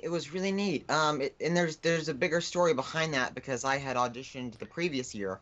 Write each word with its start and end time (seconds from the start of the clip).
It 0.00 0.10
was 0.10 0.32
really 0.32 0.52
neat. 0.52 0.90
Um, 0.90 1.20
it, 1.22 1.34
and 1.40 1.56
there's 1.56 1.76
there's 1.76 2.08
a 2.08 2.14
bigger 2.14 2.40
story 2.40 2.74
behind 2.74 3.14
that 3.14 3.34
because 3.34 3.64
I 3.64 3.78
had 3.78 3.96
auditioned 3.96 4.58
the 4.58 4.66
previous 4.66 5.14
year, 5.14 5.40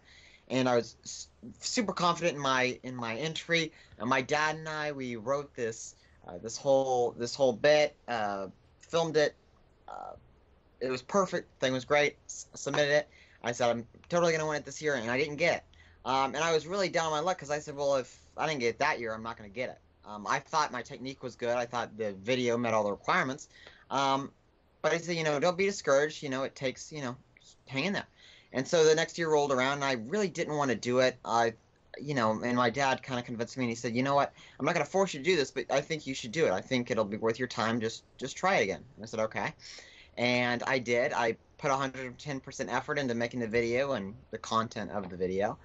and 0.48 0.68
I 0.68 0.76
was 0.76 1.28
super 1.60 1.92
confident 1.92 2.36
in 2.36 2.42
my 2.42 2.78
in 2.83 2.94
my 2.94 3.17
entry. 3.17 3.73
And 3.99 4.08
my 4.08 4.23
dad 4.23 4.57
and 4.57 4.68
I 4.68 4.92
we 4.92 5.17
wrote 5.17 5.54
this 5.54 5.96
uh, 6.28 6.38
this 6.38 6.57
whole 6.57 7.12
this 7.12 7.34
whole 7.34 7.52
bit, 7.52 7.96
uh, 8.07 8.48
filmed 8.82 9.16
it. 9.16 9.34
Uh, 9.88 10.12
it 10.80 10.91
was 10.91 11.03
perfect. 11.03 11.48
Thing 11.61 11.73
was 11.73 11.84
great. 11.84 12.16
S- 12.27 12.46
submitted 12.55 12.93
it. 12.93 13.09
I 13.43 13.53
said 13.53 13.71
I'm 13.71 13.87
totally 14.09 14.32
gonna 14.32 14.46
win 14.46 14.57
it 14.57 14.64
this 14.64 14.80
year, 14.80 14.95
and 14.95 15.11
I 15.11 15.19
didn't 15.19 15.37
get 15.37 15.57
it. 15.57 15.64
Um, 16.05 16.34
and 16.34 16.45
I 16.45 16.53
was 16.53 16.66
really 16.66 16.89
down 16.89 17.07
on 17.07 17.12
my 17.12 17.21
luck 17.21 17.39
because 17.39 17.50
I 17.50 17.59
said, 17.59 17.75
well, 17.77 17.96
if 17.96 18.21
I 18.37 18.46
didn't 18.46 18.61
get 18.61 18.69
it 18.69 18.79
that 18.80 19.00
year, 19.00 19.14
I'm 19.14 19.23
not 19.23 19.37
gonna 19.37 19.48
get 19.48 19.71
it. 19.71 19.79
Um, 20.05 20.27
I 20.29 20.41
thought 20.41 20.73
my 20.73 20.82
technique 20.82 21.23
was 21.23 21.37
good. 21.37 21.57
I 21.57 21.64
thought 21.64 21.96
the 21.96 22.12
video 22.12 22.57
met 22.59 22.75
all 22.75 22.84
the 22.84 22.91
requirements. 22.91 23.48
Um, 23.91 24.30
but 24.83 24.93
I 24.93 24.99
said, 24.99 25.17
you 25.17 25.25
know, 25.25 25.41
don't 25.41 25.57
be 25.57 25.64
discouraged. 25.64 26.23
You 26.23 26.29
know, 26.29 26.43
it 26.43 26.55
takes, 26.55 26.93
you 26.93 27.01
know, 27.01 27.16
hang 27.66 27.84
in 27.84 27.93
there. 27.93 28.06
And 28.52 28.66
so 28.66 28.84
the 28.84 28.95
next 28.95 29.16
year 29.16 29.30
rolled 29.30 29.52
around, 29.52 29.75
and 29.75 29.84
I 29.84 29.93
really 29.93 30.29
didn't 30.29 30.56
want 30.56 30.70
to 30.70 30.77
do 30.77 30.98
it. 30.98 31.16
I, 31.25 31.55
you 31.98 32.15
know, 32.15 32.43
and 32.43 32.56
my 32.56 32.69
dad 32.69 33.03
kind 33.03 33.19
of 33.19 33.25
convinced 33.25 33.56
me, 33.56 33.65
and 33.65 33.70
he 33.70 33.75
said, 33.75 33.95
you 33.97 34.03
know 34.03 34.15
what, 34.15 34.33
I'm 34.59 34.66
not 34.66 34.75
going 34.75 34.84
to 34.84 34.91
force 34.91 35.15
you 35.15 35.20
to 35.20 35.25
do 35.25 35.37
this, 35.37 35.51
but 35.51 35.65
I 35.70 35.80
think 35.80 36.06
you 36.06 36.15
should 36.15 36.33
do 36.33 36.45
it. 36.45 36.53
I 36.53 36.61
think 36.61 36.91
it'll 36.91 37.05
be 37.05 37.16
worth 37.16 37.39
your 37.39 37.48
time. 37.48 37.80
Just, 37.80 38.05
just 38.19 38.37
try 38.37 38.56
it 38.56 38.65
again. 38.65 38.83
And 38.97 39.05
I 39.05 39.06
said, 39.06 39.20
okay. 39.20 39.55
And 40.19 40.62
I 40.65 40.79
did. 40.79 41.12
I 41.14 41.37
put 41.56 41.70
110% 41.70 42.69
effort 42.69 42.98
into 42.98 43.14
making 43.14 43.41
the 43.41 43.47
video 43.47 43.92
and 43.92 44.14
the 44.30 44.39
content 44.39 44.91
of 44.91 45.09
the 45.09 45.17
video 45.17 45.56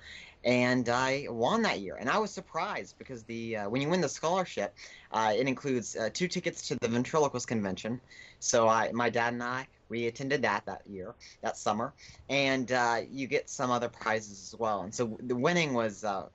and 0.47 0.87
I 0.87 1.27
won 1.29 1.61
that 1.63 1.81
year. 1.81 1.97
And 1.99 2.09
I 2.09 2.17
was 2.17 2.31
surprised 2.31 2.97
because 2.97 3.23
the 3.23 3.57
uh, 3.57 3.69
when 3.69 3.81
you 3.81 3.89
win 3.89 3.99
the 3.99 4.07
scholarship, 4.07 4.73
uh, 5.11 5.33
it 5.35 5.45
includes 5.45 5.97
uh, 5.97 6.09
two 6.13 6.29
tickets 6.29 6.65
to 6.69 6.75
the 6.75 6.87
ventriloquist 6.87 7.49
convention. 7.49 7.99
So 8.39 8.65
I, 8.65 8.89
my 8.93 9.09
dad 9.09 9.33
and 9.33 9.43
I, 9.43 9.67
we 9.89 10.07
attended 10.07 10.41
that 10.43 10.65
that 10.65 10.83
year, 10.87 11.15
that 11.41 11.57
summer, 11.57 11.93
and 12.29 12.71
uh, 12.71 13.01
you 13.11 13.27
get 13.27 13.49
some 13.49 13.71
other 13.71 13.89
prizes 13.89 14.53
as 14.53 14.57
well. 14.57 14.83
And 14.83 14.95
so 14.95 15.17
the 15.21 15.35
winning 15.35 15.73
was 15.73 16.05
uh, 16.05 16.27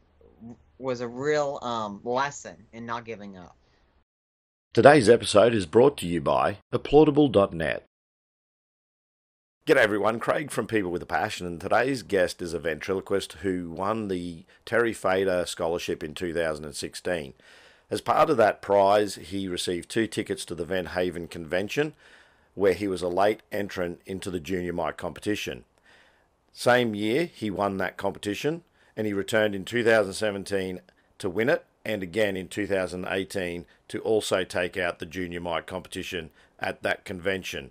was 0.79 1.01
a 1.01 1.09
real 1.09 1.59
um, 1.63 2.01
lesson 2.05 2.57
in 2.75 2.85
not 2.85 3.07
giving 3.07 3.39
up. 3.39 3.57
Today's 4.75 5.09
episode 5.09 5.55
is 5.55 5.65
brought 5.65 5.97
to 5.99 6.07
you 6.07 6.21
by 6.21 6.59
applaudable.net. 6.73 7.87
G'day 9.65 9.77
everyone, 9.77 10.19
Craig 10.19 10.51
from 10.51 10.67
People 10.67 10.91
with 10.91 11.05
a 11.05 11.07
Passion, 11.07 11.47
and 11.47 11.61
today's 11.61 12.03
guest 12.03 12.43
is 12.43 12.53
a 12.53 12.59
ventriloquist 12.59 13.35
who 13.43 13.71
won 13.71 14.09
the 14.09 14.45
Terry 14.65 14.93
Fator 14.93 15.47
Scholarship 15.47 16.03
in 16.03 16.17
2016. 16.17 17.33
As 17.89 18.01
part 18.01 18.29
of 18.29 18.37
that 18.39 18.61
prize, 18.61 19.15
he 19.15 19.47
received 19.47 19.89
two 19.89 20.09
tickets 20.09 20.45
to 20.47 20.57
the 20.57 20.65
Vent 20.65 20.89
Haven 20.89 21.29
Convention, 21.29 21.95
where 22.57 22.73
he 22.73 22.89
was 22.89 23.03
a 23.03 23.09
late 23.09 23.43
entrant 23.53 24.01
into 24.05 24.33
the 24.33 24.41
junior 24.41 24.73
mic 24.73 24.97
competition. 24.97 25.63
Same 26.53 26.97
year, 26.97 27.27
he 27.27 27.49
won 27.49 27.77
that 27.77 27.97
competition, 27.97 28.65
and 28.97 29.07
he 29.07 29.13
returned 29.13 29.55
in 29.55 29.65
2017 29.65 30.81
to 31.19 31.31
win 31.31 31.49
it, 31.49 31.65
and 31.85 32.03
again 32.03 32.37
in 32.37 32.49
2018 32.49 33.67
to 33.87 34.01
also 34.01 34.43
take 34.43 34.77
out 34.77 34.99
the 34.99 35.07
junior 35.07 35.41
mic 35.41 35.67
competition 35.67 36.31
at 36.59 36.83
that 36.83 37.05
convention. 37.05 37.71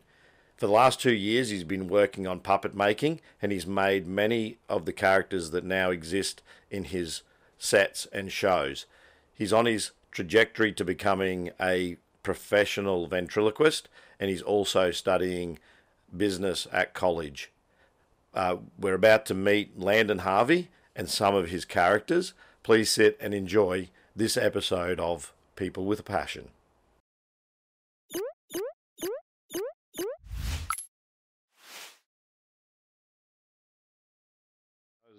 For 0.62 0.68
the 0.68 0.74
last 0.74 1.02
two 1.02 1.16
years, 1.16 1.50
he's 1.50 1.64
been 1.64 1.88
working 1.88 2.28
on 2.28 2.40
puppet 2.40 2.76
making, 2.76 3.20
and 3.42 3.52
he's 3.52 3.66
made 3.66 4.06
many 4.06 4.60
of 4.70 4.86
the 4.86 4.94
characters 4.94 5.50
that 5.50 5.64
now 5.64 5.90
exist 5.90 6.44
in 6.70 6.84
his 6.84 7.24
sets 7.58 8.06
and 8.14 8.32
shows. 8.32 8.86
He's 9.34 9.52
on 9.52 9.66
his 9.66 9.90
trajectory 10.12 10.72
to 10.74 10.86
becoming 10.86 11.50
a 11.60 11.98
professional 12.22 13.08
ventriloquist, 13.08 13.90
and 14.20 14.30
he's 14.30 14.44
also 14.44 14.92
studying 14.92 15.58
business 16.16 16.68
at 16.72 16.94
college. 16.94 17.50
Uh, 18.32 18.58
we're 18.78 18.94
about 18.94 19.26
to 19.26 19.34
meet 19.34 19.80
Landon 19.80 20.20
Harvey 20.20 20.70
and 20.96 21.10
some 21.10 21.34
of 21.34 21.50
his 21.50 21.66
characters. 21.66 22.36
Please 22.62 22.92
sit 22.92 23.18
and 23.20 23.34
enjoy 23.34 23.90
this 24.16 24.38
episode 24.38 25.00
of 25.00 25.34
People 25.56 25.86
with 25.86 26.02
a 26.02 26.04
Passion. 26.04 26.50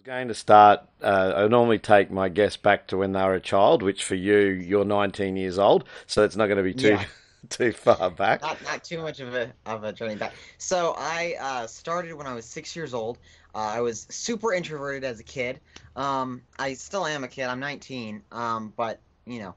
Was 0.02 0.06
going 0.06 0.28
to 0.28 0.34
start. 0.34 0.80
Uh, 1.00 1.32
I 1.36 1.46
normally 1.48 1.78
take 1.78 2.10
my 2.10 2.28
guests 2.28 2.56
back 2.56 2.86
to 2.88 2.96
when 2.96 3.12
they 3.12 3.22
were 3.22 3.34
a 3.34 3.40
child, 3.40 3.82
which 3.82 4.04
for 4.04 4.14
you, 4.14 4.38
you're 4.38 4.84
19 4.84 5.36
years 5.36 5.58
old, 5.58 5.84
so 6.06 6.24
it's 6.24 6.36
not 6.36 6.46
going 6.46 6.58
to 6.58 6.62
be 6.62 6.74
too 6.74 6.88
Yeah. 6.88 7.04
too 7.48 7.72
far 7.72 8.10
back. 8.10 8.40
Not 8.42 8.62
not 8.64 8.84
too 8.84 9.02
much 9.02 9.20
of 9.20 9.34
a 9.34 9.52
of 9.66 9.84
a 9.84 9.92
journey 9.92 10.16
back. 10.16 10.32
So 10.58 10.94
I 10.96 11.36
uh, 11.40 11.66
started 11.66 12.14
when 12.14 12.26
I 12.26 12.34
was 12.34 12.44
six 12.44 12.74
years 12.76 12.94
old. 12.94 13.18
Uh, 13.54 13.58
I 13.58 13.80
was 13.80 14.06
super 14.10 14.54
introverted 14.54 15.04
as 15.04 15.20
a 15.20 15.24
kid. 15.24 15.60
Um, 15.96 16.42
I 16.58 16.74
still 16.74 17.04
am 17.06 17.24
a 17.24 17.28
kid. 17.28 17.46
I'm 17.46 17.60
19. 17.60 18.22
Um, 18.32 18.72
but 18.76 19.00
you 19.26 19.40
know, 19.40 19.54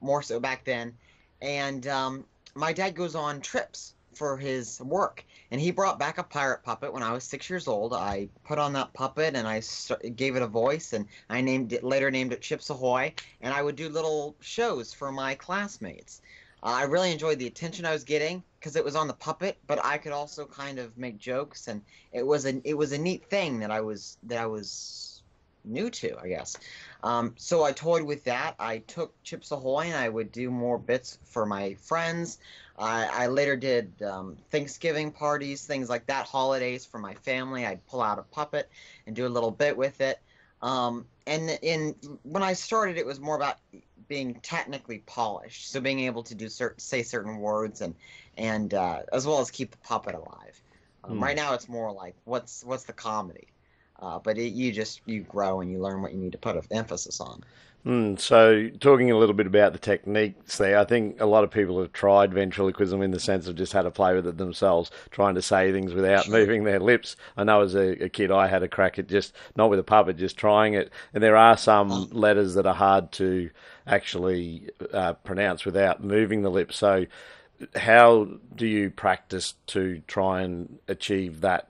more 0.00 0.22
so 0.22 0.38
back 0.40 0.64
then. 0.64 0.94
And 1.40 1.86
um, 1.86 2.24
my 2.54 2.72
dad 2.72 2.94
goes 2.94 3.14
on 3.14 3.40
trips 3.40 3.94
for 4.14 4.36
his 4.36 4.80
work, 4.80 5.24
and 5.50 5.60
he 5.60 5.70
brought 5.70 5.98
back 5.98 6.18
a 6.18 6.22
pirate 6.22 6.62
puppet 6.62 6.92
when 6.92 7.02
I 7.02 7.12
was 7.12 7.24
six 7.24 7.48
years 7.50 7.68
old. 7.68 7.92
I 7.92 8.28
put 8.44 8.58
on 8.58 8.72
that 8.74 8.92
puppet 8.92 9.34
and 9.34 9.46
I 9.46 9.62
gave 10.10 10.36
it 10.36 10.42
a 10.42 10.46
voice, 10.46 10.92
and 10.92 11.06
I 11.28 11.40
named 11.40 11.72
it 11.72 11.84
later 11.84 12.10
named 12.10 12.32
it 12.32 12.42
Chips 12.42 12.70
Ahoy. 12.70 13.14
And 13.40 13.52
I 13.54 13.62
would 13.62 13.76
do 13.76 13.88
little 13.88 14.36
shows 14.40 14.92
for 14.92 15.12
my 15.12 15.34
classmates. 15.34 16.20
Uh, 16.62 16.66
I 16.66 16.82
really 16.84 17.10
enjoyed 17.10 17.38
the 17.38 17.46
attention 17.46 17.84
I 17.84 17.92
was 17.92 18.04
getting 18.04 18.42
because 18.58 18.76
it 18.76 18.84
was 18.84 18.94
on 18.94 19.08
the 19.08 19.14
puppet, 19.14 19.58
but 19.66 19.84
I 19.84 19.98
could 19.98 20.12
also 20.12 20.46
kind 20.46 20.78
of 20.78 20.96
make 20.96 21.18
jokes, 21.18 21.66
and 21.66 21.82
it 22.12 22.24
was 22.24 22.46
a 22.46 22.60
it 22.64 22.74
was 22.74 22.92
a 22.92 22.98
neat 22.98 23.28
thing 23.28 23.58
that 23.60 23.72
I 23.72 23.80
was 23.80 24.16
that 24.24 24.38
I 24.38 24.46
was 24.46 25.22
new 25.64 25.90
to, 25.90 26.18
I 26.18 26.28
guess. 26.28 26.56
Um, 27.02 27.34
so 27.36 27.64
I 27.64 27.72
toyed 27.72 28.02
with 28.02 28.24
that. 28.24 28.54
I 28.58 28.78
took 28.78 29.20
Chips 29.22 29.50
Ahoy, 29.50 29.86
and 29.86 29.96
I 29.96 30.08
would 30.08 30.32
do 30.32 30.50
more 30.50 30.78
bits 30.78 31.18
for 31.24 31.46
my 31.46 31.74
friends. 31.74 32.38
I, 32.78 33.24
I 33.24 33.26
later 33.26 33.56
did 33.56 34.02
um, 34.02 34.36
Thanksgiving 34.50 35.12
parties, 35.12 35.66
things 35.66 35.88
like 35.88 36.06
that, 36.06 36.26
holidays 36.26 36.84
for 36.84 36.98
my 36.98 37.14
family. 37.14 37.66
I'd 37.66 37.84
pull 37.86 38.02
out 38.02 38.18
a 38.18 38.22
puppet 38.22 38.70
and 39.06 39.14
do 39.14 39.26
a 39.26 39.28
little 39.28 39.50
bit 39.50 39.76
with 39.76 40.00
it. 40.00 40.20
Um, 40.62 41.06
and 41.26 41.58
in 41.62 41.94
when 42.22 42.42
I 42.42 42.52
started, 42.52 42.96
it 42.96 43.06
was 43.06 43.20
more 43.20 43.36
about 43.36 43.58
being 44.08 44.34
technically 44.42 44.98
polished, 45.06 45.70
so 45.70 45.80
being 45.80 46.00
able 46.00 46.22
to 46.24 46.34
do 46.34 46.48
certain 46.48 46.78
say 46.78 47.02
certain 47.02 47.38
words 47.38 47.80
and 47.80 47.94
and 48.36 48.74
uh, 48.74 49.02
as 49.12 49.26
well 49.26 49.40
as 49.40 49.50
keep 49.50 49.70
the 49.70 49.78
puppet 49.78 50.14
alive. 50.14 50.62
Um, 51.04 51.18
Hmm. 51.18 51.22
Right 51.22 51.36
now, 51.36 51.54
it's 51.54 51.68
more 51.68 51.92
like 51.92 52.14
what's 52.24 52.64
what's 52.64 52.84
the 52.84 52.92
comedy, 52.92 53.48
uh, 54.00 54.18
but 54.20 54.38
it, 54.38 54.52
you 54.52 54.72
just 54.72 55.00
you 55.06 55.22
grow 55.22 55.60
and 55.60 55.70
you 55.70 55.80
learn 55.80 56.02
what 56.02 56.12
you 56.12 56.18
need 56.18 56.32
to 56.32 56.38
put 56.38 56.56
emphasis 56.70 57.20
on. 57.20 57.42
Mm, 57.84 58.20
so, 58.20 58.68
talking 58.78 59.10
a 59.10 59.18
little 59.18 59.34
bit 59.34 59.48
about 59.48 59.72
the 59.72 59.78
techniques 59.78 60.56
there, 60.56 60.78
I 60.78 60.84
think 60.84 61.20
a 61.20 61.26
lot 61.26 61.42
of 61.42 61.50
people 61.50 61.80
have 61.80 61.92
tried 61.92 62.32
ventriloquism 62.32 63.02
in 63.02 63.10
the 63.10 63.18
sense 63.18 63.48
of 63.48 63.56
just 63.56 63.72
how 63.72 63.82
to 63.82 63.90
play 63.90 64.14
with 64.14 64.24
it 64.28 64.38
themselves, 64.38 64.92
trying 65.10 65.34
to 65.34 65.42
say 65.42 65.72
things 65.72 65.92
without 65.92 66.28
moving 66.28 66.62
their 66.62 66.78
lips. 66.78 67.16
I 67.36 67.42
know 67.42 67.62
as 67.62 67.74
a, 67.74 68.04
a 68.04 68.08
kid, 68.08 68.30
I 68.30 68.46
had 68.46 68.62
a 68.62 68.68
crack 68.68 69.00
at 69.00 69.08
just 69.08 69.34
not 69.56 69.68
with 69.68 69.80
a 69.80 69.84
puppet, 69.84 70.16
just 70.16 70.36
trying 70.36 70.74
it. 70.74 70.92
And 71.12 71.20
there 71.24 71.36
are 71.36 71.56
some 71.56 72.08
letters 72.10 72.54
that 72.54 72.66
are 72.66 72.74
hard 72.74 73.10
to 73.12 73.50
actually 73.84 74.70
uh, 74.92 75.14
pronounce 75.14 75.64
without 75.64 76.04
moving 76.04 76.42
the 76.42 76.50
lips. 76.50 76.76
So, 76.76 77.06
how 77.74 78.28
do 78.54 78.66
you 78.66 78.90
practice 78.90 79.54
to 79.68 80.02
try 80.06 80.42
and 80.42 80.78
achieve 80.86 81.40
that, 81.40 81.68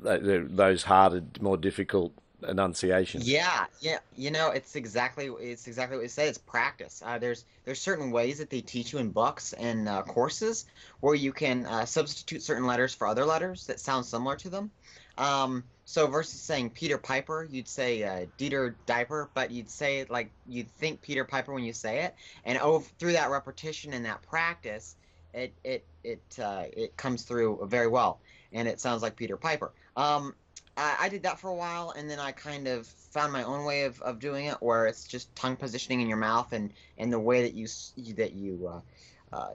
that 0.00 0.56
those 0.56 0.84
harder, 0.84 1.24
more 1.40 1.58
difficult 1.58 2.14
enunciations? 2.46 3.28
Yeah, 3.28 3.66
yeah, 3.80 3.98
you 4.16 4.30
know, 4.30 4.50
it's 4.50 4.76
exactly 4.76 5.26
it's 5.40 5.66
exactly 5.66 5.96
what 5.96 6.02
you 6.02 6.08
said. 6.08 6.28
It's 6.28 6.38
practice. 6.38 7.02
Uh, 7.04 7.18
there's 7.18 7.44
there's 7.64 7.80
certain 7.80 8.10
ways 8.10 8.38
that 8.38 8.50
they 8.50 8.60
teach 8.60 8.92
you 8.92 8.98
in 8.98 9.10
books 9.10 9.52
and 9.54 9.88
uh, 9.88 10.02
courses 10.02 10.66
where 11.00 11.14
you 11.14 11.32
can 11.32 11.66
uh, 11.66 11.84
substitute 11.84 12.42
certain 12.42 12.66
letters 12.66 12.94
for 12.94 13.06
other 13.06 13.24
letters 13.24 13.66
that 13.66 13.80
sound 13.80 14.04
similar 14.04 14.36
to 14.36 14.48
them. 14.48 14.70
Um, 15.18 15.64
so 15.84 16.06
versus 16.08 16.40
saying 16.40 16.70
Peter 16.70 16.98
Piper, 16.98 17.46
you'd 17.50 17.68
say 17.68 18.02
uh, 18.02 18.26
Dieter 18.38 18.74
Diaper, 18.86 19.30
but 19.34 19.50
you'd 19.50 19.70
say 19.70 20.00
it 20.00 20.10
like 20.10 20.30
you'd 20.48 20.70
think 20.72 21.00
Peter 21.00 21.24
Piper 21.24 21.52
when 21.54 21.64
you 21.64 21.72
say 21.72 22.00
it, 22.00 22.14
and 22.44 22.58
over 22.58 22.86
through 22.98 23.12
that 23.12 23.30
repetition 23.30 23.92
and 23.92 24.04
that 24.04 24.20
practice, 24.22 24.96
it 25.32 25.52
it 25.64 25.84
it 26.02 26.22
uh, 26.42 26.64
it 26.72 26.96
comes 26.96 27.22
through 27.22 27.66
very 27.66 27.86
well, 27.86 28.20
and 28.52 28.66
it 28.66 28.80
sounds 28.80 29.02
like 29.02 29.16
Peter 29.16 29.36
Piper. 29.36 29.72
Um, 29.96 30.34
I, 30.76 30.96
I 31.00 31.08
did 31.08 31.22
that 31.22 31.38
for 31.38 31.48
a 31.48 31.54
while, 31.54 31.92
and 31.96 32.08
then 32.08 32.18
I 32.18 32.32
kind 32.32 32.68
of 32.68 32.86
found 32.86 33.32
my 33.32 33.42
own 33.42 33.64
way 33.64 33.84
of, 33.84 34.00
of 34.02 34.18
doing 34.18 34.46
it, 34.46 34.56
where 34.60 34.86
it's 34.86 35.06
just 35.06 35.34
tongue 35.34 35.56
positioning 35.56 36.00
in 36.00 36.08
your 36.08 36.18
mouth 36.18 36.52
and, 36.52 36.72
and 36.98 37.12
the 37.12 37.18
way 37.18 37.42
that 37.42 37.54
you 37.54 37.66
that 38.14 38.32
you 38.32 38.68
uh, 39.32 39.36
uh, 39.36 39.52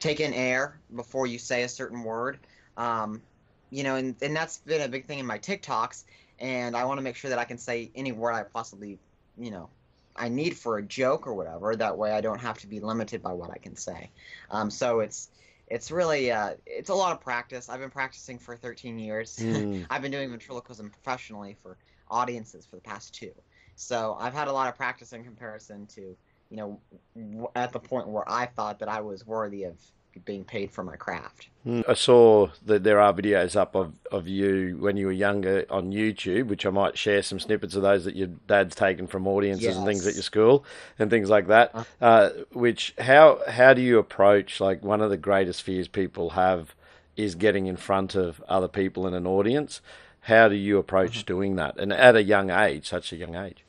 take 0.00 0.20
in 0.20 0.32
air 0.32 0.80
before 0.94 1.26
you 1.26 1.38
say 1.38 1.62
a 1.62 1.68
certain 1.68 2.02
word. 2.02 2.38
Um, 2.76 3.22
you 3.70 3.82
know, 3.82 3.96
and, 3.96 4.14
and 4.22 4.36
that's 4.36 4.58
been 4.58 4.82
a 4.82 4.88
big 4.88 5.06
thing 5.06 5.18
in 5.18 5.26
my 5.26 5.38
TikToks, 5.38 6.04
and 6.38 6.76
I 6.76 6.84
want 6.84 6.98
to 6.98 7.02
make 7.02 7.16
sure 7.16 7.30
that 7.30 7.38
I 7.38 7.44
can 7.44 7.58
say 7.58 7.90
any 7.94 8.12
word 8.12 8.32
I 8.32 8.42
possibly, 8.42 8.98
you 9.38 9.50
know, 9.50 9.68
I 10.16 10.28
need 10.28 10.56
for 10.56 10.78
a 10.78 10.82
joke 10.82 11.26
or 11.26 11.34
whatever. 11.34 11.74
That 11.74 11.98
way, 11.98 12.12
I 12.12 12.20
don't 12.20 12.40
have 12.40 12.58
to 12.58 12.66
be 12.66 12.80
limited 12.80 13.22
by 13.22 13.32
what 13.32 13.50
I 13.50 13.58
can 13.58 13.76
say. 13.76 14.10
Um, 14.50 14.70
so 14.70 15.00
it's 15.00 15.28
it's 15.74 15.90
really 15.90 16.30
uh, 16.30 16.54
it's 16.66 16.88
a 16.88 16.94
lot 16.94 17.12
of 17.12 17.20
practice. 17.20 17.68
I've 17.68 17.80
been 17.80 17.90
practicing 17.90 18.38
for 18.38 18.56
13 18.56 18.96
years. 18.96 19.36
Mm. 19.36 19.84
I've 19.90 20.02
been 20.02 20.12
doing 20.12 20.30
ventriloquism 20.30 20.90
professionally 20.90 21.56
for 21.62 21.76
audiences 22.08 22.64
for 22.64 22.76
the 22.76 22.82
past 22.82 23.12
two. 23.12 23.32
So 23.74 24.16
I've 24.20 24.34
had 24.34 24.46
a 24.46 24.52
lot 24.52 24.68
of 24.68 24.76
practice 24.76 25.12
in 25.12 25.24
comparison 25.24 25.86
to, 25.88 26.00
you 26.48 26.56
know, 26.56 26.80
w- 27.16 27.48
at 27.56 27.72
the 27.72 27.80
point 27.80 28.06
where 28.06 28.22
I 28.30 28.46
thought 28.46 28.78
that 28.78 28.88
I 28.88 29.00
was 29.00 29.26
worthy 29.26 29.64
of 29.64 29.76
being 30.24 30.44
paid 30.44 30.70
for 30.70 30.84
my 30.84 30.96
craft. 30.96 31.48
Mm. 31.66 31.88
I 31.88 31.94
saw 31.94 32.48
that 32.66 32.84
there 32.84 33.00
are 33.00 33.12
videos 33.12 33.56
up 33.56 33.74
of, 33.74 33.94
of 34.12 34.28
you 34.28 34.76
when 34.78 34.96
you 34.96 35.06
were 35.06 35.12
younger 35.12 35.64
on 35.70 35.92
YouTube, 35.92 36.46
which 36.46 36.66
I 36.66 36.70
might 36.70 36.98
share 36.98 37.22
some 37.22 37.40
snippets 37.40 37.74
of 37.74 37.82
those 37.82 38.04
that 38.04 38.16
your 38.16 38.28
dad's 38.46 38.74
taken 38.74 39.06
from 39.06 39.26
audiences 39.26 39.76
and 39.76 39.86
things 39.86 40.06
at 40.06 40.14
your 40.14 40.22
school 40.22 40.64
and 40.98 41.10
things 41.10 41.30
like 41.30 41.46
that. 41.48 41.74
Uh. 41.74 41.84
Uh, 42.00 42.30
which 42.52 42.94
how 42.98 43.40
how 43.48 43.74
do 43.74 43.80
you 43.80 43.98
approach 43.98 44.60
like 44.60 44.82
one 44.82 45.00
of 45.00 45.10
the 45.10 45.16
greatest 45.16 45.62
fears 45.62 45.88
people 45.88 46.30
have 46.30 46.74
is 47.16 47.34
getting 47.34 47.66
in 47.66 47.76
front 47.76 48.14
of 48.14 48.42
other 48.48 48.68
people 48.68 49.06
in 49.06 49.14
an 49.14 49.26
audience. 49.26 49.80
How 50.20 50.48
do 50.48 50.54
you 50.54 50.78
approach 50.78 51.24
doing 51.24 51.56
that, 51.56 51.78
and 51.78 51.92
at 51.92 52.16
a 52.16 52.22
young 52.22 52.50
age, 52.50 52.88
such 52.88 53.12
a 53.12 53.16
young 53.16 53.34
age? 53.34 53.64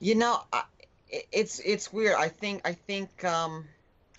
You 0.00 0.14
know, 0.14 0.42
it's 1.32 1.60
it's 1.60 1.92
weird. 1.92 2.14
I 2.14 2.28
think 2.28 2.62
I 2.66 2.72
think 2.72 3.24
um, 3.24 3.66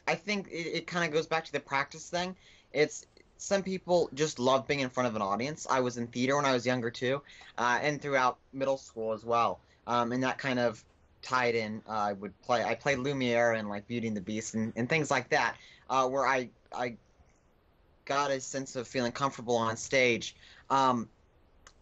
I 0.07 0.15
think 0.15 0.47
it, 0.49 0.77
it 0.77 0.87
kind 0.87 1.05
of 1.05 1.11
goes 1.11 1.27
back 1.27 1.45
to 1.45 1.51
the 1.51 1.59
practice 1.59 2.09
thing. 2.09 2.35
It's 2.73 3.05
some 3.37 3.63
people 3.63 4.09
just 4.13 4.39
love 4.39 4.67
being 4.67 4.79
in 4.79 4.89
front 4.89 5.07
of 5.07 5.15
an 5.15 5.21
audience. 5.21 5.67
I 5.69 5.81
was 5.81 5.97
in 5.97 6.07
theater 6.07 6.35
when 6.35 6.45
I 6.45 6.53
was 6.53 6.65
younger 6.65 6.89
too, 6.89 7.21
uh, 7.57 7.79
and 7.81 8.01
throughout 8.01 8.37
middle 8.53 8.77
school 8.77 9.13
as 9.13 9.25
well. 9.25 9.59
Um, 9.87 10.11
and 10.11 10.23
that 10.23 10.37
kind 10.37 10.59
of 10.59 10.83
tied 11.21 11.55
in. 11.55 11.81
Uh, 11.87 11.91
I 11.91 12.13
would 12.13 12.39
play. 12.41 12.63
I 12.63 12.75
played 12.75 12.99
Lumiere 12.99 13.53
and 13.53 13.69
like 13.69 13.87
Beauty 13.87 14.07
and 14.07 14.15
the 14.15 14.21
Beast 14.21 14.53
and, 14.53 14.73
and 14.75 14.87
things 14.87 15.11
like 15.11 15.29
that, 15.29 15.57
uh, 15.89 16.07
where 16.07 16.25
I 16.25 16.49
I 16.73 16.95
got 18.05 18.31
a 18.31 18.39
sense 18.39 18.75
of 18.75 18.87
feeling 18.87 19.11
comfortable 19.11 19.55
on 19.55 19.75
stage. 19.77 20.35
Um, 20.69 21.09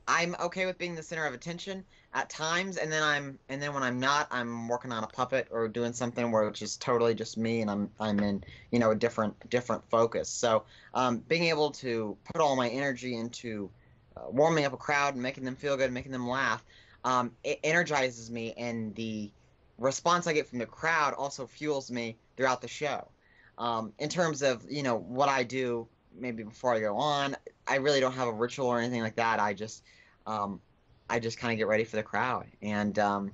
I'm 0.07 0.35
okay 0.39 0.65
with 0.65 0.77
being 0.77 0.95
the 0.95 1.03
center 1.03 1.25
of 1.25 1.33
attention 1.33 1.85
at 2.13 2.29
times, 2.29 2.77
and 2.77 2.91
then 2.91 3.01
I'm 3.01 3.39
and 3.49 3.61
then 3.61 3.73
when 3.73 3.81
I'm 3.83 3.99
not, 3.99 4.27
I'm 4.29 4.67
working 4.67 4.91
on 4.91 5.03
a 5.03 5.07
puppet 5.07 5.47
or 5.51 5.67
doing 5.67 5.93
something 5.93 6.31
where 6.31 6.47
it's 6.47 6.59
just 6.59 6.81
totally 6.81 7.15
just 7.15 7.37
me, 7.37 7.61
and 7.61 7.71
I'm 7.71 7.89
I'm 7.99 8.19
in 8.19 8.43
you 8.71 8.79
know 8.79 8.91
a 8.91 8.95
different 8.95 9.49
different 9.49 9.83
focus. 9.89 10.29
So 10.29 10.63
um, 10.93 11.17
being 11.27 11.45
able 11.45 11.71
to 11.71 12.15
put 12.31 12.41
all 12.41 12.55
my 12.55 12.69
energy 12.69 13.17
into 13.17 13.69
uh, 14.15 14.29
warming 14.29 14.65
up 14.65 14.73
a 14.73 14.77
crowd 14.77 15.15
and 15.15 15.23
making 15.23 15.43
them 15.43 15.55
feel 15.55 15.75
good, 15.75 15.91
making 15.91 16.11
them 16.11 16.27
laugh, 16.27 16.63
um, 17.03 17.31
it 17.43 17.59
energizes 17.63 18.29
me, 18.29 18.53
and 18.57 18.93
the 18.95 19.31
response 19.79 20.27
I 20.27 20.33
get 20.33 20.47
from 20.47 20.59
the 20.59 20.67
crowd 20.67 21.15
also 21.15 21.47
fuels 21.47 21.89
me 21.89 22.17
throughout 22.37 22.61
the 22.61 22.67
show. 22.67 23.07
Um, 23.57 23.91
in 23.97 24.09
terms 24.09 24.43
of 24.43 24.63
you 24.69 24.83
know 24.83 24.97
what 24.97 25.29
I 25.29 25.43
do, 25.43 25.87
maybe 26.15 26.43
before 26.43 26.75
I 26.75 26.79
go 26.79 26.95
on, 26.95 27.35
I 27.67 27.77
really 27.77 27.99
don't 27.99 28.13
have 28.13 28.27
a 28.27 28.33
ritual 28.33 28.67
or 28.67 28.79
anything 28.79 29.01
like 29.01 29.15
that. 29.15 29.39
I 29.39 29.53
just 29.53 29.83
um, 30.27 30.61
I 31.09 31.19
just 31.19 31.37
kind 31.37 31.51
of 31.51 31.57
get 31.57 31.67
ready 31.67 31.83
for 31.83 31.95
the 31.95 32.03
crowd 32.03 32.47
and 32.61 32.97
um, 32.99 33.31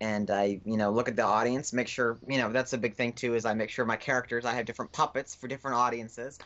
and 0.00 0.30
I 0.30 0.60
you 0.64 0.76
know 0.76 0.90
look 0.90 1.08
at 1.08 1.16
the 1.16 1.24
audience, 1.24 1.72
make 1.72 1.88
sure 1.88 2.18
you 2.28 2.38
know 2.38 2.52
that's 2.52 2.72
a 2.72 2.78
big 2.78 2.94
thing 2.94 3.12
too. 3.12 3.34
Is 3.34 3.44
I 3.44 3.54
make 3.54 3.70
sure 3.70 3.84
my 3.84 3.96
characters 3.96 4.44
I 4.44 4.54
have 4.54 4.66
different 4.66 4.92
puppets 4.92 5.34
for 5.34 5.48
different 5.48 5.76
audiences, 5.76 6.38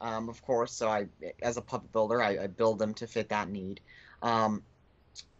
um, 0.00 0.28
of 0.28 0.42
course. 0.42 0.72
So 0.72 0.88
I 0.88 1.06
as 1.42 1.56
a 1.56 1.62
puppet 1.62 1.92
builder 1.92 2.22
I, 2.22 2.44
I 2.44 2.46
build 2.46 2.78
them 2.78 2.94
to 2.94 3.06
fit 3.06 3.28
that 3.30 3.48
need. 3.48 3.80
Um, 4.22 4.62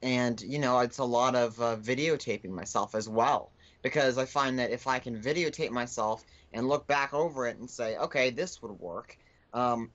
and 0.02 0.40
you 0.40 0.58
know 0.58 0.78
it's 0.80 0.98
a 0.98 1.04
lot 1.04 1.34
of 1.34 1.60
uh, 1.60 1.76
videotaping 1.76 2.50
myself 2.50 2.94
as 2.94 3.08
well 3.08 3.50
because 3.82 4.18
I 4.18 4.24
find 4.24 4.58
that 4.58 4.70
if 4.70 4.86
I 4.86 4.98
can 4.98 5.20
videotape 5.20 5.70
myself 5.70 6.24
and 6.52 6.68
look 6.68 6.86
back 6.86 7.12
over 7.14 7.46
it 7.46 7.58
and 7.58 7.68
say, 7.68 7.96
okay, 7.96 8.30
this 8.30 8.60
would 8.62 8.72
work. 8.72 9.16
Um, 9.52 9.90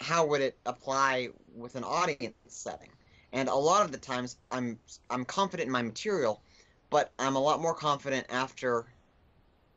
how 0.00 0.26
would 0.26 0.40
it 0.40 0.58
apply 0.66 1.28
with 1.54 1.74
an 1.76 1.84
audience 1.84 2.34
setting? 2.46 2.90
And 3.32 3.48
a 3.48 3.54
lot 3.54 3.84
of 3.84 3.92
the 3.92 3.98
times, 3.98 4.36
I'm 4.50 4.78
I'm 5.10 5.24
confident 5.24 5.66
in 5.66 5.72
my 5.72 5.82
material, 5.82 6.40
but 6.90 7.12
I'm 7.18 7.36
a 7.36 7.40
lot 7.40 7.60
more 7.60 7.74
confident 7.74 8.26
after 8.30 8.86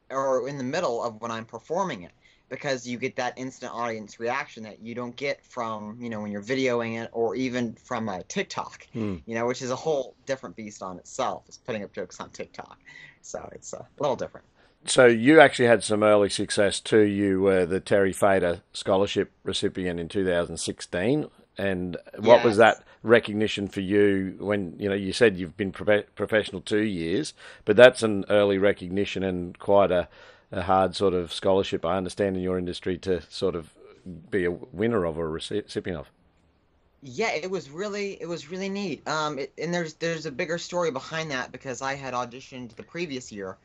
or 0.09 0.47
in 0.47 0.57
the 0.57 0.63
middle 0.63 1.03
of 1.03 1.21
when 1.21 1.31
I'm 1.31 1.45
performing 1.45 2.03
it 2.03 2.11
because 2.49 2.85
you 2.85 2.97
get 2.97 3.15
that 3.15 3.33
instant 3.37 3.71
audience 3.73 4.19
reaction 4.19 4.63
that 4.63 4.81
you 4.81 4.93
don't 4.93 5.15
get 5.15 5.41
from 5.43 5.97
you 6.01 6.09
know 6.09 6.21
when 6.21 6.31
you're 6.31 6.41
videoing 6.43 7.01
it 7.01 7.09
or 7.13 7.35
even 7.35 7.73
from 7.73 8.09
a 8.09 8.23
TikTok, 8.23 8.87
Hmm. 8.93 9.17
you 9.25 9.35
know, 9.35 9.45
which 9.47 9.61
is 9.61 9.71
a 9.71 9.75
whole 9.75 10.15
different 10.25 10.55
beast 10.55 10.81
on 10.83 10.97
itself. 10.99 11.43
Is 11.49 11.57
putting 11.57 11.83
up 11.83 11.93
jokes 11.93 12.19
on 12.19 12.29
TikTok, 12.29 12.77
so 13.21 13.47
it's 13.53 13.73
a 13.73 13.87
little 13.99 14.15
different. 14.17 14.45
So 14.85 15.05
you 15.05 15.39
actually 15.39 15.67
had 15.67 15.83
some 15.83 16.03
early 16.03 16.29
success 16.29 16.79
too. 16.79 17.01
You 17.01 17.41
were 17.41 17.65
the 17.65 17.79
Terry 17.79 18.11
Fator 18.11 18.61
Scholarship 18.73 19.31
recipient 19.43 19.99
in 19.99 20.09
2016, 20.09 21.29
and 21.57 21.97
what 22.17 22.43
was 22.43 22.57
that 22.57 22.83
recognition 23.03 23.67
for 23.67 23.81
you? 23.81 24.35
When 24.39 24.75
you 24.77 24.89
know 24.89 24.95
you 24.95 25.13
said 25.13 25.37
you've 25.37 25.57
been 25.57 25.71
profe- 25.71 26.05
professional 26.15 26.61
two 26.61 26.83
years, 26.83 27.33
but 27.65 27.75
that's 27.75 28.03
an 28.03 28.25
early 28.29 28.57
recognition 28.57 29.23
and 29.23 29.57
quite 29.59 29.91
a, 29.91 30.07
a 30.51 30.63
hard 30.63 30.95
sort 30.95 31.13
of 31.13 31.33
scholarship. 31.33 31.85
I 31.85 31.97
understand 31.97 32.37
in 32.37 32.43
your 32.43 32.57
industry 32.57 32.97
to 32.99 33.21
sort 33.29 33.55
of 33.55 33.73
be 34.29 34.45
a 34.45 34.51
winner 34.51 35.05
of 35.05 35.17
or 35.17 35.25
a 35.25 35.29
recipient 35.29 35.97
of. 35.99 36.09
Yeah, 37.03 37.31
it 37.31 37.49
was 37.49 37.69
really 37.69 38.21
it 38.21 38.27
was 38.27 38.49
really 38.49 38.69
neat. 38.69 39.07
Um, 39.07 39.39
it, 39.39 39.53
and 39.57 39.73
there's 39.73 39.95
there's 39.95 40.25
a 40.25 40.31
bigger 40.31 40.57
story 40.57 40.91
behind 40.91 41.31
that 41.31 41.51
because 41.51 41.81
I 41.81 41.95
had 41.95 42.13
auditioned 42.13 42.75
the 42.75 42.83
previous 42.83 43.31
year, 43.31 43.57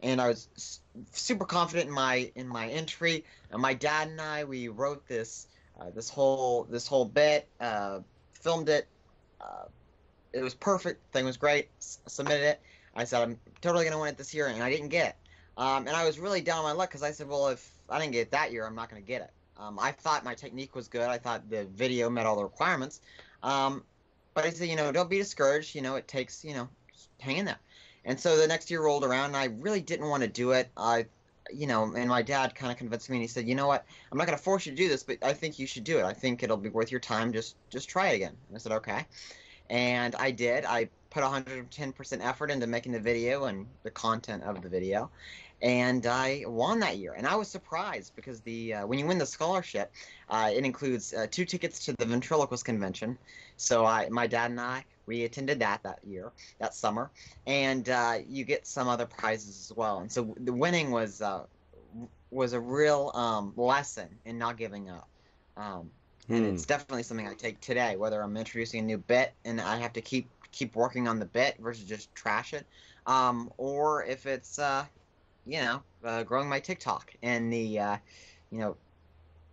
and 0.00 0.20
I 0.20 0.28
was 0.28 0.80
super 1.12 1.44
confident 1.44 1.88
in 1.88 1.94
my 1.94 2.30
in 2.36 2.46
my 2.46 2.68
entry. 2.68 3.24
And 3.50 3.60
my 3.60 3.74
dad 3.74 4.08
and 4.08 4.20
I 4.20 4.44
we 4.44 4.68
wrote 4.68 5.06
this 5.08 5.48
uh, 5.80 5.90
this 5.90 6.08
whole 6.08 6.64
this 6.70 6.86
whole 6.86 7.04
bit, 7.04 7.48
uh, 7.60 8.00
filmed 8.44 8.68
it. 8.68 8.86
Uh, 9.40 9.64
it 10.32 10.42
was 10.42 10.54
perfect. 10.54 11.00
Thing 11.12 11.24
was 11.24 11.36
great. 11.36 11.68
S- 11.80 11.98
submitted 12.06 12.44
it. 12.44 12.60
I 12.94 13.04
said 13.04 13.22
I'm 13.22 13.40
totally 13.60 13.84
gonna 13.84 13.98
win 13.98 14.10
it 14.10 14.18
this 14.18 14.34
year, 14.34 14.46
and 14.46 14.62
I 14.62 14.70
didn't 14.70 14.90
get 14.90 15.08
it. 15.08 15.16
Um, 15.56 15.86
and 15.86 15.96
I 15.96 16.04
was 16.04 16.18
really 16.18 16.40
down 16.40 16.58
on 16.58 16.64
my 16.64 16.72
luck 16.72 16.90
because 16.90 17.02
I 17.02 17.10
said, 17.10 17.28
well, 17.28 17.48
if 17.48 17.72
I 17.88 17.98
didn't 17.98 18.12
get 18.12 18.20
it 18.20 18.30
that 18.32 18.52
year, 18.52 18.66
I'm 18.66 18.74
not 18.74 18.90
gonna 18.90 19.00
get 19.00 19.22
it. 19.22 19.30
Um, 19.56 19.78
I 19.80 19.92
thought 19.92 20.24
my 20.24 20.34
technique 20.34 20.74
was 20.74 20.86
good. 20.86 21.08
I 21.08 21.18
thought 21.18 21.48
the 21.48 21.64
video 21.64 22.10
met 22.10 22.26
all 22.26 22.36
the 22.36 22.44
requirements. 22.44 23.00
Um, 23.42 23.82
but 24.34 24.44
I 24.44 24.50
said, 24.50 24.68
you 24.68 24.76
know, 24.76 24.92
don't 24.92 25.08
be 25.08 25.18
discouraged. 25.18 25.74
You 25.74 25.82
know, 25.82 25.96
it 25.96 26.06
takes, 26.06 26.44
you 26.44 26.54
know, 26.54 26.68
hang 27.20 27.38
in 27.38 27.44
there. 27.44 27.60
And 28.04 28.18
so 28.20 28.36
the 28.36 28.46
next 28.46 28.70
year 28.70 28.82
rolled 28.82 29.04
around, 29.04 29.26
and 29.26 29.36
I 29.36 29.46
really 29.60 29.80
didn't 29.80 30.08
want 30.08 30.22
to 30.22 30.28
do 30.28 30.50
it. 30.50 30.70
I, 30.76 31.06
you 31.52 31.66
know, 31.66 31.92
and 31.94 32.08
my 32.08 32.22
dad 32.22 32.54
kind 32.54 32.72
of 32.72 32.78
convinced 32.78 33.10
me, 33.10 33.16
and 33.16 33.22
he 33.22 33.28
said, 33.28 33.48
you 33.48 33.54
know 33.54 33.66
what, 33.66 33.84
I'm 34.10 34.18
not 34.18 34.26
going 34.26 34.36
to 34.36 34.42
force 34.42 34.66
you 34.66 34.72
to 34.72 34.76
do 34.76 34.88
this, 34.88 35.02
but 35.02 35.18
I 35.22 35.32
think 35.32 35.58
you 35.58 35.66
should 35.66 35.84
do 35.84 35.98
it. 35.98 36.04
I 36.04 36.12
think 36.12 36.42
it'll 36.42 36.56
be 36.56 36.68
worth 36.68 36.90
your 36.90 37.00
time. 37.00 37.32
Just, 37.32 37.56
just 37.70 37.88
try 37.88 38.08
it 38.08 38.16
again. 38.16 38.36
And 38.48 38.56
I 38.56 38.58
said, 38.58 38.72
okay. 38.72 39.06
And 39.70 40.14
I 40.16 40.30
did. 40.30 40.64
I 40.64 40.88
put 41.10 41.22
110% 41.22 42.24
effort 42.24 42.50
into 42.50 42.66
making 42.66 42.92
the 42.92 43.00
video 43.00 43.44
and 43.44 43.66
the 43.82 43.90
content 43.90 44.42
of 44.42 44.62
the 44.62 44.68
video 44.68 45.10
and 45.64 46.06
I 46.06 46.44
won 46.46 46.78
that 46.80 46.98
year. 46.98 47.14
And 47.16 47.26
I 47.26 47.36
was 47.36 47.48
surprised 47.48 48.14
because 48.14 48.40
the 48.40 48.74
uh, 48.74 48.86
when 48.86 48.98
you 48.98 49.06
win 49.06 49.16
the 49.16 49.26
scholarship, 49.26 49.90
uh, 50.28 50.50
it 50.52 50.64
includes 50.64 51.14
uh, 51.14 51.26
two 51.30 51.46
tickets 51.46 51.84
to 51.86 51.94
the 51.94 52.04
ventriloquist 52.04 52.64
convention. 52.64 53.16
So 53.56 53.86
I, 53.86 54.08
my 54.10 54.26
dad 54.26 54.50
and 54.50 54.60
I, 54.60 54.84
we 55.06 55.24
attended 55.24 55.60
that 55.60 55.82
that 55.84 56.04
year, 56.04 56.32
that 56.58 56.74
summer, 56.74 57.10
and 57.46 57.88
uh, 57.88 58.18
you 58.26 58.44
get 58.44 58.66
some 58.66 58.88
other 58.88 59.06
prizes 59.06 59.70
as 59.70 59.76
well. 59.76 59.98
And 60.00 60.10
so 60.12 60.34
the 60.38 60.52
winning 60.52 60.90
was 60.90 61.20
uh, 61.22 61.46
was 62.30 62.52
a 62.52 62.60
real 62.60 63.10
um, 63.14 63.54
lesson 63.56 64.20
in 64.24 64.38
not 64.38 64.56
giving 64.56 64.90
up. 64.90 65.10
Um, 65.56 65.92
and 66.32 66.44
Hmm. 66.44 66.56
it's 66.56 66.66
definitely 66.66 67.02
something 67.02 67.26
I 67.28 67.34
take 67.34 67.60
today, 67.60 67.96
whether 67.96 68.20
I'm 68.22 68.36
introducing 68.36 68.80
a 68.80 68.82
new 68.82 68.98
bit 68.98 69.34
and 69.44 69.60
I 69.60 69.76
have 69.78 69.92
to 69.94 70.00
keep 70.02 70.30
keep 70.50 70.74
working 70.76 71.08
on 71.08 71.18
the 71.18 71.26
bit 71.26 71.56
versus 71.58 71.84
just 71.84 72.14
trash 72.14 72.52
it, 72.54 72.66
um, 73.06 73.52
or 73.58 74.04
if 74.04 74.26
it's 74.26 74.58
uh, 74.58 74.86
you 75.44 75.60
know 75.60 75.82
uh, 76.04 76.22
growing 76.24 76.48
my 76.48 76.60
TikTok 76.60 77.14
and 77.22 77.52
the 77.52 77.78
uh, 77.78 77.98
you 78.50 78.58
know 78.58 78.76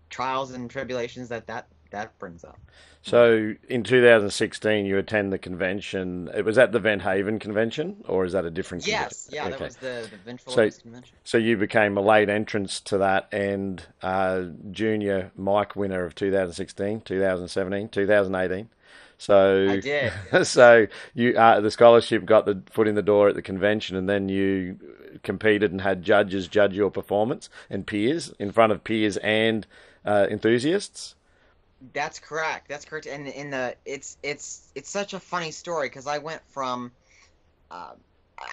trials 0.09 0.51
and 0.51 0.69
tribulations 0.69 1.29
that 1.29 1.47
that 1.47 1.67
that 1.91 2.17
brings 2.19 2.43
up. 2.43 2.59
So 3.03 3.53
in 3.67 3.83
2016, 3.83 4.85
you 4.85 4.97
attend 4.97 5.33
the 5.33 5.39
convention. 5.39 6.29
It 6.35 6.45
was 6.45 6.57
at 6.57 6.71
the 6.71 6.79
Vent 6.79 7.01
Haven 7.01 7.39
convention, 7.39 8.03
or 8.07 8.25
is 8.25 8.33
that 8.33 8.45
a 8.45 8.51
different? 8.51 8.85
Yes, 8.85 9.25
convention? 9.25 9.51
yeah, 9.51 9.57
that 9.57 9.63
was 9.63 9.75
the 9.77 10.07
the 10.09 10.17
ventriloquist 10.17 10.81
convention. 10.81 11.15
So 11.23 11.37
you 11.37 11.57
became 11.57 11.97
a 11.97 12.01
late 12.01 12.29
entrance 12.29 12.79
to 12.81 12.97
that 12.99 13.27
and 13.31 13.83
uh, 14.01 14.43
junior 14.69 15.31
mic 15.35 15.75
winner 15.75 16.05
of 16.05 16.13
2016, 16.15 17.01
2017, 17.01 17.89
2018. 17.89 18.69
So 19.17 19.67
I 19.69 19.79
did. 19.79 20.13
so 20.43 20.87
you 21.13 21.35
uh, 21.37 21.59
the 21.59 21.71
scholarship 21.71 22.25
got 22.25 22.45
the 22.45 22.61
foot 22.71 22.87
in 22.87 22.95
the 22.95 23.01
door 23.01 23.29
at 23.29 23.35
the 23.35 23.41
convention, 23.41 23.95
and 23.95 24.07
then 24.07 24.29
you 24.29 24.77
competed 25.23 25.71
and 25.71 25.81
had 25.81 26.03
judges 26.03 26.47
judge 26.47 26.73
your 26.73 26.91
performance 26.91 27.49
and 27.69 27.85
peers 27.85 28.31
in 28.39 28.51
front 28.51 28.71
of 28.71 28.83
peers 28.83 29.17
and 29.17 29.65
uh, 30.05 30.27
enthusiasts. 30.29 31.15
That's 31.93 32.19
correct. 32.19 32.69
That's 32.69 32.85
correct. 32.85 33.07
And 33.07 33.27
in 33.27 33.49
the 33.49 33.75
it's 33.85 34.17
it's 34.23 34.71
it's 34.75 34.89
such 34.89 35.13
a 35.13 35.19
funny 35.19 35.51
story 35.51 35.89
because 35.89 36.07
I 36.07 36.19
went 36.19 36.41
from, 36.47 36.91
uh, 37.71 37.93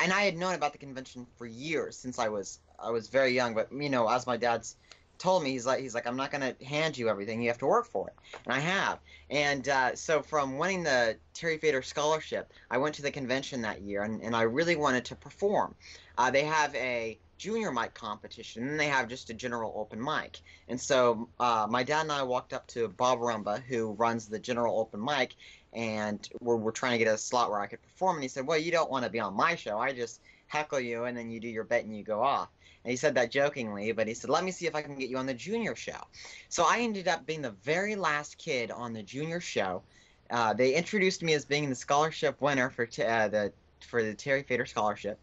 and 0.02 0.12
I 0.12 0.22
had 0.22 0.36
known 0.36 0.54
about 0.54 0.72
the 0.72 0.78
convention 0.78 1.26
for 1.36 1.46
years 1.46 1.96
since 1.96 2.18
I 2.18 2.28
was 2.28 2.60
I 2.78 2.90
was 2.90 3.08
very 3.08 3.32
young. 3.32 3.54
But 3.54 3.70
you 3.72 3.90
know, 3.90 4.08
as 4.08 4.26
my 4.26 4.36
dad's 4.36 4.76
told 5.18 5.42
me 5.42 5.50
he's 5.50 5.66
like 5.66 5.80
he's 5.80 5.94
like 5.94 6.06
I'm 6.06 6.16
not 6.16 6.30
gonna 6.30 6.56
hand 6.66 6.96
you 6.96 7.08
everything. 7.10 7.42
You 7.42 7.48
have 7.48 7.58
to 7.58 7.66
work 7.66 7.86
for 7.86 8.08
it, 8.08 8.14
and 8.46 8.54
I 8.54 8.60
have. 8.60 8.98
And 9.28 9.68
uh, 9.68 9.94
so 9.94 10.22
from 10.22 10.56
winning 10.56 10.82
the 10.82 11.18
Terry 11.34 11.58
Fator 11.58 11.82
scholarship, 11.82 12.50
I 12.70 12.78
went 12.78 12.94
to 12.94 13.02
the 13.02 13.10
convention 13.10 13.60
that 13.62 13.82
year, 13.82 14.04
and, 14.04 14.22
and 14.22 14.34
I 14.34 14.42
really 14.42 14.76
wanted 14.76 15.04
to 15.06 15.16
perform. 15.16 15.74
Uh, 16.16 16.30
they 16.30 16.44
have 16.44 16.74
a 16.74 17.18
junior 17.38 17.72
mic 17.72 17.94
competition, 17.94 18.68
and 18.68 18.78
they 18.78 18.88
have 18.88 19.08
just 19.08 19.30
a 19.30 19.34
general 19.34 19.72
open 19.76 20.02
mic. 20.02 20.40
And 20.68 20.80
so 20.80 21.28
uh, 21.40 21.66
my 21.70 21.82
dad 21.82 22.02
and 22.02 22.12
I 22.12 22.22
walked 22.24 22.52
up 22.52 22.66
to 22.68 22.88
Bob 22.88 23.20
Rumba, 23.20 23.62
who 23.62 23.92
runs 23.92 24.26
the 24.26 24.38
general 24.38 24.78
open 24.78 25.02
mic, 25.02 25.34
and 25.72 26.28
we're, 26.40 26.56
we're 26.56 26.72
trying 26.72 26.98
to 26.98 27.04
get 27.04 27.12
a 27.12 27.16
slot 27.16 27.50
where 27.50 27.60
I 27.60 27.66
could 27.66 27.82
perform. 27.82 28.16
And 28.16 28.22
he 28.22 28.28
said, 28.28 28.46
"Well, 28.46 28.58
you 28.58 28.72
don't 28.72 28.90
want 28.90 29.04
to 29.04 29.10
be 29.10 29.20
on 29.20 29.34
my 29.34 29.54
show. 29.54 29.78
I 29.78 29.92
just 29.92 30.20
heckle 30.48 30.80
you, 30.80 31.04
and 31.04 31.16
then 31.16 31.30
you 31.30 31.40
do 31.40 31.48
your 31.48 31.64
bit 31.64 31.84
and 31.84 31.96
you 31.96 32.02
go 32.02 32.22
off." 32.22 32.48
And 32.84 32.90
he 32.90 32.96
said 32.96 33.14
that 33.14 33.30
jokingly, 33.30 33.92
but 33.92 34.08
he 34.08 34.14
said, 34.14 34.30
"Let 34.30 34.44
me 34.44 34.50
see 34.50 34.66
if 34.66 34.74
I 34.74 34.82
can 34.82 34.96
get 34.96 35.08
you 35.08 35.18
on 35.18 35.26
the 35.26 35.34
junior 35.34 35.76
show." 35.76 36.00
So 36.48 36.64
I 36.68 36.80
ended 36.80 37.08
up 37.08 37.24
being 37.24 37.42
the 37.42 37.54
very 37.62 37.96
last 37.96 38.38
kid 38.38 38.70
on 38.70 38.92
the 38.92 39.02
junior 39.02 39.40
show. 39.40 39.82
Uh, 40.30 40.52
they 40.52 40.74
introduced 40.74 41.22
me 41.22 41.34
as 41.34 41.44
being 41.44 41.70
the 41.70 41.74
scholarship 41.74 42.40
winner 42.40 42.68
for 42.68 42.84
t- 42.84 43.02
uh, 43.02 43.28
the 43.28 43.52
for 43.80 44.02
the 44.02 44.14
Terry 44.14 44.42
Fator 44.42 44.66
scholarship, 44.66 45.20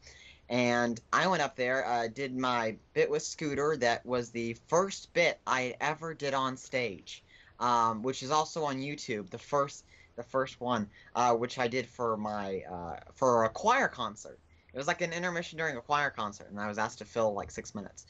and 0.49 0.99
I 1.11 1.27
went 1.27 1.41
up 1.41 1.55
there, 1.55 1.85
uh, 1.85 2.07
did 2.07 2.37
my 2.37 2.75
bit 2.93 3.09
with 3.09 3.23
Scooter. 3.23 3.77
That 3.77 4.05
was 4.05 4.29
the 4.29 4.53
first 4.67 5.11
bit 5.13 5.39
I 5.47 5.75
ever 5.81 6.13
did 6.13 6.33
on 6.33 6.57
stage, 6.57 7.23
um, 7.59 8.03
which 8.03 8.21
is 8.21 8.31
also 8.31 8.63
on 8.63 8.77
YouTube. 8.77 9.29
The 9.29 9.37
first 9.37 9.85
the 10.15 10.23
first 10.23 10.61
one, 10.61 10.87
uh, 11.15 11.33
which 11.33 11.59
I 11.59 11.67
did 11.67 11.87
for 11.87 12.15
my 12.17 12.61
uh, 12.71 12.97
for 13.13 13.45
a 13.45 13.49
choir 13.49 13.87
concert. 13.87 14.39
It 14.73 14.77
was 14.77 14.87
like 14.87 15.01
an 15.01 15.13
intermission 15.13 15.57
during 15.57 15.77
a 15.77 15.81
choir 15.81 16.09
concert, 16.09 16.49
and 16.49 16.59
I 16.59 16.67
was 16.67 16.77
asked 16.77 16.99
to 16.99 17.05
fill 17.05 17.33
like 17.33 17.49
six 17.49 17.73
minutes. 17.73 18.05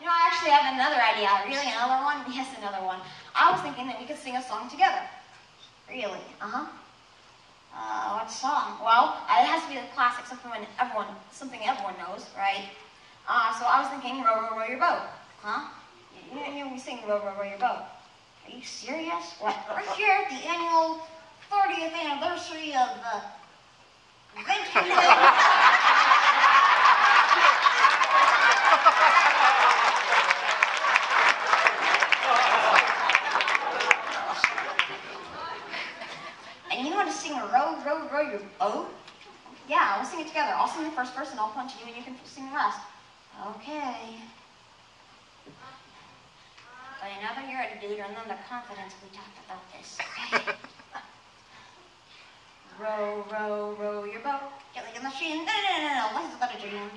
You 0.00 0.06
know, 0.06 0.12
I 0.12 0.30
actually 0.30 0.50
have 0.50 0.74
another 0.74 1.00
idea. 1.02 1.28
Really, 1.48 1.72
another 1.72 2.04
one? 2.04 2.24
Yes, 2.32 2.54
another 2.58 2.84
one. 2.86 3.00
I 3.34 3.50
was 3.50 3.60
thinking 3.60 3.86
that 3.88 3.98
we 3.98 4.06
could 4.06 4.18
sing 4.18 4.36
a 4.36 4.42
song 4.42 4.70
together. 4.70 5.00
Really? 5.88 6.20
Uh-huh. 6.40 6.66
Uh, 7.74 8.18
what 8.18 8.30
song? 8.30 8.78
Well, 8.82 9.16
it 9.28 9.46
has 9.46 9.62
to 9.62 9.68
be 9.68 9.74
the 9.76 9.86
classic, 9.94 10.26
something 10.26 10.50
everyone, 10.78 11.06
something 11.32 11.60
everyone 11.64 11.94
knows, 11.98 12.26
right? 12.36 12.68
Uh, 13.28 13.58
so 13.58 13.64
I 13.66 13.80
was 13.80 13.88
thinking, 13.90 14.22
row, 14.22 14.48
row, 14.50 14.58
row 14.58 14.66
your 14.66 14.78
boat. 14.78 15.02
Huh? 15.42 15.68
You, 16.32 16.40
you, 16.52 16.68
you 16.74 16.78
sing 16.78 17.00
row, 17.06 17.22
row, 17.24 17.34
row 17.38 17.48
your 17.48 17.58
boat. 17.58 17.84
Are 18.46 18.50
you 18.50 18.62
serious? 18.62 19.34
What? 19.38 19.56
We're 19.70 19.94
here 19.94 20.24
at 20.24 20.30
the 20.30 20.46
annual 20.46 21.00
30th 21.50 21.94
anniversary 21.94 22.74
of 22.74 22.88
the 23.02 23.22
and 24.36 24.46
you 36.88 36.94
want 36.94 37.10
to 37.10 37.14
sing 37.14 37.32
a 37.32 37.44
row, 37.46 37.76
row 38.30 38.38
your? 38.38 38.48
Oh? 38.60 38.88
Yeah, 39.68 39.96
we'll 39.96 40.06
sing 40.06 40.20
it 40.20 40.28
together. 40.28 40.52
I'll 40.54 40.68
sing 40.68 40.84
the 40.84 40.90
first 40.90 41.14
verse 41.14 41.30
and 41.30 41.40
I'll 41.40 41.50
punch 41.50 41.72
you 41.80 41.86
and 41.86 41.96
you 41.96 42.02
can 42.02 42.14
sing 42.24 42.46
the 42.46 42.54
rest. 42.54 42.80
Okay. 43.56 44.16
But 47.00 47.08
another 47.18 47.48
year 47.48 47.60
at 47.60 47.80
dude 47.80 47.98
and 47.98 48.14
then 48.14 48.28
the 48.28 48.36
confidence 48.48 48.94
we 49.02 49.08
talked 49.16 49.38
about 49.46 49.62
this. 49.72 49.98
Okay. 50.00 50.52
row, 52.80 53.24
row, 53.32 53.76
row 53.78 54.04
your 54.04 54.20
boat. 54.20 54.42
Get 54.74 54.84
like 54.84 54.98
a 54.98 55.02
machine. 55.02 55.46
No, 55.46 55.52
no, 55.52 55.70
no, 55.78 55.88
no, 55.88 56.20
no. 56.20 56.28
Is 56.28 56.40
not 56.40 56.54
a 56.54 56.60
dream. 56.60 56.90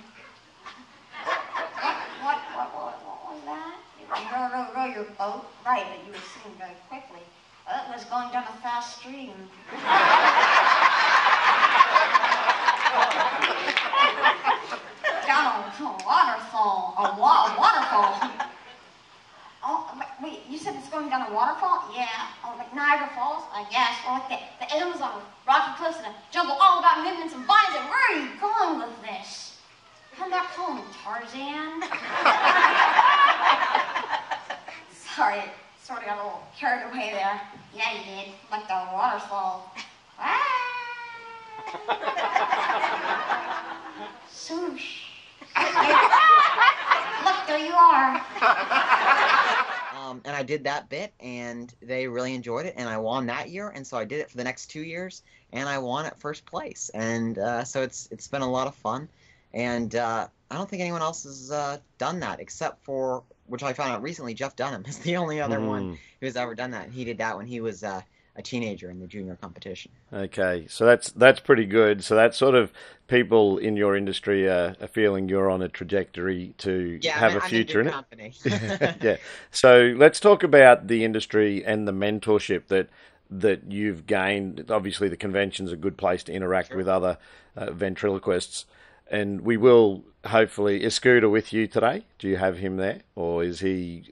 What, 2.24 2.38
what, 2.56 2.70
what, 2.74 2.74
what, 2.74 2.96
what 3.06 3.20
was 3.34 3.44
that? 3.46 3.78
Row, 4.12 4.46
row, 4.52 4.68
row 4.76 4.86
your 4.94 5.06
boat. 5.18 5.46
Right, 5.66 5.86
but 5.88 6.00
you 6.06 6.12
were 6.12 6.20
singing 6.20 6.58
very 6.58 6.76
quickly. 6.90 7.24
Well, 7.66 7.86
it 7.88 7.94
was 7.96 8.04
going 8.06 8.32
down 8.32 8.44
a 8.44 8.62
fast 8.62 9.00
stream. 9.00 9.32
down 15.28 15.64
a 15.64 15.72
A, 16.64 17.16
wa- 17.20 17.48
a 17.48 17.50
waterfall. 17.60 18.32
Oh, 19.66 19.90
wait, 20.22 20.42
you 20.50 20.58
said 20.58 20.76
it's 20.76 20.90
going 20.90 21.08
down 21.08 21.22
a 21.32 21.34
waterfall? 21.34 21.86
Yeah. 21.96 22.10
Oh, 22.44 22.54
like 22.58 22.76
Niagara 22.76 23.08
Falls? 23.16 23.44
I 23.54 23.64
guess. 23.72 23.96
Or 24.06 24.12
like 24.20 24.28
the, 24.28 24.38
the 24.60 24.68
Amazon 24.76 25.22
rocky 25.48 25.72
cliffs 25.78 26.00
and 26.00 26.08
a 26.08 26.14
jungle 26.34 26.58
all 26.60 26.80
about 26.80 27.02
movements 27.02 27.34
and 27.34 27.46
vines. 27.48 27.72
And 27.72 27.88
where 27.88 28.12
are 28.12 28.18
you 28.20 28.28
going 28.42 28.80
with 28.80 29.02
this? 29.08 29.56
Come 30.18 30.32
back 30.32 30.48
home, 30.52 30.82
Tarzan. 31.02 31.80
Sorry, 35.16 35.44
sort 35.82 36.00
of 36.00 36.06
got 36.08 36.18
a 36.20 36.24
little 36.24 36.44
carried 36.60 36.84
away 36.92 37.12
there. 37.14 37.40
Yeah, 37.74 37.94
you 37.94 38.04
did. 38.04 38.34
Like 38.52 38.68
the 38.68 38.84
waterfall. 38.92 39.72
Ah. 40.20 40.44
Swoosh. 44.30 45.03
Look, 47.26 47.48
there 47.48 47.60
you 47.60 47.74
are. 47.74 48.22
Um, 50.14 50.22
and 50.26 50.36
I 50.36 50.44
did 50.44 50.64
that 50.66 50.90
bit, 50.90 51.14
and 51.20 51.74
they 51.82 52.08
really 52.08 52.36
enjoyed 52.36 52.66
it, 52.66 52.74
and 52.78 52.90
I 52.90 52.98
won 52.98 53.26
that 53.28 53.50
year, 53.50 53.70
and 53.70 53.88
so 53.88 53.98
I 53.98 54.06
did 54.06 54.20
it 54.20 54.30
for 54.30 54.38
the 54.38 54.44
next 54.44 54.68
two 54.68 54.82
years, 54.82 55.24
and 55.54 55.68
I 55.68 55.78
won 55.78 56.06
at 56.06 56.20
first 56.20 56.46
place, 56.46 56.92
and 56.94 57.40
uh, 57.40 57.64
so 57.64 57.82
it's 57.82 58.10
it's 58.12 58.28
been 58.28 58.42
a 58.42 58.50
lot 58.50 58.68
of 58.68 58.76
fun, 58.76 59.08
and 59.54 59.96
uh, 59.96 60.28
I 60.52 60.56
don't 60.56 60.70
think 60.70 60.82
anyone 60.82 61.02
else 61.02 61.24
has 61.24 61.52
uh, 61.52 61.78
done 61.98 62.20
that 62.20 62.40
except 62.40 62.84
for 62.84 63.24
which 63.48 63.64
I 63.64 63.74
found 63.74 63.92
out 63.92 64.02
recently. 64.04 64.34
Jeff 64.34 64.56
Dunham 64.56 64.84
is 64.88 65.00
the 65.00 65.16
only 65.16 65.40
other 65.42 65.60
one 65.60 65.98
who 66.20 66.26
has 66.26 66.36
ever 66.36 66.54
done 66.54 66.72
that. 66.72 66.90
He 66.90 67.06
did 67.06 67.18
that 67.20 67.36
when 67.38 67.48
he 67.48 67.60
was 67.60 67.84
uh, 67.84 68.02
a 68.36 68.42
teenager 68.42 68.90
in 68.90 69.00
the 69.00 69.08
junior 69.08 69.36
competition. 69.36 69.92
Okay, 70.12 70.66
so 70.68 70.86
that's 70.86 71.12
that's 71.12 71.40
pretty 71.40 71.66
good. 71.66 72.04
So 72.04 72.16
that's 72.16 72.38
sort 72.38 72.56
of 72.56 72.72
people 73.08 73.58
in 73.60 73.78
your 73.78 73.96
industry 73.96 74.48
are, 74.48 74.76
are 74.82 74.88
feeling 74.88 75.30
you're 75.30 75.50
on 75.50 75.62
a 75.62 75.70
trajectory 75.70 76.56
to 76.60 77.00
Yeah, 77.02 77.14
have 77.14 77.34
I'm, 77.34 77.38
a 77.38 77.42
future 77.42 77.82
in 77.82 77.88
it. 77.88 77.92
company. 77.92 78.34
yeah. 79.02 79.18
So 79.52 79.94
let's 79.98 80.20
talk 80.20 80.42
about 80.44 80.88
the 80.88 81.04
industry 81.04 81.64
and 81.64 81.88
the 81.88 81.92
mentorship 81.92 82.68
that 82.68 82.90
that 83.30 83.72
you've 83.72 84.06
gained. 84.08 84.66
Obviously, 84.70 85.10
the 85.10 85.18
convention's 85.18 85.72
a 85.72 85.76
good 85.78 85.98
place 85.98 86.24
to 86.24 86.34
interact 86.34 86.70
Sure. 86.70 86.78
with 86.78 86.88
other 86.88 87.18
uh, 87.56 87.72
ventriloquists, 87.72 88.66
and 89.12 89.42
we 89.42 89.58
will 89.58 90.04
hopefully. 90.26 90.84
Is 90.84 90.96
Scooter 90.96 91.30
with 91.30 91.54
you 91.54 91.68
today? 91.68 92.06
Do 92.20 92.28
you 92.28 92.38
have 92.38 92.58
him 92.58 92.78
there, 92.78 93.02
or 93.16 93.44
is 93.44 93.60
he 93.60 94.06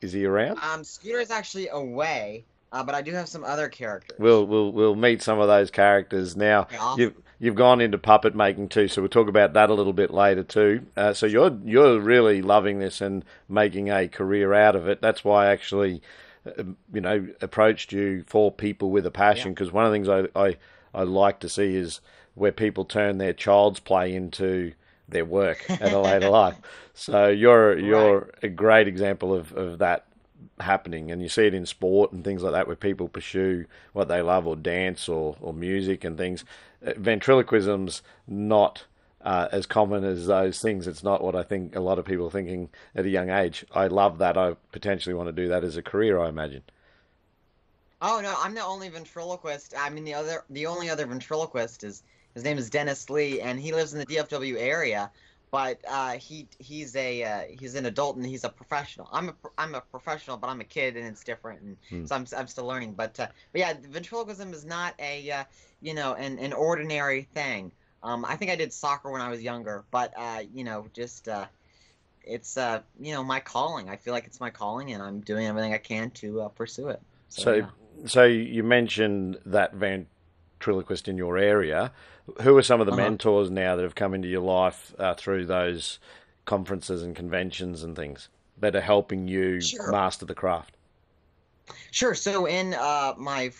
is 0.00 0.12
he 0.12 0.24
around? 0.24 0.58
Um, 0.62 0.82
Scooter's 0.82 1.30
actually 1.30 1.68
away, 1.68 2.44
uh, 2.72 2.82
but 2.82 2.94
I 2.94 3.02
do 3.02 3.12
have 3.12 3.28
some 3.28 3.44
other 3.44 3.68
characters. 3.68 4.18
We'll 4.18 4.46
we'll 4.46 4.72
we'll 4.72 4.94
meet 4.94 5.22
some 5.22 5.40
of 5.40 5.48
those 5.48 5.70
characters 5.70 6.36
now. 6.36 6.68
Awesome. 6.78 7.00
You've 7.00 7.14
you've 7.38 7.54
gone 7.54 7.80
into 7.80 7.98
puppet 7.98 8.34
making 8.34 8.68
too, 8.68 8.88
so 8.88 9.02
we'll 9.02 9.08
talk 9.08 9.28
about 9.28 9.54
that 9.54 9.70
a 9.70 9.74
little 9.74 9.92
bit 9.92 10.10
later 10.12 10.44
too. 10.44 10.86
Uh, 10.96 11.12
so 11.12 11.26
you're 11.26 11.58
you're 11.64 11.98
really 11.98 12.42
loving 12.42 12.78
this 12.78 13.00
and 13.00 13.24
making 13.48 13.90
a 13.90 14.08
career 14.08 14.54
out 14.54 14.76
of 14.76 14.88
it. 14.88 15.00
That's 15.00 15.24
why 15.24 15.46
I 15.46 15.50
actually, 15.50 16.02
uh, 16.46 16.64
you 16.92 17.00
know, 17.00 17.28
approached 17.40 17.92
you 17.92 18.24
for 18.26 18.52
people 18.52 18.90
with 18.90 19.06
a 19.06 19.10
passion 19.10 19.52
because 19.52 19.72
one 19.72 19.84
of 19.84 19.90
the 19.90 19.96
things 19.96 20.08
I, 20.08 20.40
I 20.40 20.56
I 20.94 21.02
like 21.02 21.40
to 21.40 21.48
see 21.48 21.74
is 21.74 22.00
where 22.34 22.52
people 22.52 22.84
turn 22.84 23.18
their 23.18 23.32
child's 23.32 23.80
play 23.80 24.14
into 24.14 24.72
their 25.08 25.24
work 25.24 25.68
at 25.68 25.92
a 25.92 25.98
later 25.98 26.30
life. 26.30 26.56
So 26.94 27.28
you're 27.28 27.78
you're 27.78 28.30
a 28.42 28.48
great 28.48 28.86
example 28.86 29.34
of, 29.34 29.52
of 29.52 29.78
that 29.78 30.04
happening 30.60 31.10
and 31.10 31.22
you 31.22 31.28
see 31.28 31.46
it 31.46 31.54
in 31.54 31.66
sport 31.66 32.12
and 32.12 32.24
things 32.24 32.42
like 32.42 32.52
that 32.52 32.66
where 32.66 32.76
people 32.76 33.08
pursue 33.08 33.66
what 33.92 34.08
they 34.08 34.22
love 34.22 34.46
or 34.46 34.56
dance 34.56 35.08
or, 35.08 35.36
or 35.40 35.52
music 35.52 36.04
and 36.04 36.16
things. 36.16 36.44
Uh, 36.84 36.92
ventriloquism's 36.96 38.02
not 38.26 38.84
uh, 39.22 39.48
as 39.52 39.66
common 39.66 40.04
as 40.04 40.26
those 40.26 40.60
things. 40.60 40.86
It's 40.86 41.04
not 41.04 41.22
what 41.22 41.34
i 41.34 41.42
think 41.42 41.76
a 41.76 41.80
lot 41.80 41.98
of 41.98 42.04
people 42.04 42.26
are 42.26 42.30
thinking 42.30 42.68
at 42.94 43.04
a 43.04 43.10
young 43.10 43.30
age. 43.30 43.64
I 43.72 43.86
love 43.86 44.18
that. 44.18 44.36
I 44.36 44.56
potentially 44.72 45.14
want 45.14 45.28
to 45.28 45.32
do 45.32 45.48
that 45.48 45.64
as 45.64 45.76
a 45.76 45.82
career 45.82 46.18
i 46.18 46.28
imagine. 46.28 46.62
Oh 48.02 48.20
no, 48.22 48.34
I'm 48.38 48.54
the 48.54 48.64
only 48.64 48.88
ventriloquist. 48.88 49.74
I 49.76 49.90
mean, 49.90 50.04
the 50.04 50.14
other, 50.14 50.44
the 50.48 50.66
only 50.66 50.88
other 50.88 51.06
ventriloquist 51.06 51.84
is 51.84 52.02
his 52.34 52.44
name 52.44 52.58
is 52.58 52.70
Dennis 52.70 53.10
Lee, 53.10 53.40
and 53.40 53.58
he 53.58 53.72
lives 53.72 53.92
in 53.92 53.98
the 53.98 54.06
DFW 54.06 54.56
area. 54.58 55.10
But 55.50 55.80
uh, 55.88 56.12
he 56.12 56.48
he's 56.58 56.94
a 56.94 57.24
uh, 57.24 57.42
he's 57.58 57.74
an 57.74 57.86
adult 57.86 58.16
and 58.16 58.24
he's 58.24 58.44
a 58.44 58.48
professional. 58.48 59.08
I'm 59.12 59.30
a 59.30 59.34
I'm 59.58 59.74
a 59.74 59.80
professional, 59.80 60.36
but 60.36 60.48
I'm 60.48 60.60
a 60.60 60.64
kid 60.64 60.96
and 60.96 61.06
it's 61.06 61.24
different, 61.24 61.60
and 61.62 61.76
Hmm. 61.88 62.06
so 62.06 62.14
I'm 62.14 62.26
I'm 62.36 62.46
still 62.46 62.66
learning. 62.66 62.94
But 62.94 63.18
uh, 63.18 63.26
but 63.52 63.58
yeah, 63.58 63.74
ventriloquism 63.90 64.52
is 64.52 64.64
not 64.64 64.94
a 65.00 65.30
uh, 65.30 65.44
you 65.80 65.94
know 65.94 66.14
an 66.14 66.38
an 66.38 66.52
ordinary 66.52 67.22
thing. 67.22 67.72
Um, 68.02 68.24
I 68.24 68.36
think 68.36 68.50
I 68.50 68.56
did 68.56 68.72
soccer 68.72 69.10
when 69.10 69.20
I 69.20 69.28
was 69.28 69.42
younger, 69.42 69.84
but 69.90 70.12
uh, 70.16 70.42
you 70.54 70.64
know 70.64 70.86
just 70.94 71.28
uh, 71.28 71.46
it's 72.22 72.56
uh, 72.56 72.82
you 73.00 73.12
know 73.12 73.24
my 73.24 73.40
calling. 73.40 73.88
I 73.88 73.96
feel 73.96 74.12
like 74.14 74.26
it's 74.26 74.40
my 74.40 74.50
calling, 74.50 74.92
and 74.92 75.02
I'm 75.02 75.20
doing 75.20 75.46
everything 75.46 75.74
I 75.74 75.78
can 75.78 76.10
to 76.12 76.42
uh, 76.42 76.48
pursue 76.48 76.88
it. 76.88 77.00
so 77.28 77.54
yeah. 77.54 77.66
so 78.06 78.24
you 78.24 78.62
mentioned 78.62 79.38
that 79.46 79.74
ventriloquist 80.64 81.08
in 81.08 81.16
your 81.16 81.38
area 81.38 81.90
who 82.42 82.56
are 82.56 82.62
some 82.62 82.80
of 82.80 82.86
the 82.86 82.92
Uh-huh. 82.92 83.02
mentors 83.02 83.50
now 83.50 83.74
that 83.76 83.82
have 83.82 83.94
come 83.94 84.12
into 84.14 84.28
your 84.28 84.42
life 84.42 84.94
uh, 84.98 85.14
through 85.14 85.46
those 85.46 85.98
conferences 86.44 87.02
and 87.02 87.16
conventions 87.16 87.82
and 87.82 87.96
things 87.96 88.28
that 88.58 88.76
are 88.76 88.80
helping 88.82 89.26
you 89.26 89.60
Sure. 89.60 89.90
master 89.90 90.26
the 90.26 90.34
craft? 90.34 90.76
Sure. 91.90 92.14
So 92.14 92.46
in 92.46 92.74
uh, 92.74 93.14
my 93.16 93.52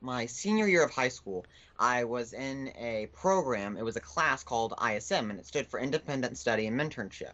my 0.00 0.26
senior 0.26 0.68
year 0.68 0.84
of 0.84 0.90
high 0.90 1.08
school, 1.08 1.46
I 1.78 2.04
was 2.04 2.34
in 2.34 2.70
a 2.78 3.08
program. 3.14 3.76
It 3.78 3.82
was 3.84 3.96
a 3.96 4.00
class 4.00 4.44
called 4.44 4.74
ISM, 4.78 5.30
and 5.30 5.38
it 5.40 5.46
stood 5.46 5.66
for 5.66 5.80
Independent 5.80 6.36
Study 6.36 6.66
and 6.66 6.78
Mentorship. 6.78 7.32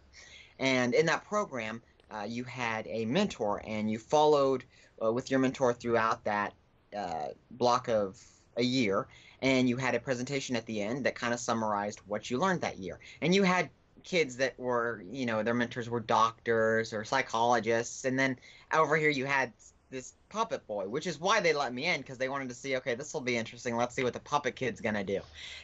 And 0.61 0.95
in 0.95 1.05
that 1.07 1.25
program, 1.25 1.83
uh, 2.13 2.27
you 2.29 2.45
had 2.45 2.87
a 2.87 3.05
mentor, 3.07 3.61
and 3.67 3.91
you 3.91 3.99
followed 3.99 4.65
uh, 5.05 5.13
with 5.13 5.31
your 5.33 5.41
mentor 5.41 5.75
throughout 5.75 6.23
that 6.25 6.55
uh, 6.97 7.29
block 7.51 7.89
of 7.89 8.23
a 8.57 8.63
year. 8.63 9.07
And 9.43 9.69
you 9.69 9.77
had 9.77 9.95
a 9.95 10.01
presentation 10.01 10.57
at 10.57 10.67
the 10.67 10.83
end 10.83 11.07
that 11.07 11.15
kind 11.15 11.33
of 11.33 11.41
summarized 11.41 12.01
what 12.07 12.31
you 12.31 12.39
learned 12.39 12.61
that 12.61 12.79
year. 12.79 12.99
And 13.23 13.35
you 13.35 13.43
had 13.43 13.71
kids 14.05 14.37
that 14.37 14.59
were, 14.59 15.03
you 15.11 15.27
know, 15.27 15.43
their 15.43 15.55
mentors 15.55 15.89
were 15.89 16.01
doctors 16.01 16.93
or 16.93 17.05
psychologists, 17.05 18.05
and 18.05 18.19
then 18.19 18.37
over 18.73 18.97
here 18.97 19.11
you 19.11 19.25
had 19.25 19.53
this 19.91 20.15
puppet 20.29 20.67
boy, 20.67 20.89
which 20.89 21.07
is 21.07 21.19
why 21.19 21.41
they 21.41 21.53
let 21.53 21.75
me 21.75 21.87
in 21.87 22.01
because 22.01 22.19
they 22.19 22.29
wanted 22.29 22.49
to 22.49 22.55
see, 22.55 22.77
okay, 22.77 22.95
this 22.95 23.13
will 23.13 23.21
be 23.21 23.37
interesting. 23.37 23.77
Let's 23.77 23.95
see 23.95 24.05
what 24.05 24.13
the 24.13 24.21
puppet 24.21 24.57
kid's 24.57 24.81
gonna 24.81 25.05
do. 25.05 25.21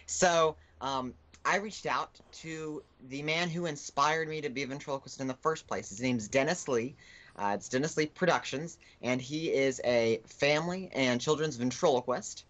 So 0.06 0.56
um, 0.80 1.14
I 1.44 1.56
reached 1.58 1.86
out 1.86 2.18
to 2.32 2.82
the 3.08 3.22
man 3.22 3.48
who 3.48 3.66
inspired 3.66 4.28
me 4.28 4.40
to 4.40 4.50
be 4.50 4.64
a 4.64 4.66
ventriloquist 4.66 5.20
in 5.20 5.28
the 5.28 5.34
first 5.34 5.66
place. 5.66 5.88
His 5.88 6.00
name's 6.00 6.28
Dennis 6.28 6.66
Lee. 6.68 6.96
Uh, 7.38 7.52
it's 7.54 7.68
Dennis 7.68 7.96
Lee 7.96 8.06
Productions, 8.06 8.78
and 9.02 9.20
he 9.20 9.52
is 9.52 9.80
a 9.84 10.20
family 10.26 10.90
and 10.92 11.20
children's 11.20 11.56
ventriloquist. 11.56 12.44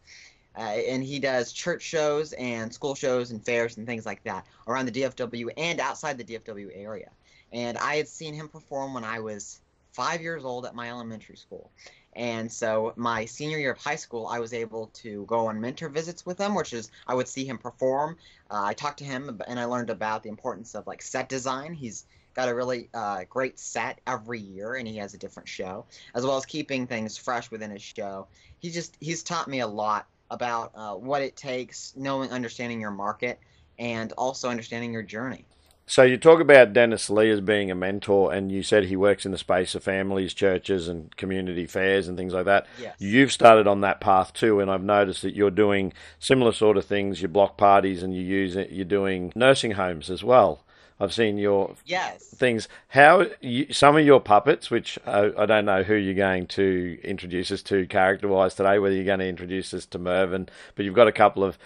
Uh, 0.57 0.61
and 0.61 1.05
he 1.05 1.19
does 1.19 1.52
church 1.52 1.83
shows 1.83 2.33
and 2.33 2.73
school 2.73 2.95
shows 2.95 3.31
and 3.31 3.45
fairs 3.45 3.76
and 3.76 3.87
things 3.87 4.07
like 4.07 4.23
that 4.25 4.47
around 4.66 4.87
the 4.87 4.93
DFW 4.93 5.50
and 5.59 5.81
outside 5.81 6.16
the 6.16 6.25
DFW 6.25 6.71
area. 6.75 7.11
And 7.52 7.76
I 7.76 7.97
had 7.97 8.09
seen 8.09 8.33
him 8.33 8.49
perform 8.49 8.95
when 8.95 9.05
I 9.05 9.19
was 9.21 9.61
five 9.93 10.23
years 10.23 10.45
old 10.45 10.64
at 10.64 10.75
my 10.75 10.88
elementary 10.88 11.37
school. 11.37 11.71
And 12.14 12.50
so 12.50 12.95
my 12.97 13.26
senior 13.26 13.59
year 13.59 13.73
of 13.73 13.78
high 13.78 13.97
school, 13.97 14.26
I 14.26 14.38
was 14.38 14.55
able 14.55 14.87
to 14.95 15.26
go 15.26 15.49
on 15.49 15.61
mentor 15.61 15.90
visits 15.90 16.25
with 16.25 16.38
him, 16.38 16.55
which 16.55 16.73
is 16.73 16.90
I 17.07 17.14
would 17.14 17.28
see 17.28 17.45
him 17.45 17.59
perform. 17.59 18.16
Uh, 18.50 18.62
I 18.64 18.73
talked 18.73 18.99
to 19.00 19.05
him 19.05 19.43
and 19.47 19.61
I 19.61 19.66
learned 19.66 19.90
about 19.90 20.23
the 20.23 20.31
importance 20.31 20.75
of 20.75 20.87
like 20.87 21.02
set 21.02 21.28
design. 21.28 21.75
He's 21.75 22.07
got 22.37 22.49
a 22.50 22.55
really 22.55 22.88
uh, 22.95 23.25
great 23.28 23.59
set 23.59 24.00
every 24.07 24.38
year 24.38 24.75
and 24.75 24.87
he 24.87 24.97
has 24.99 25.14
a 25.14 25.19
different 25.19 25.49
show, 25.49 25.87
as 26.14 26.25
well 26.25 26.37
as 26.37 26.45
keeping 26.45 26.87
things 26.87 27.16
fresh 27.16 27.50
within 27.50 27.71
his 27.71 27.83
show. 27.83 28.28
He 28.59 28.71
just 28.71 28.97
he's 29.00 29.23
taught 29.23 29.49
me 29.49 29.61
a 29.61 29.66
lot 29.66 30.07
about 30.31 30.71
uh, 30.75 30.95
what 30.95 31.23
it 31.23 31.35
takes, 31.35 31.95
knowing, 31.97 32.31
understanding 32.31 32.81
your 32.81 32.90
market, 32.90 33.40
and 33.78 34.12
also 34.12 34.50
understanding 34.50 34.93
your 34.93 35.02
journey. 35.02 35.45
So 35.88 36.02
you 36.02 36.16
talk 36.16 36.40
about 36.40 36.73
Dennis 36.73 37.09
Lee 37.09 37.31
as 37.31 37.40
being 37.40 37.71
a 37.71 37.75
mentor, 37.76 38.33
and 38.33 38.50
you 38.50 38.64
said 38.64 38.85
he 38.85 38.97
works 38.97 39.25
in 39.25 39.31
the 39.31 39.38
space 39.38 39.76
of 39.76 39.85
families, 39.85 40.35
churches, 40.35 40.88
and 40.88 41.16
community 41.16 41.64
fairs 41.64 42.09
and 42.09 42.19
things 42.19 42.33
like 42.33 42.47
that. 42.47 42.66
Yes. 42.81 42.97
You've 42.99 43.31
started 43.31 43.69
on 43.69 43.83
that 43.83 44.00
path 44.00 44.33
too, 44.33 44.59
and 44.59 44.69
I've 44.69 44.83
noticed 44.83 45.23
that 45.23 45.37
you're 45.37 45.50
doing 45.52 45.93
similar 46.19 46.50
sort 46.50 46.76
of 46.76 46.85
things. 46.85 47.23
Your 47.23 47.28
block 47.28 47.57
parties, 47.57 48.02
and 48.02 48.12
you 48.12 48.21
use 48.23 48.57
it. 48.57 48.71
You're 48.71 48.85
doing 48.85 49.33
nursing 49.37 49.73
homes 49.73 50.11
as 50.11 50.25
well. 50.25 50.65
I've 50.99 51.12
seen 51.12 51.37
your 51.38 51.75
Yes. 51.85 52.25
things. 52.37 52.69
How 52.88 53.26
you, 53.41 53.73
some 53.73 53.97
of 53.97 54.05
your 54.07 54.21
puppets, 54.21 54.71
which 54.71 54.99
I, 55.07 55.31
I 55.37 55.47
don't 55.47 55.67
know 55.67 55.83
who 55.83 55.95
you're 55.95 56.15
going 56.15 56.47
to 56.49 56.99
introduce 57.05 57.50
us 57.50 57.62
to 57.65 57.87
character-wise 57.87 58.55
today, 58.55 58.79
whether 58.79 58.95
you're 58.95 59.05
going 59.05 59.19
to 59.19 59.29
introduce 59.29 59.75
us 59.75 59.85
to 59.87 59.99
Mervyn, 59.99 60.49
but 60.75 60.85
you've 60.85 60.95
got 60.95 61.09
a 61.09 61.12
couple 61.12 61.45
of 61.45 61.59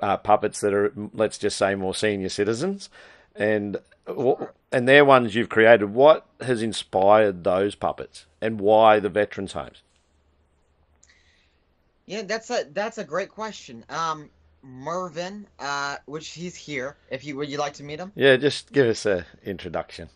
uh, 0.00 0.16
puppets 0.18 0.60
that 0.60 0.74
are, 0.74 0.92
let's 1.14 1.38
just 1.38 1.56
say, 1.56 1.74
more 1.74 1.94
senior 1.94 2.28
citizens, 2.28 2.90
and 3.34 3.78
and 4.72 4.88
they're 4.88 5.04
ones 5.04 5.34
you've 5.34 5.48
created. 5.48 5.94
What 5.94 6.26
has 6.40 6.62
inspired 6.62 7.44
those 7.44 7.74
puppets, 7.74 8.26
and 8.40 8.60
why 8.60 8.98
the 8.98 9.08
veterans 9.08 9.52
homes? 9.52 9.82
Yeah, 12.06 12.22
that's 12.22 12.50
a 12.50 12.64
that's 12.72 12.98
a 12.98 13.04
great 13.04 13.28
question. 13.28 13.84
Um, 13.88 14.30
Mervyn, 14.62 15.46
uh, 15.58 15.96
which 16.06 16.28
he's 16.28 16.54
here. 16.54 16.96
If 17.10 17.24
you 17.24 17.36
would 17.36 17.48
you 17.48 17.58
like 17.58 17.74
to 17.74 17.82
meet 17.82 17.98
him? 17.98 18.12
Yeah, 18.14 18.36
just 18.36 18.72
give 18.72 18.86
us 18.86 19.06
a 19.06 19.26
introduction. 19.44 20.08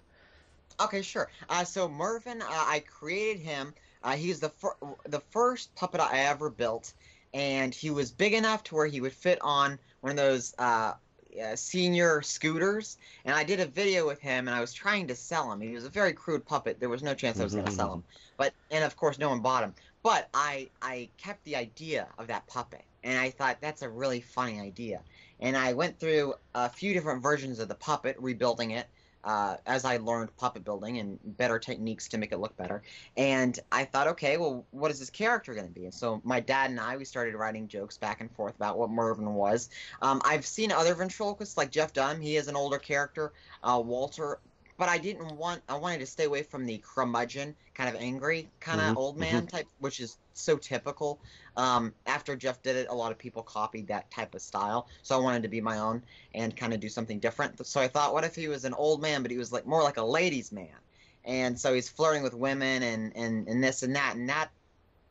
Okay, 0.80 1.02
sure. 1.02 1.30
Uh, 1.48 1.64
so 1.64 1.88
Mervyn, 1.88 2.42
uh, 2.42 2.46
I 2.48 2.80
created 2.80 3.40
him. 3.40 3.74
Uh, 4.02 4.16
he's 4.16 4.40
the 4.40 4.50
fir- 4.50 4.76
the 5.04 5.20
first 5.30 5.74
puppet 5.76 6.00
I 6.00 6.18
ever 6.20 6.50
built, 6.50 6.92
and 7.32 7.74
he 7.74 7.90
was 7.90 8.10
big 8.10 8.34
enough 8.34 8.64
to 8.64 8.74
where 8.74 8.86
he 8.86 9.00
would 9.00 9.12
fit 9.12 9.38
on 9.40 9.78
one 10.00 10.10
of 10.10 10.16
those 10.16 10.54
uh, 10.58 10.94
uh, 11.42 11.56
senior 11.56 12.22
scooters. 12.22 12.98
And 13.24 13.34
I 13.34 13.44
did 13.44 13.60
a 13.60 13.66
video 13.66 14.06
with 14.06 14.20
him, 14.20 14.46
and 14.46 14.54
I 14.54 14.60
was 14.60 14.72
trying 14.72 15.06
to 15.08 15.16
sell 15.16 15.50
him. 15.50 15.60
He 15.60 15.74
was 15.74 15.84
a 15.84 15.88
very 15.88 16.12
crude 16.12 16.44
puppet. 16.44 16.80
There 16.80 16.88
was 16.88 17.02
no 17.02 17.14
chance 17.14 17.40
I 17.40 17.44
was 17.44 17.54
going 17.54 17.66
to 17.66 17.72
sell 17.72 17.92
him. 17.92 18.04
But 18.36 18.52
and 18.70 18.84
of 18.84 18.96
course, 18.96 19.18
no 19.18 19.30
one 19.30 19.40
bought 19.40 19.64
him. 19.64 19.74
But 20.02 20.28
I 20.34 20.68
I 20.82 21.08
kept 21.16 21.44
the 21.44 21.56
idea 21.56 22.08
of 22.18 22.26
that 22.26 22.46
puppet, 22.46 22.84
and 23.04 23.18
I 23.18 23.30
thought 23.30 23.60
that's 23.60 23.82
a 23.82 23.88
really 23.88 24.20
funny 24.20 24.60
idea. 24.60 25.04
And 25.40 25.56
I 25.56 25.74
went 25.74 26.00
through 26.00 26.34
a 26.54 26.70
few 26.70 26.94
different 26.94 27.22
versions 27.22 27.60
of 27.60 27.68
the 27.68 27.74
puppet, 27.76 28.16
rebuilding 28.18 28.72
it 28.72 28.88
uh, 29.24 29.56
as 29.66 29.84
I 29.84 29.96
learned 29.96 30.36
puppet 30.36 30.64
building 30.64 30.98
and 30.98 31.18
better 31.24 31.58
techniques 31.58 32.08
to 32.08 32.18
make 32.18 32.32
it 32.32 32.38
look 32.38 32.56
better. 32.56 32.82
And 33.16 33.58
I 33.72 33.84
thought, 33.84 34.08
okay, 34.08 34.36
well, 34.36 34.66
what 34.70 34.90
is 34.90 34.98
this 34.98 35.10
character 35.10 35.54
going 35.54 35.66
to 35.66 35.72
be? 35.72 35.84
And 35.84 35.94
so 35.94 36.20
my 36.24 36.40
dad 36.40 36.70
and 36.70 36.80
I, 36.80 36.96
we 36.96 37.04
started 37.04 37.34
writing 37.34 37.68
jokes 37.68 37.96
back 37.98 38.20
and 38.20 38.30
forth 38.32 38.54
about 38.56 38.78
what 38.78 38.90
Mervyn 38.90 39.34
was. 39.34 39.70
Um, 40.02 40.20
I've 40.24 40.46
seen 40.46 40.72
other 40.72 40.94
ventriloquists 40.94 41.56
like 41.56 41.70
Jeff 41.70 41.92
Dunham. 41.92 42.20
He 42.20 42.36
is 42.36 42.48
an 42.48 42.56
older 42.56 42.78
character. 42.78 43.32
Uh, 43.62 43.82
Walter. 43.84 44.40
But 44.76 44.88
I 44.88 44.98
didn't 44.98 45.36
want. 45.36 45.62
I 45.68 45.76
wanted 45.76 46.00
to 46.00 46.06
stay 46.06 46.24
away 46.24 46.42
from 46.42 46.66
the 46.66 46.82
curmudgeon, 46.84 47.54
kind 47.74 47.88
of 47.88 47.94
angry, 48.00 48.50
kind 48.58 48.80
of 48.80 48.94
Mhm, 48.94 48.96
old 48.96 49.16
man 49.16 49.46
type, 49.46 49.68
which 49.78 50.00
is 50.00 50.18
so 50.34 50.56
typical. 50.56 51.20
Um, 51.56 51.94
after 52.06 52.36
Jeff 52.36 52.62
did 52.62 52.76
it, 52.76 52.88
a 52.90 52.94
lot 52.94 53.12
of 53.12 53.18
people 53.18 53.42
copied 53.42 53.86
that 53.88 54.10
type 54.10 54.34
of 54.34 54.42
style. 54.42 54.88
So 55.02 55.16
I 55.16 55.20
wanted 55.20 55.42
to 55.42 55.48
be 55.48 55.60
my 55.60 55.78
own 55.78 56.02
and 56.34 56.56
kind 56.56 56.74
of 56.74 56.80
do 56.80 56.88
something 56.88 57.18
different. 57.18 57.64
So 57.66 57.80
I 57.80 57.88
thought, 57.88 58.12
what 58.12 58.24
if 58.24 58.34
he 58.34 58.48
was 58.48 58.64
an 58.64 58.74
old 58.74 59.00
man, 59.00 59.22
but 59.22 59.30
he 59.30 59.38
was 59.38 59.52
like 59.52 59.66
more 59.66 59.82
like 59.82 59.96
a 59.96 60.04
ladies' 60.04 60.52
man, 60.52 60.76
and 61.24 61.58
so 61.58 61.72
he's 61.72 61.88
flirting 61.88 62.22
with 62.22 62.34
women 62.34 62.82
and 62.82 63.16
and 63.16 63.48
and 63.48 63.62
this 63.62 63.82
and 63.82 63.94
that, 63.96 64.16
and 64.16 64.28
that 64.28 64.50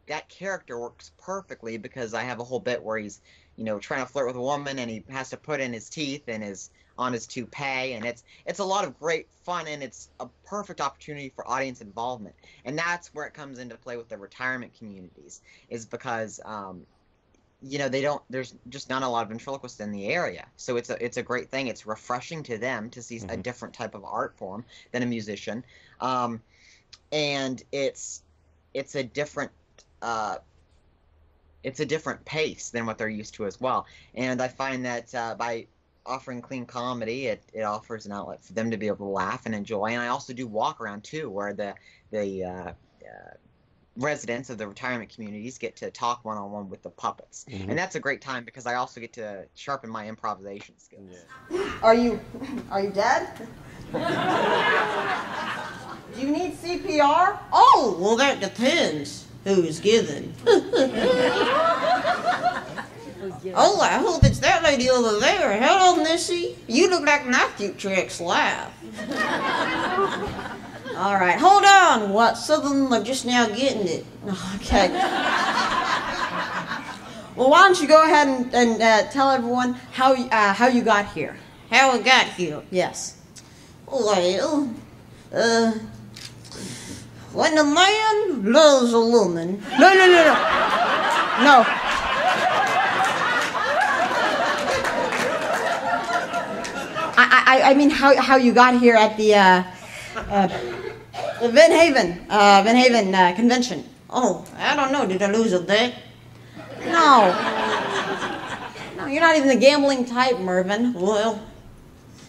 that 0.08 0.28
character 0.30 0.80
works 0.80 1.12
perfectly 1.18 1.78
because 1.78 2.14
I 2.14 2.24
have 2.24 2.40
a 2.40 2.44
whole 2.44 2.60
bit 2.60 2.84
where 2.84 2.98
he's 2.98 3.22
you 3.56 3.64
know 3.64 3.80
trying 3.80 4.06
to 4.06 4.12
flirt 4.12 4.28
with 4.28 4.36
a 4.36 4.42
woman 4.42 4.80
and 4.80 4.90
he 4.90 5.04
has 5.10 5.30
to 5.30 5.38
put 5.38 5.60
in 5.60 5.74
his 5.74 5.90
teeth 5.90 6.24
and 6.28 6.44
his 6.44 6.70
on 6.98 7.14
his 7.14 7.28
toupee 7.28 7.94
and 7.94 8.06
it's 8.06 8.24
it's 8.46 8.60
a 8.60 8.64
lot 8.64 8.86
of 8.86 8.98
great 9.00 9.32
fun 9.32 9.68
and 9.68 9.84
it's 9.84 10.10
a 10.20 10.28
perfect 10.46 10.82
opportunity 10.82 11.30
for 11.30 11.48
audience 11.50 11.82
involvement. 11.82 12.36
And 12.66 12.78
that's 12.78 13.14
where 13.14 13.26
it 13.26 13.34
comes 13.34 13.60
into 13.60 13.78
play 13.78 13.98
with 13.98 14.10
the 14.10 14.18
retirement 14.18 14.74
communities 14.78 15.42
is 15.70 15.86
because 15.86 16.40
um, 16.46 16.86
you 17.62 17.80
know 17.80 17.90
they 17.90 18.02
don't 18.02 18.22
there's 18.30 18.56
just 18.70 18.90
not 18.90 19.04
a 19.04 19.08
lot 19.08 19.24
of 19.24 19.30
ventriloquists 19.30 19.80
in 19.80 19.92
the 19.92 20.08
area. 20.08 20.52
So 20.58 20.78
it's 20.78 20.90
a 20.90 21.04
it's 21.04 21.18
a 21.18 21.24
great 21.24 21.50
thing. 21.50 21.68
It's 21.68 21.86
refreshing 21.86 22.44
to 22.44 22.58
them 22.58 22.90
to 22.92 23.02
see 23.02 23.18
a 23.30 23.38
Mhm. 23.38 23.44
different 23.44 23.74
type 23.74 23.96
of 23.96 24.04
art 24.06 24.38
form 24.38 24.66
than 24.92 25.04
a 25.04 25.06
musician. 25.08 25.66
Um, 26.00 26.44
and 27.12 27.62
it's 27.72 28.24
it's 28.74 28.96
a 28.96 29.04
different 29.04 29.52
uh, 30.02 30.38
it's 31.64 31.80
a 31.80 31.86
different 31.86 32.26
pace 32.26 32.70
than 32.72 32.86
what 32.86 32.98
they're 32.98 33.10
used 33.10 33.36
to 33.36 33.46
as 33.46 33.60
well. 33.60 33.88
And 34.14 34.42
i 34.42 34.48
find 34.48 34.86
that 34.86 35.14
uh, 35.16 35.36
by 35.36 35.68
offering 36.06 36.42
clean 36.42 36.66
comedy 36.66 37.28
it, 37.28 37.44
it 37.54 37.62
offers 37.62 38.06
an 38.06 38.12
outlet 38.12 38.44
for 38.44 38.54
them 38.54 38.70
to 38.72 38.78
be 38.78 38.88
able 38.88 38.98
to 38.98 39.04
laugh 39.06 39.46
and 39.46 39.56
enjoy 39.56 39.86
and 39.88 40.02
i 40.02 40.08
also 40.08 40.34
do 40.34 40.46
walk 40.48 40.82
around 40.82 41.04
too 41.04 41.30
where 41.30 41.54
the 41.54 41.74
the 42.12 42.44
uh, 42.44 42.50
uh, 42.50 42.74
residents 43.96 44.50
of 44.50 44.58
the 44.58 44.68
retirement 44.68 45.10
communities 45.14 45.58
get 45.58 45.76
to 45.78 45.90
talk 45.92 46.26
one-on-one 46.26 46.68
with 46.70 46.82
the 46.84 46.90
puppets 46.90 47.46
Mhm. 47.50 47.70
and 47.70 47.78
that's 47.78 47.96
a 47.96 48.00
great 48.00 48.22
time 48.22 48.44
because 48.44 48.66
i 48.66 48.74
also 48.76 49.00
get 49.00 49.14
to 49.14 49.46
sharpen 49.56 49.90
my 49.90 50.08
improvisation 50.08 50.78
skills 50.78 51.10
Are 51.82 51.96
you 51.96 52.20
are 52.72 52.82
you 52.82 52.90
dead? 52.90 53.30
Do 56.14 56.22
you 56.22 56.30
need 56.30 56.54
CPR? 56.56 57.38
Oh, 57.52 57.98
well, 58.00 58.16
that 58.18 58.40
depends 58.40 59.26
who's 59.44 59.80
given. 59.80 60.34
oh, 63.56 63.80
I 63.82 64.00
hope 64.00 64.24
it's 64.24 64.40
that 64.40 64.64
lady 64.64 64.90
over 64.90 65.20
there. 65.20 65.60
Hello, 65.62 66.02
Missy. 66.04 66.58
You 66.68 66.90
look 66.90 67.06
like 67.06 67.26
my 67.26 67.48
future 67.56 67.92
ex-wife. 67.92 68.72
All 70.98 71.16
right, 71.16 71.40
hold 71.40 71.64
on. 71.66 72.12
What? 72.14 72.38
Southern 72.38 72.92
are 72.94 73.04
just 73.04 73.26
now 73.26 73.48
getting 73.48 73.88
it. 73.88 74.06
Okay. 74.56 74.90
Well, 77.36 77.50
why 77.50 77.64
don't 77.64 77.82
you 77.82 77.88
go 77.88 78.04
ahead 78.04 78.28
and, 78.28 78.54
and 78.54 78.82
uh, 78.82 79.10
tell 79.10 79.32
everyone 79.32 79.74
how 79.92 80.14
uh, 80.14 80.54
how 80.54 80.68
you 80.68 80.84
got 80.84 81.12
here? 81.14 81.36
How 81.72 81.98
we 81.98 82.04
got 82.04 82.28
here? 82.28 82.62
Yes. 82.70 83.18
Well, 83.88 84.70
uh, 85.34 85.72
when 87.34 87.58
a 87.58 87.64
man 87.64 88.52
loves 88.54 88.94
a 88.94 89.00
woman, 89.00 89.64
No, 89.80 89.90
no, 89.94 90.06
no, 90.06 90.24
no. 90.24 90.36
No. 91.44 91.66
I, 97.16 97.62
I, 97.62 97.72
I 97.72 97.74
mean 97.74 97.90
how, 97.90 98.16
how 98.22 98.36
you 98.38 98.54
got 98.54 98.80
here 98.80 98.96
at 98.96 99.18
the 99.18 99.36
uh, 99.36 99.64
uh, 100.16 100.48
the 101.42 101.50
Vent 101.50 101.74
Haven, 101.74 102.26
uh, 102.30 102.62
Vent 102.64 102.78
Haven 102.78 103.14
uh, 103.14 103.34
convention. 103.36 103.88
Oh, 104.10 104.46
I 104.58 104.76
don't 104.76 104.92
know. 104.92 105.06
Did 105.08 105.22
I 105.22 105.32
lose 105.32 105.54
a 105.54 105.60
bet? 105.60 105.96
No. 106.86 107.32
No, 108.98 109.08
you're 109.08 109.22
not 109.22 109.36
even 109.36 109.48
the 109.48 109.56
gambling 109.56 110.06
type, 110.06 110.40
Mervin. 110.40 110.94
Well, 110.94 111.42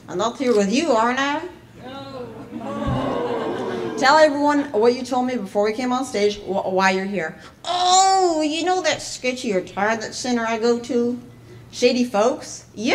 I'm 0.08 0.20
up 0.20 0.38
here 0.38 0.56
with 0.56 0.72
you, 0.72 0.92
aren't 0.92 1.18
I? 1.18 1.42
No. 1.84 3.94
Tell 3.98 4.16
everyone 4.18 4.64
what 4.72 4.94
you 4.94 5.04
told 5.04 5.26
me 5.26 5.36
before 5.36 5.64
we 5.64 5.72
came 5.72 5.92
on 5.92 6.04
stage, 6.04 6.38
wh- 6.40 6.72
why 6.72 6.90
you're 6.90 7.04
here. 7.04 7.38
Oh, 7.64 8.42
you 8.42 8.64
know 8.64 8.82
that 8.82 9.00
sketchy 9.02 9.54
retirement 9.54 10.14
center 10.14 10.44
I 10.44 10.58
go 10.58 10.78
to? 10.80 11.20
Shady 11.74 12.04
folks? 12.04 12.66
Yeah. 12.76 12.94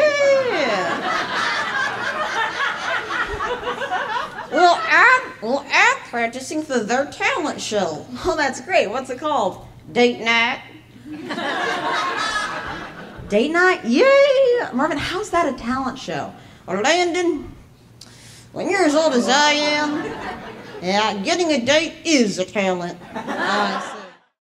well, 4.50 4.80
I'm 4.82 5.34
well, 5.42 5.66
I'm 5.70 5.98
practicing 6.10 6.64
for 6.64 6.80
their 6.80 7.08
talent 7.08 7.60
show. 7.60 8.06
Oh, 8.24 8.38
that's 8.38 8.62
great. 8.62 8.90
What's 8.90 9.10
it 9.10 9.20
called? 9.20 9.68
Date 9.92 10.22
night. 10.22 10.62
Date 13.28 13.52
night? 13.52 13.82
Yeah. 13.84 14.72
Mervin, 14.74 14.98
how's 14.98 15.30
that 15.32 15.54
a 15.54 15.58
talent 15.58 16.00
show? 16.00 16.34
Or 16.66 16.82
Landon, 16.82 17.54
when 18.54 18.70
you're 18.70 18.86
as 18.86 18.96
old 18.96 19.12
as 19.12 19.28
I 19.28 19.52
am, 19.52 20.06
yeah, 20.82 21.22
getting 21.22 21.52
a 21.52 21.66
date 21.66 21.96
is 22.06 22.40
a 22.40 22.46
talent. 22.46 22.98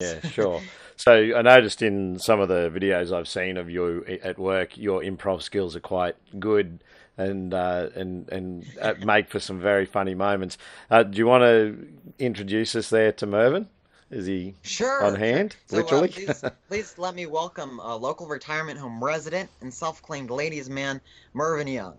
Yeah, 0.01 0.19
sure. 0.27 0.61
So 0.97 1.11
I 1.35 1.41
noticed 1.41 1.81
in 1.81 2.19
some 2.19 2.39
of 2.39 2.47
the 2.47 2.69
videos 2.73 3.11
I've 3.11 3.27
seen 3.27 3.57
of 3.57 3.69
you 3.69 4.05
at 4.23 4.37
work, 4.39 4.77
your 4.77 5.01
improv 5.01 5.41
skills 5.41 5.75
are 5.75 5.81
quite 5.81 6.15
good 6.39 6.83
and 7.17 7.53
uh, 7.53 7.89
and 7.95 8.27
and 8.29 8.65
uh, 8.81 8.93
make 9.03 9.29
for 9.29 9.39
some 9.39 9.59
very 9.59 9.85
funny 9.85 10.15
moments. 10.15 10.57
Uh, 10.89 11.03
do 11.03 11.17
you 11.17 11.27
want 11.27 11.43
to 11.43 11.87
introduce 12.19 12.75
us 12.75 12.89
there 12.89 13.11
to 13.13 13.25
Mervin? 13.25 13.67
Is 14.11 14.25
he 14.27 14.55
Sure. 14.61 15.03
on 15.03 15.15
hand, 15.15 15.55
So, 15.67 15.77
uh, 15.77 15.81
literally? 15.81 16.09
please, 16.09 16.43
please 16.69 16.97
let 16.97 17.15
me 17.15 17.25
welcome 17.25 17.79
a 17.79 17.95
local 17.95 18.27
retirement 18.27 18.79
home 18.79 19.03
resident 19.03 19.49
and 19.61 19.73
self-claimed 19.73 20.29
ladies' 20.29 20.69
man, 20.69 21.01
Mervyn 21.33 21.67
Young. 21.67 21.97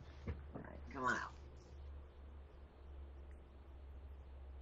All 0.54 0.62
right, 0.62 0.78
come 0.94 1.04
on 1.04 1.14
out. 1.14 1.35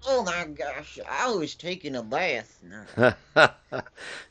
Oh 0.07 0.23
my 0.23 0.45
gosh, 0.47 0.99
I 1.09 1.31
was 1.31 1.55
taking 1.55 1.97
a 1.97 2.03
bath. 2.03 2.61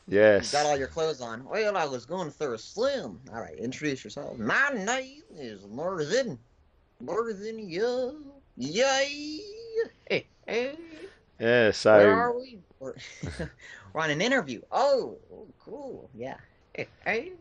Yes. 0.08 0.52
Got 0.52 0.66
all 0.66 0.78
your 0.78 0.88
clothes 0.88 1.22
on. 1.22 1.46
Well, 1.46 1.78
I 1.78 1.86
was 1.86 2.06
going 2.06 2.30
through 2.30 2.54
a 2.54 2.58
slim. 2.58 3.20
All 3.34 3.40
right, 3.42 3.58
introduce 3.58 4.04
yourself. 4.04 4.38
My 4.38 4.70
name 4.74 5.22
is 5.38 5.66
Mervyn. 5.66 6.38
Mervyn 7.00 7.58
Young. 7.70 8.26
Yay! 8.58 9.40
Hey, 10.10 10.26
hey, 10.46 10.76
Yeah. 11.40 11.72
where 11.84 12.14
are 12.14 12.38
we? 12.38 12.60
We're, 12.80 12.94
we're 13.94 14.02
on 14.02 14.10
an 14.10 14.22
interview. 14.22 14.62
Oh, 14.72 15.18
oh, 15.34 15.48
cool. 15.64 16.10
Yeah. 16.14 16.38
Hey, 16.74 16.88
hey. 17.06 17.32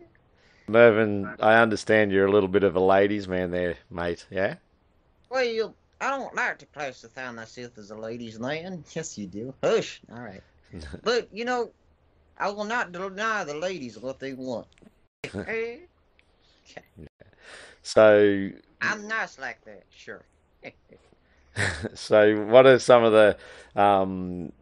Mervin, 0.68 1.28
I 1.40 1.54
understand 1.60 2.12
you're 2.12 2.26
a 2.26 2.30
little 2.30 2.48
bit 2.48 2.62
of 2.62 2.76
a 2.76 2.80
ladies' 2.80 3.26
man 3.28 3.50
there, 3.50 3.76
mate. 3.90 4.24
Yeah. 4.30 4.54
Well, 5.28 5.74
I 6.02 6.10
don't 6.10 6.34
like 6.34 6.58
to 6.58 6.66
classify 6.66 7.30
myself 7.30 7.78
as 7.78 7.92
a 7.92 7.96
ladies' 7.96 8.40
man. 8.40 8.84
Yes, 8.92 9.16
you 9.16 9.28
do. 9.28 9.54
Hush. 9.62 10.00
All 10.12 10.20
right. 10.20 10.42
But, 11.04 11.28
you 11.32 11.44
know, 11.44 11.70
I 12.36 12.50
will 12.50 12.64
not 12.64 12.90
deny 12.90 13.44
the 13.44 13.54
ladies 13.54 13.98
what 13.98 14.18
they 14.18 14.34
want. 14.34 14.66
Hey, 15.32 15.82
So 17.82 18.50
I'm 18.80 19.06
nice 19.06 19.38
like 19.38 19.64
that. 19.64 19.84
Sure. 19.90 20.22
so 21.94 22.44
what 22.46 22.66
are 22.66 22.78
some 22.80 23.04
of 23.04 23.12
the 23.12 23.80
um, 23.80 24.52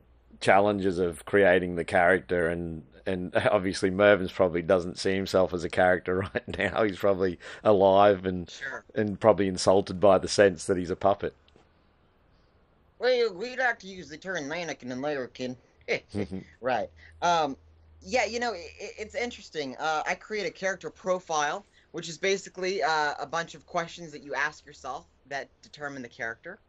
challenges 0.40 0.98
of 0.98 1.24
creating 1.24 1.76
the 1.76 1.85
character 1.85 2.48
and 2.48 2.83
and 3.10 3.34
obviously 3.50 3.90
Mervin's 3.90 4.32
probably 4.32 4.62
doesn't 4.62 4.98
see 4.98 5.14
himself 5.14 5.52
as 5.52 5.64
a 5.64 5.68
character 5.70 6.18
right 6.34 6.58
now. 6.58 6.82
He's 6.84 6.98
probably 6.98 7.38
alive 7.64 8.24
and 8.26 8.48
Sure. 8.50 8.84
and 8.94 9.18
probably 9.20 9.48
insulted 9.48 10.00
by 10.00 10.18
the 10.18 10.28
sense 10.28 10.64
that 10.66 10.76
he's 10.76 10.90
a 10.90 10.96
puppet. 10.96 11.34
Well, 12.98 13.32
we 13.34 13.56
like 13.56 13.78
to 13.80 13.86
use 13.86 14.08
the 14.08 14.16
term 14.18 14.48
mannequin 14.48 14.92
American. 14.92 15.56
Right. 16.60 16.88
Um, 17.20 17.56
yeah, 18.00 18.24
you 18.24 18.38
know, 18.38 18.52
i 18.52 18.56
i- 18.58 18.92
it's 18.96 19.16
interesting. 19.16 19.74
Uh, 19.78 20.02
I 20.06 20.14
create 20.14 20.46
a 20.46 20.50
character 20.52 20.88
profile, 20.88 21.66
which 21.90 22.08
is 22.08 22.16
basically 22.16 22.80
uh, 22.80 23.14
a 23.18 23.26
bunch 23.26 23.56
of 23.56 23.66
questions 23.66 24.12
that 24.12 24.22
you 24.22 24.32
ask 24.34 24.64
yourself 24.64 25.06
that 25.26 25.48
determine 25.62 26.02
the 26.02 26.08
character. 26.08 26.60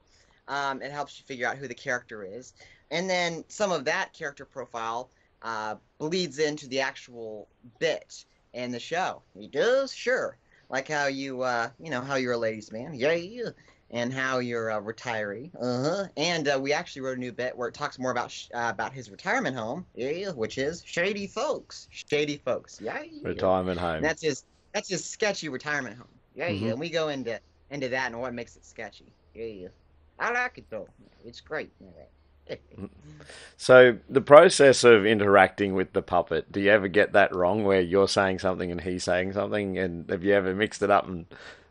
Um, 0.48 0.82
it 0.82 0.92
helps 0.92 1.20
you 1.20 1.26
figure 1.26 1.48
out 1.48 1.58
who 1.58 1.68
the 1.68 1.76
character 1.76 2.24
is. 2.24 2.54
And 2.90 3.08
then 3.08 3.44
some 3.48 3.72
of 3.72 3.86
that 3.86 4.12
character 4.14 4.44
profile 4.44 5.12
uh, 5.42 5.76
bleeds 5.98 6.40
into 6.40 6.68
the 6.68 6.80
actual 6.80 7.48
bit 7.80 8.26
in 8.54 8.72
the 8.72 8.80
show. 8.80 9.22
He 9.38 9.48
does? 9.48 9.94
Sure. 9.94 10.38
Like 10.70 10.88
how 10.88 11.08
you, 11.08 11.42
uh, 11.42 11.70
you 11.80 11.90
know, 11.90 12.02
how 12.02 12.16
you're 12.16 12.34
a 12.34 12.38
ladies' 12.38 12.72
man. 12.72 12.94
Yeah, 12.94 13.14
yeah. 13.14 13.50
And 13.94 14.14
how 14.14 14.40
you're 14.40 14.70
a 14.70 14.82
retiree. 14.82 15.52
Uh 15.60 15.84
huh. 15.84 16.08
And 16.16 16.48
uh, 16.48 16.58
we 16.62 16.72
actually 16.72 17.02
wrote 17.02 17.18
a 17.18 17.20
new 17.20 17.34
bit 17.34 17.58
where 17.58 17.68
it 17.68 17.74
talks 17.74 18.00
more 18.00 18.12
about 18.12 18.32
sh- 18.32 18.48
uh, 18.54 18.70
about 18.74 18.94
his 18.94 19.12
retirement 19.12 19.58
home. 19.58 19.86
Yeah, 19.96 20.30
which 20.32 20.58
is 20.58 20.82
Shady 20.86 21.28
folks. 21.28 21.90
Shady 21.92 22.38
Folks. 22.38 22.80
Yeah, 22.80 23.02
yeah. 23.02 23.28
Retirement 23.28 23.78
home. 23.80 23.96
And 23.96 24.06
that's 24.06 24.22
his 24.22 24.46
that's 24.74 24.88
his 24.88 25.04
sketchy 25.04 25.50
retirement 25.50 25.98
home. 25.98 26.08
Yeah, 26.36 26.50
Mhm. 26.50 26.62
yeah. 26.62 26.70
And 26.70 26.80
we 26.80 26.90
go 26.90 27.10
into 27.10 27.38
into 27.70 27.90
that 27.90 28.12
and 28.12 28.22
what 28.22 28.34
makes 28.34 28.56
it 28.56 28.64
sketchy. 28.66 29.12
Yeah, 29.36 29.46
yeah. 29.46 29.68
I 30.20 30.32
like 30.32 30.58
it 30.58 30.70
though. 30.70 30.88
It's 31.26 31.42
great. 31.42 31.72
So 33.58 34.00
the 34.10 34.22
process 34.22 34.84
of 34.84 35.06
interacting 35.06 35.76
with 35.76 35.94
the 35.94 36.02
puppet, 36.02 36.52
do 36.52 36.60
you 36.60 36.72
ever 36.72 36.88
get 36.88 37.14
that 37.14 37.36
wrong 37.36 37.64
where 37.64 37.80
you're 37.80 38.08
saying 38.08 38.40
something 38.40 38.72
and 38.72 38.82
he's 38.82 39.04
saying 39.04 39.34
something 39.34 39.78
and 39.78 40.10
have 40.10 40.24
you 40.24 40.34
ever 40.34 40.56
mixed 40.56 40.82
it 40.82 40.90
up 40.90 41.08
and 41.08 41.28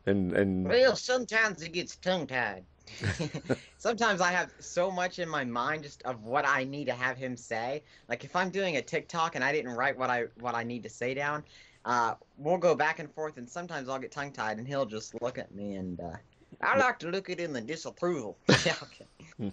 and 0.07 0.33
and 0.33 0.69
Well, 0.69 0.95
sometimes 0.95 1.63
it 1.63 1.73
gets 1.73 1.97
tongue 1.97 2.29
tied. 2.29 2.65
Sometimes 3.79 4.21
I 4.21 4.31
have 4.31 4.53
so 4.59 4.91
much 4.91 5.19
in 5.19 5.29
my 5.29 5.45
mind 5.45 5.83
just 5.83 6.03
of 6.03 6.23
what 6.25 6.47
I 6.47 6.65
need 6.65 6.87
to 6.87 6.93
have 6.93 7.17
him 7.17 7.37
say. 7.37 7.83
Like 8.09 8.25
if 8.25 8.35
I'm 8.37 8.51
doing 8.51 8.77
a 8.77 8.83
TikTok 8.83 9.35
and 9.35 9.45
I 9.45 9.53
didn't 9.53 9.73
write 9.73 9.99
what 9.99 10.11
I 10.11 10.27
what 10.39 10.55
I 10.55 10.63
need 10.63 10.83
to 10.85 10.89
say 10.89 11.15
down, 11.15 11.45
uh, 11.85 12.15
we'll 12.37 12.59
go 12.59 12.75
back 12.75 12.99
and 12.99 13.11
forth, 13.13 13.37
and 13.37 13.49
sometimes 13.49 13.89
I'll 13.89 13.99
get 13.99 14.13
tongue 14.13 14.33
tied, 14.33 14.59
and 14.59 14.67
he'll 14.67 14.87
just 14.87 15.21
look 15.23 15.39
at 15.39 15.55
me 15.55 15.77
and 15.77 16.01
uh, 16.01 16.17
I 16.61 16.77
like 16.79 16.99
to 17.01 17.09
look 17.11 17.31
it 17.31 17.41
in 17.41 17.53
the 17.53 17.61
disapproval. 17.61 18.37
yeah, 18.65 18.75
okay, 18.83 19.53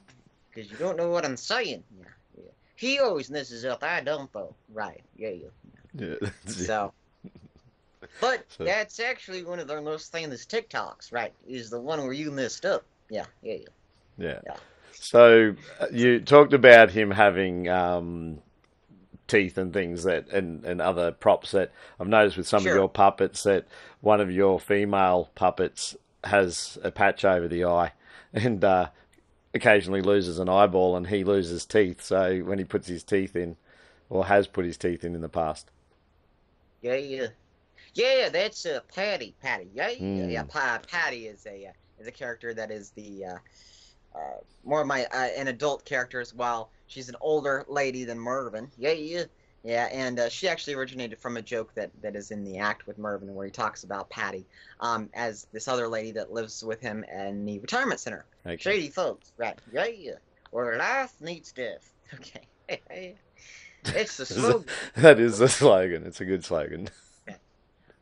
Because 0.58 0.72
you 0.72 0.78
don't 0.78 0.98
know 0.98 1.10
what 1.12 1.24
I'm 1.24 1.38
saying. 1.38 1.84
yeah, 2.00 2.06
yeah, 2.36 2.50
He 2.76 2.98
always 2.98 3.30
messes 3.30 3.64
up. 3.64 3.84
I 3.84 4.02
don't 4.02 4.32
though. 4.34 4.56
right, 4.74 5.04
Yeah, 5.16 5.30
yeah. 5.30 5.50
Yeah, 5.94 6.30
so 6.48 6.92
But 8.20 8.44
So- 8.58 8.64
that's 8.64 9.00
actually 9.00 9.44
one 9.44 9.60
of 9.60 9.68
the 9.68 9.80
most 9.84 10.12
famous 10.12 10.48
TikToks, 10.48 11.12
right? 11.14 11.32
Is 11.48 11.70
the 11.70 11.80
one 11.80 12.02
where 12.02 12.14
you 12.14 12.32
messed 12.32 12.66
up. 12.66 12.84
yeah, 13.12 13.26
Yeah, 13.44 13.54
yeah. 13.54 13.68
Yeah. 14.18 14.40
Yeah. 14.48 14.56
So 14.94 15.54
uh, 15.80 15.86
you 15.92 16.22
talked 16.22 16.54
about 16.54 16.90
him 16.90 17.12
having 17.12 17.70
um, 17.70 18.40
teeth 19.28 19.60
and 19.60 19.72
things 19.72 20.06
that, 20.06 20.28
and, 20.30 20.66
and 20.66 20.82
other 20.82 21.12
props 21.12 21.52
that 21.52 21.72
I've 22.00 22.08
noticed 22.08 22.36
with 22.36 22.48
some 22.48 22.64
Sure. 22.64 22.72
of 22.72 22.78
your 22.78 22.90
puppets 22.90 23.44
that 23.44 23.68
one 24.02 24.22
of 24.22 24.32
your 24.32 24.60
female 24.60 25.30
puppets 25.36 25.96
has 26.24 26.80
a 26.84 26.90
patch 26.90 27.24
over 27.24 27.48
the 27.48 27.64
eye 27.66 27.92
and 28.34 28.64
uh, 28.64 28.88
occasionally 29.58 30.02
loses 30.02 30.40
an 30.40 30.48
eyeball 30.50 30.96
and 30.96 31.08
he 31.08 31.24
loses 31.24 31.66
teeth. 31.66 32.02
So 32.02 32.40
when 32.40 32.60
he 32.60 32.64
puts 32.64 32.88
his 32.88 33.04
teeth 33.04 33.36
in, 33.36 33.58
or 34.10 34.26
has 34.26 34.48
put 34.48 34.66
his 34.66 34.78
teeth 34.78 35.04
in 35.04 35.16
in 35.16 35.22
the 35.22 35.30
past. 35.30 35.70
Yeah, 36.82 36.96
yeah. 36.96 37.28
Yeah, 37.94 38.30
that's 38.30 38.66
uh, 38.66 38.80
Patty. 38.94 39.36
Patty. 39.42 39.68
Yeah, 39.74 39.90
yeah. 39.90 40.00
Mm. 40.00 40.32
yeah. 40.32 40.44
Pa- 40.44 40.82
Patty 40.90 41.28
is 41.28 41.46
a 41.46 41.68
uh, 41.68 41.72
is 42.00 42.08
a 42.08 42.12
character 42.12 42.54
that 42.54 42.72
is 42.72 42.92
the 42.92 43.26
uh, 43.26 43.38
uh, 44.16 44.38
more 44.64 44.82
of 44.82 44.88
my 44.88 45.06
uh, 45.06 45.30
an 45.36 45.48
adult 45.48 45.84
character 45.84 46.22
as 46.22 46.34
well. 46.34 46.70
She's 46.88 47.10
an 47.10 47.16
older 47.20 47.66
lady 47.68 48.04
than 48.04 48.20
Mervyn. 48.20 48.70
Yeah, 48.78 48.92
yeah. 48.92 49.24
Yeah, 49.68 49.90
and 49.92 50.18
uh, 50.18 50.30
she 50.30 50.48
actually 50.48 50.76
originated 50.76 51.20
from 51.20 51.36
a 51.36 51.42
joke 51.42 51.74
that, 51.76 51.92
that 52.02 52.16
is 52.16 52.32
in 52.32 52.46
the 52.46 52.58
act 52.58 52.88
with 52.88 52.98
Mervyn, 52.98 53.36
where 53.36 53.46
he 53.46 53.52
talks 53.52 53.84
about 53.84 54.10
Patty 54.10 54.46
um, 54.80 55.10
as 55.14 55.46
this 55.52 55.68
other 55.68 55.90
lady 55.90 56.12
that 56.12 56.32
lives 56.32 56.64
with 56.64 56.80
him 56.80 57.04
in 57.14 57.44
the 57.44 57.60
retirement 57.60 58.00
center. 58.00 58.24
Okay. 58.46 58.56
Shady 58.56 58.88
folks. 58.88 59.34
Right. 59.36 59.60
Yeah, 59.74 59.88
yeah. 59.88 60.12
Where 60.52 60.78
life 60.78 61.14
needs 61.20 61.52
death. 61.52 61.94
Okay. 62.14 63.16
It's 63.86 64.18
the 64.18 64.26
slogan. 64.26 64.66
that 64.96 65.20
is 65.20 65.38
the 65.38 65.48
slogan. 65.48 66.04
It's 66.06 66.20
a 66.20 66.26
good 66.26 66.44
slogan. 66.44 66.90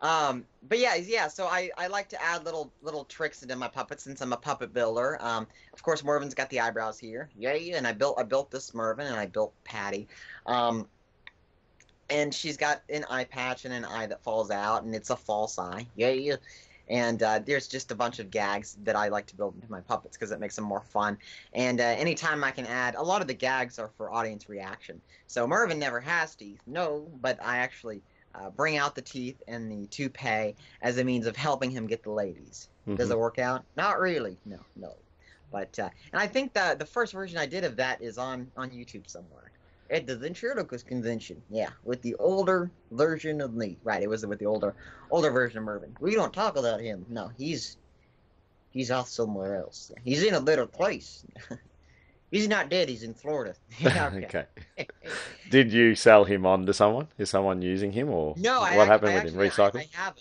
Um, 0.01 0.45
but 0.67 0.77
yeah, 0.77 0.95
yeah. 0.95 1.27
So 1.27 1.47
I, 1.47 1.71
I 1.77 1.87
like 1.87 2.09
to 2.09 2.21
add 2.21 2.43
little 2.45 2.71
little 2.83 3.05
tricks 3.05 3.41
into 3.41 3.55
my 3.55 3.67
puppet 3.67 3.99
since 3.99 4.21
I'm 4.21 4.33
a 4.33 4.37
puppet 4.37 4.73
builder. 4.73 5.17
Um, 5.19 5.47
of 5.73 5.81
course, 5.81 6.03
Mervin's 6.03 6.33
got 6.35 6.49
the 6.49 6.59
eyebrows 6.59 6.99
here. 6.99 7.29
Yeah, 7.37 7.53
yeah. 7.53 7.77
and 7.77 7.87
I 7.87 7.91
built 7.91 8.19
I 8.19 8.23
built 8.23 8.51
this 8.51 8.73
Mervin 8.73 9.07
and 9.07 9.15
I 9.15 9.25
built 9.25 9.53
Patty. 9.63 10.07
Um, 10.45 10.87
and 12.09 12.33
she's 12.33 12.57
got 12.57 12.83
an 12.89 13.05
eye 13.09 13.23
patch 13.23 13.65
and 13.65 13.73
an 13.73 13.85
eye 13.85 14.05
that 14.07 14.23
falls 14.23 14.51
out, 14.51 14.83
and 14.83 14.93
it's 14.95 15.09
a 15.09 15.15
false 15.15 15.57
eye. 15.59 15.87
Yeah, 15.95 16.09
yeah. 16.09 16.35
And 16.87 17.23
uh, 17.23 17.39
there's 17.39 17.67
just 17.67 17.89
a 17.89 17.95
bunch 17.95 18.19
of 18.19 18.29
gags 18.29 18.77
that 18.83 18.95
I 18.95 19.07
like 19.07 19.25
to 19.27 19.35
build 19.35 19.55
into 19.55 19.71
my 19.71 19.81
puppets 19.81 20.15
because 20.15 20.31
it 20.31 20.39
makes 20.39 20.55
them 20.55 20.65
more 20.65 20.83
fun. 20.83 21.17
And 21.53 21.81
uh, 21.81 21.83
anytime 21.83 22.43
I 22.43 22.51
can 22.51 22.67
add, 22.67 22.93
a 22.93 23.01
lot 23.01 23.21
of 23.23 23.27
the 23.27 23.33
gags 23.33 23.79
are 23.79 23.89
for 23.97 24.13
audience 24.13 24.47
reaction. 24.49 25.01
So 25.25 25.47
Mervin 25.47 25.79
never 25.79 25.99
has 25.99 26.35
teeth, 26.35 26.61
no, 26.67 27.07
but 27.21 27.39
I 27.43 27.57
actually 27.57 28.03
uh, 28.35 28.51
bring 28.51 28.77
out 28.77 28.93
the 28.93 29.01
teeth 29.01 29.41
and 29.47 29.71
the 29.71 29.87
toupee 29.87 30.55
as 30.83 30.99
a 30.99 31.03
means 31.03 31.25
of 31.25 31.35
helping 31.35 31.71
him 31.71 31.87
get 31.87 32.03
the 32.03 32.11
ladies. 32.11 32.69
Does 32.95 33.09
Mhm. 33.09 33.13
it 33.13 33.17
work 33.17 33.39
out? 33.39 33.65
Not 33.75 33.99
really. 33.99 34.37
No, 34.45 34.59
no. 34.75 34.93
But 35.51 35.79
uh, 35.79 35.89
and 36.11 36.21
I 36.21 36.27
think 36.27 36.53
the 36.53 36.75
the 36.77 36.85
first 36.85 37.13
version 37.13 37.37
I 37.39 37.45
did 37.47 37.63
of 37.63 37.77
that 37.77 38.01
is 38.01 38.17
on 38.19 38.51
on 38.57 38.69
YouTube 38.69 39.09
somewhere. 39.09 39.51
At 39.91 40.07
the 40.07 40.15
Ventriloquist 40.17 40.87
convention, 40.87 41.41
yeah, 41.49 41.69
with 41.83 42.01
the 42.01 42.15
older 42.15 42.71
version 42.91 43.39
of 43.39 43.53
me. 43.53 43.77
Right, 43.83 44.01
it 44.01 44.09
was 44.09 44.25
with 44.25 44.39
the 44.39 44.45
older 44.47 44.73
older 45.11 45.29
version 45.29 45.59
of 45.59 45.63
Mervin. 45.65 45.95
We 45.99 46.15
don't 46.15 46.33
talk 46.33 46.57
about 46.57 46.79
him. 46.81 47.05
No, 47.09 47.29
he's 47.37 47.77
he's 48.71 48.89
off 48.89 49.07
somewhere 49.07 49.55
else. 49.57 49.91
He's 50.03 50.23
in 50.23 50.33
a 50.33 50.41
better 50.41 50.65
place. 50.65 51.23
he's 52.31 52.47
not 52.47 52.69
dead. 52.69 52.89
He's 52.89 53.03
in 53.03 53.13
Florida. 53.13 53.53
Okay. 53.83 54.45
Did 55.51 55.71
you 55.71 55.93
sell 55.93 56.23
him 56.23 56.45
on 56.47 56.65
to 56.65 56.73
someone? 56.73 57.07
Is 57.19 57.29
someone 57.29 57.61
using 57.61 57.91
him, 57.91 58.09
or 58.09 58.33
No, 58.37 58.61
what 58.61 58.71
ac- 58.73 58.85
happened 58.87 59.11
I 59.11 59.23
with 59.23 59.33
him? 59.33 59.39
I- 59.39 59.47
Recycled? 59.49 59.77
I, 59.77 59.87
have. 59.91 60.15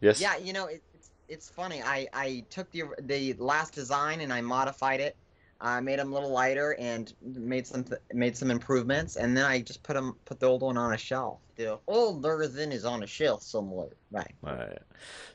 yes. 0.00 0.20
Yeah, 0.20 0.36
you 0.36 0.52
know, 0.52 0.66
it, 0.66 0.82
it's 0.94 1.10
it's 1.28 1.48
funny. 1.50 1.82
I 1.82 2.06
I 2.12 2.44
took 2.48 2.70
the 2.70 2.84
the 3.02 3.32
last 3.34 3.74
design 3.74 4.20
and 4.20 4.32
I 4.32 4.40
modified 4.40 5.00
it. 5.00 5.16
I 5.64 5.80
made 5.80 5.98
them 5.98 6.12
a 6.12 6.14
little 6.14 6.30
lighter 6.30 6.76
and 6.78 7.10
made 7.22 7.66
some 7.66 7.86
made 8.12 8.36
some 8.36 8.50
improvements, 8.50 9.16
and 9.16 9.34
then 9.34 9.46
I 9.46 9.62
just 9.62 9.82
put 9.82 9.94
them 9.94 10.14
put 10.26 10.38
the 10.38 10.46
old 10.46 10.60
one 10.60 10.76
on 10.76 10.92
a 10.92 10.98
shelf. 10.98 11.38
The 11.56 11.78
old 11.86 12.20
version 12.20 12.70
is 12.70 12.84
on 12.84 13.02
a 13.02 13.06
shelf 13.06 13.42
somewhere. 13.42 13.88
Right. 14.12 14.34
Yeah. 14.44 14.78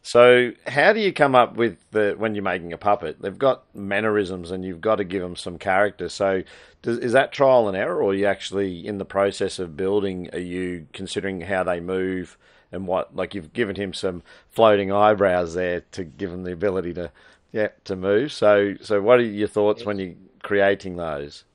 So, 0.04 0.52
how 0.68 0.94
do 0.94 1.00
you 1.00 1.12
come 1.14 1.34
up 1.34 1.56
with 1.56 1.78
the 1.90 2.14
when 2.16 2.36
you're 2.36 2.44
making 2.44 2.74
a 2.74 2.78
puppet? 2.78 3.20
They've 3.20 3.38
got 3.38 3.64
mannerisms, 3.74 4.52
and 4.52 4.64
you've 4.64 4.82
got 4.82 4.98
to 4.98 5.04
give 5.04 5.24
them 5.24 5.36
some 5.36 5.58
character. 5.58 6.10
So, 6.10 6.44
does, 6.84 7.00
is 7.00 7.14
that 7.14 7.32
trial 7.32 7.68
and 7.68 7.76
error, 7.76 8.04
or 8.04 8.12
are 8.12 8.14
you 8.14 8.28
actually 8.28 8.86
in 8.86 9.00
the 9.00 9.06
process 9.06 9.58
of 9.58 9.76
building? 9.76 10.30
Are 10.32 10.40
you 10.40 10.86
considering 10.94 11.42
how 11.42 11.64
they 11.64 11.80
move 11.80 12.38
and 12.72 12.86
what? 12.86 13.16
Like 13.16 13.34
you've 13.34 13.52
given 13.52 13.78
him 13.78 13.96
some 13.96 14.22
floating 14.52 14.92
eyebrows 14.92 15.56
there 15.56 15.82
to 15.94 16.04
give 16.04 16.32
him 16.32 16.44
the 16.44 16.54
ability 16.54 16.94
to, 16.94 17.12
yeah, 17.52 17.70
to 17.86 17.96
move. 17.96 18.32
So, 18.32 18.76
so 18.82 19.02
what 19.02 19.20
are 19.20 19.24
your 19.24 19.48
thoughts 19.48 19.86
when 19.86 20.00
you're 20.00 20.16
creating 20.44 20.98
those? 20.98 21.46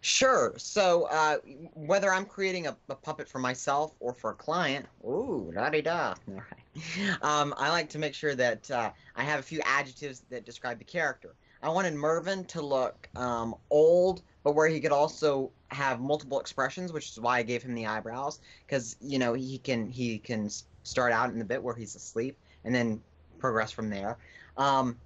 Sure. 0.00 0.54
So 0.56 1.04
uh, 1.12 1.36
whether 1.74 2.12
I'm 2.12 2.24
creating 2.24 2.66
a, 2.66 2.76
a 2.88 2.94
puppet 2.96 3.28
for 3.28 3.38
myself 3.38 3.94
or 4.00 4.12
for 4.12 4.30
a 4.30 4.34
client, 4.34 4.86
ooh, 5.04 5.52
da 5.54 5.70
da. 5.70 6.14
All 6.28 6.34
right. 6.34 7.22
Um, 7.22 7.54
I 7.56 7.70
like 7.70 7.88
to 7.90 7.98
make 7.98 8.12
sure 8.12 8.34
that 8.34 8.68
uh, 8.70 8.90
I 9.14 9.22
have 9.22 9.38
a 9.38 9.42
few 9.42 9.60
adjectives 9.64 10.24
that 10.30 10.44
describe 10.44 10.78
the 10.78 10.84
character. 10.84 11.34
I 11.62 11.68
wanted 11.68 11.94
Mervin 11.94 12.44
to 12.46 12.60
look 12.60 13.08
um, 13.14 13.54
old, 13.70 14.22
but 14.42 14.56
where 14.56 14.66
he 14.66 14.80
could 14.80 14.90
also 14.90 15.52
have 15.68 16.00
multiple 16.00 16.40
expressions, 16.40 16.92
which 16.92 17.10
is 17.10 17.20
why 17.20 17.38
I 17.38 17.42
gave 17.44 17.62
him 17.62 17.74
the 17.74 17.86
eyebrows, 17.86 18.40
because 18.66 18.96
you 19.00 19.20
know 19.20 19.34
he 19.34 19.58
can 19.58 19.88
he 19.88 20.18
can 20.18 20.50
start 20.82 21.12
out 21.12 21.30
in 21.30 21.38
the 21.38 21.44
bit 21.44 21.62
where 21.62 21.76
he's 21.76 21.94
asleep 21.94 22.36
and 22.64 22.74
then 22.74 23.00
progress 23.38 23.70
from 23.70 23.88
there. 23.88 24.18
Um, 24.56 24.96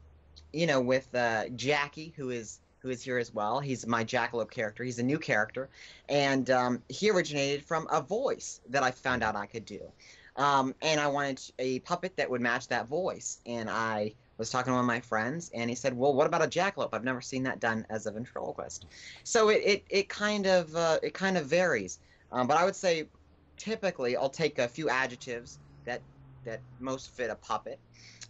you 0.52 0.66
know, 0.66 0.80
with 0.80 1.14
uh, 1.14 1.48
Jackie, 1.56 2.12
who 2.16 2.30
is 2.30 2.60
who 2.82 2.90
is 2.90 3.02
here 3.02 3.18
as 3.18 3.32
well. 3.32 3.58
He's 3.58 3.86
my 3.86 4.04
Jackalope 4.04 4.50
character. 4.50 4.84
He's 4.84 4.98
a 4.98 5.02
new 5.02 5.18
character, 5.18 5.68
and 6.08 6.48
um, 6.50 6.82
he 6.88 7.10
originated 7.10 7.64
from 7.64 7.88
a 7.90 8.00
voice 8.00 8.60
that 8.68 8.82
I 8.82 8.90
found 8.90 9.22
out 9.22 9.34
I 9.36 9.46
could 9.46 9.64
do. 9.64 9.80
Um, 10.36 10.74
and 10.82 11.00
I 11.00 11.06
wanted 11.06 11.40
a 11.58 11.80
puppet 11.80 12.16
that 12.16 12.30
would 12.30 12.40
match 12.40 12.68
that 12.68 12.86
voice. 12.86 13.40
And 13.46 13.70
I 13.70 14.14
was 14.38 14.50
talking 14.50 14.70
to 14.70 14.74
one 14.74 14.80
of 14.80 14.86
my 14.86 15.00
friends, 15.00 15.50
and 15.54 15.70
he 15.70 15.76
said, 15.76 15.96
"Well, 15.96 16.14
what 16.14 16.26
about 16.26 16.44
a 16.44 16.48
jackalope? 16.48 16.90
I've 16.92 17.04
never 17.04 17.20
seen 17.20 17.42
that 17.44 17.60
done 17.60 17.86
as 17.90 18.06
a 18.06 18.12
ventriloquist." 18.12 18.86
So 19.24 19.48
it 19.48 19.62
it, 19.64 19.84
it 19.90 20.08
kind 20.08 20.46
of 20.46 20.74
uh, 20.76 20.98
it 21.02 21.14
kind 21.14 21.36
of 21.38 21.46
varies. 21.46 21.98
Um, 22.30 22.46
but 22.46 22.56
I 22.56 22.64
would 22.64 22.76
say, 22.76 23.08
typically, 23.56 24.16
I'll 24.16 24.28
take 24.28 24.58
a 24.58 24.68
few 24.68 24.88
adjectives 24.88 25.58
that 25.86 26.02
that 26.44 26.62
most 26.78 27.10
fit 27.10 27.30
a 27.30 27.34
puppet, 27.34 27.80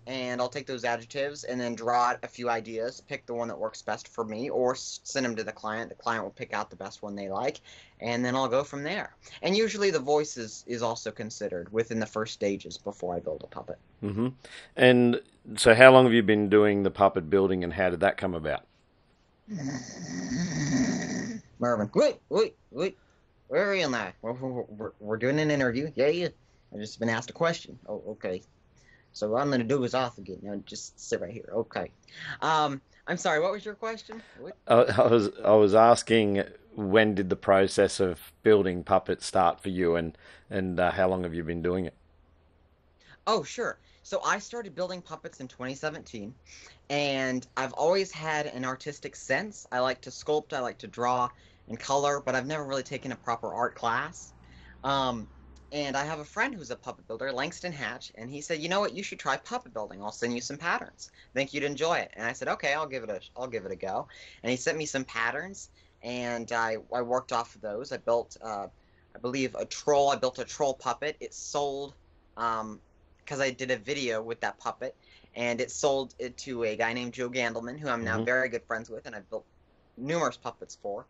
and 0.06 0.40
I'll 0.40 0.48
take 0.48 0.66
those 0.66 0.84
adjectives 0.84 1.44
and 1.44 1.60
then 1.60 1.74
draw 1.74 2.10
out 2.10 2.20
a 2.22 2.28
few 2.28 2.48
ideas, 2.48 3.02
pick 3.08 3.26
the 3.26 3.34
one 3.34 3.48
that 3.48 3.58
works 3.58 3.82
best 3.82 4.06
for 4.08 4.24
me, 4.24 4.48
or 4.48 4.76
send 4.76 5.26
them 5.26 5.34
to 5.36 5.42
the 5.42 5.52
client. 5.52 5.88
The 5.88 5.96
client 5.96 6.22
will 6.22 6.30
pick 6.30 6.52
out 6.54 6.70
the 6.70 6.76
best 6.76 7.02
one 7.02 7.16
they 7.16 7.28
like, 7.28 7.60
and 8.00 8.24
then 8.24 8.36
I'll 8.36 8.48
go 8.48 8.62
from 8.62 8.84
there. 8.84 9.16
And 9.42 9.56
usually 9.56 9.90
the 9.90 9.98
voice 9.98 10.36
is, 10.36 10.64
is 10.66 10.82
also 10.82 11.10
considered 11.10 11.72
within 11.72 11.98
the 11.98 12.06
first 12.06 12.34
stages 12.34 12.78
before 12.78 13.16
I 13.16 13.20
build 13.20 13.42
a 13.42 13.48
puppet. 13.48 13.78
Mm-hmm. 14.02 14.28
And 14.76 15.20
so, 15.56 15.74
how 15.74 15.90
long 15.90 16.04
have 16.04 16.12
you 16.14 16.22
been 16.22 16.48
doing 16.48 16.84
the 16.84 16.90
puppet 16.90 17.28
building, 17.28 17.64
and 17.64 17.72
how 17.72 17.90
did 17.90 18.00
that 18.00 18.16
come 18.16 18.34
about? 18.34 18.64
Mervin, 21.58 21.90
wait, 21.94 22.16
wait, 22.28 22.56
wait. 22.70 22.98
Where 23.48 23.70
are 23.70 23.74
you 23.74 23.88
now? 23.88 24.12
We're, 24.22 24.32
we're, 24.32 24.62
we're- 24.62 24.92
we're 25.00 25.16
doing 25.16 25.38
an 25.38 25.50
interview. 25.50 25.90
Yeah, 25.94 26.08
yeah. 26.08 26.28
I've 26.72 26.80
just 26.80 26.98
been 26.98 27.08
asked 27.08 27.30
a 27.30 27.32
question. 27.32 27.78
Oh, 27.88 28.02
okay. 28.08 28.42
So 29.16 29.30
what 29.30 29.40
I'm 29.40 29.48
going 29.48 29.60
to 29.60 29.66
do 29.66 29.82
is 29.84 29.94
off 29.94 30.18
again. 30.18 30.40
Now 30.42 30.60
just 30.66 31.00
sit 31.00 31.22
right 31.22 31.32
here. 31.32 31.48
Okay. 31.50 31.90
Um, 32.42 32.82
I'm 33.06 33.16
sorry. 33.16 33.40
What 33.40 33.50
was 33.50 33.64
your 33.64 33.74
question? 33.74 34.22
What? 34.38 34.58
I, 34.68 34.74
I 34.74 35.06
was 35.06 35.30
I 35.42 35.52
was 35.52 35.74
asking 35.74 36.42
when 36.74 37.14
did 37.14 37.30
the 37.30 37.36
process 37.36 37.98
of 37.98 38.30
building 38.42 38.84
puppets 38.84 39.24
start 39.24 39.62
for 39.62 39.70
you, 39.70 39.96
and 39.96 40.18
and 40.50 40.78
uh, 40.78 40.90
how 40.90 41.08
long 41.08 41.22
have 41.22 41.32
you 41.32 41.42
been 41.42 41.62
doing 41.62 41.86
it? 41.86 41.94
Oh, 43.26 43.42
sure. 43.42 43.78
So 44.02 44.20
I 44.22 44.38
started 44.38 44.74
building 44.74 45.00
puppets 45.00 45.40
in 45.40 45.48
2017, 45.48 46.34
and 46.90 47.46
I've 47.56 47.72
always 47.72 48.12
had 48.12 48.44
an 48.44 48.66
artistic 48.66 49.16
sense. 49.16 49.66
I 49.72 49.78
like 49.78 50.02
to 50.02 50.10
sculpt, 50.10 50.52
I 50.52 50.60
like 50.60 50.76
to 50.78 50.88
draw 50.88 51.30
and 51.68 51.80
color, 51.80 52.20
but 52.20 52.34
I've 52.34 52.46
never 52.46 52.66
really 52.66 52.82
taken 52.82 53.12
a 53.12 53.16
proper 53.16 53.54
art 53.54 53.76
class. 53.76 54.34
Um, 54.84 55.26
and 55.76 55.96
I 55.96 56.04
have 56.04 56.20
a 56.20 56.24
friend 56.24 56.54
who's 56.54 56.70
a 56.70 56.76
puppet 56.76 57.06
builder, 57.06 57.32
Langston 57.32 57.72
Hatch, 57.72 58.10
and 58.16 58.30
he 58.30 58.40
said, 58.40 58.60
"You 58.62 58.68
know 58.68 58.80
what? 58.80 58.94
You 58.94 59.02
should 59.02 59.18
try 59.20 59.36
puppet 59.36 59.72
building. 59.74 60.02
I'll 60.02 60.12
send 60.12 60.34
you 60.34 60.40
some 60.40 60.58
patterns. 60.58 61.10
I 61.14 61.38
think 61.38 61.52
you'd 61.52 61.64
enjoy 61.64 61.98
it." 61.98 62.10
And 62.14 62.26
I 62.26 62.32
said, 62.32 62.48
"Okay, 62.48 62.74
I'll 62.74 62.86
give 62.86 63.04
it 63.04 63.10
a 63.10 63.20
I'll 63.36 63.48
give 63.48 63.64
it 63.66 63.72
a 63.72 63.76
go." 63.76 64.08
And 64.42 64.50
he 64.50 64.56
sent 64.56 64.78
me 64.78 64.86
some 64.86 65.04
patterns, 65.04 65.70
and 66.02 66.50
I 66.52 66.78
I 66.94 67.02
worked 67.02 67.32
off 67.32 67.54
of 67.54 67.60
those. 67.62 67.92
I 67.92 67.98
built, 67.98 68.36
uh, 68.40 68.68
I 69.14 69.18
believe, 69.20 69.54
a 69.54 69.66
troll. 69.66 70.10
I 70.10 70.16
built 70.16 70.38
a 70.38 70.44
troll 70.44 70.74
puppet. 70.74 71.16
It 71.20 71.34
sold. 71.34 71.96
Um, 72.36 72.82
because 73.18 73.40
I 73.40 73.50
did 73.50 73.72
a 73.72 73.76
video 73.76 74.22
with 74.22 74.40
that 74.42 74.58
puppet, 74.60 74.96
and 75.34 75.60
it 75.60 75.72
sold 75.72 76.14
it 76.18 76.38
to 76.38 76.62
a 76.64 76.76
guy 76.76 76.92
named 76.92 77.12
Joe 77.14 77.28
Gandelman, 77.28 77.76
who 77.78 77.88
I'm 77.88 78.04
now 78.04 78.18
Mhm. 78.18 78.24
very 78.24 78.48
good 78.48 78.64
friends 78.66 78.88
with, 78.88 79.04
and 79.06 79.16
I've 79.16 79.28
built 79.28 79.48
numerous 79.96 80.36
puppets 80.36 80.76
for. 80.76 81.08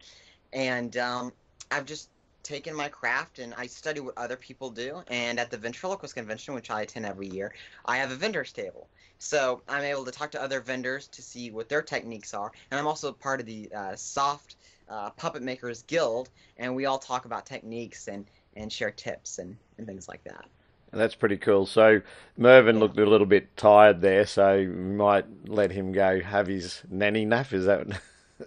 And 0.52 0.96
um, 0.96 1.33
I've 1.70 1.87
just 1.87 2.11
taken 2.47 2.75
my 2.75 2.89
craft 2.89 3.39
and 3.39 3.55
I 3.55 3.67
study 3.67 4.01
what 4.01 4.17
other 4.17 4.37
people 4.37 4.71
do. 4.71 5.03
And 5.09 5.39
at 5.41 5.51
the 5.51 5.59
Ventriloquist 5.59 6.15
Convention, 6.15 6.55
which 6.55 6.71
I 6.71 6.83
attend 6.83 7.07
every 7.07 7.29
year, 7.29 7.53
I 7.85 7.97
have 7.99 8.11
a 8.13 8.17
vendors 8.17 8.53
table. 8.53 8.91
So 9.19 9.63
I'm 9.69 9.85
able 9.85 10.05
to 10.05 10.13
talk 10.13 10.31
to 10.33 10.43
other 10.43 10.61
vendors 10.61 11.09
to 11.09 11.23
see 11.23 11.51
what 11.51 11.69
their 11.69 11.83
techniques 11.83 12.35
are. 12.35 12.53
And 12.71 12.79
I'm 12.81 12.87
also 12.87 13.13
part 13.13 13.41
of 13.41 13.47
the 13.47 13.71
uh, 13.75 13.97
Soft 13.97 14.57
uh, 14.89 15.11
Puppet 15.11 15.43
Makers 15.43 15.83
Guild, 15.83 16.31
and 16.57 16.75
we 16.77 16.87
all 16.87 16.99
talk 16.99 17.25
about 17.25 17.47
techniques 17.47 18.09
and, 18.09 18.31
and 18.55 18.73
share 18.73 18.93
tips 18.93 19.39
and, 19.39 19.57
and 19.79 19.87
things 19.87 20.09
like 20.09 20.23
that. 20.25 20.47
That's 20.93 21.15
pretty 21.15 21.37
cool. 21.39 21.67
So 21.67 22.01
Mervin 22.37 22.79
Yeah. 22.79 22.81
looked 22.81 22.99
a 22.99 23.07
little 23.07 23.27
bit 23.27 23.57
tired 23.57 24.01
there, 24.01 24.27
so 24.27 24.59
we 24.59 24.67
might 24.67 25.49
let 25.49 25.71
him 25.73 25.93
go 25.93 26.21
have 26.21 26.47
his 26.49 26.83
nanny 26.91 27.25
nap. 27.25 27.53
Is 27.53 27.67
that? 27.67 27.87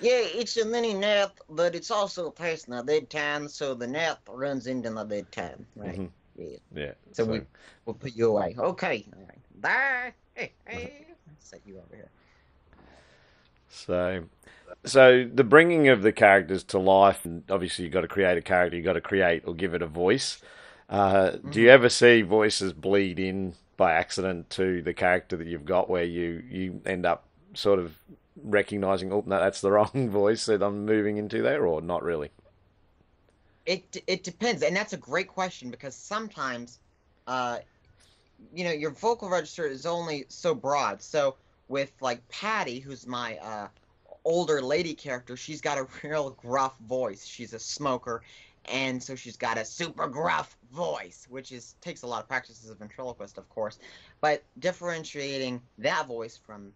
Yeah, 0.00 0.20
it's 0.22 0.56
a 0.56 0.64
mini 0.64 0.92
nap, 0.94 1.38
but 1.48 1.74
it's 1.74 1.90
also 1.90 2.30
past 2.30 2.68
my 2.68 2.82
bedtime, 2.82 3.48
so 3.48 3.74
the 3.74 3.86
nap 3.86 4.20
runs 4.28 4.66
into 4.66 4.90
my 4.90 5.04
bedtime. 5.04 5.66
Right. 5.76 5.98
Mhm. 5.98 6.10
Yeah. 6.36 6.56
yeah. 6.74 6.92
So 7.12 7.24
we 7.24 7.42
we'll 7.86 7.94
put 7.94 8.14
you 8.14 8.28
away. 8.30 8.54
Okay. 8.58 9.06
All 9.16 9.22
right. 9.22 9.38
Bye. 9.60 10.14
Hey, 10.34 10.52
hey. 10.66 11.06
Set 11.38 11.60
you 11.64 11.78
over 11.78 11.94
here. 11.94 12.10
So, 13.68 14.24
so 14.84 15.28
the 15.32 15.44
bringing 15.44 15.88
of 15.88 16.02
the 16.02 16.12
characters 16.12 16.62
to 16.64 16.78
life, 16.78 17.24
and 17.24 17.42
obviously 17.50 17.84
you've 17.84 17.94
got 17.94 18.02
to 18.02 18.08
create 18.08 18.38
a 18.38 18.42
character, 18.42 18.76
you've 18.76 18.84
got 18.84 18.94
to 18.94 19.00
create 19.00 19.42
or 19.46 19.54
give 19.54 19.74
it 19.74 19.82
a 19.82 19.86
voice. 19.86 20.40
Uh, 20.88 21.32
Do 21.50 21.60
you 21.60 21.70
ever 21.70 21.88
see 21.88 22.22
voices 22.22 22.72
bleed 22.72 23.18
in 23.18 23.54
by 23.76 23.92
accident 23.92 24.50
to 24.50 24.82
the 24.82 24.94
character 24.94 25.36
that 25.36 25.46
you've 25.46 25.64
got, 25.64 25.88
where 25.90 26.04
you 26.04 26.42
you 26.48 26.82
end 26.86 27.04
up 27.06 27.24
sort 27.54 27.78
of 27.78 27.96
recognizing, 28.42 29.12
oh, 29.12 29.22
no, 29.26 29.38
that's 29.38 29.60
the 29.60 29.70
wrong 29.70 29.90
voice 30.10 30.46
that 30.46 30.62
I'm 30.62 30.84
moving 30.84 31.16
into 31.16 31.42
there, 31.42 31.66
or 31.66 31.80
not 31.80 32.02
really? 32.02 32.30
It 33.66 34.02
it 34.06 34.24
depends, 34.24 34.62
and 34.62 34.76
that's 34.76 34.92
a 34.92 34.98
great 34.98 35.28
question 35.28 35.70
because 35.70 35.94
sometimes, 35.94 36.80
uh, 37.26 37.60
you 38.52 38.64
know, 38.64 38.72
your 38.72 38.90
vocal 38.90 39.30
register 39.30 39.66
is 39.66 39.86
only 39.86 40.26
so 40.28 40.54
broad. 40.54 41.00
So 41.00 41.36
with 41.68 41.90
like 42.02 42.28
Patty, 42.28 42.78
who's 42.78 43.06
my 43.06 43.38
uh, 43.38 43.68
older 44.24 44.60
lady 44.60 44.92
character, 44.92 45.34
she's 45.34 45.62
got 45.62 45.78
a 45.78 45.86
real 46.06 46.30
gruff 46.30 46.76
voice. 46.80 47.24
She's 47.24 47.54
a 47.54 47.58
smoker, 47.58 48.22
and 48.66 49.02
so 49.02 49.14
she's 49.14 49.38
got 49.38 49.56
a 49.56 49.64
super 49.64 50.08
gruff 50.08 50.58
voice, 50.70 51.26
which 51.30 51.50
is 51.50 51.74
takes 51.80 52.02
a 52.02 52.06
lot 52.06 52.22
of 52.22 52.28
practice 52.28 52.62
as 52.64 52.70
a 52.70 52.74
ventriloquist, 52.74 53.38
of 53.38 53.48
course. 53.48 53.78
But 54.20 54.42
differentiating 54.58 55.62
that 55.78 56.06
voice 56.06 56.36
from 56.36 56.72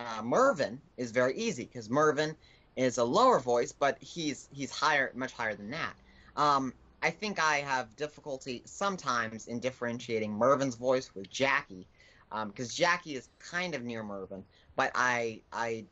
uh, 0.00 0.22
Mervyn 0.22 0.80
is 0.96 1.10
very 1.10 1.36
easy 1.36 1.64
because 1.64 1.90
Mervin 1.90 2.36
is 2.76 2.98
a 2.98 3.04
lower 3.04 3.38
voice, 3.38 3.72
but 3.72 3.98
he's 4.00 4.48
he's 4.52 4.70
higher, 4.70 5.12
much 5.14 5.32
higher 5.32 5.54
than 5.54 5.70
that. 5.70 5.94
Um, 6.36 6.72
I 7.02 7.10
think 7.10 7.42
I 7.42 7.56
have 7.58 7.94
difficulty 7.96 8.62
sometimes 8.64 9.46
in 9.46 9.58
differentiating 9.60 10.32
Mervin's 10.32 10.76
voice 10.76 11.14
with 11.14 11.30
Jackie, 11.30 11.86
because 12.30 12.70
um, 12.70 12.74
Jackie 12.74 13.16
is 13.16 13.28
kind 13.38 13.74
of 13.74 13.82
near 13.82 14.02
Mervin, 14.02 14.44
but 14.76 14.90
I 14.94 15.40
I 15.52 15.84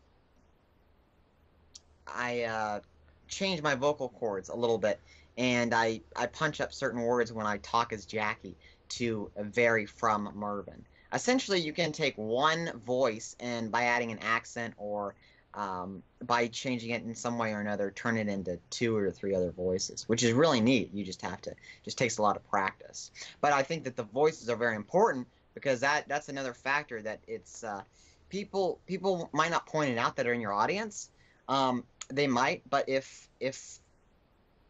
I 2.07 2.42
uh, 2.42 2.81
change 3.29 3.62
my 3.62 3.75
vocal 3.75 4.09
cords 4.09 4.49
a 4.49 4.57
little 4.57 4.79
bit, 4.79 5.01
and 5.37 5.75
I 5.75 6.01
I 6.16 6.27
punch 6.27 6.61
up 6.61 6.73
certain 6.73 7.03
words 7.03 7.33
when 7.33 7.47
I 7.47 7.59
talk 7.59 7.92
as 7.92 8.07
Jackie 8.07 8.57
to 8.90 9.31
vary 9.37 9.87
from 9.87 10.31
Mervyn. 10.35 10.85
Essentially, 11.12 11.61
you 11.61 11.73
can 11.73 11.92
take 11.92 12.16
one 12.16 12.71
voice 12.85 13.35
and 13.40 13.71
by 13.73 13.85
adding 13.85 14.12
an 14.12 14.18
accent 14.18 14.75
or 14.77 15.14
um, 15.55 16.03
by 16.25 16.47
changing 16.47 16.90
it 16.90 17.03
in 17.03 17.14
some 17.14 17.38
way 17.38 17.53
or 17.53 17.61
another, 17.61 17.90
turn 17.90 18.16
it 18.16 18.29
into 18.29 18.59
two 18.71 18.94
or 18.94 19.11
three 19.11 19.35
other 19.35 19.51
voices, 19.51 20.09
which 20.09 20.23
is 20.23 20.33
really 20.33 20.61
neat. 20.61 20.92
You 20.92 21.05
just 21.05 21.23
have 21.23 21.40
to, 21.42 21.55
just 21.85 21.99
takes 21.99 22.18
a 22.18 22.23
lot 22.23 22.37
of 22.37 22.49
practice. 22.49 23.11
But 23.40 23.53
I 23.53 23.62
think 23.62 23.85
that 23.85 23.97
the 23.97 24.05
voices 24.05 24.51
are 24.51 24.57
very 24.57 24.77
important 24.77 25.27
because 25.55 25.81
that 25.81 26.07
that's 26.09 26.29
another 26.29 26.55
factor 26.55 27.03
that 27.03 27.21
it's 27.27 27.64
uh, 27.64 27.83
people 28.29 28.79
people 28.87 29.29
might 29.33 29.51
not 29.51 29.66
point 29.66 29.90
it 29.90 29.99
out 29.99 30.16
that 30.16 30.27
are 30.27 30.33
in 30.33 30.40
your 30.40 30.53
audience. 30.53 31.11
Um, 31.49 31.85
they 32.09 32.27
might, 32.27 32.62
but 32.68 32.88
if 32.88 33.29
if 33.40 33.81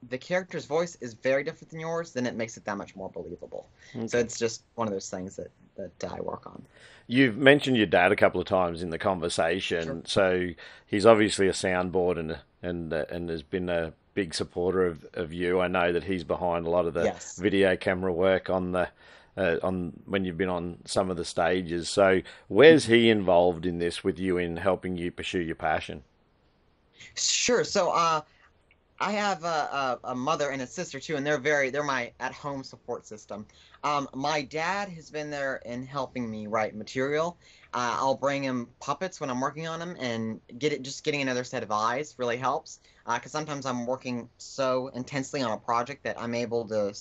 the 0.09 0.19
character's 0.19 0.65
voice 0.65 0.97
is 1.01 1.15
very 1.15 1.43
different 1.43 1.71
than 1.71 1.81
yours, 1.81 2.13
then 2.13 2.25
it 2.25 2.37
makes 2.37 2.57
it 2.57 2.65
that 2.65 2.77
much 2.77 2.95
more 2.95 3.11
believable. 3.11 3.69
Okay. 3.95 4.07
So 4.07 4.19
it's 4.19 4.39
just 4.39 4.63
one 4.77 4.87
of 4.87 4.93
those 4.93 5.11
things 5.11 5.37
that 5.37 5.51
that 5.79 6.13
I 6.13 6.21
work 6.21 6.47
on. 6.47 6.65
You've 7.07 7.39
mentioned 7.39 7.77
your 7.77 7.87
dad 7.87 8.13
a 8.13 8.17
couple 8.17 8.41
of 8.41 8.47
times 8.47 8.83
in 8.83 8.91
the 8.91 8.99
conversation, 8.99 9.85
sure. 9.85 10.03
so 10.05 10.49
he's 10.87 11.07
obviously 11.07 11.49
a 11.49 11.53
soundboard 11.53 12.19
and 12.19 12.39
and 12.63 12.93
uh, 12.93 13.07
and 13.11 13.31
has 13.31 13.43
been 13.43 13.69
a 13.69 13.93
big 14.15 14.35
supporter 14.35 14.85
of, 14.85 15.07
of 15.15 15.33
you. 15.33 15.61
I 15.61 15.69
know 15.69 15.93
that 15.93 16.05
he's 16.05 16.25
behind 16.25 16.67
a 16.67 16.71
lot 16.71 16.87
of 16.87 16.95
the 16.95 17.05
yes. 17.05 17.39
video 17.39 17.77
camera 17.77 18.13
work 18.13 18.51
on 18.51 18.73
the 18.73 18.89
uh, 19.39 19.57
on 19.63 19.93
when 20.07 20.25
you've 20.25 20.37
been 20.37 20.49
on 20.49 20.79
some 20.85 21.11
of 21.11 21.17
the 21.17 21.25
stages. 21.25 21.89
So 21.89 22.21
where's 22.49 22.85
he 22.85 23.09
involved 23.09 23.65
in 23.65 23.79
this 23.79 24.03
with 24.03 24.19
you 24.19 24.39
in 24.39 24.57
helping 24.57 24.97
you 24.97 25.11
pursue 25.11 25.41
your 25.41 25.55
passion? 25.55 26.03
Sure. 27.15 27.63
So 27.63 27.91
uh, 27.91 28.23
I 29.01 29.13
have 29.13 29.45
a, 29.45 29.47
a, 29.47 29.99
a, 30.05 30.15
mother 30.15 30.51
and 30.51 30.61
a 30.63 30.67
sister 30.67 30.99
too, 30.99 31.17
and 31.17 31.25
they're 31.25 31.39
very 31.39 31.71
they're 31.71 31.85
my 31.85 32.13
at 32.19 32.33
home 32.33 32.65
support 32.65 33.07
system. 33.07 33.47
Um, 33.85 34.09
my 34.15 34.43
dad 34.43 34.89
has 34.89 35.11
been 35.11 35.31
there 35.31 35.57
in 35.65 35.87
helping 35.87 36.31
me 36.31 36.47
write 36.47 36.75
material. 36.75 37.37
Uh, 37.73 37.97
I'll 37.99 38.17
bring 38.17 38.43
him 38.43 38.69
puppets 38.81 39.21
when 39.21 39.31
I'm 39.31 39.41
working 39.41 39.69
on 39.69 39.79
them, 39.79 39.97
and 40.01 40.41
get 40.59 40.73
it. 40.73 40.83
Just 40.83 41.05
getting 41.05 41.23
another 41.23 41.45
set 41.45 41.63
of 41.63 41.71
eyes 41.71 42.15
really 42.19 42.37
helps 42.37 42.81
because 43.05 43.35
uh, 43.35 43.39
sometimes 43.39 43.67
I'm 43.67 43.87
working 43.87 44.29
so 44.39 44.89
intensely 44.89 45.43
on 45.43 45.53
a 45.53 45.59
project 45.59 46.05
that 46.05 46.21
I'm 46.21 46.35
able 46.35 46.67
to 46.69 46.93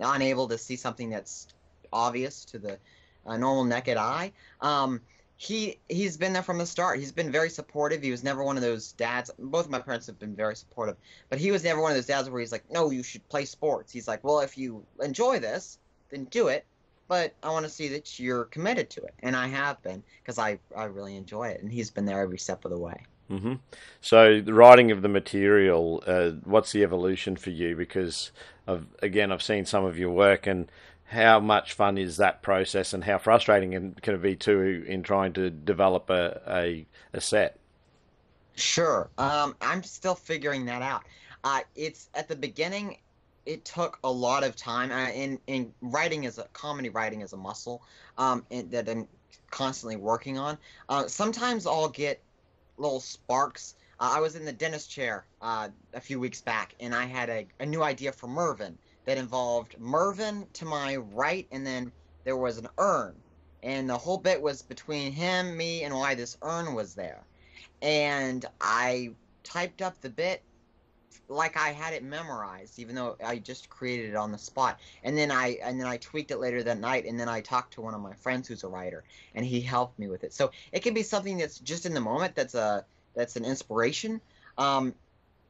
unable 0.00 0.48
to 0.48 0.58
see 0.58 0.76
something 0.76 1.10
that's 1.10 1.48
obvious 1.92 2.44
to 2.46 2.58
the 2.58 2.78
uh, 3.26 3.36
normal 3.36 3.64
naked 3.64 3.96
eye. 3.96 4.32
Um, 4.60 5.00
he 5.36 5.78
he's 5.88 6.16
been 6.16 6.32
there 6.32 6.42
from 6.42 6.58
the 6.58 6.66
start. 6.66 6.98
He's 6.98 7.12
been 7.12 7.30
very 7.30 7.48
supportive. 7.48 8.02
He 8.02 8.10
was 8.10 8.24
never 8.24 8.42
one 8.42 8.56
of 8.56 8.62
those 8.62 8.92
dads. 8.92 9.30
Both 9.38 9.66
of 9.66 9.70
my 9.70 9.78
parents 9.78 10.06
have 10.08 10.18
been 10.18 10.34
very 10.34 10.56
supportive, 10.56 10.96
but 11.30 11.38
he 11.38 11.52
was 11.52 11.62
never 11.62 11.80
one 11.80 11.92
of 11.92 11.96
those 11.96 12.06
dads 12.06 12.28
where 12.28 12.40
he's 12.40 12.50
like, 12.50 12.68
"No, 12.70 12.90
you 12.90 13.04
should 13.04 13.26
play 13.28 13.44
sports." 13.44 13.92
He's 13.92 14.08
like, 14.08 14.24
"Well, 14.24 14.40
if 14.40 14.58
you 14.58 14.84
enjoy 15.00 15.38
this, 15.38 15.78
then 16.10 16.24
do 16.24 16.48
it." 16.48 16.64
But 17.08 17.32
I 17.42 17.50
want 17.50 17.64
to 17.64 17.70
see 17.70 17.88
that 17.88 18.18
you're 18.18 18.44
committed 18.44 18.90
to 18.90 19.02
it, 19.02 19.14
and 19.20 19.34
I 19.34 19.46
have 19.46 19.82
been 19.82 20.02
because 20.22 20.38
I 20.38 20.58
I 20.76 20.84
really 20.84 21.16
enjoy 21.16 21.48
it, 21.48 21.62
and 21.62 21.72
he's 21.72 21.90
been 21.90 22.04
there 22.04 22.20
every 22.20 22.38
step 22.38 22.64
of 22.64 22.70
the 22.70 22.78
way. 22.78 23.04
Mm-hmm. 23.30 23.54
So 24.00 24.40
the 24.40 24.54
writing 24.54 24.90
of 24.90 25.02
the 25.02 25.08
material, 25.08 26.02
uh, 26.06 26.30
what's 26.44 26.72
the 26.72 26.82
evolution 26.82 27.36
for 27.36 27.50
you? 27.50 27.76
Because 27.76 28.30
of 28.66 28.86
again, 29.02 29.32
I've 29.32 29.42
seen 29.42 29.64
some 29.64 29.84
of 29.84 29.98
your 29.98 30.10
work, 30.10 30.46
and 30.46 30.70
how 31.08 31.40
much 31.40 31.72
fun 31.72 31.96
is 31.96 32.18
that 32.18 32.42
process 32.42 32.92
and 32.92 33.02
how 33.02 33.16
frustrating 33.16 33.94
can 34.02 34.14
it 34.14 34.22
be 34.22 34.36
too 34.36 34.84
in 34.86 35.02
trying 35.02 35.32
to 35.32 35.48
develop 35.48 36.10
a, 36.10 36.40
a, 36.46 36.86
a 37.14 37.20
set? 37.20 37.58
Sure. 38.56 39.08
Um, 39.16 39.56
I'm 39.62 39.82
still 39.82 40.14
figuring 40.14 40.66
that 40.66 40.82
out. 40.82 41.04
Uh, 41.44 41.60
it's 41.74 42.10
at 42.14 42.28
the 42.28 42.36
beginning, 42.36 42.98
it 43.48 43.64
took 43.64 43.98
a 44.04 44.12
lot 44.12 44.44
of 44.44 44.54
time. 44.54 44.92
Uh, 44.92 45.10
in 45.10 45.40
in 45.46 45.72
writing 45.80 46.26
as 46.26 46.38
a 46.38 46.44
comedy 46.52 46.90
writing 46.90 47.22
as 47.22 47.32
a 47.32 47.36
muscle 47.36 47.82
um, 48.18 48.44
that 48.50 48.88
I'm 48.88 49.08
constantly 49.50 49.96
working 49.96 50.36
on. 50.36 50.58
Uh, 50.88 51.06
sometimes 51.06 51.66
I'll 51.66 51.88
get 51.88 52.22
little 52.76 53.00
sparks. 53.00 53.74
Uh, 53.98 54.12
I 54.16 54.20
was 54.20 54.36
in 54.36 54.44
the 54.44 54.52
dentist 54.52 54.90
chair 54.90 55.24
uh, 55.40 55.68
a 55.94 56.00
few 56.00 56.20
weeks 56.20 56.42
back, 56.42 56.74
and 56.78 56.94
I 56.94 57.06
had 57.06 57.30
a, 57.30 57.46
a 57.58 57.66
new 57.66 57.82
idea 57.82 58.12
for 58.12 58.28
Mervyn 58.28 58.76
that 59.06 59.16
involved 59.16 59.76
Mervyn 59.80 60.46
to 60.52 60.66
my 60.66 60.96
right, 60.96 61.48
and 61.50 61.66
then 61.66 61.90
there 62.24 62.36
was 62.36 62.58
an 62.58 62.68
urn. 62.76 63.14
And 63.62 63.88
the 63.88 63.96
whole 63.96 64.18
bit 64.18 64.40
was 64.40 64.62
between 64.62 65.10
him, 65.10 65.56
me, 65.56 65.82
and 65.82 65.94
why 65.94 66.14
this 66.14 66.36
urn 66.42 66.74
was 66.74 66.94
there. 66.94 67.24
And 67.80 68.44
I 68.60 69.12
typed 69.42 69.82
up 69.82 70.00
the 70.00 70.10
bit 70.10 70.42
like 71.28 71.56
I 71.56 71.70
had 71.70 71.92
it 71.92 72.02
memorized, 72.02 72.78
even 72.78 72.94
though 72.94 73.16
I 73.24 73.38
just 73.38 73.68
created 73.68 74.10
it 74.10 74.16
on 74.16 74.32
the 74.32 74.38
spot. 74.38 74.80
And 75.04 75.16
then 75.16 75.30
I 75.30 75.58
and 75.62 75.80
then 75.80 75.86
I 75.86 75.98
tweaked 75.98 76.30
it 76.30 76.38
later 76.38 76.62
that 76.62 76.78
night, 76.78 77.04
and 77.04 77.18
then 77.20 77.28
I 77.28 77.40
talked 77.40 77.74
to 77.74 77.80
one 77.80 77.94
of 77.94 78.00
my 78.00 78.14
friends 78.14 78.48
who's 78.48 78.64
a 78.64 78.68
writer, 78.68 79.04
and 79.34 79.44
he 79.44 79.60
helped 79.60 79.98
me 79.98 80.08
with 80.08 80.24
it. 80.24 80.32
So 80.32 80.50
it 80.72 80.80
can 80.80 80.94
be 80.94 81.02
something 81.02 81.38
that's 81.38 81.58
just 81.58 81.86
in 81.86 81.94
the 81.94 82.00
moment. 82.00 82.34
That's 82.34 82.54
a 82.54 82.84
that's 83.14 83.36
an 83.36 83.44
inspiration. 83.44 84.20
Um, 84.56 84.94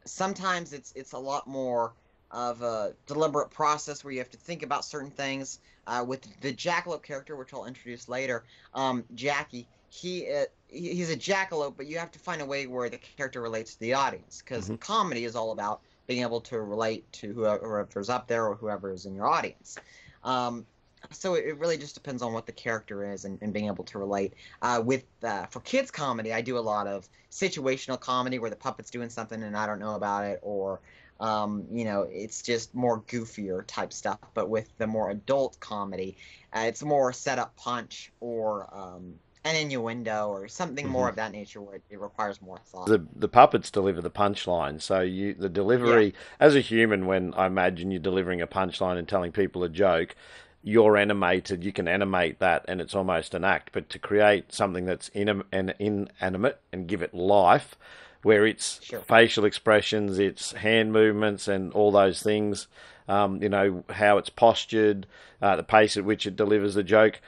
sometimes 0.04 0.72
it's 0.72 0.92
it's 0.96 1.12
a 1.12 1.18
lot 1.18 1.46
more 1.46 1.92
of 2.30 2.60
a 2.62 2.94
deliberate 3.06 3.50
process 3.50 4.04
where 4.04 4.12
you 4.12 4.18
have 4.18 4.30
to 4.30 4.36
think 4.38 4.62
about 4.62 4.84
certain 4.84 5.10
things. 5.10 5.60
Uh, 5.86 6.04
with 6.06 6.20
the 6.42 6.52
jackalope 6.52 7.02
character, 7.02 7.34
which 7.34 7.54
I'll 7.54 7.64
introduce 7.64 8.10
later, 8.10 8.44
um, 8.74 9.04
Jackie, 9.14 9.66
he 9.88 10.30
uh, 10.32 10.44
he's 10.68 11.10
a 11.10 11.16
jackalope, 11.16 11.74
but 11.76 11.86
you 11.86 11.98
have 11.98 12.10
to 12.12 12.18
find 12.18 12.42
a 12.42 12.46
way 12.46 12.66
where 12.66 12.88
the 12.88 12.98
character 12.98 13.40
relates 13.40 13.74
to 13.74 13.80
the 13.80 13.94
audience 13.94 14.42
because 14.42 14.64
mm-hmm. 14.64 14.76
comedy 14.76 15.24
is 15.24 15.34
all 15.34 15.52
about 15.52 15.80
being 16.06 16.22
able 16.22 16.40
to 16.40 16.60
relate 16.60 17.10
to 17.12 17.32
whoever's 17.32 18.08
up 18.08 18.28
there 18.28 18.46
or 18.46 18.54
whoever 18.54 18.90
is 18.92 19.06
in 19.06 19.14
your 19.14 19.26
audience. 19.26 19.76
Um, 20.24 20.66
so 21.10 21.34
it, 21.34 21.56
really 21.58 21.78
just 21.78 21.94
depends 21.94 22.22
on 22.22 22.32
what 22.32 22.46
the 22.46 22.52
character 22.52 23.12
is 23.12 23.24
and, 23.24 23.38
and 23.40 23.52
being 23.52 23.66
able 23.66 23.84
to 23.84 23.98
relate. 23.98 24.34
Uh, 24.62 24.82
with 24.84 25.04
uh, 25.22 25.46
for 25.46 25.60
kids 25.60 25.90
comedy, 25.90 26.32
I 26.32 26.40
do 26.40 26.58
a 26.58 26.60
lot 26.60 26.86
of 26.86 27.08
situational 27.30 28.00
comedy 28.00 28.38
where 28.38 28.50
the 28.50 28.56
puppet's 28.56 28.90
doing 28.90 29.08
something 29.08 29.42
and 29.42 29.56
I 29.56 29.66
don't 29.66 29.78
know 29.78 29.94
about 29.94 30.24
it, 30.24 30.40
or 30.42 30.80
um, 31.20 31.64
you 31.72 31.84
know, 31.84 32.02
it's 32.02 32.42
just 32.42 32.74
more 32.74 33.00
goofier 33.02 33.64
type 33.66 33.92
stuff. 33.92 34.18
But 34.34 34.48
with 34.48 34.68
the 34.78 34.86
more 34.86 35.10
adult 35.10 35.58
comedy, 35.60 36.16
uh, 36.52 36.64
it's 36.66 36.82
more 36.82 37.12
setup 37.12 37.56
punch 37.56 38.12
or 38.20 38.68
um, 38.72 39.14
an 39.44 39.56
innuendo 39.56 40.28
or 40.28 40.48
something 40.48 40.84
mm-hmm. 40.84 40.92
more 40.92 41.08
of 41.08 41.16
that 41.16 41.32
nature 41.32 41.60
where 41.60 41.76
it, 41.76 41.98
requires 41.98 42.40
more 42.42 42.58
thought. 42.66 42.86
The 42.86 43.04
the 43.14 43.28
puppets 43.28 43.70
deliver 43.70 44.00
the 44.00 44.10
punchline, 44.10 44.80
so 44.80 45.00
you 45.00 45.34
the 45.34 45.48
delivery 45.48 46.06
yeah. 46.06 46.12
as 46.40 46.54
a 46.54 46.60
human. 46.60 47.06
When 47.06 47.34
I 47.34 47.46
imagine 47.46 47.90
you're 47.90 48.00
delivering 48.00 48.40
a 48.40 48.46
punchline 48.46 48.98
and 48.98 49.08
telling 49.08 49.32
people 49.32 49.64
a 49.64 49.68
joke, 49.68 50.14
you're 50.62 50.96
animated. 50.96 51.64
You 51.64 51.72
can 51.72 51.88
animate 51.88 52.38
that, 52.40 52.64
and 52.68 52.80
it's 52.80 52.94
almost 52.94 53.34
an 53.34 53.44
act. 53.44 53.70
But 53.72 53.88
to 53.90 53.98
create 53.98 54.52
something 54.52 54.84
that's 54.84 55.08
in, 55.08 55.42
inanimate 55.52 56.60
and 56.72 56.86
give 56.86 57.02
it 57.02 57.14
life 57.14 57.76
where 58.22 58.46
it's 58.46 58.82
sure. 58.82 59.00
facial 59.00 59.44
expressions, 59.44 60.18
its 60.18 60.52
hand 60.52 60.92
movements, 60.92 61.48
and 61.48 61.72
all 61.72 61.92
those 61.92 62.22
things. 62.22 62.66
Um, 63.06 63.42
you 63.42 63.48
know 63.48 63.84
how 63.88 64.18
it's 64.18 64.28
postured, 64.28 65.06
uh, 65.40 65.56
the 65.56 65.62
pace 65.62 65.96
at 65.96 66.04
which 66.04 66.26
it 66.26 66.36
delivers 66.36 66.74
the 66.74 66.82
joke. 66.82 67.20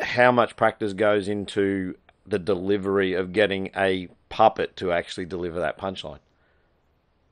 How 0.00 0.32
much 0.32 0.56
practice 0.56 0.92
goes 0.92 1.28
into 1.28 1.96
the 2.26 2.38
delivery 2.38 3.14
of 3.14 3.32
getting 3.32 3.70
a 3.76 4.08
puppet 4.28 4.76
to 4.76 4.92
actually 4.92 5.26
deliver 5.26 5.60
that 5.60 5.78
punchline? 5.78 6.20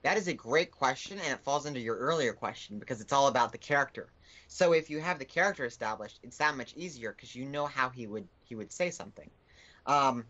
That 0.02 0.16
is 0.16 0.28
a 0.28 0.34
great 0.34 0.70
question, 0.70 1.18
and 1.18 1.32
it 1.32 1.40
falls 1.40 1.66
into 1.66 1.80
your 1.80 1.96
earlier 1.96 2.32
question 2.32 2.78
because 2.78 3.00
it's 3.00 3.12
all 3.12 3.28
about 3.28 3.52
the 3.52 3.58
character. 3.58 4.08
So 4.48 4.72
if 4.72 4.88
you 4.88 5.00
have 5.00 5.18
the 5.18 5.24
character 5.24 5.64
established, 5.64 6.20
it's 6.22 6.36
that 6.38 6.56
much 6.56 6.74
easier 6.76 7.12
because 7.12 7.34
you 7.34 7.44
know 7.44 7.66
how 7.66 7.88
he 7.88 8.06
would 8.06 8.26
he 8.44 8.54
would 8.54 8.72
say 8.72 8.90
something. 8.90 9.28
Um, 9.86 10.24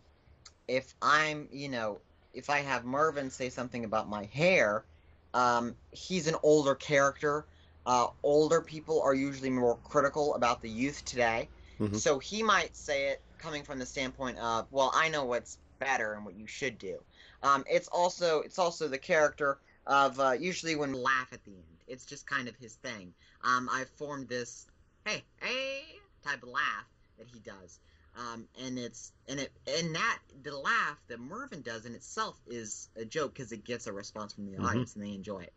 if 0.69 0.95
I'm, 1.03 1.49
you 1.53 1.69
know, 1.69 1.99
if 2.35 2.51
I 2.51 2.61
have 2.61 2.85
Mervin 2.85 3.31
say 3.31 3.51
something 3.51 3.85
about 3.85 4.09
my 4.09 4.25
hair, 4.25 4.85
um, 5.35 5.75
he's 5.93 6.27
an 6.27 6.37
older 6.43 6.75
character. 6.75 7.45
Uh, 7.85 8.09
older 8.23 8.61
people 8.61 9.01
are 9.03 9.15
usually 9.15 9.51
more 9.51 9.77
critical 9.85 10.35
about 10.35 10.61
the 10.61 10.69
youth 10.69 11.05
today. 11.05 11.49
Mm-hmm. 11.81 11.97
So 11.97 12.19
he 12.19 12.43
might 12.43 12.77
say 12.77 13.09
it 13.09 13.23
coming 13.39 13.63
from 13.63 13.79
the 13.79 13.87
standpoint 13.87 14.39
of, 14.39 14.67
well, 14.71 14.91
I 14.95 15.09
know 15.09 15.25
what's 15.25 15.59
better 15.79 16.15
and 16.15 16.25
what 16.25 16.37
you 16.37 16.47
should 16.47 16.79
do. 16.79 16.99
Um, 17.43 17.65
it's 17.69 17.89
also 17.89 18.41
it's 18.41 18.59
also 18.59 18.89
the 18.89 18.99
character 18.99 19.59
of 19.87 20.19
uh, 20.19 20.33
usually 20.33 20.75
when 20.75 20.93
we 20.93 20.99
laugh 20.99 21.29
at 21.33 21.45
the 21.45 21.53
end. 21.53 21.83
It's 21.87 22.07
just 22.07 22.27
kind 22.27 22.49
of 22.49 22.57
his 22.57 22.77
thing. 22.77 23.15
Um, 23.45 23.69
I've 23.73 23.91
formed 23.91 24.29
this 24.29 24.67
hey 25.05 25.25
hey 25.41 25.83
type 26.25 26.43
of 26.43 26.49
laugh 26.49 26.87
that 27.19 27.29
he 27.29 27.41
does. 27.41 27.79
Um, 28.15 28.49
and 28.59 28.79
it's 28.79 29.13
and 29.29 29.39
it 29.41 29.53
and 29.67 29.95
that 29.95 30.19
the 30.43 30.57
laugh 30.57 30.99
that 31.09 31.21
Mervin 31.21 31.61
does 31.63 31.85
in 31.85 31.95
itself 31.95 32.41
is 32.47 32.89
a 32.97 33.05
joke 33.05 33.35
because 33.35 33.53
it 33.53 33.65
gets 33.65 33.87
a 33.87 33.93
response 33.93 34.33
from 34.33 34.47
the 34.47 34.59
Mhm. 34.59 34.67
audience 34.67 34.95
and 34.95 35.05
they 35.05 35.13
enjoy 35.13 35.41
it. 35.43 35.53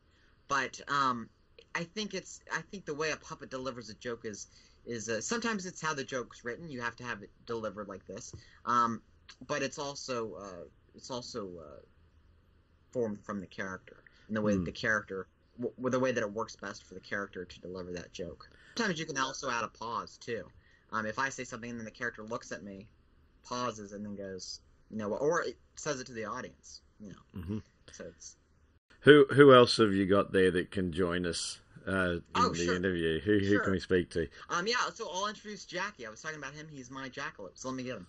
But 0.49 0.79
um, 0.89 1.29
I 1.75 1.83
think 1.85 2.13
it's 2.13 2.41
I 2.51 2.61
think 2.61 2.85
the 2.85 2.93
way 2.95 3.11
a 3.11 3.17
puppet 3.17 3.49
delivers 3.49 3.89
a 3.89 3.93
joke 3.95 4.25
is 4.25 4.47
is 4.85 5.09
uh, 5.09 5.21
sometimes 5.21 5.65
it's 5.65 5.81
how 5.81 5.93
the 5.93 6.03
joke's 6.03 6.43
written. 6.43 6.69
You 6.69 6.81
have 6.81 6.95
to 6.97 7.03
have 7.03 7.21
it 7.23 7.31
delivered 7.45 7.87
like 7.87 8.05
this. 8.05 8.33
Um, 8.65 9.01
but 9.47 9.61
it's 9.63 9.79
also 9.79 10.33
uh, 10.35 10.63
it's 10.95 11.11
also 11.11 11.49
uh, 11.59 11.79
formed 12.91 13.23
from 13.23 13.39
the 13.39 13.47
character 13.47 14.03
and 14.27 14.35
the 14.35 14.41
way 14.41 14.53
Hmm. 14.53 14.63
that 14.63 14.65
the 14.65 14.71
character 14.71 15.27
w- 15.59 15.89
the 15.89 15.99
way 15.99 16.11
that 16.11 16.21
it 16.23 16.31
works 16.31 16.55
best 16.55 16.83
for 16.85 16.93
the 16.93 16.99
character 16.99 17.45
to 17.45 17.59
deliver 17.61 17.91
that 17.93 18.11
joke. 18.13 18.49
Sometimes 18.77 18.99
you 18.99 19.05
can 19.05 19.17
also 19.17 19.49
add 19.49 19.63
a 19.63 19.67
pause 19.67 20.17
too. 20.17 20.51
Um, 20.91 21.05
if 21.05 21.19
I 21.19 21.29
say 21.29 21.43
something 21.43 21.69
and 21.69 21.79
then 21.79 21.85
the 21.85 21.91
character 21.91 22.23
looks 22.23 22.51
at 22.51 22.63
me, 22.63 22.87
pauses 23.43 23.93
and 23.93 24.05
then 24.05 24.15
goes, 24.15 24.61
you 24.89 24.97
know, 24.97 25.13
or 25.13 25.43
it 25.43 25.57
says 25.75 25.99
it 25.99 26.07
to 26.07 26.13
the 26.13 26.25
audience, 26.25 26.81
you 26.99 27.09
know. 27.09 27.23
hmm 27.33 27.59
So 27.91 28.05
it's 28.05 28.37
Who 29.01 29.25
who 29.33 29.53
else 29.53 29.77
have 29.77 29.93
you 29.93 30.05
got 30.05 30.31
there 30.31 30.51
that 30.51 30.71
can 30.71 30.91
join 30.93 31.25
us 31.25 31.59
uh, 31.87 31.91
in 32.13 32.23
Oh, 32.35 32.49
the 32.49 32.65
sure. 32.65 32.75
interview? 32.75 33.19
Who 33.21 33.39
who 33.39 33.45
Sure. 33.45 33.59
can 33.61 33.71
we 33.71 33.79
speak 33.79 34.09
to? 34.11 34.27
um 34.49 34.67
yeah. 34.67 34.75
So 34.93 35.09
I'll 35.11 35.27
introduce 35.27 35.65
Jackie. 35.65 36.05
I 36.05 36.09
was 36.09 36.21
talking 36.21 36.37
about 36.37 36.53
him. 36.53 36.67
He's 36.69 36.89
my 36.91 37.09
jackalope. 37.09 37.51
So 37.57 37.69
let 37.69 37.75
me 37.77 37.83
get 37.83 37.97
him. 37.97 38.07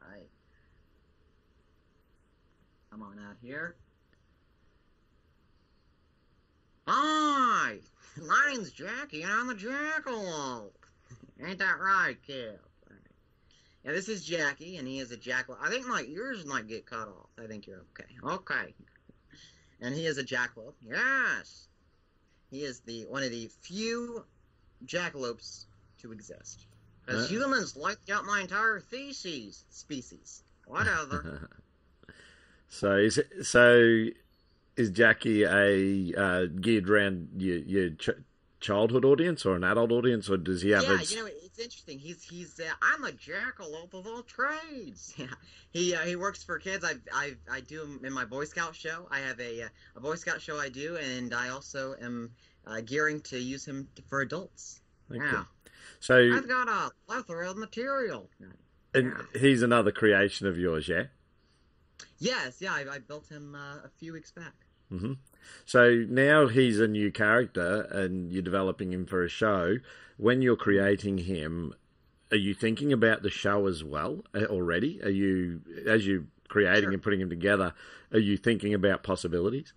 Right. 0.00 0.28
Come 2.90 3.02
on 3.02 3.18
out 3.18 3.36
here. 3.40 3.76
Hi, 6.88 7.78
my 8.26 8.48
name's 8.52 8.72
Jackie, 8.72 9.22
and 9.22 9.30
I'm 9.32 9.46
the 9.46 9.54
jackalope. 9.54 10.72
Ain't 11.46 11.58
that 11.60 11.78
right, 11.78 12.16
kid? 12.26 12.58
Right. 12.90 12.98
Yeah, 13.84 13.92
this 13.92 14.08
is 14.08 14.24
Jackie, 14.24 14.76
and 14.78 14.86
he 14.88 14.98
is 14.98 15.12
a 15.12 15.16
jackalope. 15.16 15.58
I 15.62 15.70
think 15.70 15.86
my 15.86 16.02
ears 16.08 16.44
might 16.44 16.66
get 16.66 16.84
cut 16.86 17.08
off. 17.08 17.30
I 17.42 17.46
think 17.46 17.66
you're 17.66 17.84
okay. 17.98 18.10
Okay. 18.24 18.74
And 19.82 19.94
he 19.94 20.06
is 20.06 20.16
a 20.16 20.24
jackalope. 20.24 20.74
Yes. 20.80 21.66
He 22.50 22.64
is 22.64 22.80
the 22.80 23.04
one 23.06 23.22
of 23.22 23.30
the 23.30 23.48
few 23.60 24.24
jackalopes 24.86 25.64
to 26.00 26.12
exist. 26.12 26.66
Because 27.04 27.24
Uh. 27.24 27.28
humans 27.28 27.74
wiped 27.76 28.08
out 28.10 28.24
my 28.24 28.40
entire 28.40 28.78
theses 28.80 29.64
species. 29.70 30.44
Whatever. 30.66 31.50
so 32.68 32.96
is 32.96 33.18
it, 33.18 33.44
so 33.44 34.06
is 34.76 34.90
Jackie 34.90 35.42
a 35.42 36.14
uh, 36.16 36.46
geared 36.46 36.88
around 36.88 37.28
your 37.36 37.58
your 37.58 37.90
ch- 37.90 38.10
childhood 38.60 39.04
audience 39.04 39.44
or 39.44 39.56
an 39.56 39.64
adult 39.64 39.90
audience, 39.90 40.30
or 40.30 40.36
does 40.36 40.62
he 40.62 40.70
have 40.70 40.84
yeah, 40.84 41.00
a 41.00 41.02
you 41.02 41.16
know 41.16 41.30
it's 41.52 41.62
interesting. 41.62 41.98
He's 41.98 42.22
he's 42.22 42.58
uh, 42.58 42.64
I'm 42.80 43.04
a 43.04 43.12
jackalope 43.12 43.94
of 43.94 44.06
all 44.06 44.22
trades. 44.22 45.14
Yeah, 45.18 45.26
he 45.70 45.94
uh, 45.94 46.00
he 46.00 46.16
works 46.16 46.42
for 46.42 46.58
kids. 46.58 46.84
I 46.84 46.94
I 47.12 47.34
I 47.50 47.60
do 47.60 47.82
him 47.82 48.00
in 48.04 48.12
my 48.12 48.24
Boy 48.24 48.44
Scout 48.44 48.74
show. 48.74 49.06
I 49.10 49.18
have 49.20 49.38
a 49.40 49.64
uh, 49.64 49.68
a 49.96 50.00
Boy 50.00 50.14
Scout 50.16 50.40
show 50.40 50.58
I 50.58 50.68
do, 50.70 50.96
and 50.96 51.34
I 51.34 51.50
also 51.50 51.94
am 52.00 52.30
uh, 52.66 52.80
gearing 52.80 53.20
to 53.22 53.38
use 53.38 53.64
him 53.66 53.88
for 54.08 54.20
adults. 54.22 54.80
Okay. 55.10 55.20
Yeah, 55.22 55.44
So 56.00 56.16
I've 56.32 56.48
got 56.48 56.68
a 56.68 56.90
plethora 57.06 57.50
of 57.50 57.58
material. 57.58 58.30
and 58.94 59.12
he's 59.38 59.62
another 59.62 59.92
creation 59.92 60.46
of 60.46 60.56
yours, 60.56 60.88
yeah. 60.88 61.04
Yes, 62.18 62.56
yeah, 62.60 62.72
I, 62.72 62.86
I 62.90 62.98
built 62.98 63.28
him 63.28 63.54
uh, 63.54 63.84
a 63.84 63.90
few 63.98 64.12
weeks 64.12 64.30
back. 64.30 64.54
Hmm 64.92 65.14
So 65.64 66.04
now 66.08 66.48
he's 66.48 66.80
a 66.80 66.88
new 66.88 67.10
character, 67.10 67.82
and 67.90 68.32
you're 68.32 68.42
developing 68.42 68.92
him 68.92 69.06
for 69.06 69.24
a 69.24 69.28
show. 69.28 69.78
When 70.18 70.42
you're 70.42 70.56
creating 70.56 71.18
him, 71.18 71.74
are 72.30 72.36
you 72.36 72.54
thinking 72.54 72.92
about 72.92 73.22
the 73.22 73.30
show 73.30 73.66
as 73.66 73.84
well 73.84 74.24
uh, 74.34 74.44
already? 74.46 75.02
Are 75.02 75.10
you, 75.10 75.62
as 75.86 76.06
you're 76.06 76.24
creating 76.48 76.92
Sure. 76.92 76.94
and 76.94 77.02
putting 77.02 77.20
him 77.20 77.30
together, 77.30 77.74
are 78.12 78.18
you 78.20 78.36
thinking 78.36 78.74
about 78.74 79.02
possibilities? 79.04 79.74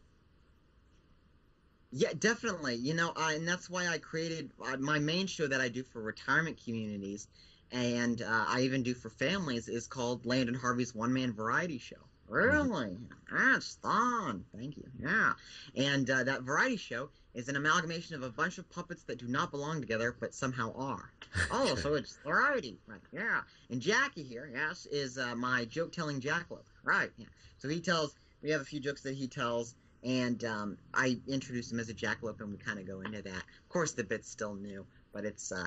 Yeah, 1.92 2.14
definitely. 2.20 2.76
You 2.76 2.94
know, 2.94 3.10
uh, 3.16 3.32
and 3.34 3.48
that's 3.48 3.70
why 3.72 3.88
I 3.88 3.98
created 3.98 4.52
uh, 4.64 4.78
my 4.78 5.00
main 5.00 5.26
show 5.28 5.48
that 5.48 5.62
I 5.62 5.70
do 5.70 5.84
for 5.84 6.02
retirement 6.02 6.62
communities, 6.64 7.28
and 7.72 8.22
uh, 8.22 8.46
I 8.48 8.62
even 8.62 8.84
do 8.84 8.94
for 8.94 9.10
families, 9.10 9.68
is 9.68 9.88
called 9.88 10.26
Landon 10.28 10.56
Harvey's 10.56 10.94
One 10.94 11.12
Man 11.14 11.34
Variety 11.34 11.80
Show. 11.80 12.05
Really? 12.28 12.98
That's 13.32 13.76
fun. 13.76 14.46
Thank 14.56 14.78
you. 14.78 14.88
Yeah. 15.00 15.34
And 15.76 16.10
uh, 16.10 16.24
that 16.24 16.42
variety 16.42 16.78
show 16.78 17.10
is 17.34 17.50
an 17.50 17.56
amalgamation 17.56 18.16
of 18.16 18.24
a 18.24 18.30
bunch 18.30 18.58
of 18.58 18.70
puppets 18.70 19.04
that 19.04 19.20
do 19.20 19.28
not 19.28 19.52
belong 19.52 19.80
together, 19.82 20.16
but 20.20 20.34
somehow 20.34 20.74
are. 20.76 21.12
Oh, 21.52 21.76
so 21.76 21.94
it's 21.96 22.18
variety. 22.24 22.80
Right. 22.88 23.00
Yeah. 23.12 23.42
And 23.70 23.82
Jackie 23.82 24.24
here, 24.24 24.50
yes, 24.54 24.88
is 24.88 25.18
uh, 25.18 25.36
my 25.36 25.66
joke 25.66 25.92
telling 25.92 26.20
jackalope. 26.20 26.66
Right. 26.84 27.12
Yeah. 27.18 27.28
So 27.58 27.70
he 27.70 27.80
tells, 27.80 28.16
we 28.42 28.50
have 28.52 28.62
a 28.62 28.66
few 28.66 28.80
jokes 28.80 29.02
that 29.04 29.16
he 29.16 29.28
tells 29.28 29.76
and 30.06 30.44
um, 30.46 30.78
I 30.94 31.18
introduce 31.28 31.72
him 31.72 31.80
as 31.80 31.90
a 31.90 31.94
jackalope, 31.94 32.40
and 32.40 32.52
we 32.52 32.58
kind 32.58 32.80
of 32.80 32.86
go 32.86 33.02
into 33.02 33.24
that. 33.24 33.38
Of 33.38 33.70
course, 33.70 33.94
the 33.94 34.04
bit's 34.04 34.30
still 34.30 34.54
new, 34.54 34.86
but 35.12 35.26
it's 35.26 35.52
uh, 35.52 35.66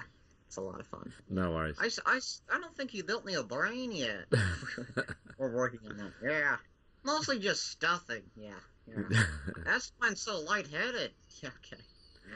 it's 0.49 0.57
a 0.57 0.61
lot 0.62 0.80
of 0.80 0.86
fun. 0.86 1.12
No 1.28 1.53
worries. 1.53 1.76
I, 1.78 1.90
I, 2.11 2.18
I 2.51 2.59
don't 2.59 2.74
think 2.74 2.90
he 2.90 3.03
built 3.03 3.24
me 3.26 3.34
a 3.34 3.42
brain 3.42 3.92
yet. 3.92 4.24
We're 5.38 5.55
working 5.55 5.80
on 5.88 5.96
that. 5.99 6.12
Yeah, 6.22 6.57
mostly 7.05 7.38
just 7.38 7.70
stuffing. 7.70 8.22
Yeah, 8.34 8.51
yeah. 8.86 9.20
That's 9.66 9.92
why 9.99 10.09
I'm 10.09 10.16
so 10.16 10.40
lightheaded. 10.40 11.11
Yeah, 11.42 11.51
okay. 11.64 11.82
Yeah. 12.30 12.34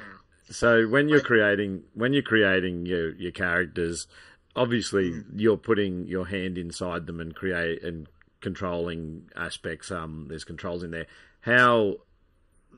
So 0.51 0.87
when 0.89 1.09
you're 1.09 1.21
creating 1.23 1.85
when 1.95 2.13
you're 2.13 2.23
creating 2.23 2.85
your 2.85 3.15
your 3.15 3.33
characters, 3.33 4.07
obviously 4.55 5.11
Mm. 5.13 5.25
you're 5.37 5.57
putting 5.57 6.07
your 6.07 6.27
hand 6.27 6.59
inside 6.59 7.07
them 7.07 7.19
and 7.21 7.35
create 7.35 7.83
and 7.83 8.07
controlling 8.43 9.31
aspects. 9.35 9.91
Um, 9.91 10.27
there's 10.29 10.45
controls 10.45 10.83
in 10.83 10.91
there. 10.91 11.07
How, 11.41 11.97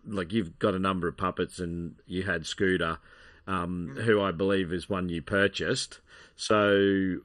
like 0.06 0.32
you've 0.32 0.58
got 0.60 0.74
a 0.74 0.78
number 0.78 1.08
of 1.08 1.16
puppets 1.16 1.58
and 1.58 1.96
you 2.06 2.22
had 2.22 2.46
Scooter, 2.46 2.98
um, 3.46 3.90
Mm. 3.96 4.02
who 4.04 4.20
I 4.20 4.32
believe 4.32 4.72
is 4.72 4.88
one 4.88 5.08
you 5.08 5.20
purchased. 5.22 6.00
So 6.36 7.18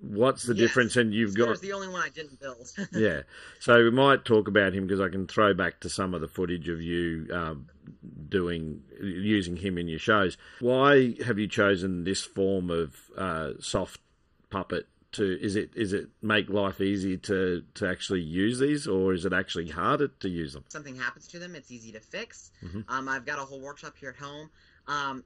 what's 0.00 0.44
the 0.44 0.54
Yes. 0.54 0.68
difference? 0.68 0.96
And 0.96 1.12
you've 1.12 1.34
got 1.36 1.60
the 1.60 1.72
only 1.72 1.88
one 1.88 2.00
I 2.02 2.08
didn't 2.08 2.40
build. 2.40 2.70
yeah. 2.92 3.22
So 3.60 3.76
we 3.84 3.90
might 3.90 4.24
talk 4.24 4.48
about 4.48 4.72
him 4.72 4.86
because 4.86 5.00
I 5.00 5.08
can 5.08 5.26
throw 5.26 5.52
back 5.54 5.80
to 5.80 5.88
some 5.88 6.14
of 6.14 6.20
the 6.20 6.28
footage 6.28 6.68
of 6.68 6.80
you 6.80 7.26
um, 7.32 7.66
doing 8.28 8.82
using 9.00 9.56
him 9.56 9.78
in 9.78 9.88
your 9.88 9.98
shows. 9.98 10.36
Why 10.60 11.14
have 11.24 11.38
you 11.38 11.46
chosen 11.48 12.04
this 12.04 12.22
form 12.24 12.70
of 12.70 12.96
uh, 13.16 13.52
soft 13.60 14.00
puppet? 14.50 14.86
To 15.12 15.24
is 15.40 15.56
it 15.56 15.70
is 15.74 15.94
it 15.94 16.08
make 16.20 16.50
life 16.50 16.82
easy 16.82 17.16
to 17.18 17.64
to 17.74 17.88
actually 17.88 18.20
use 18.20 18.58
these, 18.58 18.86
or 18.86 19.14
is 19.14 19.24
it 19.24 19.32
actually 19.32 19.68
harder 19.68 20.08
to 20.08 20.28
use 20.28 20.52
them? 20.52 20.64
something 20.68 20.96
happens 20.96 21.26
to 21.28 21.38
them, 21.38 21.54
it's 21.54 21.70
easy 21.70 21.92
to 21.92 22.00
fix. 22.00 22.50
Mhm. 22.62 22.84
Um, 22.88 23.08
I've 23.08 23.24
got 23.24 23.38
a 23.38 23.42
whole 23.42 23.60
workshop 23.60 23.96
here 23.98 24.10
at 24.10 24.16
home. 24.16 24.50
Um, 24.86 25.24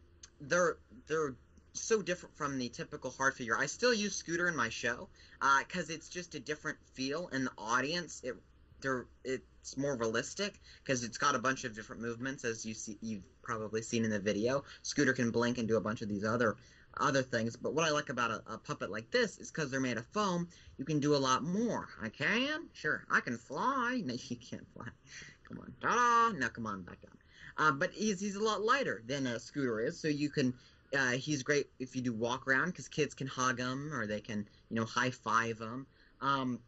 they're 0.49 0.77
they're 1.07 1.35
so 1.75 2.03
different 2.03 2.37
from 2.37 2.59
the 2.59 2.69
typical 2.69 3.11
hard 3.11 3.35
figure. 3.35 3.57
I 3.57 3.67
still 3.67 3.95
use 3.95 4.15
Scooter 4.15 4.49
in 4.49 4.57
my 4.57 4.69
show 4.69 5.09
uh, 5.41 5.61
because 5.67 5.91
it's 5.91 6.09
just 6.09 6.35
a 6.35 6.41
different 6.41 6.79
feel, 6.95 7.29
and 7.33 7.47
the 7.47 7.53
audience 7.57 8.21
it 8.25 8.37
they're 8.81 9.07
it's 9.25 9.77
more 9.77 9.97
realistic 9.97 10.61
because 10.83 11.05
it's 11.05 11.19
got 11.19 11.37
a 11.37 11.39
bunch 11.39 11.65
of 11.65 11.75
different 11.75 12.03
movements 12.03 12.45
as 12.45 12.67
you 12.67 12.75
see 12.75 12.99
you've 13.01 13.23
probably 13.43 13.81
seen 13.81 14.05
in 14.05 14.11
the 14.11 14.19
video. 14.19 14.65
Scooter 14.83 15.13
can 15.13 15.31
blink 15.31 15.59
and 15.59 15.69
do 15.69 15.77
a 15.77 15.81
bunch 15.81 16.03
of 16.03 16.09
these 16.09 16.25
other 16.25 16.57
other 16.99 17.23
things. 17.23 17.57
But 17.57 17.75
what 17.75 17.87
I 17.87 17.91
like 17.91 18.11
about 18.11 18.31
a, 18.31 18.43
a 18.55 18.59
puppet 18.59 18.91
like 18.91 19.11
this 19.11 19.39
is 19.39 19.51
because 19.51 19.71
they're 19.71 19.81
made 19.81 19.97
of 19.97 20.07
foam, 20.09 20.49
you 20.77 20.85
can 20.85 21.01
do 21.01 21.15
a 21.15 21.17
lot 21.17 21.43
more. 21.43 21.89
I 22.03 22.09
can, 22.11 22.69
sure, 22.73 23.05
I 23.11 23.21
can 23.21 23.39
fly. 23.39 24.03
No, 24.05 24.15
you 24.15 24.37
can't 24.37 24.67
fly. 24.75 24.89
Come 25.49 25.61
on, 25.61 25.73
ta-da! 25.81 26.37
Now 26.37 26.49
come 26.49 26.67
on, 26.67 26.83
back 26.83 27.01
down. 27.01 27.22
Uh, 27.57 27.73
but 27.73 27.91
he's 27.93 28.21
he's 28.21 28.37
a 28.37 28.43
lot 28.43 28.63
lighter 28.63 29.03
than 29.07 29.27
a 29.27 29.39
scooter 29.39 29.81
is, 29.81 29.99
so 29.99 30.09
you 30.09 30.31
can. 30.31 30.55
Uh, 30.95 31.13
he's 31.13 31.43
great 31.43 31.71
if 31.79 31.97
you 31.97 32.03
do 32.03 32.13
walk 32.13 32.47
around 32.47 32.67
because 32.67 32.87
kids 32.87 33.15
can 33.15 33.27
hug 33.27 33.59
him 33.59 33.95
or 33.95 34.07
they 34.07 34.21
can 34.21 34.47
you 34.69 34.77
know 34.77 34.85
high 34.85 35.11
five 35.11 35.59
him. 35.59 35.87
Um, 36.21 36.61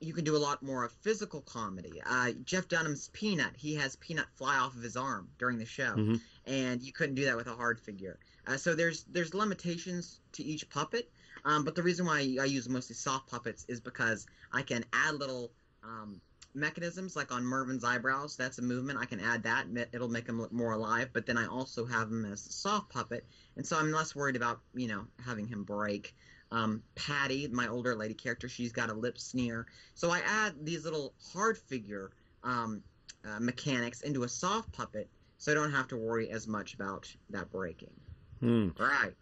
you 0.00 0.12
can 0.14 0.24
do 0.24 0.36
a 0.36 0.38
lot 0.38 0.62
more 0.62 0.84
of 0.84 0.92
physical 0.92 1.40
comedy. 1.42 2.00
Uh, 2.06 2.32
Jeff 2.44 2.68
Dunham's 2.68 3.08
Peanut, 3.12 3.56
he 3.56 3.74
has 3.74 3.96
Peanut 3.96 4.26
fly 4.36 4.56
off 4.56 4.76
of 4.76 4.82
his 4.82 4.96
arm 4.96 5.28
during 5.38 5.58
the 5.58 5.66
show, 5.66 5.94
Mhm. 5.96 6.20
and 6.46 6.82
you 6.82 6.92
couldn't 6.92 7.16
do 7.16 7.24
that 7.24 7.36
with 7.36 7.48
a 7.48 7.54
hard 7.54 7.80
figure. 7.80 8.18
Uh, 8.46 8.56
so 8.56 8.74
there's 8.74 9.04
there's 9.04 9.34
limitations 9.34 10.20
to 10.32 10.42
each 10.42 10.68
puppet, 10.70 11.10
um, 11.44 11.64
but 11.64 11.74
the 11.74 11.82
reason 11.82 12.06
why 12.06 12.18
I 12.40 12.44
use 12.44 12.68
mostly 12.68 12.94
soft 12.94 13.28
puppets 13.28 13.64
is 13.68 13.80
because 13.80 14.26
I 14.52 14.62
can 14.62 14.84
add 14.92 15.16
little 15.16 15.52
um, 15.82 16.20
mechanisms, 16.58 17.16
like 17.16 17.32
on 17.32 17.42
Mervin's 17.44 17.84
eyebrows. 17.84 18.36
That's 18.36 18.58
a 18.58 18.62
movement. 18.62 18.98
I 18.98 19.04
can 19.04 19.20
add 19.20 19.42
that, 19.44 19.66
it- 19.74 19.90
it'll 19.92 20.08
make 20.08 20.28
him 20.28 20.40
look 20.40 20.52
more 20.52 20.72
alive. 20.72 21.10
But 21.12 21.26
then 21.26 21.36
I 21.36 21.46
also 21.46 21.84
have 21.86 22.08
him 22.08 22.24
as 22.24 22.46
a 22.46 22.52
soft 22.52 22.90
puppet, 22.90 23.24
and 23.56 23.66
so 23.66 23.78
I'm 23.78 23.92
less 23.92 24.14
worried 24.14 24.36
about 24.36 24.60
you 24.74 24.88
know 24.88 25.06
having 25.24 25.46
him 25.46 25.64
break. 25.64 26.14
Um, 26.50 26.82
Patty, 26.94 27.46
my 27.48 27.68
older 27.68 27.94
lady 27.94 28.14
character, 28.14 28.48
she's 28.48 28.72
got 28.72 28.88
a 28.88 28.94
lip 28.94 29.18
sneer. 29.18 29.66
So 29.94 30.10
I 30.10 30.20
add 30.20 30.54
these 30.64 30.84
little 30.84 31.12
hard 31.32 31.58
figure 31.58 32.10
um, 32.42 32.82
uh, 33.24 33.38
mechanics 33.38 34.00
into 34.00 34.22
a 34.22 34.28
soft 34.28 34.72
puppet, 34.72 35.10
so 35.36 35.52
I 35.52 35.54
don't 35.54 35.72
have 35.72 35.88
to 35.88 35.96
worry 35.96 36.30
as 36.30 36.46
much 36.46 36.74
about 36.74 37.14
that 37.30 37.50
breaking. 37.50 37.92
Hmm. 38.40 38.68
Right. 38.78 39.14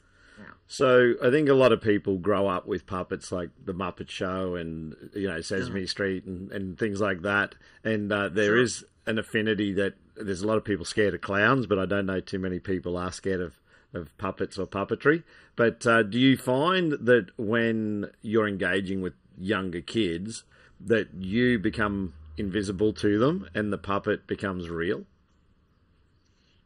So 0.67 1.15
I 1.23 1.31
think 1.31 1.49
a 1.49 1.55
lot 1.55 1.73
of 1.73 1.81
people 1.81 2.19
grow 2.19 2.49
up 2.49 2.67
with 2.67 2.87
puppets 2.87 3.31
like 3.31 3.51
the 3.65 3.73
Muppet 3.73 4.11
Show 4.11 4.57
and 4.57 4.95
you 5.15 5.29
know 5.29 5.41
Sesame 5.41 5.81
Uh-huh. 5.83 5.87
Street 5.87 6.25
and, 6.25 6.51
and 6.51 6.79
things 6.79 7.01
like 7.01 7.23
that. 7.23 7.55
And 7.85 8.13
uh, 8.13 8.29
there 8.29 8.57
is 8.57 8.85
an 9.07 9.19
affinity 9.19 9.73
that 9.75 9.95
there's 10.17 10.43
a 10.43 10.47
lot 10.47 10.57
of 10.57 10.65
people 10.65 10.85
scared 10.85 11.15
of 11.15 11.21
clowns, 11.21 11.67
but 11.67 11.79
I 11.79 11.87
don't 11.87 12.07
know 12.07 12.21
too 12.21 12.39
many 12.39 12.59
people 12.59 12.97
are 12.97 13.13
scared 13.13 13.41
of, 13.41 13.61
of 13.95 14.17
puppets 14.19 14.59
or 14.59 14.67
puppetry. 14.67 15.23
But 15.55 15.87
uh, 15.87 16.03
do 16.03 16.19
you 16.19 16.37
find 16.37 16.93
that 16.93 17.27
when 17.39 18.11
you're 18.23 18.49
engaging 18.49 19.01
with 19.03 19.15
younger 19.39 19.81
kids 19.81 20.45
that 20.81 21.09
you 21.15 21.59
become 21.59 22.15
invisible 22.37 22.93
to 22.95 23.19
them 23.19 23.49
and 23.55 23.73
the 23.73 23.79
puppet 23.79 24.27
becomes 24.27 24.69
real? 24.69 25.05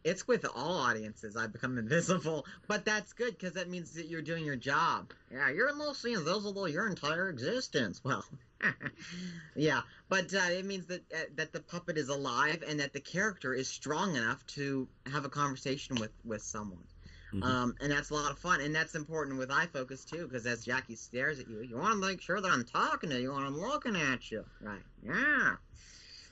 It's 0.04 0.26
with 0.26 0.46
all 0.54 0.76
audiences. 0.78 1.36
I 1.36 1.46
become 1.46 1.78
invisible, 1.84 2.46
but 2.68 2.84
that's 2.84 3.12
good 3.12 3.32
because 3.32 3.54
that 3.54 3.68
means 3.68 3.92
that 3.94 4.06
you're 4.06 4.22
doing 4.22 4.44
your 4.44 4.56
job. 4.56 5.12
Yeah, 5.30 5.50
you're 5.50 5.74
mostly 5.74 6.12
invisible 6.14 6.68
your 6.68 6.86
entire 6.86 7.28
existence. 7.28 8.02
Well, 8.02 8.24
yeah, 9.56 9.82
but 10.08 10.32
uh, 10.34 10.50
it 10.50 10.64
means 10.64 10.86
that 10.86 11.02
uh, 11.14 11.18
that 11.36 11.52
the 11.52 11.60
puppet 11.60 11.98
is 11.98 12.08
alive 12.08 12.62
and 12.66 12.80
that 12.80 12.92
the 12.92 13.00
character 13.00 13.54
is 13.54 13.68
strong 13.68 14.16
enough 14.16 14.44
to 14.48 14.88
have 15.10 15.24
a 15.24 15.30
conversation 15.30 15.96
with 15.96 16.12
with 16.24 16.42
someone. 16.42 16.84
Mhm. 17.32 17.44
Um, 17.44 17.74
and 17.80 17.92
that's 17.92 18.10
a 18.10 18.14
lot 18.14 18.32
of 18.32 18.38
fun, 18.38 18.60
and 18.60 18.74
that's 18.74 18.94
important 18.94 19.38
with 19.38 19.50
eye 19.52 19.66
focus 19.72 20.04
too, 20.04 20.26
because 20.26 20.46
as 20.46 20.64
Jackie 20.64 20.96
stares 20.96 21.38
at 21.38 21.48
you, 21.48 21.60
you 21.62 21.76
want 21.76 21.92
to 21.92 22.06
make 22.06 22.20
sure 22.20 22.40
that 22.40 22.50
I'm 22.50 22.64
talking 22.64 23.10
to 23.10 23.20
you 23.20 23.32
and 23.34 23.46
I'm 23.46 23.58
looking 23.60 23.96
at 23.96 24.30
you, 24.30 24.44
right? 24.60 24.82
Yeah. 25.02 25.56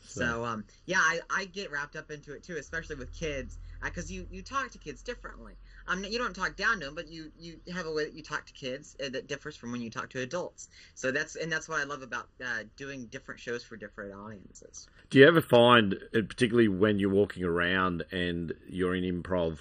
So 0.09 0.45
um, 0.45 0.65
yeah, 0.87 0.99
I, 0.99 1.21
I 1.31 1.45
get 1.47 1.71
wrapped 1.71 1.97
up 1.97 2.11
into 2.11 2.33
it 2.33 2.43
too, 2.43 2.57
especially 2.57 2.97
with 2.97 3.13
kids, 3.13 3.59
because 3.83 4.11
you 4.11 4.27
you 4.31 4.43
talk 4.43 4.71
to 4.71 4.79
kids 4.79 5.03
differently. 5.03 5.55
Um, 5.87 6.05
you 6.05 6.19
don't 6.19 6.35
talk 6.35 6.57
down 6.57 6.81
to 6.81 6.87
them, 6.87 6.95
but 6.95 7.09
you 7.09 7.31
you 7.39 7.61
have 7.73 7.87
a 7.87 7.93
way 7.93 8.05
that 8.05 8.15
you 8.15 8.23
talk 8.23 8.47
to 8.47 8.53
kids 8.53 8.97
uh, 9.05 9.09
that 9.11 9.29
differs 9.29 9.57
from 9.57 9.73
when 9.73 9.81
you 9.81 9.91
talk 9.91 10.11
to 10.11 10.21
adults. 10.21 10.69
So 10.95 11.11
that's 11.11 11.37
and 11.37 11.51
that's 11.51 11.69
what 11.69 11.81
I 11.81 11.85
love 11.85 12.03
about 12.03 12.29
uh, 12.45 12.65
doing 12.77 13.07
different 13.07 13.41
shows 13.41 13.63
for 13.63 13.77
different 13.77 14.15
audiences. 14.15 14.89
Do 15.11 15.19
you 15.19 15.27
ever 15.27 15.41
find, 15.41 15.95
uh, 15.95 16.21
particularly 16.29 16.69
when 16.69 16.99
you're 16.99 17.11
walking 17.11 17.45
around 17.45 18.05
and 18.13 18.53
you're 18.69 18.95
in 18.95 19.05
improv, 19.05 19.59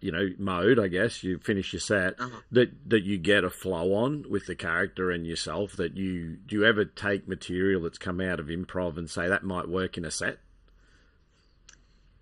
you 0.00 0.10
know, 0.10 0.30
mode, 0.38 0.78
I 0.78 0.88
guess, 0.88 1.22
you 1.22 1.38
finish 1.38 1.72
your 1.72 1.80
set, 1.80 2.18
Uh-huh. 2.18 2.40
that 2.52 2.88
that 2.88 3.02
you 3.02 3.18
get 3.18 3.44
a 3.44 3.50
flow 3.50 3.94
on 3.94 4.24
with 4.30 4.46
the 4.46 4.54
character 4.54 5.10
and 5.10 5.26
yourself? 5.26 5.72
That 5.76 5.96
you 5.96 6.36
do 6.36 6.56
you 6.56 6.64
ever 6.64 6.84
take 6.84 7.28
material 7.28 7.82
that's 7.82 7.98
come 7.98 8.20
out 8.20 8.40
of 8.40 8.46
improv 8.46 8.96
and 8.96 9.10
say 9.10 9.28
that 9.28 9.44
might 9.44 9.68
work 9.68 9.96
in 9.98 10.04
a 10.04 10.10
set? 10.10 10.38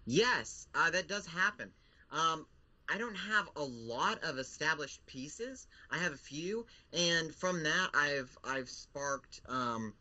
Yes, 0.04 0.66
uh, 0.74 0.90
that 0.90 1.06
does 1.08 1.26
happen. 1.26 1.70
Um, 2.10 2.46
I 2.88 2.98
don't 2.98 3.14
have 3.14 3.48
a 3.56 3.62
lot 3.62 4.22
of 4.24 4.38
established 4.38 5.04
pieces. 5.06 5.66
I 5.90 5.98
have 5.98 6.12
a 6.12 6.16
few, 6.18 6.66
and 6.92 7.34
from 7.34 7.62
that, 7.62 7.90
I've 7.94 8.36
I've 8.44 8.68
sparked 8.68 9.40
um, 9.48 9.94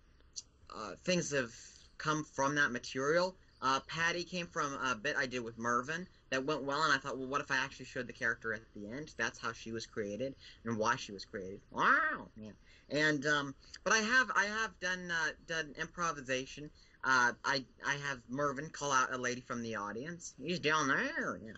uh, 0.76 0.94
things 1.04 1.32
have 1.32 1.54
come 1.98 2.24
from 2.24 2.56
that 2.56 2.72
material. 2.72 3.36
Uh, 3.62 3.80
Patty 3.82 4.24
came 4.24 4.48
from 4.48 4.74
a 4.74 4.96
bit 4.96 5.16
I 5.16 5.28
did 5.28 5.42
with 5.44 5.60
Mervyn 5.60 6.08
that 6.32 6.46
went 6.46 6.64
well, 6.64 6.82
and 6.84 6.94
I 6.94 6.98
thought, 6.98 7.18
well, 7.18 7.28
what 7.28 7.42
if 7.42 7.52
I 7.52 7.58
actually 7.58 7.86
showed 7.86 8.08
the 8.08 8.14
character 8.14 8.54
at 8.54 8.62
the 8.74 8.88
end? 8.88 9.14
That's 9.18 9.38
how 9.38 9.52
she 9.52 9.72
was 9.72 9.86
created 9.86 10.34
and 10.66 10.78
why 10.78 10.96
she 10.96 11.12
was 11.12 11.26
created. 11.26 11.60
Wow, 11.72 12.30
yeah. 12.38 12.52
And 12.90 13.26
um, 13.28 13.54
but 13.84 13.94
I 13.94 14.00
have 14.00 14.32
I 14.36 14.46
have 14.46 14.80
done 14.80 15.12
uh, 15.12 15.32
done 15.46 15.76
improvisation. 15.80 16.70
Uh, 17.04 17.34
I 17.44 17.66
I 17.86 17.94
have 18.08 18.20
Mervin 18.30 18.70
call 18.70 18.92
out 18.92 19.14
a 19.14 19.18
lady 19.18 19.42
from 19.42 19.62
the 19.62 19.76
audience. 19.76 20.34
He's 20.42 20.60
down 20.60 20.88
there. 20.88 21.40
Yeah. 21.44 21.52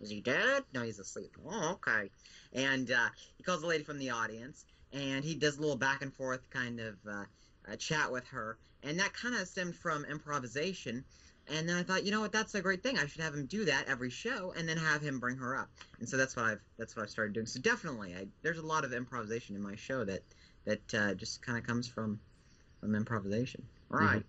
Is 0.00 0.10
he 0.10 0.20
dead? 0.20 0.62
No, 0.74 0.82
he's 0.82 0.98
asleep. 0.98 1.36
Oh, 1.44 1.72
okay. 1.72 2.10
And 2.52 2.90
uh, 2.90 3.08
he 3.36 3.42
calls 3.42 3.62
a 3.62 3.66
lady 3.66 3.82
from 3.82 3.98
the 3.98 4.10
audience, 4.10 4.64
and 4.92 5.24
he 5.24 5.34
does 5.34 5.56
a 5.56 5.60
little 5.60 5.76
back 5.76 6.02
and 6.02 6.14
forth 6.14 6.48
kind 6.50 6.80
of 6.80 6.94
uh, 7.10 7.76
chat 7.76 8.12
with 8.12 8.26
her, 8.28 8.58
and 8.82 9.00
that 9.00 9.12
kind 9.14 9.34
of 9.34 9.48
stemmed 9.48 9.74
from 9.74 10.04
improvisation. 10.04 11.04
And 11.50 11.68
then 11.68 11.76
I 11.76 11.82
thought, 11.82 12.04
you 12.04 12.10
know 12.10 12.20
what, 12.20 12.32
that's 12.32 12.54
a 12.54 12.60
great 12.60 12.82
thing. 12.82 12.98
I 12.98 13.06
should 13.06 13.22
have 13.22 13.34
him 13.34 13.46
do 13.46 13.64
that 13.64 13.86
every 13.88 14.10
show, 14.10 14.52
and 14.56 14.68
then 14.68 14.76
have 14.76 15.00
him 15.00 15.18
bring 15.18 15.36
her 15.36 15.56
up. 15.56 15.68
And 15.98 16.08
so 16.08 16.16
that's 16.16 16.36
what 16.36 16.44
I've 16.44 16.60
that's 16.78 16.96
what 16.96 17.02
I've 17.02 17.10
started 17.10 17.32
doing. 17.32 17.46
So 17.46 17.60
definitely, 17.60 18.14
I, 18.14 18.26
there's 18.42 18.58
a 18.58 18.66
lot 18.66 18.84
of 18.84 18.92
improvisation 18.92 19.56
in 19.56 19.62
my 19.62 19.76
show 19.76 20.04
that 20.04 20.22
that 20.64 20.94
uh, 20.94 21.14
just 21.14 21.42
kind 21.42 21.58
of 21.58 21.66
comes 21.66 21.88
from 21.88 22.20
from 22.80 22.94
improvisation. 22.94 23.64
Right. 23.88 24.22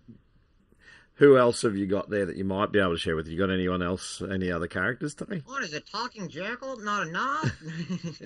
Who 1.14 1.36
else 1.36 1.60
have 1.62 1.76
you 1.76 1.86
got 1.86 2.08
there 2.08 2.24
that 2.24 2.36
you 2.36 2.44
might 2.44 2.72
be 2.72 2.78
able 2.78 2.92
to 2.92 2.98
share 2.98 3.14
with? 3.14 3.28
You 3.28 3.36
got 3.36 3.50
anyone 3.50 3.82
else? 3.82 4.22
Any 4.22 4.50
other 4.50 4.66
characters 4.66 5.14
today? 5.14 5.42
What 5.44 5.62
is 5.62 5.74
it? 5.74 5.86
Talking 5.86 6.30
jackal? 6.30 6.78
Not 6.78 7.06
enough. 7.08 7.62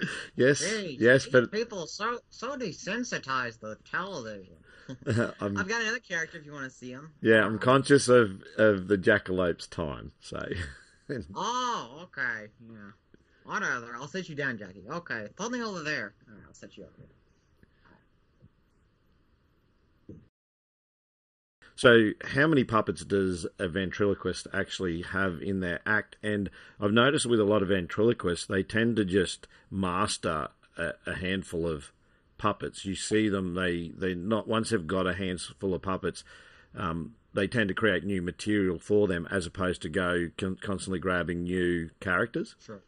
Yes, 0.34 0.62
Jeez, 0.62 0.98
yes, 0.98 1.26
but 1.26 1.52
people 1.52 1.86
so 1.86 2.18
so 2.30 2.56
desensitized 2.56 3.60
to 3.60 3.76
television. 3.90 4.56
I've 5.06 5.68
got 5.68 5.82
another 5.82 5.98
character 5.98 6.38
if 6.38 6.46
you 6.46 6.52
want 6.52 6.64
to 6.64 6.70
see 6.70 6.90
him. 6.90 7.12
yeah, 7.20 7.44
I'm 7.44 7.58
conscious 7.58 8.08
of 8.08 8.42
of 8.56 8.88
the 8.88 8.96
jackalope's 8.96 9.66
time. 9.66 10.12
So 10.20 10.38
Oh, 11.34 12.00
okay. 12.04 12.48
Yeah. 12.68 12.90
Other? 13.48 13.96
I'll 13.96 14.06
set 14.06 14.28
you 14.28 14.36
down, 14.36 14.58
Jackie. 14.58 14.84
Okay. 14.88 15.26
Something 15.36 15.62
over 15.62 15.82
there. 15.82 16.14
Right, 16.28 16.38
I'll 16.46 16.54
set 16.54 16.76
you 16.76 16.84
up 16.84 16.92
here. 16.96 17.06
So, 21.74 22.10
how 22.22 22.46
many 22.46 22.62
puppets 22.62 23.04
does 23.04 23.46
a 23.58 23.66
ventriloquist 23.66 24.46
actually 24.52 25.02
have 25.02 25.40
in 25.40 25.60
their 25.60 25.80
act? 25.86 26.16
And 26.22 26.50
I've 26.78 26.92
noticed 26.92 27.26
with 27.26 27.40
a 27.40 27.44
lot 27.44 27.62
of 27.62 27.68
ventriloquists, 27.68 28.46
they 28.46 28.62
tend 28.62 28.96
to 28.96 29.04
just 29.04 29.48
master 29.70 30.48
a, 30.76 30.92
a 31.06 31.14
handful 31.14 31.66
of 31.66 31.90
puppets. 32.40 32.86
You 32.86 32.94
see 32.94 33.28
them; 33.28 33.54
they 33.54 33.92
they 33.94 34.14
not 34.14 34.48
once 34.48 34.70
they've 34.70 34.86
got 34.86 35.06
a 35.06 35.14
handful 35.14 35.74
of 35.74 35.82
puppets, 35.82 36.24
um, 36.74 37.14
they 37.34 37.46
tend 37.46 37.68
to 37.68 37.74
create 37.74 38.02
new 38.02 38.22
material 38.22 38.78
for 38.78 39.06
them, 39.06 39.28
as 39.30 39.46
opposed 39.46 39.82
to 39.82 39.90
go 39.90 40.30
con- 40.38 40.56
constantly 40.60 40.98
grabbing 40.98 41.42
new 41.44 41.90
characters. 42.00 42.56
Sure. 42.64 42.82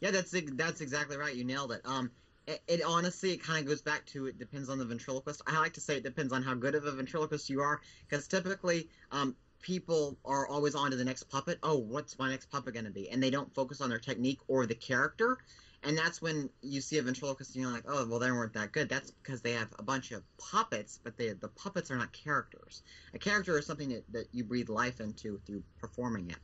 Yeah, 0.00 0.10
that's 0.10 0.34
that's 0.52 0.80
exactly 0.80 1.16
right. 1.16 1.34
You 1.34 1.44
nailed 1.44 1.70
it. 1.70 1.82
Um, 1.84 2.10
it, 2.48 2.60
it 2.66 2.82
honestly 2.82 3.32
it 3.32 3.42
kind 3.42 3.60
of 3.60 3.66
goes 3.66 3.80
back 3.80 4.04
to 4.06 4.26
it 4.26 4.38
depends 4.38 4.68
on 4.68 4.78
the 4.78 4.84
ventriloquist. 4.84 5.40
I 5.46 5.58
like 5.60 5.74
to 5.74 5.80
say 5.80 5.96
it 5.96 6.02
depends 6.02 6.32
on 6.32 6.42
how 6.42 6.54
good 6.54 6.74
of 6.74 6.84
a 6.84 6.92
ventriloquist 6.92 7.48
you 7.48 7.60
are, 7.60 7.80
because 8.08 8.26
typically, 8.26 8.88
um, 9.12 9.36
people 9.62 10.18
are 10.24 10.48
always 10.48 10.74
on 10.74 10.90
to 10.90 10.96
the 10.96 11.04
next 11.04 11.24
puppet. 11.24 11.58
Oh, 11.62 11.78
what's 11.78 12.18
my 12.18 12.28
next 12.30 12.50
puppet 12.50 12.74
going 12.74 12.86
to 12.86 12.90
be? 12.90 13.08
And 13.08 13.22
they 13.22 13.30
don't 13.30 13.54
focus 13.54 13.80
on 13.80 13.88
their 13.88 13.98
technique 13.98 14.40
or 14.48 14.66
the 14.66 14.74
character. 14.74 15.38
And 15.84 15.96
that's 15.96 16.20
when 16.20 16.50
you 16.60 16.80
see 16.80 16.98
a 16.98 17.02
ventriloquist 17.02 17.54
and 17.54 17.62
you're 17.62 17.72
like, 17.72 17.84
oh, 17.86 18.06
well, 18.08 18.18
they 18.18 18.30
weren't 18.30 18.54
that 18.54 18.72
good. 18.72 18.88
That's 18.88 19.10
because 19.10 19.42
they 19.42 19.52
have 19.52 19.68
a 19.78 19.82
bunch 19.82 20.10
of 20.10 20.22
puppets, 20.36 20.98
but 21.02 21.16
they, 21.16 21.30
the 21.30 21.48
puppets 21.48 21.90
are 21.90 21.96
not 21.96 22.12
characters. 22.12 22.82
A 23.14 23.18
character 23.18 23.56
is 23.58 23.66
something 23.66 23.90
that, 23.90 24.12
that 24.12 24.26
you 24.32 24.42
breathe 24.42 24.68
life 24.68 25.00
into 25.00 25.38
through 25.46 25.62
performing 25.78 26.30
it. 26.30 26.38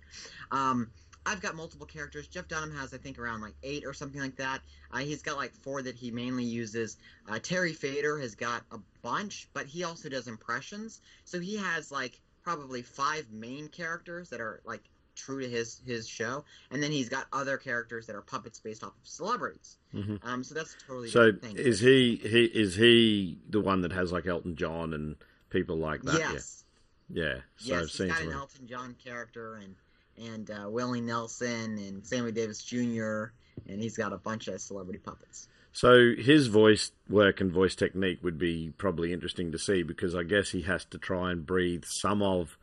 Um, 0.53 0.91
I've 1.27 1.41
got 1.41 1.55
multiple 1.55 1.87
characters. 1.87 2.29
Jeff 2.29 2.49
Dunham 2.49 2.77
has, 2.77 2.93
I 2.93 2.99
think, 2.99 3.19
around 3.19 3.41
like 3.41 3.55
eight 3.63 3.85
or 3.87 3.95
something 3.95 4.21
like 4.21 4.37
that. 4.37 4.61
Uh, 4.93 4.99
he's 4.99 5.23
got 5.23 5.37
like 5.37 5.53
four 5.53 5.83
that 5.83 5.97
he 5.97 6.11
mainly 6.11 6.45
uses. 6.45 6.99
Uh, 7.29 7.39
Terry 7.43 7.73
Fator 7.73 8.19
has 8.19 8.35
got 8.35 8.63
a 8.71 8.79
bunch, 9.03 9.49
but 9.55 9.67
he 9.67 9.85
also 9.85 10.09
does 10.09 10.29
impressions. 10.29 11.01
So 11.25 11.41
he 11.41 11.57
has 11.57 11.91
like 11.91 12.21
probably 12.43 12.83
five 12.83 13.31
main 13.33 13.69
characters 13.69 14.29
that 14.31 14.41
are 14.41 14.61
like 14.67 14.83
true 15.15 15.41
to 15.41 15.49
his 15.49 15.81
his 15.87 16.09
show, 16.09 16.45
and 16.71 16.83
then 16.83 16.91
he's 16.91 17.09
got 17.09 17.27
other 17.33 17.57
characters 17.57 18.07
that 18.07 18.17
are 18.17 18.23
puppets 18.23 18.61
based 18.61 18.83
off 18.85 18.91
of 18.91 19.07
celebrities. 19.09 19.77
Mhm. 19.95 20.19
Um, 20.25 20.45
so 20.45 20.55
that's 20.55 20.77
totally 20.87 21.09
So, 21.09 21.33
is 21.43 21.81
he 21.81 22.17
he 22.17 22.45
is 22.45 22.75
he 22.75 23.39
the 23.49 23.61
one 23.61 23.83
that 23.83 23.93
has 23.93 24.13
like 24.13 24.27
Elton 24.27 24.57
John 24.57 24.93
and 24.93 25.17
people 25.51 25.77
like 25.77 26.03
that? 26.03 26.19
Yes. 26.19 26.65
Yeah, 27.11 27.25
yeah. 27.25 27.35
So 27.35 27.41
yes, 27.59 27.75
I've 27.75 27.83
he's 27.83 27.93
seen 27.93 28.09
got 28.09 28.23
an 28.23 28.33
Elton 28.33 28.67
John 28.67 28.97
character 29.03 29.57
and 29.57 29.75
and 30.17 30.51
uh, 30.51 30.69
Willie 30.69 31.01
Nelson 31.01 31.79
and 31.79 32.07
Sammy 32.07 32.33
Davis 32.33 32.63
Jr. 32.63 33.27
and 33.69 33.81
he's 33.83 33.97
got 33.97 34.13
a 34.13 34.19
bunch 34.19 34.49
of 34.49 34.61
celebrity 34.61 35.01
puppets. 35.01 35.49
So 35.73 36.15
his 36.17 36.47
voice 36.47 36.93
work 37.09 37.41
and 37.41 37.51
voice 37.51 37.75
technique 37.75 38.23
would 38.23 38.39
be 38.39 38.73
probably 38.79 39.13
interesting 39.13 39.51
to 39.51 39.59
see 39.59 39.83
because 39.83 40.15
I 40.15 40.23
guess 40.23 40.51
he 40.51 40.63
has 40.63 40.85
to 40.87 40.99
try 40.99 41.33
and 41.33 41.45
breathe 41.45 41.85
some 41.85 42.23
of 42.23 42.57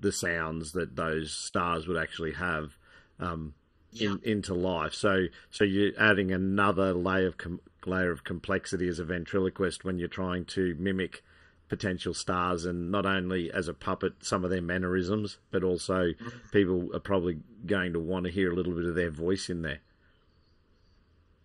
the 0.00 0.12
sounds 0.12 0.72
that 0.72 0.96
those 0.96 1.32
stars 1.32 1.86
would 1.86 1.96
actually 1.96 2.32
have 2.32 2.76
um, 3.20 3.54
Yeah. 3.92 4.10
in, 4.12 4.20
into 4.24 4.54
life. 4.54 4.94
So 4.94 5.26
so 5.50 5.64
you're 5.64 5.92
adding 5.98 6.32
another 6.32 6.92
layer 6.92 7.26
of 7.28 7.38
com- 7.38 7.60
layer 7.86 8.10
of 8.10 8.24
complexity 8.24 8.88
as 8.88 8.98
a 8.98 9.04
ventriloquist 9.04 9.84
when 9.84 9.98
you're 9.98 10.08
trying 10.08 10.44
to 10.46 10.74
mimic 10.78 11.22
potential 11.68 12.14
stars 12.14 12.64
and 12.64 12.90
not 12.92 13.06
only 13.06 13.50
as 13.50 13.66
a 13.68 13.74
puppet 13.74 14.12
some 14.20 14.44
of 14.44 14.50
their 14.50 14.62
mannerisms 14.62 15.38
but 15.50 15.64
also 15.64 16.12
people 16.52 16.88
are 16.94 17.00
probably 17.00 17.38
going 17.66 17.92
to 17.92 17.98
want 17.98 18.24
to 18.24 18.30
hear 18.30 18.52
a 18.52 18.54
little 18.54 18.72
bit 18.72 18.84
of 18.84 18.94
their 18.94 19.10
voice 19.10 19.48
in 19.50 19.62
there 19.62 19.80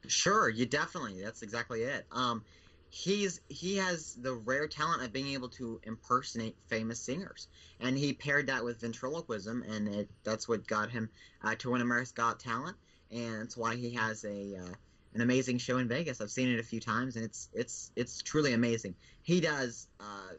Sure, 0.07 0.49
you 0.49 0.65
definitely. 0.65 1.21
That's 1.23 1.41
exactly 1.43 1.83
it. 1.83 2.05
Um, 2.11 2.43
he's 2.91 3.39
he 3.47 3.77
has 3.77 4.15
the 4.15 4.33
rare 4.33 4.67
talent 4.67 5.01
of 5.01 5.13
being 5.13 5.29
able 5.29 5.47
to 5.47 5.79
impersonate 5.83 6.55
famous 6.67 6.99
singers, 6.99 7.47
and 7.79 7.97
he 7.97 8.13
paired 8.13 8.47
that 8.47 8.63
with 8.63 8.81
ventriloquism, 8.81 9.63
and 9.63 9.87
it, 9.87 10.09
that's 10.23 10.47
what 10.47 10.67
got 10.67 10.91
him 10.91 11.09
uh, 11.41 11.55
to 11.55 11.71
win 11.71 11.81
America's 11.81 12.11
Got 12.11 12.39
Talent, 12.39 12.75
and 13.09 13.41
it's 13.41 13.55
why 13.55 13.77
he 13.77 13.91
has 13.91 14.25
a 14.25 14.57
uh, 14.57 14.73
an 15.13 15.21
amazing 15.21 15.57
show 15.57 15.77
in 15.77 15.87
Vegas. 15.87 16.19
I've 16.19 16.29
seen 16.29 16.49
it 16.49 16.59
a 16.59 16.63
few 16.63 16.81
times, 16.81 17.15
and 17.15 17.23
it's 17.23 17.49
it's 17.53 17.91
it's 17.95 18.21
truly 18.21 18.53
amazing. 18.53 18.93
He 19.23 19.39
does. 19.39 19.87
Uh, 19.99 20.33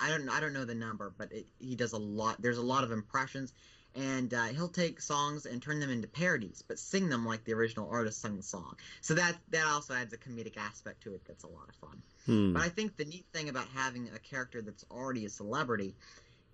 I 0.00 0.08
don't 0.08 0.28
I 0.30 0.40
don't 0.40 0.54
know 0.54 0.64
the 0.64 0.74
number, 0.74 1.12
but 1.18 1.30
it, 1.32 1.46
he 1.58 1.76
does 1.76 1.92
a 1.92 1.98
lot. 1.98 2.40
There's 2.40 2.58
a 2.58 2.62
lot 2.62 2.82
of 2.82 2.92
impressions, 2.92 3.52
and 3.96 4.34
uh, 4.34 4.44
he'll 4.44 4.68
take 4.68 5.00
songs 5.00 5.46
and 5.46 5.62
turn 5.62 5.80
them 5.80 5.90
into 5.90 6.06
parodies, 6.06 6.62
but 6.66 6.78
sing 6.78 7.08
them 7.08 7.24
like 7.24 7.44
the 7.44 7.54
original 7.54 7.88
artist 7.90 8.20
sung 8.20 8.36
the 8.36 8.42
song. 8.42 8.76
So 9.00 9.14
that 9.14 9.36
that 9.50 9.66
also 9.66 9.94
adds 9.94 10.12
a 10.12 10.18
comedic 10.18 10.56
aspect 10.58 11.02
to 11.04 11.14
it. 11.14 11.22
That's 11.26 11.44
a 11.44 11.48
lot 11.48 11.68
of 11.68 11.74
fun. 11.76 12.02
Hmm. 12.26 12.52
But 12.52 12.62
I 12.62 12.68
think 12.68 12.96
the 12.96 13.06
neat 13.06 13.24
thing 13.32 13.48
about 13.48 13.66
having 13.74 14.10
a 14.14 14.18
character 14.18 14.60
that's 14.60 14.84
already 14.90 15.24
a 15.24 15.30
celebrity 15.30 15.94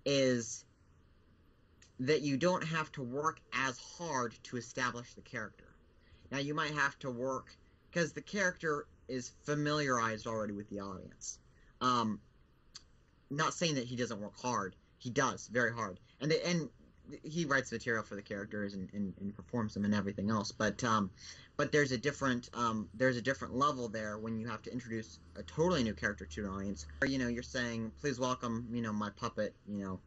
is 0.05 0.63
that 1.99 2.21
you 2.21 2.37
don't 2.37 2.63
have 2.63 2.91
to 2.93 3.03
work 3.03 3.39
as 3.53 3.77
hard 3.97 4.33
to 4.43 4.57
establish 4.57 5.13
the 5.13 5.21
character. 5.21 5.67
Now 6.31 6.39
you 6.39 6.53
might 6.53 6.73
have 6.73 6.97
to 6.99 7.11
work 7.11 7.55
because 7.91 8.13
the 8.13 8.21
character 8.21 8.87
is 9.07 9.33
familiarized 9.43 10.27
already 10.27 10.53
with 10.53 10.69
the 10.69 10.79
audience. 10.79 11.39
Um, 11.81 12.19
not 13.29 13.53
saying 13.53 13.75
that 13.75 13.83
he 13.83 13.95
doesn't 13.97 14.19
work 14.21 14.39
hard. 14.41 14.75
He 14.97 15.09
does 15.09 15.47
very 15.47 15.73
hard, 15.73 15.99
and 16.21 16.31
and 16.31 16.69
he 17.23 17.45
writes 17.45 17.71
material 17.71 18.03
for 18.03 18.15
the 18.15 18.21
characters 18.21 18.73
and, 18.73 18.89
and, 18.93 19.13
and 19.19 19.35
performs 19.35 19.73
them 19.73 19.85
and 19.85 19.93
everything 19.93 20.29
else. 20.29 20.51
But 20.51 20.83
um, 20.83 21.09
but 21.57 21.71
there's 21.71 21.91
a 21.91 21.97
different 21.97 22.49
um, 22.53 22.89
there's 22.93 23.17
a 23.17 23.21
different 23.21 23.55
level 23.55 23.87
there 23.87 24.17
when 24.17 24.39
you 24.39 24.47
have 24.47 24.61
to 24.63 24.71
introduce 24.71 25.19
a 25.35 25.43
totally 25.43 25.83
new 25.83 25.93
character 25.93 26.25
to 26.25 26.45
an 26.45 26.49
audience. 26.49 26.85
Or, 27.01 27.07
you 27.07 27.17
know, 27.17 27.27
you're 27.27 27.43
saying, 27.43 27.91
please 27.99 28.19
welcome, 28.19 28.67
you 28.71 28.81
know, 28.81 28.93
my 28.93 29.09
puppet, 29.11 29.55
you 29.67 29.83
know, 29.83 29.99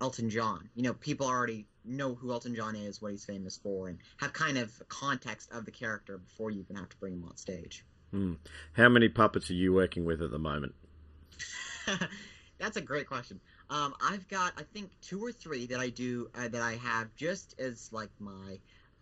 Elton 0.00 0.30
John. 0.30 0.68
You 0.74 0.82
know, 0.82 0.94
people 0.94 1.26
already 1.26 1.66
know 1.84 2.14
who 2.14 2.32
Elton 2.32 2.54
John 2.54 2.76
is, 2.76 3.00
what 3.00 3.12
he's 3.12 3.24
famous 3.24 3.56
for, 3.56 3.88
and 3.88 3.98
have 4.18 4.32
kind 4.32 4.58
of 4.58 4.72
context 4.88 5.50
of 5.52 5.64
the 5.64 5.70
character 5.70 6.18
before 6.18 6.50
you 6.50 6.60
even 6.60 6.76
have 6.76 6.88
to 6.88 6.96
bring 6.98 7.14
him 7.14 7.24
on 7.24 7.36
stage. 7.36 7.84
Hmm. 8.10 8.34
How 8.72 8.88
many 8.88 9.08
puppets 9.08 9.50
are 9.50 9.54
you 9.54 9.72
working 9.72 10.04
with 10.04 10.20
at 10.20 10.30
the 10.30 10.38
moment? 10.38 10.74
That's 12.58 12.76
a 12.76 12.80
great 12.80 13.06
question. 13.06 13.40
Um, 13.70 13.94
I've 14.02 14.26
got, 14.28 14.52
I 14.58 14.62
think, 14.74 14.90
two 15.00 15.24
or 15.24 15.32
three 15.32 15.66
that 15.66 15.80
I 15.80 15.88
do 15.88 16.28
uh, 16.34 16.48
that 16.48 16.60
I 16.60 16.74
have 16.74 17.14
just 17.16 17.58
as 17.58 17.88
like 17.92 18.10
my 18.18 18.58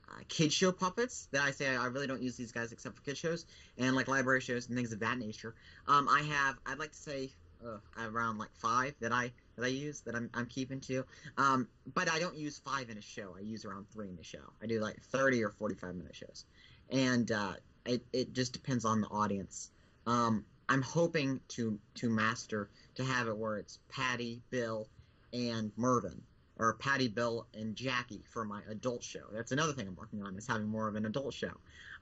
uh, 0.08 0.20
kid 0.28 0.52
show 0.52 0.70
puppets 0.72 1.28
that 1.32 1.42
I 1.42 1.50
say 1.50 1.74
I 1.74 1.86
really 1.86 2.06
don't 2.06 2.22
use 2.22 2.36
these 2.36 2.52
guys 2.52 2.70
except 2.70 2.96
for 2.96 3.02
kid 3.02 3.16
shows 3.16 3.46
and 3.78 3.96
like 3.96 4.08
library 4.08 4.40
shows 4.40 4.68
and 4.68 4.76
things 4.76 4.92
of 4.92 5.00
that 5.00 5.18
nature. 5.18 5.54
Um, 5.86 6.06
I 6.08 6.20
have, 6.20 6.56
I'd 6.66 6.78
like 6.78 6.92
to 6.92 6.98
say, 6.98 7.30
uh, 7.66 7.78
around 8.06 8.38
like 8.38 8.50
five 8.54 8.94
that 9.00 9.12
I 9.12 9.32
that 9.56 9.64
I 9.64 9.68
use 9.68 10.00
that 10.02 10.14
I'm, 10.14 10.30
I'm 10.34 10.46
keeping 10.46 10.80
to. 10.82 11.04
Um, 11.36 11.66
but 11.94 12.10
I 12.10 12.18
don't 12.18 12.36
use 12.36 12.60
five 12.64 12.90
in 12.90 12.98
a 12.98 13.02
show. 13.02 13.34
I 13.36 13.40
use 13.40 13.64
around 13.64 13.86
three 13.90 14.08
in 14.08 14.18
a 14.18 14.22
show. 14.22 14.52
I 14.62 14.66
do 14.66 14.80
like 14.80 15.00
30 15.02 15.42
or 15.42 15.50
45 15.50 15.96
minute 15.96 16.14
shows, 16.14 16.44
and 16.90 17.30
uh, 17.32 17.54
it 17.84 18.02
it 18.12 18.32
just 18.32 18.52
depends 18.52 18.84
on 18.84 19.00
the 19.00 19.08
audience. 19.08 19.70
Um, 20.06 20.44
I'm 20.68 20.82
hoping 20.82 21.40
to 21.48 21.78
to 21.96 22.10
master 22.10 22.68
to 22.99 23.05
have 23.05 23.28
it 23.28 23.36
where 23.36 23.57
it's 23.57 23.78
Patty, 23.88 24.42
Bill, 24.51 24.88
and 25.32 25.70
Mervin, 25.76 26.20
or 26.59 26.74
Patty, 26.74 27.07
Bill, 27.07 27.46
and 27.55 27.76
Jackie 27.76 28.24
for 28.28 28.44
my 28.44 28.61
adult 28.68 29.05
show. 29.05 29.22
That's 29.32 29.53
another 29.53 29.72
thing 29.72 29.86
I'm 29.86 29.94
working 29.94 30.20
on 30.22 30.36
is 30.36 30.49
having 30.49 30.66
more 30.66 30.88
of 30.88 30.96
an 30.96 31.07
adult 31.07 31.32
show. 31.32 31.53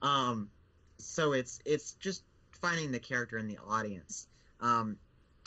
Um, 0.01 0.49
so 0.97 1.33
it's 1.33 1.61
it's 1.67 1.93
just 1.93 2.23
finding 2.51 2.93
the 2.93 2.99
character 2.99 3.37
in 3.37 3.47
the 3.47 3.59
audience, 3.69 4.27
um, 4.61 4.97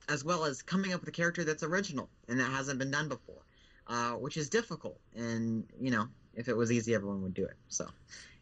as 0.07 0.23
well 0.23 0.45
as 0.45 0.61
coming 0.61 0.93
up 0.93 0.99
with 0.99 1.09
a 1.09 1.13
character 1.13 1.43
that's 1.43 1.63
original 1.63 2.09
and 2.27 2.39
that 2.39 2.51
hasn't 2.51 2.77
been 2.77 2.91
done 2.91 3.09
before, 3.09 3.41
uh, 3.87 4.11
which 4.11 4.37
is 4.37 4.49
difficult. 4.49 4.99
And 5.15 5.65
you 5.81 5.89
know, 5.89 6.07
if 6.35 6.47
it 6.47 6.55
was 6.55 6.71
easy, 6.71 6.93
everyone 6.93 7.23
would 7.23 7.33
do 7.33 7.45
it. 7.45 7.55
So 7.69 7.87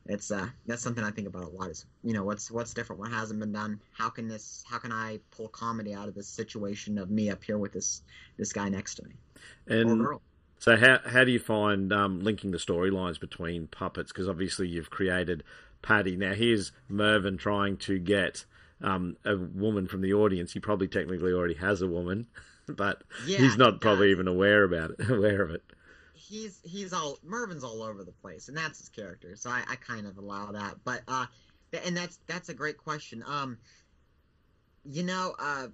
it's 0.07 0.31
uh 0.31 0.47
that's 0.65 0.81
something 0.81 1.03
I 1.03 1.11
think 1.11 1.27
about 1.27 1.43
a 1.43 1.49
lot 1.49 1.69
is 1.69 1.85
you 2.03 2.13
know 2.13 2.23
what's 2.23 2.49
what's 2.51 2.73
different 2.73 2.99
what 2.99 3.11
hasn't 3.11 3.39
been 3.39 3.51
done 3.51 3.79
how 3.91 4.09
can 4.09 4.27
this 4.27 4.63
how 4.69 4.77
can 4.79 4.91
I 4.91 5.19
pull 5.31 5.49
comedy 5.49 5.93
out 5.93 6.07
of 6.07 6.15
this 6.15 6.27
situation 6.27 6.97
of 6.97 7.09
me 7.09 7.29
up 7.29 7.43
here 7.43 7.57
with 7.57 7.73
this 7.73 8.01
this 8.37 8.53
guy 8.53 8.69
next 8.69 8.95
to 8.95 9.03
me 9.05 9.15
And 9.67 9.89
or 9.89 9.95
girl 9.95 10.21
so, 10.59 10.75
how 10.75 10.99
how 11.05 11.23
do 11.23 11.31
you 11.31 11.39
find 11.39 11.93
um, 11.93 12.21
linking 12.21 12.51
the 12.51 12.57
storylines 12.57 13.19
between 13.19 13.67
puppets? 13.67 14.11
Because 14.11 14.27
obviously 14.27 14.67
you've 14.67 14.89
created 14.89 15.43
Patty. 15.81 16.15
Now 16.15 16.33
here's 16.33 16.71
Mervyn 16.89 17.37
trying 17.37 17.77
to 17.77 17.99
get 17.99 18.45
um, 18.81 19.17
a 19.23 19.37
woman 19.37 19.87
from 19.87 20.01
the 20.01 20.13
audience. 20.13 20.53
He 20.53 20.59
probably 20.59 20.87
technically 20.87 21.31
already 21.31 21.53
has 21.55 21.81
a 21.81 21.87
woman, 21.87 22.27
but 22.67 23.03
Yeah, 23.17 23.37
he's 23.37 23.57
not 23.57 23.81
probably 23.81 24.11
even 24.11 24.27
aware 24.27 24.63
about 24.63 24.91
it. 24.91 25.09
Aware 25.09 25.43
of 25.43 25.51
it. 25.51 25.63
He's 26.17 26.59
he's 26.63 26.93
all 26.93 27.19
Mervin's 27.23 27.63
all 27.63 27.83
over 27.83 28.03
the 28.03 28.11
place 28.11 28.47
and 28.47 28.57
that's 28.57 28.79
his 28.79 28.89
character 28.89 29.35
so 29.35 29.49
I, 29.49 29.63
I 29.69 29.75
kind 29.75 30.07
of 30.07 30.17
allow 30.17 30.51
that 30.51 30.75
but 30.83 31.01
uh 31.07 31.25
and 31.85 31.95
that's 31.95 32.19
that's 32.27 32.49
a 32.49 32.53
great 32.53 32.77
question 32.77 33.23
um 33.25 33.57
you 34.83 35.03
know 35.03 35.35
uh 35.39 35.67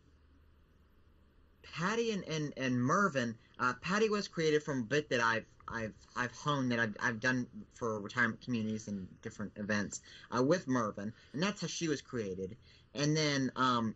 Patty 1.73 2.11
and, 2.11 2.23
and, 2.25 2.53
and 2.55 2.79
Mervin, 2.79 3.35
uh, 3.59 3.73
Patty 3.81 4.07
was 4.09 4.27
created 4.27 4.61
from 4.61 4.79
a 4.81 4.83
bit 4.83 5.09
that 5.09 5.21
I've 5.21 5.45
I've 5.67 5.93
I've 6.15 6.31
honed 6.31 6.71
that 6.71 6.79
I've, 6.79 6.95
I've 6.99 7.19
done 7.19 7.47
for 7.73 7.99
retirement 7.99 8.41
communities 8.41 8.87
and 8.87 9.07
different 9.21 9.53
events 9.55 10.01
uh, 10.35 10.43
with 10.43 10.67
Mervin, 10.67 11.13
and 11.31 11.41
that's 11.41 11.61
how 11.61 11.67
she 11.67 11.87
was 11.87 12.01
created. 12.01 12.57
And 12.93 13.15
then, 13.15 13.51
um, 13.55 13.95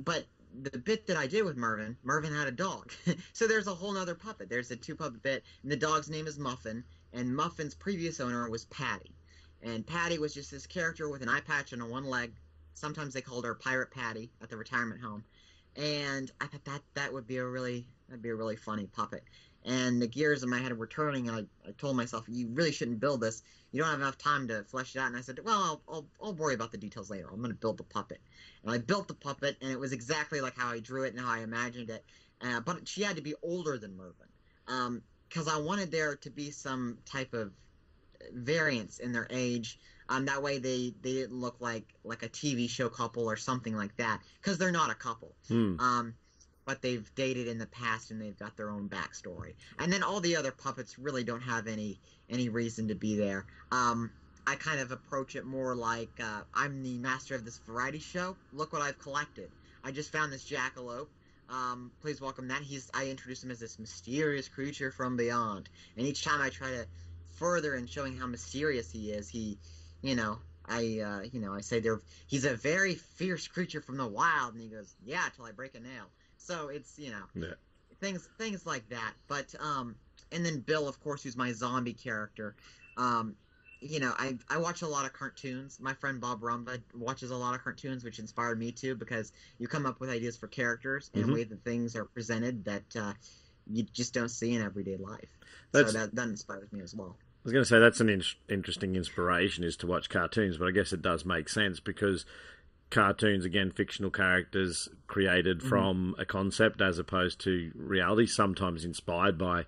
but 0.00 0.24
the 0.62 0.78
bit 0.78 1.06
that 1.06 1.16
I 1.16 1.26
did 1.26 1.44
with 1.44 1.56
Mervin, 1.56 1.96
Mervin 2.02 2.34
had 2.34 2.48
a 2.48 2.52
dog, 2.52 2.92
so 3.32 3.46
there's 3.46 3.66
a 3.66 3.74
whole 3.74 3.92
nother 3.92 4.14
puppet. 4.14 4.48
There's 4.48 4.70
a 4.70 4.76
two 4.76 4.96
puppet 4.96 5.22
bit, 5.22 5.44
and 5.62 5.70
the 5.70 5.76
dog's 5.76 6.10
name 6.10 6.26
is 6.26 6.38
Muffin, 6.38 6.84
and 7.12 7.34
Muffin's 7.34 7.74
previous 7.74 8.20
owner 8.20 8.48
was 8.48 8.64
Patty, 8.66 9.14
and 9.62 9.86
Patty 9.86 10.18
was 10.18 10.34
just 10.34 10.50
this 10.50 10.66
character 10.66 11.08
with 11.08 11.22
an 11.22 11.28
eye 11.28 11.40
patch 11.40 11.72
and 11.72 11.82
a 11.82 11.86
one 11.86 12.04
leg. 12.04 12.32
Sometimes 12.74 13.14
they 13.14 13.22
called 13.22 13.44
her 13.44 13.54
Pirate 13.54 13.90
Patty 13.90 14.30
at 14.42 14.50
the 14.50 14.56
retirement 14.56 15.00
home, 15.00 15.24
and 15.76 16.30
I 16.40 16.46
thought 16.46 16.64
that 16.64 16.82
that 16.94 17.12
would 17.12 17.26
be 17.26 17.38
a 17.38 17.44
really 17.44 17.86
that'd 18.08 18.22
be 18.22 18.30
a 18.30 18.34
really 18.34 18.56
funny 18.56 18.86
puppet. 18.86 19.24
And 19.66 20.00
the 20.00 20.06
gears 20.06 20.44
in 20.44 20.48
my 20.48 20.60
head 20.60 20.78
were 20.78 20.86
turning, 20.86 21.28
and 21.28 21.48
I, 21.64 21.68
I 21.68 21.72
told 21.72 21.96
myself, 21.96 22.24
you 22.28 22.46
really 22.48 22.70
shouldn't 22.70 23.00
build 23.00 23.20
this. 23.20 23.42
You 23.72 23.82
don't 23.82 23.90
have 23.90 23.98
enough 23.98 24.16
time 24.16 24.46
to 24.48 24.62
flesh 24.62 24.94
it 24.94 25.00
out. 25.00 25.08
And 25.08 25.16
I 25.16 25.20
said, 25.20 25.40
well, 25.44 25.60
I'll, 25.60 25.82
I'll, 25.88 26.06
I'll 26.22 26.34
worry 26.34 26.54
about 26.54 26.70
the 26.70 26.78
details 26.78 27.10
later. 27.10 27.28
I'm 27.28 27.40
going 27.40 27.50
to 27.50 27.56
build 27.56 27.76
the 27.76 27.82
puppet. 27.82 28.20
And 28.62 28.72
I 28.72 28.78
built 28.78 29.08
the 29.08 29.14
puppet, 29.14 29.56
and 29.60 29.72
it 29.72 29.78
was 29.78 29.92
exactly 29.92 30.40
like 30.40 30.56
how 30.56 30.70
I 30.70 30.78
drew 30.78 31.02
it 31.02 31.14
and 31.14 31.20
how 31.20 31.32
I 31.32 31.40
imagined 31.40 31.90
it. 31.90 32.04
Uh, 32.40 32.60
but 32.60 32.86
she 32.86 33.02
had 33.02 33.16
to 33.16 33.22
be 33.22 33.34
older 33.42 33.76
than 33.76 33.96
Mervyn, 33.96 35.02
because 35.28 35.48
I 35.48 35.58
wanted 35.58 35.90
there 35.90 36.14
to 36.14 36.30
be 36.30 36.52
some 36.52 36.98
type 37.04 37.34
of 37.34 37.50
variance 38.32 38.98
in 38.98 39.10
their 39.12 39.26
age. 39.30 39.80
Um, 40.08 40.26
that 40.26 40.42
way 40.42 40.58
they, 40.58 40.94
they 41.02 41.14
didn't 41.14 41.40
look 41.40 41.56
like 41.58 41.92
like 42.04 42.22
a 42.22 42.28
TV 42.28 42.70
show 42.70 42.88
couple 42.88 43.28
or 43.28 43.36
something 43.36 43.74
like 43.74 43.96
that, 43.96 44.20
because 44.40 44.58
they're 44.58 44.70
not 44.70 44.90
a 44.90 44.94
couple. 44.94 45.34
Hmm. 45.48 45.80
Um, 45.80 46.14
but 46.66 46.82
they've 46.82 47.10
dated 47.14 47.46
in 47.46 47.58
the 47.58 47.66
past 47.66 48.10
and 48.10 48.20
they've 48.20 48.38
got 48.38 48.56
their 48.56 48.68
own 48.68 48.88
backstory. 48.88 49.54
And 49.78 49.90
then 49.90 50.02
all 50.02 50.20
the 50.20 50.36
other 50.36 50.50
puppets 50.50 50.98
really 50.98 51.24
don't 51.24 51.40
have 51.40 51.66
any 51.68 51.98
any 52.28 52.48
reason 52.50 52.88
to 52.88 52.94
be 52.94 53.16
there. 53.16 53.46
Um, 53.72 54.10
I 54.46 54.56
kind 54.56 54.80
of 54.80 54.90
approach 54.92 55.36
it 55.36 55.44
more 55.46 55.74
like 55.74 56.10
uh, 56.20 56.42
I'm 56.52 56.82
the 56.82 56.98
master 56.98 57.34
of 57.34 57.44
this 57.44 57.58
variety 57.58 58.00
show. 58.00 58.36
Look 58.52 58.72
what 58.72 58.82
I've 58.82 58.98
collected. 58.98 59.50
I 59.82 59.92
just 59.92 60.12
found 60.12 60.32
this 60.32 60.44
jackalope. 60.44 61.08
Um, 61.48 61.92
please 62.02 62.20
welcome 62.20 62.48
that. 62.48 62.62
He's 62.62 62.90
I 62.92 63.06
introduce 63.06 63.42
him 63.42 63.52
as 63.52 63.60
this 63.60 63.78
mysterious 63.78 64.48
creature 64.48 64.90
from 64.90 65.16
beyond. 65.16 65.68
And 65.96 66.06
each 66.06 66.24
time 66.24 66.42
I 66.42 66.50
try 66.50 66.70
to 66.72 66.86
further 67.36 67.76
in 67.76 67.86
showing 67.86 68.16
how 68.16 68.26
mysterious 68.26 68.90
he 68.90 69.12
is, 69.12 69.28
he, 69.28 69.58
you 70.02 70.16
know, 70.16 70.38
I 70.68 70.78
uh, 70.78 71.28
you 71.32 71.40
know 71.40 71.54
I 71.54 71.60
say 71.60 71.78
there 71.78 72.00
he's 72.26 72.44
a 72.44 72.56
very 72.56 72.96
fierce 72.96 73.46
creature 73.46 73.80
from 73.80 73.96
the 73.96 74.06
wild, 74.06 74.54
and 74.54 74.62
he 74.62 74.68
goes, 74.68 74.96
yeah, 75.04 75.22
till 75.36 75.44
I 75.44 75.52
break 75.52 75.76
a 75.76 75.80
nail. 75.80 76.10
So 76.46 76.68
it's 76.68 76.98
you 76.98 77.10
know 77.10 77.24
Yeah. 77.34 77.54
things 78.00 78.28
things 78.38 78.64
like 78.66 78.88
that. 78.90 79.14
But 79.26 79.54
um, 79.60 79.96
and 80.32 80.44
then 80.46 80.60
Bill, 80.60 80.88
of 80.88 81.00
course, 81.00 81.22
who's 81.22 81.36
my 81.36 81.52
zombie 81.52 81.92
character. 81.94 82.54
Um, 82.96 83.34
you 83.80 84.00
know, 84.00 84.14
I 84.16 84.38
I 84.48 84.58
watch 84.58 84.82
a 84.82 84.86
lot 84.86 85.04
of 85.06 85.12
cartoons. 85.12 85.78
My 85.80 85.92
friend 85.94 86.20
Bob 86.20 86.40
Rumba 86.40 86.80
watches 86.94 87.30
a 87.30 87.36
lot 87.36 87.54
of 87.54 87.62
cartoons, 87.64 88.04
which 88.04 88.18
inspired 88.20 88.58
me 88.58 88.70
too 88.72 88.94
because 88.94 89.32
you 89.58 89.66
come 89.68 89.86
up 89.86 90.00
with 90.00 90.08
ideas 90.08 90.36
for 90.36 90.46
characters 90.46 91.10
and 91.14 91.26
Mhm. 91.26 91.34
way 91.34 91.44
that 91.44 91.62
things 91.64 91.96
are 91.96 92.04
presented 92.04 92.64
that 92.64 92.84
uh, 92.96 93.12
you 93.66 93.82
just 93.82 94.14
don't 94.14 94.28
see 94.30 94.54
in 94.54 94.62
everyday 94.62 94.96
life. 94.96 95.28
That's- 95.72 95.92
so 95.92 95.98
that 95.98 96.14
that 96.14 96.28
inspires 96.28 96.72
me 96.72 96.80
as 96.80 96.94
well. 96.94 97.18
I 97.20 97.46
was 97.46 97.52
going 97.52 97.62
to 97.64 97.68
say 97.68 97.78
that's 97.78 98.00
an 98.00 98.08
in- 98.08 98.22
interesting 98.48 98.96
inspiration 98.96 99.62
is 99.62 99.76
to 99.78 99.86
watch 99.86 100.08
cartoons, 100.08 100.56
but 100.58 100.66
I 100.66 100.70
guess 100.72 100.92
it 100.92 101.00
does 101.02 101.24
make 101.24 101.48
sense 101.48 101.78
because 101.78 102.24
cartoons, 102.90 103.44
again, 103.44 103.70
fictional 103.70 104.10
characters 104.10 104.88
created 105.06 105.62
from 105.62 106.14
a 106.18 106.24
concept 106.24 106.80
as 106.80 106.98
opposed 106.98 107.40
to 107.40 107.72
reality, 107.74 108.26
sometimes 108.26 108.84
inspired 108.84 109.36
by 109.38 109.64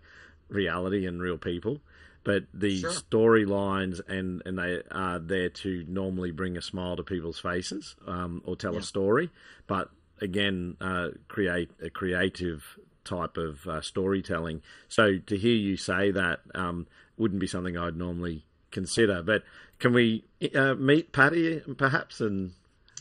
reality 0.49 1.07
and 1.07 1.21
real 1.21 1.39
people. 1.39 1.81
but 2.25 2.45
the 2.53 2.81
Sure. 2.81 2.91
storylines 2.91 4.01
and 4.07 4.43
and 4.45 4.59
they 4.59 4.83
are 4.91 5.19
there 5.19 5.49
to 5.49 5.85
normally 5.89 6.31
bring 6.31 6.59
a 6.59 6.61
smile 6.61 6.95
to 6.97 7.03
people's 7.03 7.39
faces 7.39 7.97
um, 8.07 8.43
or 8.45 8.55
tell 8.55 8.75
Yeah. 8.75 8.81
a 8.81 8.83
story, 8.83 9.31
but 9.67 9.91
again, 10.21 10.77
uh, 10.81 11.11
create 11.29 11.71
a 11.81 11.89
creative 11.89 12.77
type 13.05 13.39
of 13.39 13.67
uh, 13.67 13.81
storytelling. 13.81 14.61
So 14.89 15.19
to 15.19 15.39
hear 15.39 15.55
you 15.55 15.77
say 15.79 16.11
that 16.11 16.41
um, 16.55 16.87
wouldn't 17.17 17.41
be 17.41 17.47
something 17.47 17.79
I'd 17.79 17.97
normally 17.97 18.45
consider. 18.73 19.23
But 19.23 19.45
can 19.79 19.95
we 19.95 20.25
uh, 20.55 20.75
meet 20.75 21.13
Patty 21.13 21.61
perhaps 21.79 22.21
and 22.21 22.53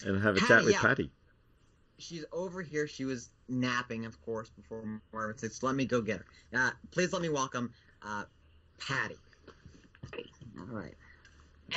and 0.06 0.22
have 0.22 0.38
a 0.38 0.41
chat 0.41 0.64
with 0.64 0.74
yeah. 0.74 0.82
Patty? 0.82 1.12
She's 1.98 2.26
over 2.32 2.62
here. 2.62 2.88
She 2.88 3.06
was 3.06 3.30
napping, 3.50 4.06
of 4.06 4.22
course, 4.22 4.50
before 4.50 4.84
Marvin 5.12 5.38
said, 5.38 5.52
so 5.52 5.66
let 5.66 5.76
me 5.76 5.86
go 5.86 6.02
get 6.02 6.20
her. 6.20 6.26
Uh, 6.54 6.72
please 6.91 7.12
let 7.12 7.22
me 7.22 7.30
welcome 7.30 7.72
uh, 8.06 8.24
Patty. 8.80 9.18
All 10.60 10.66
right. 10.68 10.93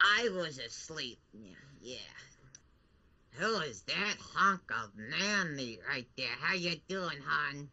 I 0.00 0.28
was 0.34 0.58
asleep. 0.58 1.18
Yeah, 1.32 1.54
yeah. 1.80 1.96
Who 3.32 3.60
is 3.60 3.82
that 3.82 4.16
hunk 4.34 4.62
of 4.70 4.90
man 4.96 5.56
meat 5.56 5.80
right 5.88 6.06
there? 6.16 6.34
How 6.40 6.54
you 6.54 6.76
doing, 6.88 7.18
hon? 7.24 7.68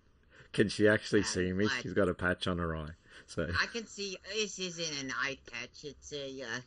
Can 0.53 0.69
she 0.69 0.87
actually 0.87 1.21
Patty, 1.23 1.47
see 1.47 1.53
me? 1.53 1.65
what? 1.65 1.73
She's 1.81 1.93
got 1.93 2.07
a 2.07 2.13
patch 2.13 2.47
on 2.47 2.59
her 2.59 2.75
eye. 2.75 2.91
So 3.25 3.47
I 3.61 3.65
can 3.67 3.85
see 3.85 4.17
this 4.33 4.57
isn't 4.57 5.03
an 5.03 5.13
eye 5.21 5.37
patch. 5.51 5.83
It's 5.83 6.13
a 6.13 6.41
uh, 6.41 6.59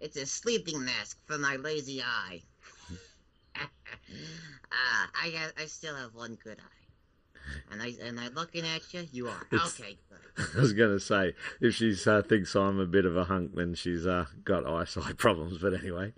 it's 0.00 0.16
a 0.16 0.26
sleeping 0.26 0.84
mask 0.84 1.18
for 1.26 1.38
my 1.38 1.56
lazy 1.56 2.02
eye. 2.02 2.42
uh, 3.56 5.06
I 5.22 5.30
got, 5.30 5.52
I 5.62 5.66
still 5.66 5.94
have 5.94 6.14
one 6.14 6.38
good 6.42 6.58
eye. 6.58 7.72
And 7.72 7.82
I 7.82 7.94
and 8.02 8.20
I 8.20 8.28
looking 8.28 8.66
at 8.66 8.92
you. 8.92 9.06
You 9.10 9.28
are 9.28 9.46
It's- 9.52 9.80
okay. 9.80 9.96
Good. 10.10 10.46
I 10.56 10.60
was 10.60 10.72
going 10.72 10.90
to 10.90 11.00
say, 11.00 11.34
if 11.60 11.74
she 11.74 11.96
uh, 12.06 12.22
thinks 12.22 12.54
I'm 12.54 12.78
a 12.78 12.86
bit 12.86 13.04
of 13.04 13.16
a 13.16 13.24
hunk, 13.24 13.54
then 13.54 13.74
she's 13.74 14.06
uh, 14.06 14.26
got 14.44 14.66
eyesight 14.66 15.16
problems. 15.18 15.58
But 15.58 15.74
anyway, 15.74 16.12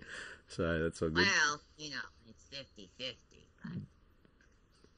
so 0.47 0.83
that's 0.83 1.01
all 1.01 1.09
good. 1.09 1.25
Well, 1.25 1.61
you 1.77 1.89
know, 1.91 1.95
it's 2.29 2.43
50-50. 2.53 3.15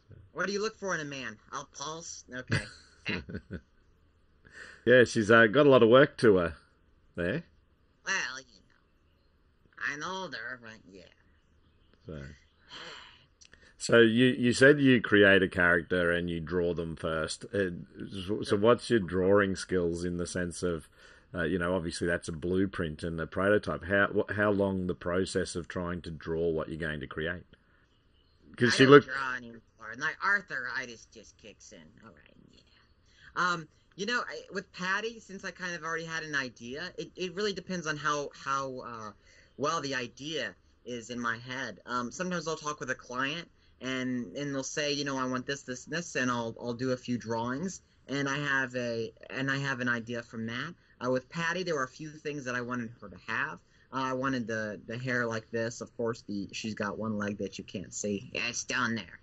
But 0.10 0.18
What 0.34 0.48
do 0.48 0.54
you 0.54 0.62
look 0.62 0.78
for 0.80 0.94
in 0.96 1.02
a 1.02 1.06
man? 1.06 1.38
I'll 1.52 1.70
pulse. 1.78 2.26
Okay. 2.34 3.22
Yeah, 4.86 5.04
she's 5.06 5.32
uh, 5.32 5.48
got 5.48 5.66
a 5.66 5.70
lot 5.70 5.84
of 5.84 5.90
work 5.90 6.18
to 6.18 6.36
her 6.38 6.56
there. 7.16 7.44
well, 8.06 8.44
you 9.92 9.98
know, 9.98 10.06
I'm 10.08 10.14
older, 10.16 10.60
but 10.62 10.80
yeah. 10.92 11.04
So, 12.06 12.22
so 13.78 14.00
you 14.00 14.28
you 14.28 14.54
said 14.54 14.80
you 14.80 15.02
create 15.02 15.44
a 15.44 15.48
character 15.48 16.12
and 16.12 16.30
you 16.30 16.40
draw 16.40 16.74
them 16.74 16.96
first. 16.96 17.46
Uh, 17.54 17.70
so- 18.44 18.58
what's 18.58 18.90
your 18.90 19.00
drawing 19.00 19.56
skills 19.56 20.04
in 20.04 20.18
the 20.18 20.28
sense 20.28 20.64
of, 20.64 20.88
uh, 21.34 21.44
you 21.44 21.58
know, 21.58 21.76
obviously 21.76 22.08
that's 22.08 22.28
a 22.28 22.34
blueprint 22.34 23.04
and 23.04 23.20
a 23.20 23.28
prototype. 23.28 23.86
How 23.86 24.26
how 24.36 24.52
long 24.52 24.88
the 24.88 24.96
process 24.96 25.56
of 25.56 25.68
trying 25.68 26.02
to 26.04 26.12
draw 26.12 26.50
what 26.50 26.70
you're 26.70 26.78
going 26.78 27.00
to 27.00 27.08
create? 27.08 27.44
Because 28.52 28.76
she 28.76 28.86
looked. 28.86 29.08
draw 29.08 29.36
anymore. 29.36 29.62
My 29.98 30.14
arthritis 30.26 31.08
just 31.14 31.38
kicks 31.38 31.72
in. 31.72 31.84
All 32.04 32.12
right, 32.12 32.36
yeah. 32.52 32.60
Um, 33.36 33.68
you 33.96 34.06
know, 34.06 34.22
I, 34.28 34.42
with 34.52 34.72
Patty, 34.74 35.20
since 35.20 35.44
I 35.46 35.52
kind 35.52 35.76
of 35.76 35.84
already 35.84 36.06
had 36.06 36.24
an 36.24 36.36
idea, 36.36 36.92
it, 36.98 37.12
it 37.16 37.36
really 37.36 37.54
depends 37.54 37.86
on 37.86 37.98
how 37.98 38.30
how 38.34 38.80
uh, 38.80 39.12
well 39.58 39.82
the 39.82 39.96
idea 39.96 40.56
is 40.86 41.10
in 41.10 41.20
my 41.20 41.38
head. 41.38 41.80
Um, 41.86 42.12
sometimes 42.12 42.48
I'll 42.48 42.56
talk 42.56 42.80
with 42.80 42.90
a 42.90 42.96
client, 42.96 43.50
and 43.82 44.36
and 44.36 44.54
they'll 44.54 44.64
say, 44.64 44.94
you 44.94 45.06
know, 45.06 45.18
I 45.18 45.26
want 45.26 45.46
this, 45.46 45.64
this, 45.64 45.86
and 45.86 45.96
this, 45.96 46.16
and 46.16 46.30
I'll 46.30 46.56
I'll 46.60 46.74
do 46.74 46.92
a 46.92 46.98
few 46.98 47.18
drawings, 47.18 47.82
and 48.08 48.28
I 48.28 48.38
have 48.38 48.76
a 48.76 49.12
and 49.30 49.50
I 49.50 49.58
have 49.58 49.80
an 49.80 49.90
idea 49.90 50.24
from 50.24 50.46
that. 50.48 50.74
Uh, 51.06 51.12
with 51.12 51.30
Patty, 51.30 51.64
there 51.64 51.76
were 51.76 51.84
a 51.84 51.90
few 51.90 52.10
things 52.10 52.46
that 52.46 52.56
I 52.56 52.62
wanted 52.62 52.92
her 53.02 53.10
to 53.10 53.18
have. 53.28 53.60
Uh, 53.92 54.02
I 54.02 54.14
wanted 54.14 54.48
the 54.48 54.80
the 54.88 54.98
hair 54.98 55.26
like 55.26 55.50
this. 55.52 55.82
Of 55.82 55.96
course, 55.98 56.24
the 56.28 56.50
she's 56.52 56.74
got 56.74 56.98
one 56.98 57.18
leg 57.18 57.38
that 57.38 57.58
you 57.58 57.64
can't 57.64 57.94
see. 57.94 58.32
Yeah, 58.34 58.48
it's 58.50 58.64
down 58.64 58.96
there. 58.96 59.20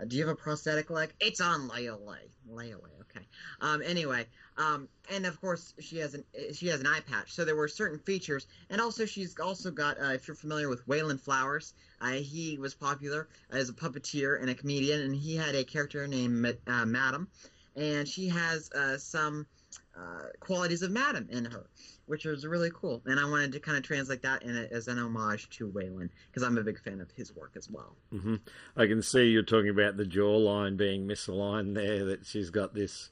Uh, 0.00 0.04
do 0.04 0.16
you 0.16 0.26
have 0.26 0.32
a 0.32 0.36
prosthetic 0.36 0.90
leg? 0.90 1.12
It's 1.20 1.40
on 1.40 1.68
layaway. 1.68 2.28
layaway 2.50 2.90
okay. 3.00 3.26
Um 3.60 3.82
anyway 3.82 4.26
um 4.56 4.88
and 5.10 5.26
of 5.26 5.40
course 5.40 5.74
she 5.80 5.98
has 5.98 6.14
an 6.14 6.24
she 6.54 6.68
has 6.68 6.80
an 6.80 6.86
eye 6.86 7.00
patch. 7.00 7.32
So 7.32 7.44
there 7.44 7.56
were 7.56 7.68
certain 7.68 7.98
features. 7.98 8.46
And 8.70 8.80
also 8.80 9.06
she's 9.06 9.38
also 9.38 9.70
got 9.70 9.98
uh, 10.00 10.12
if 10.12 10.28
you're 10.28 10.34
familiar 10.34 10.68
with 10.68 10.86
Wayland 10.86 11.20
Flowers 11.20 11.74
uh, 12.00 12.12
he 12.12 12.58
was 12.58 12.74
popular 12.74 13.28
as 13.50 13.68
a 13.68 13.72
puppeteer 13.72 14.40
and 14.40 14.50
a 14.50 14.54
comedian. 14.54 15.00
And 15.00 15.14
he 15.14 15.36
had 15.36 15.54
a 15.54 15.64
character 15.64 16.06
named 16.06 16.56
uh, 16.66 16.86
Madam. 16.86 17.28
And 17.74 18.08
she 18.08 18.28
has 18.28 18.70
uh, 18.72 18.96
some 18.96 19.46
uh, 19.96 20.28
qualities 20.40 20.82
of 20.82 20.90
Madam 20.90 21.28
in 21.30 21.44
her 21.44 21.66
which 22.06 22.24
was 22.24 22.46
really 22.46 22.70
cool 22.74 23.02
and 23.06 23.18
I 23.18 23.28
wanted 23.28 23.52
to 23.52 23.60
kind 23.60 23.76
of 23.76 23.82
translate 23.82 24.22
that 24.22 24.42
in 24.42 24.56
a, 24.56 24.68
as 24.72 24.88
an 24.88 24.98
homage 24.98 25.48
to 25.58 25.68
Wayland 25.68 26.10
because 26.30 26.42
I'm 26.42 26.58
a 26.58 26.62
big 26.62 26.80
fan 26.80 27.00
of 27.00 27.10
his 27.12 27.34
work 27.34 27.52
as 27.56 27.70
well 27.70 27.96
hmm 28.10 28.36
I 28.76 28.86
can 28.86 29.02
see 29.02 29.26
you're 29.26 29.42
talking 29.42 29.70
about 29.70 29.96
the 29.96 30.04
jawline 30.04 30.76
being 30.76 31.06
misaligned 31.06 31.74
there. 31.74 32.04
That 32.04 32.26
she's 32.26 32.50
got 32.50 32.74
this 32.74 33.10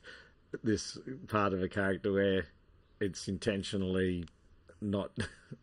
this 0.63 0.99
part 1.29 1.53
of 1.53 1.63
a 1.63 1.69
character 1.69 2.13
where 2.13 2.47
it's 3.01 3.29
intentionally 3.29 4.25
not 4.81 5.11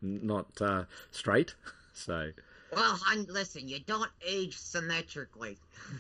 not 0.01 0.61
uh, 0.61 0.85
straight. 1.11 1.55
So 1.93 2.31
Well, 2.71 2.99
hon, 3.05 3.25
listen, 3.29 3.67
you 3.67 3.79
don't 3.79 4.11
age 4.25 4.57
symmetrically. 4.57 5.57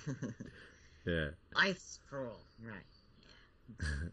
yeah. 1.05 1.29
Life's 1.55 1.99
cruel. 2.09 2.39
Right. 2.61 3.87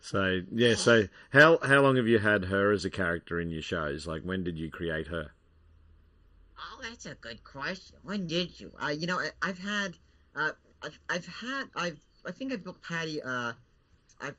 So 0.00 0.40
yeah. 0.52 0.74
So 0.74 1.08
how 1.32 1.58
how 1.62 1.80
long 1.80 1.96
have 1.96 2.08
you 2.08 2.18
had 2.18 2.44
her 2.46 2.72
as 2.72 2.84
a 2.84 2.90
character 2.90 3.40
in 3.40 3.50
your 3.50 3.62
shows? 3.62 4.06
Like 4.06 4.22
when 4.22 4.42
did 4.44 4.58
you 4.58 4.70
create 4.70 5.08
her? 5.08 5.32
Oh, 6.58 6.80
that's 6.82 7.06
a 7.06 7.14
good 7.14 7.42
question. 7.44 7.96
When 8.02 8.26
did 8.26 8.58
you? 8.60 8.72
Uh, 8.82 8.88
you 8.88 9.06
know, 9.06 9.18
I, 9.18 9.30
I've 9.42 9.58
had, 9.58 9.96
uh, 10.36 10.50
I've, 10.82 10.98
I've 11.08 11.26
had, 11.26 11.64
I've, 11.74 11.98
I 12.26 12.32
think 12.32 12.52
I 12.52 12.56
built 12.56 12.82
Patty, 12.82 13.22
uh, 13.22 13.52
I, 14.20 14.30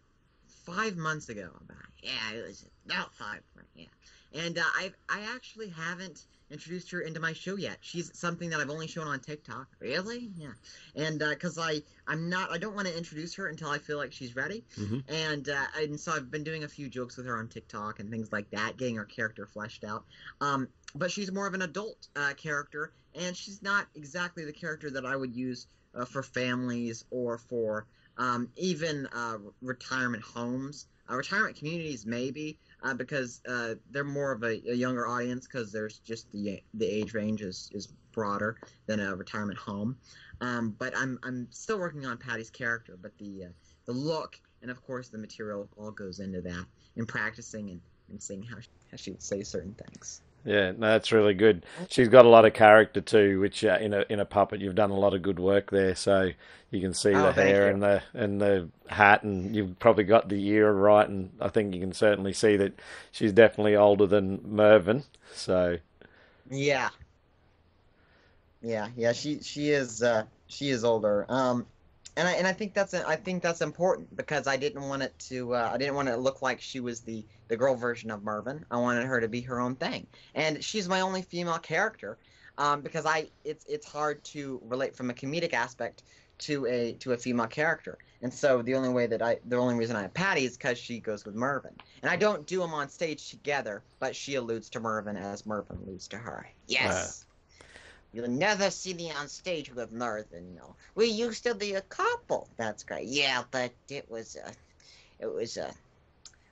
five 0.66 0.98
months 0.98 1.30
ago. 1.30 1.50
About 1.62 1.78
Yeah, 2.02 2.38
it 2.38 2.48
was 2.48 2.66
about 2.86 3.14
five. 3.16 3.42
Yeah. 3.76 3.86
and 4.34 4.58
uh, 4.58 4.62
I, 4.64 4.92
I 5.10 5.22
actually 5.34 5.70
haven't 5.70 6.26
introduced 6.52 6.92
her 6.92 7.02
into 7.02 7.20
my 7.20 7.34
show 7.34 7.56
yet. 7.56 7.78
She's 7.82 8.12
something 8.18 8.50
that 8.50 8.60
I've 8.60 8.70
only 8.70 8.88
shown 8.88 9.08
on 9.08 9.20
TikTok. 9.20 9.68
Really? 9.80 10.32
Yeah, 10.36 10.54
and 10.96 11.20
because 11.20 11.58
I, 11.58 11.82
I'm 12.08 12.30
not, 12.30 12.52
I 12.52 12.58
don't 12.58 12.76
want 12.76 12.88
to 12.88 12.98
introduce 12.98 13.36
her 13.36 13.48
until 13.48 13.70
I 13.70 13.78
feel 13.78 13.98
like 13.98 14.12
she's 14.12 14.36
ready. 14.36 14.64
Mhm. 14.78 15.04
And 15.08 15.50
uh, 15.50 15.66
and 15.78 16.00
so 16.00 16.12
I've 16.12 16.30
been 16.30 16.44
doing 16.44 16.64
a 16.64 16.68
few 16.68 16.90
jokes 16.90 17.18
with 17.18 17.26
her 17.26 17.38
on 17.38 17.48
TikTok 17.48 18.00
and 18.00 18.10
things 18.10 18.32
like 18.32 18.50
that, 18.52 18.78
getting 18.78 18.96
her 18.96 19.06
character 19.06 19.46
fleshed 19.46 19.84
out. 19.84 20.06
Um, 20.40 20.68
but 20.94 21.12
she's 21.12 21.32
more 21.32 21.48
of 21.48 21.54
an 21.54 21.62
adult 21.62 22.08
uh, 22.16 22.34
character, 22.34 22.92
and 23.16 23.36
she's 23.36 23.62
not 23.62 23.88
exactly 23.96 24.46
the 24.46 24.54
character 24.54 24.90
that 24.92 25.06
I 25.06 25.16
would 25.16 25.34
use 25.36 25.68
uh, 25.96 26.06
for 26.06 26.24
families 26.24 27.06
or 27.12 27.38
for 27.38 27.88
um, 28.18 28.50
even 28.58 29.08
uh, 29.08 29.38
retirement 29.62 30.24
homes, 30.24 30.88
uh, 31.10 31.16
retirement 31.16 31.56
communities, 31.56 32.06
maybe. 32.06 32.60
Uh, 32.84 32.96
because 32.96 33.42
uh, 33.48 33.76
they're 33.92 34.04
more 34.04 34.32
of 34.32 34.42
a, 34.42 34.60
a 34.70 34.74
younger 34.74 35.08
audience 35.08 35.46
because 35.46 35.72
there's 35.72 36.00
just 36.00 36.32
the 36.32 36.60
the 36.74 36.86
age 36.86 37.14
range 37.14 37.44
is, 37.44 37.70
is 37.74 37.88
broader 38.12 38.58
than 38.88 39.00
a 39.00 39.16
retirement 39.16 39.60
home. 39.60 39.96
Um, 40.42 40.76
but 40.80 40.98
I'm 40.98 41.20
I'm 41.22 41.48
still 41.52 41.78
working 41.78 42.06
on 42.08 42.18
Patty's 42.18 42.50
character, 42.50 42.98
but 43.00 43.16
the 43.20 43.46
uh, 43.46 43.50
the 43.86 43.94
look 43.94 44.40
and 44.62 44.72
of 44.72 44.82
course 44.84 45.10
the 45.10 45.18
material 45.18 45.70
all 45.78 45.92
goes 45.92 46.20
into 46.20 46.42
that 46.42 46.66
in 46.96 47.06
practicing 47.06 47.70
and, 47.70 47.82
and 48.10 48.22
seeing 48.22 48.44
how 48.44 48.60
she, 48.60 48.70
how 48.90 48.98
she 48.98 49.12
would 49.12 49.22
say 49.22 49.44
certain 49.44 49.76
things. 49.76 50.22
Yeah, 50.44 50.72
no, 50.72 50.80
that's 50.88 51.12
really 51.12 51.36
good. 51.36 51.66
She's 51.88 52.08
got 52.10 52.26
a 52.26 52.30
lot 52.30 52.46
of 52.46 52.54
character 52.54 53.00
too, 53.00 53.40
which 53.40 53.64
uh, 53.64 53.78
in 53.80 53.94
a 53.94 54.06
in 54.10 54.20
a 54.20 54.26
puppet 54.26 54.60
you've 54.60 54.74
done 54.76 54.90
a 54.90 54.98
lot 54.98 55.14
of 55.14 55.22
good 55.22 55.40
work 55.40 55.70
there. 55.70 55.94
So 55.94 56.32
you 56.72 56.82
can 56.82 56.94
see 56.96 57.14
Oh, 57.14 57.32
the 57.32 57.32
hair 57.34 57.68
you. 57.68 57.70
and 57.70 57.82
the 57.84 58.02
and 58.14 58.42
the 58.42 58.70
hat, 58.90 59.22
and 59.24 59.56
you've 59.56 59.78
probably 59.78 60.04
got 60.04 60.30
the 60.30 60.44
ear 60.48 60.72
right. 60.72 61.08
And 61.08 61.32
I 61.40 61.50
think 61.50 61.76
you 61.76 61.80
can 61.82 61.94
certainly 61.94 62.34
see 62.34 62.58
that 62.58 62.74
she's 63.12 63.34
definitely 63.34 63.76
older 63.76 64.08
than 64.08 64.42
Mervyn. 64.44 65.04
So 65.32 65.78
Yeah. 66.52 66.92
Yeah, 68.62 68.90
yeah, 68.96 69.12
she 69.14 69.40
she 69.42 69.70
is 69.72 70.04
uh 70.04 70.26
she 70.48 70.70
is 70.70 70.84
older. 70.84 71.26
Um 71.30 71.68
and 72.16 72.28
I 72.28 72.34
and 72.34 72.48
I 72.48 72.54
think 72.54 72.74
that's 72.74 72.94
I 72.94 73.16
think 73.16 73.42
that's 73.44 73.62
important 73.62 74.16
because 74.16 74.48
I 74.48 74.58
didn't 74.58 74.84
want 74.88 75.04
it 75.04 75.18
to 75.30 75.56
uh, 75.56 75.72
I 75.74 75.78
didn't 75.78 75.96
want 75.96 76.10
it 76.10 76.12
to 76.14 76.18
look 76.18 76.42
like 76.42 76.62
she 76.62 76.80
was 76.80 77.02
the 77.02 77.26
the 77.52 77.58
girl 77.58 77.76
version 77.76 78.10
of 78.10 78.24
Mervin. 78.24 78.66
I 78.72 78.78
wanted 78.78 79.06
her 79.06 79.20
to 79.20 79.28
be 79.28 79.42
her 79.42 79.60
own 79.60 79.76
thing. 79.76 80.08
And 80.36 80.64
she's 80.64 80.88
my 80.88 81.02
only 81.02 81.22
female 81.22 81.60
character 81.60 82.18
um 82.58 82.80
because 82.80 83.06
I 83.06 83.30
it's 83.44 83.66
it's 83.68 83.86
hard 83.86 84.24
to 84.36 84.62
relate 84.64 84.96
from 84.96 85.10
a 85.10 85.14
comedic 85.14 85.54
aspect 85.54 86.04
to 86.40 86.66
a 86.66 86.94
to 86.94 87.12
a 87.12 87.18
female 87.18 87.48
character. 87.48 87.98
And 88.22 88.34
so 88.34 88.62
the 88.62 88.74
only 88.76 88.88
way 88.88 89.06
that 89.06 89.22
I 89.22 89.40
the 89.46 89.58
only 89.58 89.76
reason 89.76 89.98
I 89.98 90.04
have 90.04 90.14
Patty 90.14 90.46
is 90.46 90.56
cuz 90.56 90.78
she 90.78 91.02
goes 91.02 91.26
with 91.26 91.36
Mervin, 91.36 91.76
And 92.02 92.10
I 92.10 92.16
don't 92.16 92.48
do 92.48 92.60
them 92.60 92.74
on 92.74 92.88
stage 92.88 93.30
together, 93.30 93.84
but 94.00 94.16
she 94.16 94.36
alludes 94.36 94.70
to 94.70 94.80
Mervin 94.80 95.18
as 95.18 95.46
Mervin 95.46 95.78
alludes 95.84 96.08
to 96.08 96.18
her. 96.18 96.48
Yes. 96.68 97.26
You'll 98.14 98.30
never 98.30 98.72
see 98.72 98.94
me 98.94 99.12
on 99.12 99.28
stage 99.28 99.74
with 99.74 99.92
Mervyn, 99.92 100.56
no. 100.56 100.76
We 100.96 101.08
used 101.08 101.44
to 101.44 101.56
be 101.56 101.76
a 101.76 101.82
couple. 101.82 102.50
That's 102.58 102.84
great. 102.84 103.08
Yeah, 103.08 103.44
but 103.52 103.72
it 103.88 104.10
was, 104.10 104.36
a, 104.36 104.52
it 105.24 105.34
was 105.34 105.56
a 105.56 105.74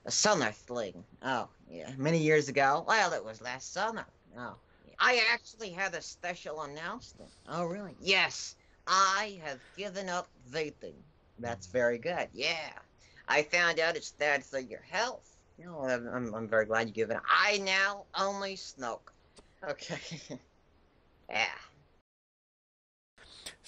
a 0.04 0.10
summer 0.10 0.52
fling. 0.52 1.04
Oh, 1.22 1.48
yeah, 1.70 1.90
many 1.96 2.18
years 2.18 2.48
ago. 2.48 2.84
Well, 2.86 3.12
it 3.12 3.24
was 3.24 3.40
last 3.40 3.72
summer. 3.72 4.04
Oh, 4.38 4.54
I 4.98 5.22
actually 5.32 5.70
had 5.70 5.94
a 5.94 6.02
special 6.02 6.62
announcement. 6.62 7.30
Oh, 7.48 7.64
really? 7.64 7.94
Yes, 8.00 8.56
I 8.86 9.40
have 9.44 9.60
given 9.76 10.08
up 10.08 10.28
vaping. 10.50 10.94
That's 11.38 11.66
very 11.66 11.98
good. 11.98 12.28
Yeah, 12.32 12.72
I 13.28 13.42
found 13.42 13.80
out 13.80 13.96
it's 13.96 14.12
bad 14.12 14.44
for 14.44 14.58
your 14.58 14.82
health. 14.90 15.36
You 15.58 15.66
know, 15.66 15.80
I'm, 15.80 16.06
I'm, 16.08 16.34
I'm 16.34 16.48
very 16.48 16.66
glad 16.66 16.88
you 16.88 16.94
give 16.94 17.10
it. 17.10 17.16
up. 17.16 17.22
I 17.28 17.58
now 17.58 18.04
only 18.18 18.56
smoke. 18.56 19.12
Okay. 19.68 19.98
Yeah. 21.30 21.46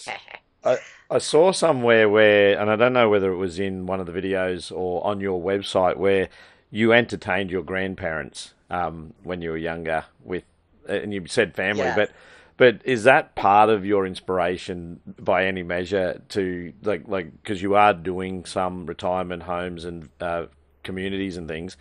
I 0.65 1.19
saw 1.19 1.53
somewhere 1.53 2.09
where, 2.09 2.59
and 2.59 2.71
I 2.71 2.77
don't 2.77 2.95
know 2.95 3.09
whether 3.11 3.31
it 3.33 3.37
was 3.37 3.59
in 3.59 3.87
one 3.87 4.01
of 4.01 4.07
the 4.07 4.13
videos 4.13 4.73
or 4.75 5.05
on 5.07 5.21
your 5.21 5.41
website, 5.43 5.97
where 5.97 6.29
you 6.71 6.93
entertained 6.93 7.51
your 7.51 7.63
grandparents 7.63 8.55
um, 8.71 9.13
when 9.23 9.43
you 9.43 9.51
were 9.51 9.59
younger 9.59 10.07
with, 10.25 10.45
and 10.89 11.13
you 11.13 11.27
said 11.27 11.55
family, 11.55 11.83
Yeah. 11.85 11.95
but 11.95 12.13
but 12.57 12.81
is 12.85 13.05
that 13.05 13.35
part 13.35 13.71
of 13.71 13.85
your 13.85 14.07
inspiration 14.07 15.01
by 15.19 15.47
any 15.47 15.63
measure 15.63 16.23
to 16.31 16.73
like 16.83 17.09
like 17.09 17.31
because 17.43 17.61
you 17.61 17.75
are 17.75 17.93
doing 17.93 18.45
some 18.45 18.87
retirement 18.87 19.43
homes 19.43 19.85
and 19.85 20.09
uh, 20.21 20.47
communities 20.83 21.37
and 21.37 21.49
things? 21.49 21.77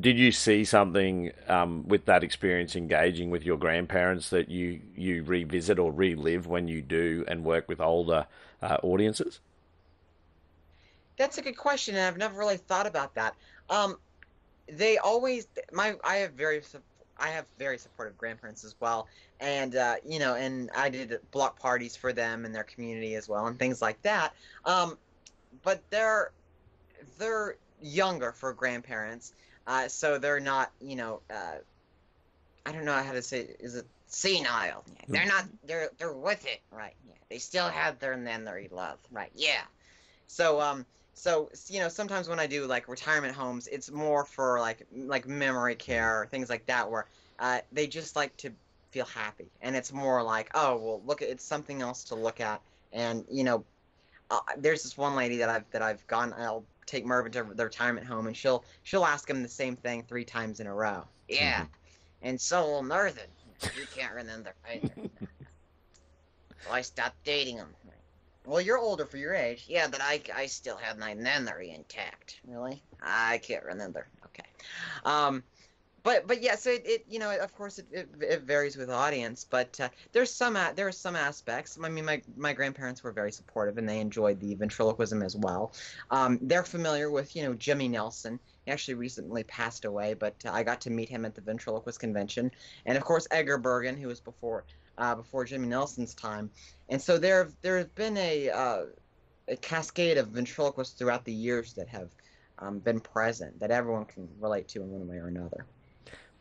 Did 0.00 0.18
you 0.18 0.32
see 0.32 0.64
something 0.64 1.32
um, 1.46 1.88
with 1.88 2.04
that 2.04 2.22
experience 2.22 2.76
engaging 2.76 3.30
with 3.30 3.44
your 3.44 3.56
grandparents 3.56 4.28
that 4.30 4.50
you 4.50 4.80
you 4.94 5.22
revisit 5.22 5.78
or 5.78 5.90
relive 5.92 6.46
when 6.46 6.68
you 6.68 6.82
do 6.82 7.24
and 7.26 7.42
work 7.42 7.68
with 7.68 7.80
older 7.80 8.26
uh, 8.60 8.76
audiences? 8.82 9.40
That's 11.16 11.38
a 11.38 11.42
good 11.42 11.56
question, 11.56 11.96
and 11.96 12.04
I've 12.04 12.18
never 12.18 12.38
really 12.38 12.58
thought 12.58 12.86
about 12.86 13.14
that. 13.14 13.34
Um, 13.70 13.98
they 14.70 14.98
always 14.98 15.48
my 15.72 15.96
I 16.04 16.16
have 16.16 16.32
very 16.32 16.60
I 17.18 17.28
have 17.28 17.46
very 17.58 17.78
supportive 17.78 18.16
grandparents 18.18 18.64
as 18.64 18.74
well, 18.80 19.08
and 19.40 19.74
uh, 19.74 19.96
you 20.06 20.18
know, 20.18 20.34
and 20.34 20.70
I 20.76 20.90
did 20.90 21.18
block 21.30 21.58
parties 21.58 21.96
for 21.96 22.12
them 22.12 22.44
and 22.44 22.54
their 22.54 22.64
community 22.64 23.14
as 23.14 23.28
well, 23.28 23.46
and 23.46 23.58
things 23.58 23.82
like 23.82 24.00
that. 24.02 24.34
Um, 24.64 24.98
but 25.62 25.82
they're 25.90 26.32
they're 27.18 27.56
younger 27.80 28.32
for 28.32 28.52
grandparents, 28.52 29.32
uh, 29.68 29.86
so 29.86 30.18
they're 30.18 30.40
not 30.40 30.72
you 30.80 30.96
know 30.96 31.20
uh, 31.30 31.58
I 32.66 32.72
don't 32.72 32.84
know 32.84 32.92
how 32.94 33.12
to 33.12 33.22
say 33.22 33.54
is 33.60 33.76
it 33.76 33.86
Senile. 34.08 34.84
Yeah, 34.86 35.04
they're 35.08 35.26
not. 35.26 35.44
They're 35.64 35.90
they're 35.98 36.12
with 36.12 36.44
it, 36.46 36.60
right? 36.72 36.94
Yeah, 37.06 37.14
they 37.28 37.38
still 37.38 37.68
have 37.68 37.98
their 37.98 38.16
memory 38.16 38.68
love, 38.72 38.98
right? 39.12 39.30
Yeah. 39.34 39.62
So 40.26 40.60
um 40.60 40.84
so 41.14 41.50
you 41.68 41.80
know 41.80 41.88
sometimes 41.88 42.28
when 42.28 42.40
I 42.40 42.46
do 42.46 42.66
like 42.66 42.88
retirement 42.88 43.34
homes, 43.34 43.66
it's 43.68 43.90
more 43.90 44.24
for 44.24 44.60
like 44.60 44.86
like 44.92 45.26
memory 45.26 45.74
care 45.74 46.22
or 46.22 46.26
things 46.26 46.48
like 46.48 46.66
that 46.66 46.90
where 46.90 47.06
uh, 47.38 47.60
they 47.70 47.86
just 47.86 48.16
like 48.16 48.36
to 48.38 48.50
feel 48.90 49.04
happy, 49.04 49.46
and 49.60 49.76
it's 49.76 49.92
more 49.92 50.22
like 50.22 50.50
oh 50.54 50.76
well 50.76 51.02
look 51.04 51.22
it's 51.22 51.44
something 51.44 51.82
else 51.82 52.04
to 52.04 52.14
look 52.14 52.40
at, 52.40 52.60
and 52.92 53.24
you 53.30 53.44
know 53.44 53.64
uh, 54.30 54.40
there's 54.56 54.82
this 54.82 54.96
one 54.96 55.16
lady 55.16 55.36
that 55.38 55.50
I've 55.50 55.70
that 55.70 55.82
I've 55.82 56.06
gone 56.06 56.34
I'll 56.38 56.64
take 56.88 57.04
Mervyn 57.04 57.32
to 57.32 57.46
the 57.54 57.64
retirement 57.64 58.06
home 58.06 58.26
and 58.26 58.36
she'll 58.36 58.64
she'll 58.82 59.04
ask 59.04 59.28
him 59.28 59.42
the 59.42 59.48
same 59.48 59.76
thing 59.76 60.02
three 60.02 60.24
times 60.24 60.60
in 60.60 60.66
a 60.66 60.74
row. 60.74 61.04
Yeah. 61.28 61.66
And 62.22 62.40
so 62.40 62.64
will 62.64 62.82
Mervyn. 62.82 63.28
You 63.76 63.86
can't 63.94 64.14
remember 64.14 64.54
either. 64.72 64.90
so 66.64 66.70
I 66.70 66.80
stopped 66.80 67.22
dating 67.24 67.56
him. 67.56 67.68
Well, 68.48 68.62
you're 68.62 68.78
older 68.78 69.04
for 69.04 69.18
your 69.18 69.34
age. 69.34 69.66
Yeah, 69.68 69.88
but 69.88 70.00
I, 70.00 70.22
I 70.34 70.46
still 70.46 70.78
have 70.78 70.96
my 70.96 71.12
memory 71.12 71.70
intact. 71.70 72.40
Really? 72.46 72.82
I 73.02 73.38
can't 73.38 73.64
remember. 73.64 74.06
Okay. 74.24 74.48
Um, 75.04 75.42
but 76.02 76.26
but 76.26 76.42
yeah, 76.42 76.54
so 76.54 76.70
it, 76.70 76.82
it 76.84 77.04
you 77.08 77.18
know 77.18 77.36
of 77.38 77.54
course 77.54 77.78
it, 77.78 77.86
it, 77.90 78.08
it 78.20 78.42
varies 78.42 78.76
with 78.76 78.90
audience, 78.90 79.44
but 79.44 79.78
uh, 79.80 79.88
there's 80.12 80.32
some 80.32 80.58
there 80.74 80.86
are 80.86 80.92
some 80.92 81.16
aspects. 81.16 81.78
I 81.82 81.88
mean, 81.88 82.04
my 82.04 82.22
my 82.36 82.52
grandparents 82.52 83.02
were 83.02 83.12
very 83.12 83.32
supportive 83.32 83.78
and 83.78 83.88
they 83.88 84.00
enjoyed 84.00 84.40
the 84.40 84.54
ventriloquism 84.54 85.22
as 85.22 85.36
well. 85.36 85.72
Um, 86.10 86.38
they're 86.42 86.64
familiar 86.64 87.10
with 87.10 87.34
you 87.34 87.42
know 87.42 87.54
Jimmy 87.54 87.88
Nelson. 87.88 88.38
He 88.64 88.72
actually 88.72 88.94
recently 88.94 89.44
passed 89.44 89.84
away, 89.84 90.14
but 90.14 90.34
uh, 90.44 90.50
I 90.52 90.62
got 90.62 90.80
to 90.82 90.90
meet 90.90 91.08
him 91.08 91.24
at 91.24 91.34
the 91.34 91.40
ventriloquist 91.40 92.00
convention, 92.00 92.50
and 92.86 92.96
of 92.96 93.04
course 93.04 93.26
Edgar 93.30 93.58
Bergen, 93.58 93.96
who 93.96 94.08
was 94.08 94.20
before 94.20 94.64
uh, 94.98 95.14
before 95.14 95.44
Jimmy 95.44 95.68
Nelson's 95.68 96.14
time. 96.14 96.50
And 96.88 97.00
so 97.00 97.18
there 97.18 97.50
there 97.62 97.78
has 97.78 97.88
been 97.88 98.16
a 98.16 98.50
uh, 98.50 98.82
a 99.48 99.56
cascade 99.56 100.18
of 100.18 100.28
ventriloquists 100.28 100.94
throughout 100.94 101.24
the 101.24 101.32
years 101.32 101.72
that 101.74 101.88
have 101.88 102.10
um, 102.58 102.78
been 102.78 103.00
present 103.00 103.58
that 103.60 103.70
everyone 103.70 104.04
can 104.04 104.28
relate 104.40 104.68
to 104.68 104.82
in 104.82 104.90
one 104.90 105.06
way 105.08 105.16
or 105.16 105.28
another. 105.28 105.66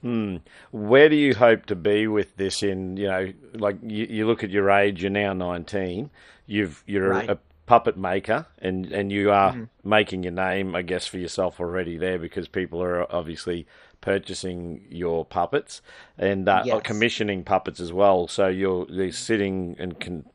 Hmm. 0.01 0.37
Where 0.71 1.09
do 1.09 1.15
you 1.15 1.33
hope 1.35 1.65
to 1.67 1.75
be 1.75 2.07
with 2.07 2.37
this? 2.37 2.61
In 2.61 2.97
you 2.97 3.07
know, 3.07 3.33
like 3.53 3.77
you, 3.81 4.05
you 4.09 4.27
look 4.27 4.43
at 4.43 4.49
your 4.51 4.69
age, 4.69 5.01
you're 5.01 5.09
now 5.11 5.33
19. 5.33 6.09
You've 6.45 6.83
you're 6.85 7.09
Right. 7.09 7.29
a 7.29 7.39
puppet 7.65 7.97
maker, 7.97 8.45
and 8.59 8.85
and 8.91 9.11
you 9.11 9.31
are 9.31 9.53
Mhm. 9.53 9.69
making 9.83 10.23
your 10.23 10.33
name, 10.33 10.75
I 10.75 10.83
guess, 10.83 11.07
for 11.07 11.17
yourself 11.17 11.59
already 11.59 11.97
there 11.97 12.19
because 12.19 12.47
people 12.47 12.81
are 12.81 13.11
obviously 13.13 13.65
purchasing 13.99 14.85
your 14.89 15.25
puppets 15.25 15.81
and 16.17 16.47
uh, 16.47 16.61
Yes. 16.65 16.81
commissioning 16.83 17.43
puppets 17.43 17.79
as 17.79 17.91
well. 17.91 18.27
So 18.27 18.47
you're 18.47 18.85
they're 18.85 19.11
sitting 19.11 19.75
and 19.79 19.99
can. 19.99 20.25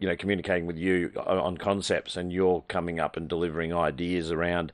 You 0.00 0.08
know, 0.08 0.16
communicating 0.16 0.66
with 0.66 0.78
you 0.78 1.12
on 1.16 1.38
on 1.38 1.56
concepts, 1.58 2.16
and 2.16 2.32
you're 2.32 2.64
coming 2.66 2.98
up 2.98 3.16
and 3.16 3.28
delivering 3.28 3.72
ideas 3.72 4.32
around 4.32 4.72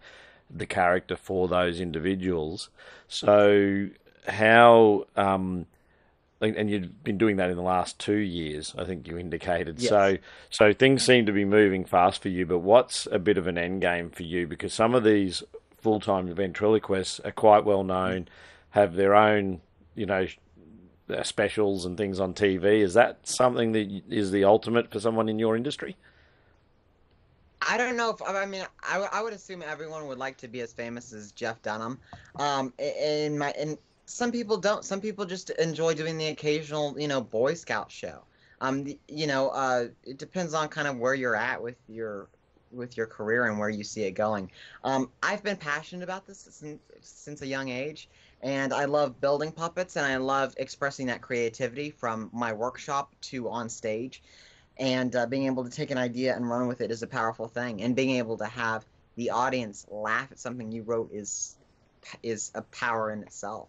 the 0.49 0.65
character 0.65 1.17
for 1.17 1.49
those 1.49 1.81
individuals. 1.83 2.71
So, 3.09 3.89
how 4.27 5.07
um, 5.17 5.67
and 6.41 6.71
you've 6.71 7.03
been 7.03 7.19
doing 7.19 7.37
that 7.37 7.51
in 7.51 7.57
the 7.57 7.63
last 7.63 7.99
two 7.99 8.17
years, 8.17 8.75
I 8.79 8.85
think 8.85 9.09
you 9.09 9.19
indicated. 9.19 9.81
Yes. 9.81 9.89
So, 9.89 10.19
so 10.51 10.73
things 10.73 11.05
seem 11.05 11.27
to 11.27 11.33
be 11.33 11.45
moving 11.45 11.85
fast 11.85 12.23
for 12.23 12.29
you. 12.29 12.47
But 12.47 12.61
what's 12.61 13.09
a 13.11 13.19
bit 13.19 13.39
of 13.39 13.49
an 13.49 13.59
end 13.59 13.81
game 13.81 14.11
for 14.11 14.23
you? 14.23 14.47
Because 14.47 14.73
some 14.73 14.95
of 14.95 15.03
these 15.03 15.43
full-time 15.81 16.33
ventriloquists 16.33 17.21
are 17.25 17.33
quite 17.33 17.65
well 17.65 17.83
known, 17.83 18.29
have 18.71 18.95
their 18.95 19.17
own, 19.17 19.61
you 19.97 20.07
know, 20.07 20.27
uh, 21.11 21.23
specials 21.25 21.85
and 21.85 21.97
things 21.97 22.21
on 22.21 22.35
TV. 22.35 22.83
Is 22.83 22.95
that 22.95 23.27
something 23.27 23.73
that 23.73 24.03
is 24.09 24.31
the 24.31 24.45
ultimate 24.45 24.93
for 24.93 25.01
someone 25.01 25.29
in 25.29 25.41
your 25.41 25.57
industry? 25.57 25.97
I 27.67 27.77
don't 27.77 27.97
know 27.97 28.11
if 28.11 28.23
I 28.23 28.47
mean 28.47 28.65
I, 28.89 28.93
w- 28.95 29.11
I 29.13 29.21
would 29.21 29.33
assume 29.33 29.63
everyone 29.67 30.07
would 30.07 30.19
like 30.19 30.37
to 30.39 30.49
be 30.49 30.61
as 30.61 30.73
famous 30.73 31.13
as 31.13 31.33
Jeff 31.33 31.61
Dunham. 31.63 31.99
Um, 32.37 32.73
in 32.79 33.37
my 33.37 33.51
and 33.59 33.77
some 34.09 34.33
people 34.33 34.57
don't. 34.57 34.85
Some 34.85 35.01
people 35.01 35.27
just 35.27 35.51
enjoy 35.51 35.95
doing 35.95 36.17
the 36.17 36.29
occasional 36.29 36.99
you 36.99 37.09
know 37.09 37.21
Boy 37.21 37.55
Scout 37.55 37.93
show. 37.93 38.23
Um, 38.61 38.87
you 39.07 39.27
know, 39.27 39.51
uh, 39.51 39.89
it 40.03 40.19
depends 40.19 40.55
on 40.55 40.69
kind 40.69 40.89
of 40.89 40.99
where 40.99 41.15
you're 41.15 41.37
at 41.37 41.63
with 41.63 41.77
your 41.89 42.29
with 42.71 42.97
your 42.97 43.07
career 43.07 43.47
and 43.47 43.59
where 43.59 43.69
you 43.69 43.85
see 43.85 44.03
it 44.05 44.13
going. 44.13 44.51
Um, 44.83 45.11
I've 45.23 45.43
been 45.43 45.57
passionate 45.57 46.03
about 46.03 46.27
this 46.27 46.49
since 46.51 46.81
since 47.03 47.43
a 47.43 47.47
young 47.47 47.69
age, 47.69 48.09
and 48.43 48.73
I 48.73 48.87
love 48.87 49.21
building 49.21 49.53
puppets 49.53 49.97
and 49.97 50.07
I 50.07 50.17
love 50.17 50.55
expressing 50.57 51.07
that 51.07 51.21
creativity 51.21 51.91
from 51.91 52.31
my 52.33 52.53
workshop 52.53 53.15
to 53.23 53.51
on 53.51 53.69
stage 53.69 54.23
and 54.79 55.15
uh, 55.17 55.27
being 55.27 55.47
able 55.47 55.65
to 55.65 55.71
take 55.71 55.91
an 55.91 55.99
idea 55.99 56.35
and 56.35 56.49
run 56.49 56.67
with 56.67 56.81
it 56.81 56.91
is 56.91 57.03
a 57.03 57.07
powerful 57.07 57.49
thing 57.49 57.83
and 57.83 57.97
being 57.97 58.17
able 58.17 58.39
to 58.39 58.47
have 58.47 58.85
the 59.17 59.31
audience 59.31 59.85
laugh 59.91 60.31
at 60.31 60.39
something 60.39 60.71
you 60.71 60.83
wrote 60.83 61.11
is 61.13 61.57
is 62.23 62.53
a 62.55 62.63
power 62.63 63.11
in 63.11 63.23
itself 63.23 63.69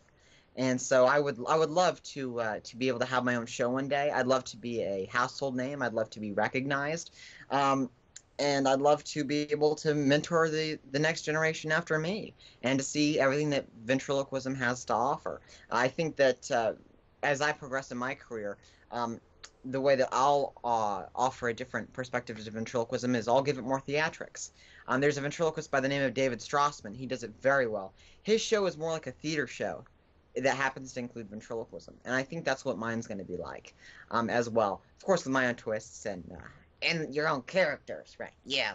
and 0.56 0.80
so 0.80 1.06
i 1.06 1.20
would 1.20 1.38
i 1.48 1.56
would 1.56 1.70
love 1.70 2.02
to 2.04 2.40
uh, 2.40 2.60
to 2.64 2.76
be 2.76 2.88
able 2.88 3.00
to 3.00 3.06
have 3.06 3.24
my 3.24 3.36
own 3.36 3.46
show 3.46 3.70
one 3.70 3.88
day 3.88 4.12
i'd 4.12 4.28
love 4.28 4.44
to 4.44 4.58
be 4.58 4.82
a 4.82 5.06
household 5.12 5.56
name 5.56 5.82
i'd 5.82 5.94
love 5.94 6.10
to 6.10 6.20
be 6.20 6.32
recognized 6.32 7.16
um, 7.52 7.90
and 8.38 8.68
i'd 8.68 8.82
love 8.82 9.04
to 9.04 9.24
be 9.24 9.52
able 9.52 9.76
to 9.76 9.94
mentor 9.94 10.50
the 10.50 10.80
the 10.92 11.00
next 11.00 11.24
generation 11.24 11.72
after 11.72 11.98
me 11.98 12.34
and 12.64 12.80
to 12.80 12.86
see 12.86 13.20
everything 13.20 13.50
that 13.50 13.66
ventriloquism 13.86 14.56
has 14.56 14.86
to 14.86 14.94
offer 14.94 15.42
i 15.72 15.88
think 15.88 16.16
that 16.16 16.50
uh, 16.52 16.74
as 17.24 17.42
i 17.42 17.52
progress 17.52 17.92
in 17.92 17.98
my 17.98 18.14
career 18.14 18.58
um, 18.92 19.20
the 19.66 19.82
way 19.82 19.96
that 19.96 20.08
I'll 20.12 20.54
uh, 20.64 21.04
offer 21.14 21.50
a 21.50 21.54
different 21.54 21.92
perspective 21.92 22.44
to 22.44 22.52
ventriloquism 22.52 23.14
is 23.14 23.28
I'll 23.28 23.42
give 23.42 23.58
it 23.58 23.64
more 23.64 23.82
theatrics. 23.82 24.52
Um, 24.88 25.02
there's 25.02 25.18
a 25.18 25.22
ventriloquist 25.22 25.70
by 25.70 25.80
the 25.82 25.88
name 25.88 26.02
of 26.02 26.14
David 26.14 26.40
Strassman. 26.40 26.96
He 26.96 27.06
does 27.06 27.24
it 27.24 27.32
very 27.42 27.68
well. 27.68 27.94
His 28.24 28.42
show 28.42 28.66
is 28.66 28.78
more 28.78 28.92
like 28.92 29.08
a 29.08 29.12
theater 29.12 29.48
show 29.48 29.84
that 30.36 30.56
happens 30.56 30.94
to 30.94 31.00
include 31.00 31.30
ventriloquism, 31.30 31.96
and 32.06 32.16
I 32.16 32.24
think 32.24 32.46
that's 32.46 32.64
what 32.66 32.78
mine's 32.78 33.08
going 33.08 33.18
to 33.20 33.24
be 33.26 33.38
like 33.38 33.74
um, 34.12 34.30
as 34.30 34.50
well. 34.50 34.82
Of 34.98 35.06
course, 35.06 35.24
with 35.26 35.34
my 35.34 35.48
own 35.48 35.56
twists 35.56 36.06
and 36.06 36.24
uh, 36.32 36.42
And 36.82 37.14
your 37.16 37.28
own 37.28 37.42
characters, 37.44 38.16
right? 38.20 38.32
Yeah. 38.46 38.74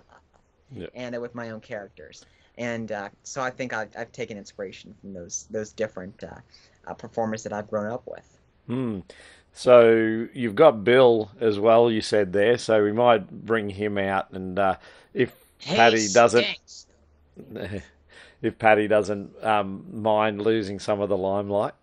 and 0.95 1.15
uh, 1.17 1.21
with 1.21 1.35
my 1.35 1.51
own 1.51 1.61
characters, 1.61 2.25
and 2.59 2.91
uh, 2.93 3.09
so 3.23 3.41
I 3.43 3.51
think 3.51 3.73
I've, 3.73 3.91
I've 3.97 4.13
taken 4.13 4.37
inspiration 4.39 4.95
from 5.01 5.13
those 5.15 5.47
those 5.51 5.73
different 5.73 6.23
uh, 6.25 6.37
uh, 6.87 6.95
performers 6.95 7.43
that 7.45 7.53
I've 7.53 7.69
grown 7.69 7.91
up 7.91 8.03
with. 8.07 8.39
Hmm. 8.67 9.01
So 9.53 10.27
you've 10.35 10.57
got 10.57 10.83
Bill 10.85 11.31
as 11.41 11.59
well. 11.61 11.91
You 11.91 12.01
said 12.01 12.33
there, 12.33 12.59
so 12.59 12.83
we 12.83 12.93
might 12.93 13.31
bring 13.31 13.71
him 13.71 13.99
out, 13.99 14.31
and 14.33 14.59
uh, 14.59 14.77
if 15.13 15.33
He 15.59 15.75
Patty 15.77 16.09
doesn't. 16.09 16.47
if 18.45 18.59
Patty 18.59 18.86
doesn't 18.86 19.30
um, 19.42 19.84
mind 19.92 20.42
losing 20.42 20.78
some 20.78 21.01
of 21.01 21.09
the 21.09 21.16
limelight. 21.16 21.74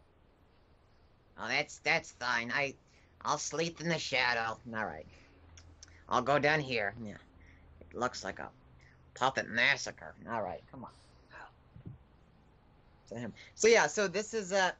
Oh, 1.40 1.48
that's 1.48 1.80
that's 1.80 2.12
fine. 2.12 2.52
I, 2.54 2.76
I'll 3.24 3.38
sleep 3.38 3.82
in 3.82 3.90
the 3.90 3.98
shadow. 3.98 4.58
All 4.76 4.86
right. 4.86 5.06
I'll 6.08 6.22
go 6.22 6.38
down 6.38 6.60
here. 6.60 6.94
Yeah. 7.04 7.14
It 7.80 7.98
looks 7.98 8.24
like 8.24 8.40
a 8.40 8.50
puppet 9.16 9.50
massacre. 9.50 10.14
All 10.32 10.42
right, 10.42 10.62
come 10.72 10.84
on. 10.84 10.92
So 13.56 13.68
yeah, 13.68 13.88
so 13.88 14.08
this 14.08 14.34
is 14.34 14.54
uh, 14.54 14.72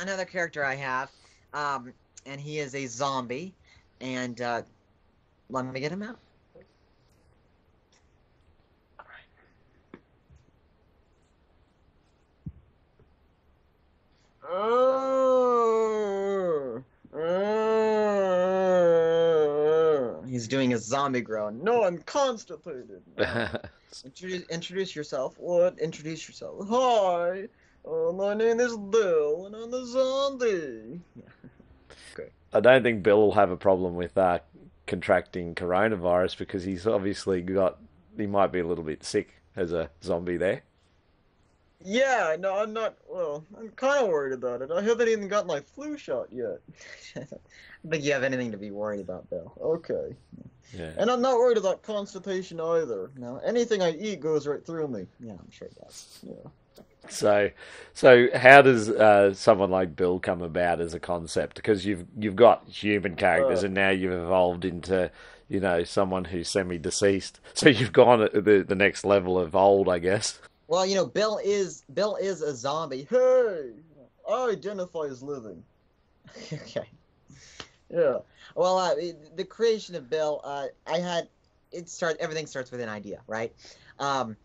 another 0.00 0.24
character 0.24 0.64
I 0.64 0.74
have, 0.74 1.10
um, 1.54 1.92
and 2.26 2.40
he 2.40 2.58
is 2.58 2.74
a 2.74 2.86
zombie, 2.86 3.54
and 4.00 4.40
uh, 4.40 4.62
let 5.48 5.66
me 5.66 5.78
get 5.78 5.92
him 5.92 6.02
out. 6.02 6.18
He's 20.28 20.48
doing 20.48 20.74
a 20.74 20.78
zombie 20.78 21.20
groan. 21.20 21.62
No, 21.62 21.84
I'm 21.84 21.98
constipated. 21.98 23.02
Introduce, 24.04 24.42
introduce 24.48 24.96
yourself. 24.96 25.34
What? 25.38 25.78
Introduce 25.78 26.26
yourself. 26.26 26.66
Hi. 26.68 27.48
Uh, 27.86 28.12
my 28.12 28.32
name 28.32 28.58
is 28.58 28.76
Bill, 28.76 29.46
and 29.46 29.54
I'm 29.54 29.72
a 29.74 29.86
zombie. 29.86 31.00
I 32.54 32.60
don't 32.60 32.82
think 32.82 33.02
Bill 33.02 33.18
will 33.20 33.32
have 33.32 33.50
a 33.50 33.56
problem 33.56 33.94
with 33.94 34.16
uh, 34.16 34.38
contracting 34.86 35.54
coronavirus 35.54 36.38
because 36.38 36.64
he's 36.64 36.86
obviously 36.86 37.40
got. 37.40 37.78
He 38.16 38.26
might 38.26 38.52
be 38.52 38.60
a 38.60 38.66
little 38.66 38.84
bit 38.84 39.04
sick 39.04 39.34
as 39.56 39.72
a 39.72 39.90
zombie 40.02 40.36
there. 40.36 40.62
Yeah, 41.84 42.36
no, 42.38 42.56
I'm 42.56 42.72
not. 42.72 42.96
Well, 43.08 43.44
I'm 43.58 43.68
kind 43.70 44.02
of 44.04 44.08
worried 44.10 44.32
about 44.32 44.62
it. 44.62 44.70
I 44.70 44.82
haven't 44.82 45.08
even 45.08 45.28
got 45.28 45.46
my 45.46 45.60
flu 45.60 45.96
shot 45.96 46.28
yet. 46.32 46.60
I 47.16 47.20
don't 47.20 47.40
think 47.90 48.04
you 48.04 48.12
have 48.12 48.22
anything 48.22 48.50
to 48.52 48.58
be 48.58 48.70
worried 48.70 49.00
about, 49.00 49.28
Bill. 49.30 49.52
Okay. 49.60 50.14
Yeah. 50.76 50.90
And 50.96 51.10
I'm 51.10 51.20
not 51.20 51.36
worried 51.36 51.58
about 51.58 51.82
constipation 51.82 52.60
either. 52.60 53.10
No, 53.16 53.38
anything 53.44 53.82
I 53.82 53.92
eat 53.92 54.20
goes 54.20 54.46
right 54.46 54.64
through 54.64 54.88
me. 54.88 55.06
Yeah, 55.20 55.32
I'm 55.32 55.50
sure 55.50 55.68
it 55.68 55.76
does. 55.78 56.20
Yeah. 56.26 56.50
So, 57.08 57.50
so 57.94 58.28
how 58.34 58.62
does 58.62 58.88
uh, 58.88 59.34
someone 59.34 59.70
like 59.70 59.96
Bill 59.96 60.18
come 60.20 60.40
about 60.40 60.80
as 60.80 60.94
a 60.94 61.00
concept? 61.00 61.56
Because 61.56 61.84
you've 61.84 62.04
you've 62.18 62.36
got 62.36 62.66
human 62.68 63.16
characters, 63.16 63.62
Uh. 63.64 63.66
and 63.66 63.74
now 63.74 63.90
you've 63.90 64.12
evolved 64.12 64.64
into 64.64 65.10
you 65.48 65.58
know 65.60 65.82
someone 65.84 66.24
who's 66.24 66.48
semi-deceased. 66.48 67.40
So 67.54 67.68
you've 67.68 67.92
gone 67.92 68.20
the 68.32 68.64
the 68.66 68.74
next 68.76 69.04
level 69.04 69.38
of 69.38 69.54
old, 69.56 69.88
I 69.88 69.98
guess. 69.98 70.38
Well, 70.68 70.86
you 70.86 70.94
know, 70.94 71.06
Bill 71.06 71.40
is 71.42 71.84
Bill 71.92 72.16
is 72.16 72.42
a 72.42 72.54
zombie. 72.54 73.06
Hey, 73.08 73.72
I 74.28 74.50
identify 74.50 75.04
as 75.04 75.22
living. 75.22 75.62
okay. 76.52 76.88
Yeah. 77.90 78.18
Well, 78.54 78.78
uh, 78.78 78.94
the 79.34 79.44
creation 79.44 79.94
of 79.94 80.08
Bill, 80.08 80.40
uh, 80.44 80.66
I 80.86 80.98
had 80.98 81.28
it 81.72 81.88
start. 81.88 82.16
Everything 82.20 82.46
starts 82.46 82.70
with 82.70 82.80
an 82.80 82.88
idea, 82.88 83.22
right? 83.26 83.52
Um, 83.98 84.36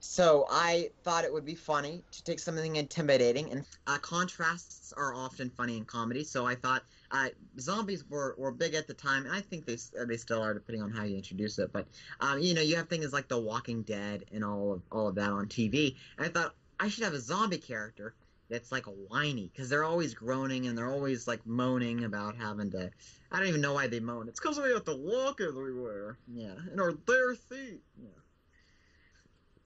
so 0.00 0.46
I 0.50 0.90
thought 1.02 1.24
it 1.24 1.32
would 1.32 1.46
be 1.46 1.54
funny 1.54 2.02
to 2.12 2.24
take 2.24 2.38
something 2.38 2.76
intimidating, 2.76 3.50
and 3.50 3.64
uh, 3.86 3.98
contrasts 3.98 4.92
are 4.96 5.14
often 5.14 5.50
funny 5.50 5.76
in 5.76 5.84
comedy. 5.84 6.24
So 6.24 6.46
I 6.46 6.54
thought 6.54 6.82
uh, 7.14 7.28
zombies 7.60 8.04
were, 8.10 8.34
were 8.36 8.50
big 8.50 8.74
at 8.74 8.88
the 8.88 8.94
time, 8.94 9.24
and 9.24 9.32
I 9.32 9.40
think 9.40 9.66
they 9.66 9.74
uh, 9.74 10.04
they 10.04 10.16
still 10.16 10.42
are, 10.42 10.52
depending 10.52 10.82
on 10.82 10.90
how 10.90 11.04
you 11.04 11.16
introduce 11.16 11.60
it. 11.60 11.72
But 11.72 11.86
um, 12.18 12.40
you 12.40 12.54
know, 12.54 12.60
you 12.60 12.74
have 12.74 12.88
things 12.88 13.12
like 13.12 13.28
The 13.28 13.38
Walking 13.38 13.82
Dead 13.82 14.24
and 14.32 14.44
all 14.44 14.72
of 14.72 14.82
all 14.90 15.06
of 15.06 15.14
that 15.14 15.30
on 15.30 15.46
TV, 15.46 15.94
and 16.18 16.26
I 16.26 16.28
thought 16.28 16.56
I 16.80 16.88
should 16.88 17.04
have 17.04 17.14
a 17.14 17.20
zombie 17.20 17.58
character 17.58 18.14
that's 18.50 18.72
like 18.72 18.88
a 18.88 18.90
whiny 18.90 19.48
because 19.52 19.68
they're 19.68 19.84
always 19.84 20.12
groaning 20.12 20.66
and 20.66 20.76
they're 20.76 20.90
always 20.90 21.28
like 21.28 21.46
moaning 21.46 22.02
about 22.02 22.36
having 22.36 22.72
to. 22.72 22.90
I 23.30 23.38
don't 23.38 23.48
even 23.48 23.60
know 23.60 23.74
why 23.74 23.86
they 23.86 24.00
moan. 24.00 24.28
It's 24.28 24.40
because 24.40 24.58
we 24.58 24.70
have 24.70 24.84
to 24.86 24.96
walk 24.96 25.40
everywhere. 25.40 26.18
Yeah, 26.26 26.54
and 26.72 26.80
our 26.80 26.92
bare 26.92 27.36
feet. 27.36 27.80
Yeah. 27.96 28.08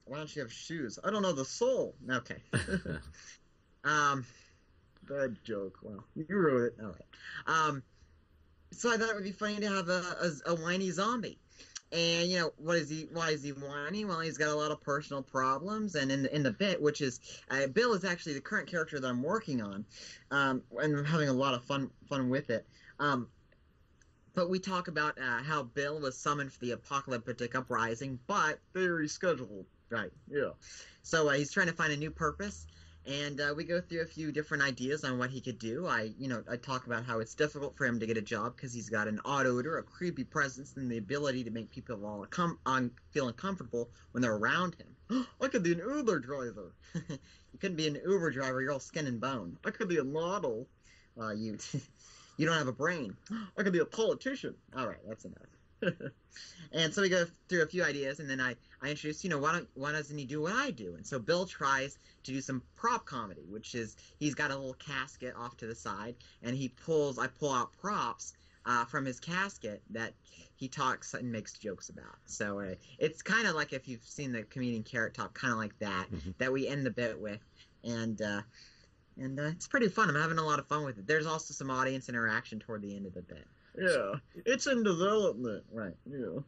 Why 0.05 0.17
don't 0.17 0.35
you 0.35 0.43
have 0.43 0.53
shoes? 0.53 0.99
I 1.03 1.09
don't 1.09 1.23
know 1.23 1.33
the 1.33 1.45
soul. 1.45 1.95
Okay. 2.11 2.43
um, 3.83 4.23
bad 5.09 5.37
joke. 5.43 5.77
Well, 5.81 6.03
you 6.15 6.25
wrote 6.29 6.63
it. 6.63 6.75
All 6.81 6.87
right. 6.87 7.05
Um, 7.47 7.83
so 8.71 8.93
I 8.93 8.97
thought 8.97 9.09
it 9.09 9.15
would 9.15 9.23
be 9.23 9.31
funny 9.31 9.59
to 9.59 9.67
have 9.67 9.89
a, 9.89 10.01
a, 10.45 10.51
a 10.51 10.55
whiny 10.55 10.91
zombie. 10.91 11.39
And 11.91 12.29
you 12.29 12.37
know 12.37 12.53
what 12.57 12.75
is 12.75 12.87
he? 12.87 13.07
Why 13.11 13.31
is 13.31 13.41
he 13.41 13.49
whiny? 13.49 14.05
Well, 14.05 14.19
he's 14.19 14.37
got 14.37 14.49
a 14.49 14.55
lot 14.55 14.69
of 14.69 14.79
personal 14.79 15.23
problems, 15.23 15.95
and 15.95 16.11
in 16.11 16.23
the, 16.23 16.35
in 16.35 16.43
the 16.43 16.51
bit, 16.51 16.79
which 16.79 17.01
is 17.01 17.19
uh, 17.49 17.65
Bill 17.65 17.93
is 17.93 18.05
actually 18.05 18.33
the 18.33 18.41
current 18.41 18.69
character 18.69 18.99
that 18.99 19.07
I'm 19.07 19.23
working 19.23 19.59
on, 19.59 19.85
um, 20.29 20.61
and 20.77 20.95
I'm 20.95 21.05
having 21.05 21.29
a 21.29 21.33
lot 21.33 21.55
of 21.55 21.63
fun 21.63 21.89
fun 22.07 22.29
with 22.29 22.51
it. 22.51 22.67
Um, 22.99 23.27
but 24.35 24.51
we 24.51 24.59
talk 24.59 24.87
about 24.87 25.17
uh, 25.17 25.41
how 25.41 25.63
Bill 25.63 25.99
was 25.99 26.15
summoned 26.15 26.53
for 26.53 26.59
the 26.59 26.71
apocalyptic 26.71 27.55
uprising, 27.55 28.19
but 28.27 28.59
they 28.73 28.81
rescheduled. 28.81 29.65
Right. 29.89 30.11
Yeah. 30.29 30.51
So 31.01 31.27
uh, 31.27 31.33
he's 31.33 31.51
trying 31.51 31.67
to 31.67 31.73
find 31.73 31.91
a 31.91 31.97
new 31.97 32.11
purpose, 32.11 32.67
and 33.05 33.39
uh, 33.39 33.53
we 33.55 33.63
go 33.63 33.81
through 33.81 34.01
a 34.01 34.05
few 34.05 34.31
different 34.31 34.63
ideas 34.63 35.03
on 35.03 35.17
what 35.17 35.29
he 35.29 35.41
could 35.41 35.57
do. 35.57 35.87
I, 35.87 36.11
you 36.19 36.27
know, 36.27 36.43
I 36.49 36.57
talk 36.57 36.85
about 36.85 37.05
how 37.05 37.19
it's 37.19 37.33
difficult 37.33 37.75
for 37.75 37.85
him 37.85 37.99
to 37.99 38.05
get 38.05 38.17
a 38.17 38.21
job 38.21 38.55
because 38.55 38.73
he's 38.73 38.89
got 38.89 39.07
an 39.07 39.19
odd 39.25 39.45
odor, 39.45 39.77
a 39.77 39.83
creepy 39.83 40.23
presence, 40.23 40.75
and 40.77 40.91
the 40.91 40.97
ability 40.97 41.43
to 41.45 41.51
make 41.51 41.71
people 41.71 42.05
all 42.05 42.25
com- 42.29 42.59
un- 42.65 42.91
feel 43.11 43.27
uncomfortable 43.27 43.89
when 44.11 44.21
they're 44.21 44.35
around 44.35 44.75
him. 44.75 45.25
I 45.41 45.47
could 45.47 45.63
be 45.63 45.73
an 45.73 45.79
Uber 45.79 46.19
driver. 46.19 46.73
you 46.93 47.59
couldn't 47.59 47.77
be 47.77 47.87
an 47.87 47.99
Uber 48.05 48.31
driver. 48.31 48.61
You're 48.61 48.73
all 48.73 48.79
skin 48.79 49.07
and 49.07 49.19
bone. 49.19 49.57
I 49.65 49.71
could 49.71 49.89
be 49.89 49.97
a 49.97 50.03
model. 50.03 50.67
Uh, 51.19 51.31
you, 51.31 51.57
you 52.37 52.45
don't 52.45 52.57
have 52.57 52.67
a 52.67 52.73
brain. 52.73 53.15
I 53.57 53.63
could 53.63 53.73
be 53.73 53.79
a 53.79 53.85
politician. 53.85 54.55
All 54.77 54.87
right, 54.87 54.99
that's 55.07 55.25
enough. 55.25 55.58
and 56.71 56.93
so 56.93 57.01
we 57.01 57.09
go 57.09 57.25
through 57.47 57.63
a 57.63 57.67
few 57.67 57.83
ideas, 57.83 58.19
and 58.19 58.29
then 58.29 58.39
I, 58.39 58.55
I 58.81 58.89
introduce, 58.89 59.23
you 59.23 59.29
know, 59.29 59.39
why 59.39 59.53
don't 59.53 59.67
why 59.73 59.91
doesn't 59.91 60.17
he 60.17 60.25
do 60.25 60.41
what 60.41 60.53
I 60.53 60.71
do? 60.71 60.95
And 60.95 61.05
so 61.05 61.19
Bill 61.19 61.45
tries 61.45 61.97
to 62.23 62.31
do 62.31 62.41
some 62.41 62.61
prop 62.75 63.05
comedy, 63.05 63.45
which 63.49 63.75
is 63.75 63.95
he's 64.19 64.35
got 64.35 64.51
a 64.51 64.55
little 64.55 64.73
casket 64.75 65.35
off 65.35 65.57
to 65.57 65.67
the 65.67 65.75
side, 65.75 66.15
and 66.43 66.55
he 66.55 66.69
pulls 66.69 67.17
I 67.17 67.27
pull 67.27 67.51
out 67.51 67.71
props 67.73 68.33
uh, 68.65 68.85
from 68.85 69.05
his 69.05 69.19
casket 69.19 69.81
that 69.89 70.13
he 70.55 70.67
talks 70.67 71.13
and 71.13 71.31
makes 71.31 71.53
jokes 71.53 71.89
about. 71.89 72.17
So 72.25 72.59
uh, 72.59 72.75
it's 72.97 73.21
kind 73.21 73.47
of 73.47 73.55
like 73.55 73.73
if 73.73 73.87
you've 73.87 74.03
seen 74.03 74.31
the 74.31 74.43
comedian 74.43 74.83
Carrot 74.83 75.13
Top, 75.13 75.33
kind 75.33 75.51
of 75.53 75.57
like 75.59 75.77
that 75.79 76.07
Mhm. 76.11 76.33
that 76.37 76.51
we 76.51 76.67
end 76.67 76.85
the 76.85 76.91
bit 76.91 77.19
with, 77.19 77.41
and. 77.83 78.21
Uh, 78.21 78.41
and 79.17 79.37
uh, 79.37 79.47
it's 79.47 79.67
pretty 79.67 79.89
fun. 79.89 80.07
I'm 80.07 80.15
having 80.15 80.37
a 80.37 80.45
lot 80.45 80.59
of 80.59 80.67
fun 80.67 80.85
with 80.85 80.97
it. 80.97 81.05
There's 81.05 81.25
also 81.25 81.53
some 81.53 81.69
audience 81.69 82.07
interaction 82.07 82.57
toward 82.59 82.81
the 82.81 82.95
end 82.95 83.05
of 83.05 83.13
the 83.13 83.21
bit. 83.21 83.45
Yeah, 83.77 84.13
it's 84.45 84.67
in 84.67 84.83
development. 84.83 85.63
Right. 85.71 85.95
Yeah. 86.09 86.39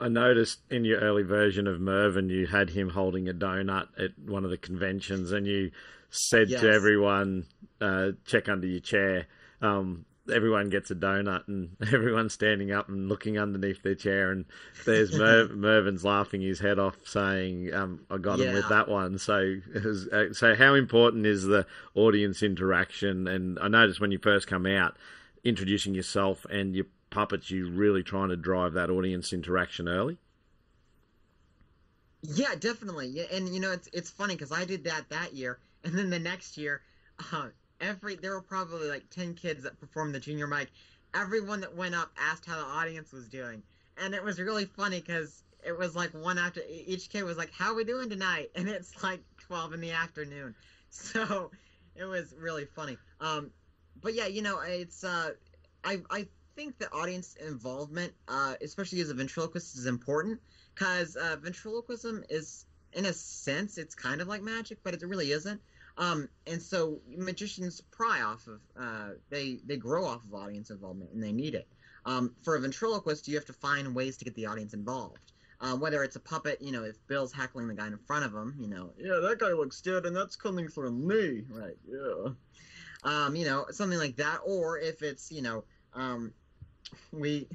I 0.00 0.08
noticed 0.08 0.60
in 0.70 0.84
your 0.84 1.00
early 1.00 1.22
version 1.22 1.66
of 1.66 1.80
Mervyn, 1.80 2.28
you 2.28 2.46
had 2.46 2.70
him 2.70 2.90
holding 2.90 3.28
a 3.28 3.32
donut 3.32 3.88
at 3.98 4.10
one 4.18 4.44
of 4.44 4.50
the 4.50 4.56
conventions, 4.58 5.30
and 5.32 5.46
you 5.46 5.70
said 6.10 6.50
Yes. 6.50 6.60
to 6.62 6.70
everyone, 6.70 7.46
uh, 7.80 8.12
"Check 8.26 8.48
under 8.48 8.66
your 8.66 8.80
chair." 8.80 9.26
Um, 9.62 10.04
everyone 10.32 10.68
gets 10.68 10.90
a 10.90 10.94
donut, 10.94 11.46
and 11.48 11.76
everyone's 11.92 12.32
standing 12.34 12.72
up 12.72 12.88
and 12.88 13.08
looking 13.08 13.38
underneath 13.38 13.82
their 13.82 13.94
chair, 13.94 14.30
and 14.32 14.44
there's 14.84 15.12
Mer- 15.18 15.48
Mervyn's 15.48 16.04
laughing 16.04 16.40
his 16.42 16.58
head 16.60 16.78
off, 16.78 16.96
saying, 17.04 17.72
um, 17.72 18.00
"I 18.10 18.18
got 18.18 18.40
him 18.40 18.52
with 18.52 18.68
that 18.68 18.88
one." 18.88 19.16
So, 19.18 19.56
was, 19.74 20.08
uh, 20.08 20.32
so 20.32 20.54
how 20.56 20.74
important 20.74 21.24
is 21.24 21.44
the 21.44 21.66
audience 21.94 22.42
interaction? 22.42 23.28
And 23.28 23.58
I 23.60 23.68
noticed 23.68 24.00
when 24.00 24.10
you 24.10 24.18
first 24.18 24.46
come 24.48 24.66
out, 24.66 24.96
introducing 25.44 25.94
yourself 25.94 26.46
and 26.50 26.74
your 26.74 26.86
puppets, 27.10 27.50
you 27.50 27.70
really 27.70 28.02
trying 28.02 28.30
to 28.30 28.36
drive 28.36 28.72
that 28.72 28.90
audience 28.90 29.32
interaction 29.32 29.88
early. 29.88 30.18
Yeah, 32.22 32.54
definitely. 32.58 33.08
Yeah, 33.08 33.24
and 33.30 33.48
you 33.48 33.60
know 33.60 33.70
it's 33.72 33.88
it's 33.92 34.10
funny 34.10 34.34
because 34.34 34.50
I 34.50 34.64
did 34.64 34.84
that 34.84 35.08
that 35.10 35.34
year, 35.34 35.58
and 35.84 35.96
then 35.96 36.08
the 36.08 36.18
next 36.18 36.56
year, 36.56 36.80
uh, 37.32 37.48
every 37.80 38.16
there 38.16 38.32
were 38.32 38.40
probably 38.40 38.88
like 38.88 39.10
ten 39.10 39.34
kids 39.34 39.62
that 39.64 39.78
performed 39.78 40.14
the 40.14 40.20
junior 40.20 40.46
mic. 40.46 40.70
Everyone 41.14 41.60
that 41.60 41.76
went 41.76 41.94
up 41.94 42.10
asked 42.18 42.46
how 42.46 42.56
the 42.56 42.64
audience 42.64 43.12
was 43.12 43.28
doing, 43.28 43.62
and 43.98 44.14
it 44.14 44.24
was 44.24 44.40
really 44.40 44.64
funny 44.64 45.00
because 45.00 45.42
it 45.64 45.76
was 45.76 45.94
like 45.94 46.12
one 46.14 46.38
after 46.38 46.62
each 46.68 47.10
kid 47.10 47.24
was 47.24 47.36
like, 47.36 47.52
"How 47.52 47.72
are 47.72 47.74
we 47.74 47.84
doing 47.84 48.08
tonight?" 48.08 48.50
and 48.56 48.68
it's 48.68 49.02
like 49.02 49.20
twelve 49.38 49.74
in 49.74 49.82
the 49.82 49.90
afternoon, 49.90 50.54
so 50.88 51.50
it 51.94 52.04
was 52.04 52.34
really 52.38 52.64
funny. 52.64 52.96
Um, 53.20 53.50
but 54.02 54.14
yeah, 54.14 54.26
you 54.26 54.42
know, 54.42 54.60
it's 54.60 55.04
uh, 55.04 55.32
I 55.84 56.00
I 56.10 56.26
think 56.56 56.78
that 56.78 56.92
audience 56.92 57.36
involvement, 57.36 58.12
uh, 58.28 58.54
especially 58.62 59.00
as 59.00 59.10
a 59.10 59.14
ventriloquist, 59.14 59.76
is 59.76 59.86
important 59.86 60.40
because 60.74 61.16
uh, 61.16 61.36
ventriloquism 61.40 62.24
is, 62.28 62.66
in 62.92 63.06
a 63.06 63.12
sense, 63.12 63.78
it's 63.78 63.94
kind 63.94 64.20
of 64.20 64.28
like 64.28 64.42
magic, 64.42 64.78
but 64.82 64.94
it 64.94 65.02
really 65.02 65.32
isn't. 65.32 65.60
Um, 65.96 66.28
and 66.46 66.60
so 66.60 67.00
magicians 67.16 67.80
pry 67.80 68.22
off 68.22 68.46
of, 68.48 68.60
uh, 68.78 69.10
they 69.30 69.60
they 69.64 69.76
grow 69.76 70.04
off 70.06 70.24
of 70.24 70.34
audience 70.34 70.70
involvement, 70.70 71.12
and 71.12 71.22
they 71.22 71.32
need 71.32 71.54
it. 71.54 71.68
Um, 72.06 72.34
for 72.42 72.56
a 72.56 72.60
ventriloquist, 72.60 73.28
you 73.28 73.36
have 73.36 73.46
to 73.46 73.52
find 73.52 73.94
ways 73.94 74.16
to 74.18 74.24
get 74.24 74.34
the 74.34 74.46
audience 74.46 74.74
involved. 74.74 75.32
Um, 75.60 75.80
whether 75.80 76.02
it's 76.02 76.16
a 76.16 76.20
puppet, 76.20 76.60
you 76.60 76.72
know, 76.72 76.82
if 76.82 76.96
Bill's 77.06 77.32
heckling 77.32 77.68
the 77.68 77.74
guy 77.74 77.86
in 77.86 77.96
front 77.96 78.24
of 78.24 78.34
him, 78.34 78.54
you 78.58 78.68
know, 78.68 78.90
yeah, 78.98 79.20
that 79.22 79.38
guy 79.38 79.52
looks 79.52 79.80
dead, 79.80 80.04
and 80.04 80.14
that's 80.14 80.36
coming 80.36 80.68
from 80.68 81.06
me, 81.06 81.44
right? 81.48 81.76
Yeah. 81.88 82.32
Um, 83.04 83.36
you 83.36 83.44
know, 83.44 83.66
something 83.70 83.98
like 83.98 84.16
that, 84.16 84.40
or 84.44 84.78
if 84.78 85.02
it's, 85.02 85.30
you 85.30 85.42
know, 85.42 85.64
um, 85.92 86.32
we, 87.12 87.46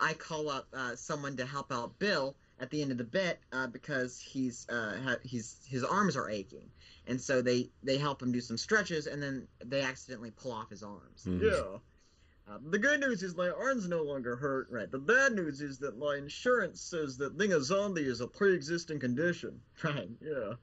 I 0.00 0.14
call 0.14 0.48
up 0.50 0.66
uh, 0.74 0.96
someone 0.96 1.36
to 1.36 1.46
help 1.46 1.72
out 1.72 1.98
Bill 1.98 2.34
at 2.60 2.70
the 2.70 2.82
end 2.82 2.90
of 2.90 2.98
the 2.98 3.04
bit 3.04 3.38
uh, 3.52 3.66
because 3.68 4.20
he's 4.20 4.66
uh, 4.68 4.96
ha- 5.04 5.16
he's 5.24 5.58
his 5.68 5.84
arms 5.84 6.16
are 6.16 6.28
aching, 6.30 6.68
and 7.06 7.20
so 7.20 7.40
they 7.42 7.70
they 7.82 7.98
help 7.98 8.20
him 8.22 8.32
do 8.32 8.40
some 8.40 8.58
stretches, 8.58 9.06
and 9.06 9.22
then 9.22 9.46
they 9.64 9.80
accidentally 9.82 10.30
pull 10.30 10.52
off 10.52 10.70
his 10.70 10.82
arms. 10.82 11.24
Mhm. 11.24 11.42
Yeah. 11.42 11.78
Uh, 12.46 12.58
the 12.70 12.78
good 12.78 13.00
news 13.00 13.22
is 13.22 13.34
my 13.34 13.48
arms 13.48 13.88
no 13.88 14.02
longer 14.02 14.36
hurt. 14.36 14.68
Right. 14.70 14.90
The 14.90 14.98
bad 14.98 15.32
news 15.32 15.60
is 15.62 15.78
that 15.78 15.96
my 15.96 16.16
insurance 16.16 16.80
says 16.80 17.16
that 17.18 17.38
being 17.38 17.54
a 17.54 17.60
zombie 17.62 18.02
is 18.02 18.20
a 18.20 18.26
pre-existing 18.26 18.98
condition. 19.00 19.60
Right. 19.82 20.10
Yeah. 20.20 20.54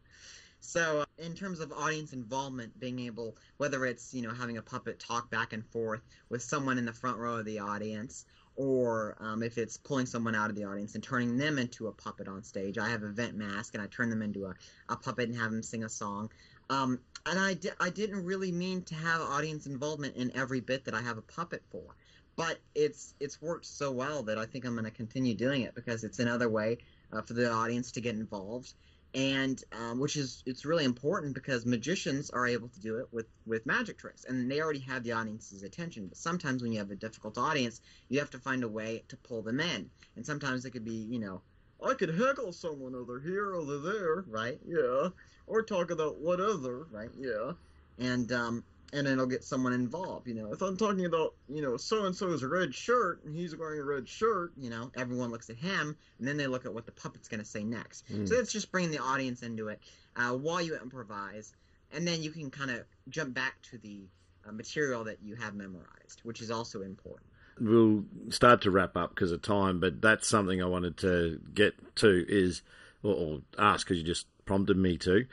So, 0.62 1.02
uh, 1.02 1.06
in 1.18 1.34
terms 1.34 1.60
of 1.60 1.72
audience 1.72 2.14
involvement, 2.14 2.80
being 2.80 3.00
able, 3.00 3.36
whether 3.58 3.86
it's 3.86 4.14
you 4.14 4.22
know 4.22 4.32
having 4.32 4.58
a 4.58 4.62
puppet 4.62 5.00
talk 5.00 5.30
back 5.30 5.54
and 5.54 5.66
forth 5.66 6.02
with 6.30 6.44
someone 6.44 6.78
in 6.78 6.86
the 6.86 6.94
front 6.94 7.18
row 7.18 7.38
of 7.38 7.46
the 7.46 7.60
audience, 7.60 8.26
or 8.56 9.18
um, 9.20 9.42
if 9.42 9.58
it's 9.58 9.78
pulling 9.78 10.06
someone 10.06 10.36
out 10.36 10.52
of 10.52 10.56
the 10.56 10.66
audience 10.66 10.94
and 10.94 11.04
turning 11.04 11.38
them 11.38 11.58
into 11.58 11.88
a 11.88 11.92
puppet 11.92 12.28
on 12.28 12.44
stage, 12.44 12.78
I 12.78 12.90
have 12.90 13.02
a 13.02 13.10
vent 13.10 13.36
mask 13.36 13.74
and 13.74 13.82
I 13.84 13.88
turn 13.88 14.10
them 14.12 14.22
into 14.22 14.46
a, 14.46 14.56
a 14.88 14.96
puppet 14.96 15.30
and 15.30 15.38
have 15.38 15.52
them 15.52 15.64
sing 15.64 15.84
a 15.84 15.90
song. 15.90 16.30
Um, 16.70 17.00
and 17.26 17.40
I, 17.40 17.56
di- 17.56 17.70
I 17.80 17.90
didn't 17.90 18.24
really 18.24 18.52
mean 18.52 18.84
to 18.84 18.96
have 18.96 19.20
audience 19.22 19.66
involvement 19.66 20.16
in 20.16 20.32
every 20.36 20.62
bit 20.62 20.86
that 20.86 20.94
I 20.94 21.02
have 21.02 21.18
a 21.18 21.24
puppet 21.24 21.64
for, 21.72 21.96
but 22.36 22.60
it's 22.76 23.14
it's 23.20 23.42
worked 23.42 23.66
so 23.66 23.92
well 23.92 24.24
that 24.24 24.38
I 24.38 24.46
think 24.46 24.66
I'm 24.66 24.74
going 24.74 24.86
to 24.86 24.92
continue 24.92 25.34
doing 25.34 25.64
it 25.64 25.76
because 25.76 26.04
it's 26.04 26.20
another 26.20 26.50
way 26.50 26.78
uh, 27.12 27.22
for 27.22 27.34
the 27.34 27.52
audience 27.52 27.92
to 27.94 28.02
get 28.02 28.16
involved, 28.16 28.74
and 29.14 29.62
um, 29.72 30.00
which 30.00 30.16
is 30.16 30.44
it's 30.46 30.66
really 30.66 30.86
important 30.86 31.36
because 31.36 31.66
magicians 31.66 32.30
are 32.30 32.48
able 32.48 32.70
to 32.70 32.80
do 32.80 32.98
it 32.98 33.08
with 33.12 33.28
with 33.46 33.66
magic 33.66 33.98
tricks, 33.98 34.26
and 34.26 34.50
they 34.50 34.62
already 34.62 34.80
have 34.80 35.04
the 35.04 35.12
audience's 35.12 35.64
attention. 35.64 36.08
But 36.08 36.18
sometimes 36.18 36.62
when 36.62 36.72
you 36.72 36.80
have 36.80 36.92
a 36.92 36.96
difficult 36.96 37.38
audience, 37.38 37.82
you 38.10 38.20
have 38.20 38.32
to 38.32 38.40
find 38.40 38.64
a 38.64 38.68
way 38.68 39.04
to 39.10 39.18
pull 39.18 39.42
them 39.42 39.60
in, 39.60 39.90
and 40.16 40.26
sometimes 40.26 40.66
it 40.66 40.72
could 40.72 40.86
be 40.86 41.08
you 41.10 41.20
know. 41.20 41.42
I 41.84 41.96
could 41.96 42.14
heckle 42.14 42.54
someone 42.54 42.94
over 42.94 43.20
here, 43.20 43.56
over 43.56 43.80
there, 43.80 44.24
right? 44.28 44.60
Yeah 44.64 45.10
or 45.52 45.62
talk 45.62 45.92
about 45.92 46.18
what 46.18 46.40
other, 46.40 46.86
right? 46.92 47.10
Yeah, 47.20 47.52
and 48.00 48.32
um, 48.32 48.64
and 48.94 49.06
then 49.06 49.14
it'll 49.14 49.26
get 49.26 49.44
someone 49.44 49.74
involved. 49.74 50.28
You 50.28 50.36
know, 50.36 50.52
if 50.52 50.62
I'm 50.62 50.78
talking 50.78 51.06
about 51.06 51.34
you 51.48 51.62
know 51.62 51.78
so 51.78 52.06
and 52.06 52.16
so's 52.16 52.44
red 52.44 52.74
shirt 52.74 53.24
and 53.26 53.36
he's 53.36 53.56
wearing 53.56 53.80
a 53.80 53.84
red 53.84 54.08
shirt, 54.08 54.52
you 54.58 54.70
know, 54.70 54.92
everyone 54.96 55.32
looks 55.32 55.50
at 55.50 55.58
him 55.58 55.96
and 56.20 56.28
then 56.28 56.38
they 56.38 56.48
look 56.48 56.66
at 56.66 56.74
what 56.74 56.86
the 56.86 56.92
puppet's 56.92 57.28
gonna 57.28 57.46
say 57.46 57.64
next. 57.64 58.12
Mm. 58.12 58.28
So 58.28 58.36
it's 58.36 58.52
just 58.52 58.72
bringing 58.72 58.92
the 58.92 59.02
audience 59.02 59.44
into 59.44 59.70
it 59.70 59.80
uh, 60.16 60.32
while 60.32 60.62
you 60.62 60.78
improvise, 60.78 61.54
and 61.92 62.08
then 62.08 62.22
you 62.22 62.32
can 62.32 62.50
kind 62.50 62.72
of 62.72 62.84
jump 63.10 63.34
back 63.34 63.62
to 63.72 63.78
the 63.78 64.02
uh, 64.48 64.52
material 64.52 65.04
that 65.06 65.18
you 65.22 65.36
have 65.36 65.54
memorized, 65.54 66.22
which 66.24 66.42
is 66.42 66.52
also 66.52 66.82
important. 66.82 67.30
We'll 67.60 68.06
start 68.30 68.62
to 68.64 68.72
wrap 68.72 68.98
up 68.98 69.14
because 69.14 69.32
of 69.32 69.42
time, 69.42 69.80
but 69.80 70.02
that's 70.02 70.28
something 70.28 70.62
I 70.62 70.66
wanted 70.66 70.98
to 70.98 71.40
get 71.54 71.74
to 71.98 72.26
is, 72.28 72.64
or, 73.04 73.14
or 73.14 73.42
ask 73.60 73.86
because 73.86 74.00
you 74.00 74.04
just 74.04 74.26
prompted 74.46 74.78
me 74.78 74.98
to. 75.00 75.26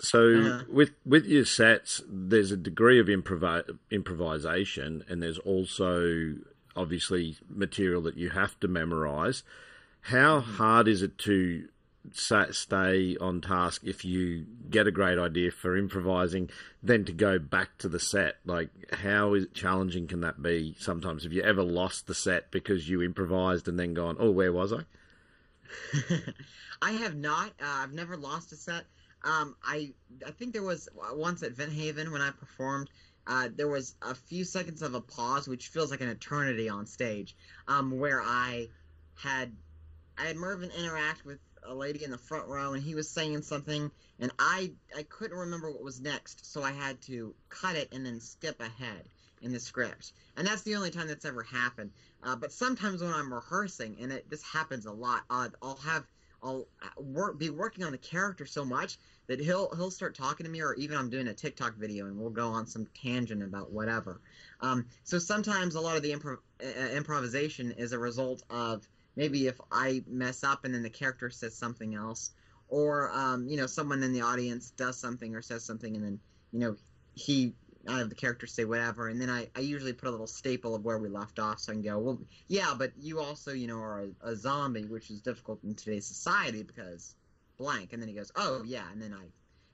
So 0.00 0.18
Uh-huh. 0.34 0.64
with 0.68 0.92
with 1.04 1.26
your 1.26 1.44
sets, 1.44 2.02
there's 2.08 2.50
a 2.50 2.56
degree 2.56 2.98
of 2.98 3.06
improv 3.06 3.78
improvisation, 3.90 5.04
and 5.08 5.22
there's 5.22 5.38
also 5.38 6.36
obviously 6.74 7.36
material 7.48 8.00
that 8.02 8.16
you 8.16 8.30
have 8.30 8.58
to 8.60 8.68
memorize. 8.68 9.42
How 10.02 10.40
hard 10.40 10.88
is 10.88 11.02
it 11.02 11.18
to 11.18 11.68
stay 12.12 13.16
on 13.18 13.42
task 13.42 13.82
if 13.84 14.02
you 14.02 14.46
get 14.70 14.86
a 14.86 14.90
great 14.90 15.18
idea 15.18 15.50
for 15.50 15.76
improvising, 15.76 16.48
then 16.82 17.04
to 17.04 17.12
go 17.12 17.38
back 17.38 17.76
to 17.78 17.88
the 17.88 18.00
set? 18.00 18.38
Like, 18.46 18.70
how 18.94 19.34
is 19.34 19.46
challenging 19.52 20.06
can 20.06 20.20
that 20.22 20.40
be? 20.42 20.74
Sometimes, 20.78 21.24
have 21.24 21.34
you 21.34 21.42
ever 21.42 21.62
lost 21.62 22.06
the 22.06 22.14
set 22.14 22.50
because 22.50 22.88
you 22.88 23.02
improvised 23.02 23.68
and 23.68 23.78
then 23.78 23.92
gone, 23.92 24.16
"Oh, 24.18 24.30
where 24.30 24.52
was 24.52 24.72
I?" 24.72 24.84
I 26.82 26.92
have 26.92 27.16
not. 27.16 27.48
Uh, 27.60 27.66
I've 27.82 27.92
never 27.92 28.16
lost 28.16 28.52
a 28.52 28.56
set. 28.56 28.86
Um, 29.22 29.56
I 29.62 29.92
I 30.26 30.30
think 30.30 30.52
there 30.52 30.62
was 30.62 30.88
once 31.12 31.42
at 31.42 31.52
Vent 31.52 31.72
Haven 31.72 32.10
when 32.12 32.20
I 32.20 32.30
performed. 32.30 32.90
Uh, 33.26 33.48
there 33.54 33.68
was 33.68 33.94
a 34.02 34.14
few 34.14 34.44
seconds 34.44 34.82
of 34.82 34.94
a 34.94 35.00
pause, 35.00 35.46
which 35.46 35.68
feels 35.68 35.90
like 35.90 36.00
an 36.00 36.08
eternity 36.08 36.68
on 36.68 36.86
stage, 36.86 37.36
um, 37.68 37.98
where 37.98 38.20
I 38.22 38.68
had 39.14 39.54
I 40.16 40.24
had 40.24 40.36
Mervin 40.36 40.70
interact 40.70 41.24
with 41.24 41.38
a 41.62 41.74
lady 41.74 42.02
in 42.02 42.10
the 42.10 42.18
front 42.18 42.48
row, 42.48 42.72
and 42.72 42.82
he 42.82 42.94
was 42.94 43.08
saying 43.08 43.42
something, 43.42 43.90
and 44.18 44.32
I 44.38 44.72
I 44.96 45.02
couldn't 45.02 45.36
remember 45.36 45.70
what 45.70 45.82
was 45.82 46.00
next, 46.00 46.46
so 46.50 46.62
I 46.62 46.72
had 46.72 47.00
to 47.02 47.34
cut 47.48 47.76
it 47.76 47.88
and 47.92 48.04
then 48.04 48.20
skip 48.20 48.60
ahead 48.60 49.08
in 49.42 49.52
the 49.52 49.60
script, 49.60 50.12
and 50.36 50.46
that's 50.46 50.62
the 50.62 50.76
only 50.76 50.90
time 50.90 51.08
that's 51.08 51.24
ever 51.24 51.42
happened. 51.42 51.92
Uh, 52.22 52.36
but 52.36 52.52
sometimes 52.52 53.02
when 53.02 53.12
I'm 53.12 53.32
rehearsing, 53.32 53.96
and 54.00 54.12
it, 54.12 54.28
this 54.30 54.42
happens 54.42 54.86
a 54.86 54.92
lot, 54.92 55.22
uh, 55.30 55.48
I'll 55.62 55.76
have 55.76 56.06
I'll 56.42 56.66
uh, 56.82 57.02
work 57.02 57.38
be 57.38 57.50
working 57.50 57.84
on 57.84 57.92
the 57.92 57.98
character 57.98 58.46
so 58.46 58.64
much 58.64 58.98
that 59.26 59.40
he'll 59.40 59.74
he'll 59.74 59.90
start 59.90 60.14
talking 60.14 60.44
to 60.44 60.50
me, 60.50 60.60
or 60.60 60.74
even 60.74 60.96
I'm 60.96 61.10
doing 61.10 61.28
a 61.28 61.34
TikTok 61.34 61.76
video 61.76 62.06
and 62.06 62.18
we'll 62.18 62.30
go 62.30 62.48
on 62.48 62.66
some 62.66 62.86
tangent 63.00 63.42
about 63.42 63.70
whatever. 63.70 64.20
Um, 64.60 64.86
so 65.04 65.18
sometimes 65.18 65.74
a 65.74 65.80
lot 65.80 65.96
of 65.96 66.02
the 66.02 66.12
improv 66.12 66.38
uh, 66.64 66.88
improvisation 66.94 67.72
is 67.72 67.92
a 67.92 67.98
result 67.98 68.42
of 68.50 68.86
maybe 69.16 69.46
if 69.46 69.60
I 69.70 70.02
mess 70.06 70.44
up 70.44 70.64
and 70.64 70.74
then 70.74 70.82
the 70.82 70.90
character 70.90 71.30
says 71.30 71.54
something 71.54 71.94
else, 71.94 72.30
or 72.68 73.10
um, 73.12 73.48
you 73.48 73.56
know 73.56 73.66
someone 73.66 74.02
in 74.02 74.12
the 74.12 74.22
audience 74.22 74.70
does 74.70 74.98
something 74.98 75.34
or 75.34 75.42
says 75.42 75.64
something 75.64 75.94
and 75.94 76.04
then 76.04 76.20
you 76.52 76.60
know 76.60 76.76
he 77.14 77.52
I 77.88 77.98
have 77.98 78.08
the 78.08 78.14
character 78.14 78.46
say 78.46 78.64
whatever, 78.64 79.08
and 79.08 79.20
then 79.20 79.30
I, 79.30 79.48
I 79.56 79.60
usually 79.60 79.92
put 79.92 80.08
a 80.08 80.10
little 80.10 80.26
staple 80.26 80.74
of 80.74 80.84
where 80.84 80.98
we 80.98 81.08
left 81.08 81.38
off, 81.38 81.60
so 81.60 81.72
I 81.72 81.74
can 81.76 81.82
go, 81.82 81.98
well, 81.98 82.20
yeah, 82.46 82.74
but 82.76 82.92
you 82.98 83.20
also, 83.20 83.52
you 83.52 83.66
know, 83.66 83.78
are 83.78 84.06
a, 84.22 84.30
a 84.32 84.36
zombie, 84.36 84.84
which 84.84 85.10
is 85.10 85.20
difficult 85.22 85.62
in 85.64 85.74
today's 85.74 86.06
society 86.06 86.62
because 86.62 87.14
blank, 87.58 87.92
and 87.92 88.02
then 88.02 88.08
he 88.08 88.14
goes, 88.14 88.30
oh 88.36 88.62
yeah, 88.64 88.84
and 88.92 89.00
then 89.00 89.14
I, 89.14 89.24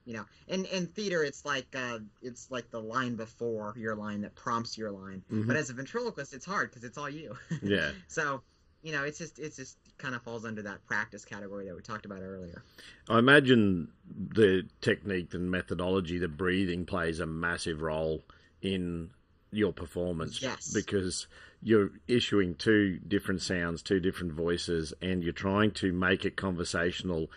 you 0.04 0.14
know, 0.14 0.24
in 0.46 0.64
in 0.66 0.86
theater, 0.86 1.24
it's 1.24 1.44
like 1.44 1.66
uh, 1.74 1.98
it's 2.22 2.48
like 2.50 2.70
the 2.70 2.80
line 2.80 3.16
before 3.16 3.74
your 3.76 3.96
line 3.96 4.20
that 4.20 4.34
prompts 4.36 4.78
your 4.78 4.92
line, 4.92 5.24
Mhm. 5.30 5.46
but 5.48 5.56
as 5.56 5.70
a 5.70 5.72
ventriloquist, 5.72 6.32
it's 6.32 6.46
hard 6.46 6.70
because 6.70 6.84
it's 6.84 6.96
all 6.98 7.10
you. 7.10 7.36
Yeah. 7.62 7.90
so, 8.06 8.42
you 8.86 8.92
know, 8.92 9.02
it's 9.02 9.18
just 9.18 9.40
it's 9.40 9.56
just 9.56 9.78
kind 9.98 10.14
of 10.14 10.22
falls 10.22 10.44
under 10.44 10.62
that 10.62 10.86
practice 10.86 11.24
category 11.24 11.66
that 11.66 11.74
we 11.74 11.82
talked 11.82 12.06
about 12.06 12.20
earlier. 12.22 12.62
I 13.08 13.18
imagine 13.18 13.88
the 14.16 14.62
technique 14.80 15.34
and 15.34 15.50
methodology, 15.50 16.18
the 16.18 16.28
breathing 16.28 16.86
plays 16.86 17.18
a 17.18 17.26
massive 17.26 17.82
role 17.82 18.22
in 18.62 19.10
your 19.50 19.72
performance. 19.72 20.40
Yes. 20.40 20.72
Because 20.72 21.26
you're 21.60 21.90
issuing 22.06 22.54
two 22.54 23.00
different 23.08 23.42
sounds, 23.42 23.82
two 23.82 23.98
different 23.98 24.34
voices, 24.34 24.94
and 25.02 25.24
you're 25.24 25.32
trying 25.32 25.72
to 25.72 25.92
make 25.92 26.24
it 26.24 26.36
conversational 26.36 27.28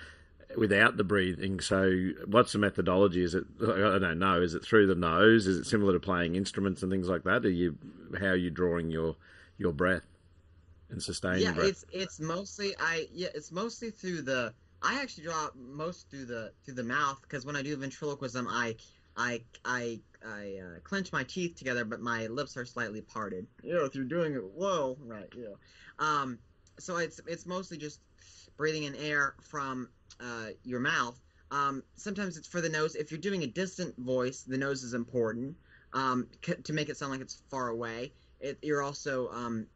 without 0.55 0.97
the 0.97 1.03
breathing. 1.03 1.61
So, 1.61 2.11
what's 2.27 2.51
the 2.51 2.59
methodology? 2.59 3.23
Is 3.23 3.34
it 3.34 3.45
I 3.59 3.97
don't 3.97 4.19
know. 4.19 4.39
Is 4.39 4.53
it 4.53 4.63
through 4.63 4.85
the 4.85 4.93
nose? 4.93 5.47
Is 5.47 5.57
it 5.57 5.65
similar 5.65 5.93
to 5.93 5.99
playing 5.99 6.35
instruments 6.35 6.84
and 6.84 6.91
things 6.91 7.09
like 7.09 7.23
that? 7.23 7.43
Are 7.43 7.49
you 7.49 7.76
how 8.19 8.27
are 8.27 8.35
you 8.35 8.51
drawing 8.51 8.91
your 8.91 9.15
your 9.57 9.73
breath 9.73 10.03
and 10.90 11.02
sustaining 11.02 11.41
yeah, 11.41 11.53
breath? 11.53 11.70
it's 11.70 11.86
it's 11.91 12.20
mostly 12.20 12.76
I 12.80 13.07
yeah 13.11 13.30
it's 13.34 13.52
mostly 13.52 13.91
through 13.91 14.24
the 14.24 14.53
I 14.82 15.02
actually 15.02 15.26
draw 15.26 15.49
most 15.56 16.10
through 16.10 16.26
the 16.26 16.53
through 16.64 16.76
the 16.76 16.84
mouth 16.84 17.22
because 17.22 17.45
when 17.45 17.56
I 17.56 17.61
do 17.61 17.76
ventriloquism 17.78 18.48
I 18.48 18.76
I 19.16 19.41
I 19.66 19.99
I 20.26 20.60
uh, 20.64 20.80
clench 20.84 21.11
my 21.11 21.24
teeth 21.24 21.56
together 21.56 21.86
but 21.86 22.02
my 22.02 22.28
lips 22.28 22.57
are 22.57 22.66
slightly 22.66 23.02
parted. 23.02 23.48
Yeah, 23.64 23.86
if 23.86 23.95
you're 23.95 24.06
doing 24.06 24.34
it 24.34 24.44
well, 24.44 24.98
right? 25.06 25.30
Yeah. 25.36 25.56
Um, 25.99 26.40
so 26.80 26.98
it's 26.98 27.20
it's 27.28 27.45
mostly 27.45 27.78
just 27.78 28.02
breathing 28.57 28.84
in 28.84 28.95
air 28.95 29.36
from 29.41 29.90
uh, 30.20 30.49
your 30.64 30.80
mouth. 30.80 31.20
Um, 31.52 31.84
sometimes 31.95 32.38
it's 32.38 32.48
for 32.48 32.61
the 32.61 32.70
nose. 32.70 32.95
If 32.95 33.11
you're 33.11 33.20
doing 33.20 33.44
a 33.44 33.48
distant 33.48 33.98
voice, 33.98 34.44
the 34.44 34.57
nose 34.57 34.84
is 34.84 34.94
important 34.94 35.56
um, 35.94 36.28
c- 36.45 36.56
to 36.56 36.74
make 36.74 36.90
it 36.90 36.98
sound 36.98 37.11
like 37.11 37.22
it's 37.22 37.41
far 37.49 37.70
away. 37.70 38.14
It, 38.40 38.60
you're 38.61 38.82
also 38.84 39.30
um, 39.30 39.68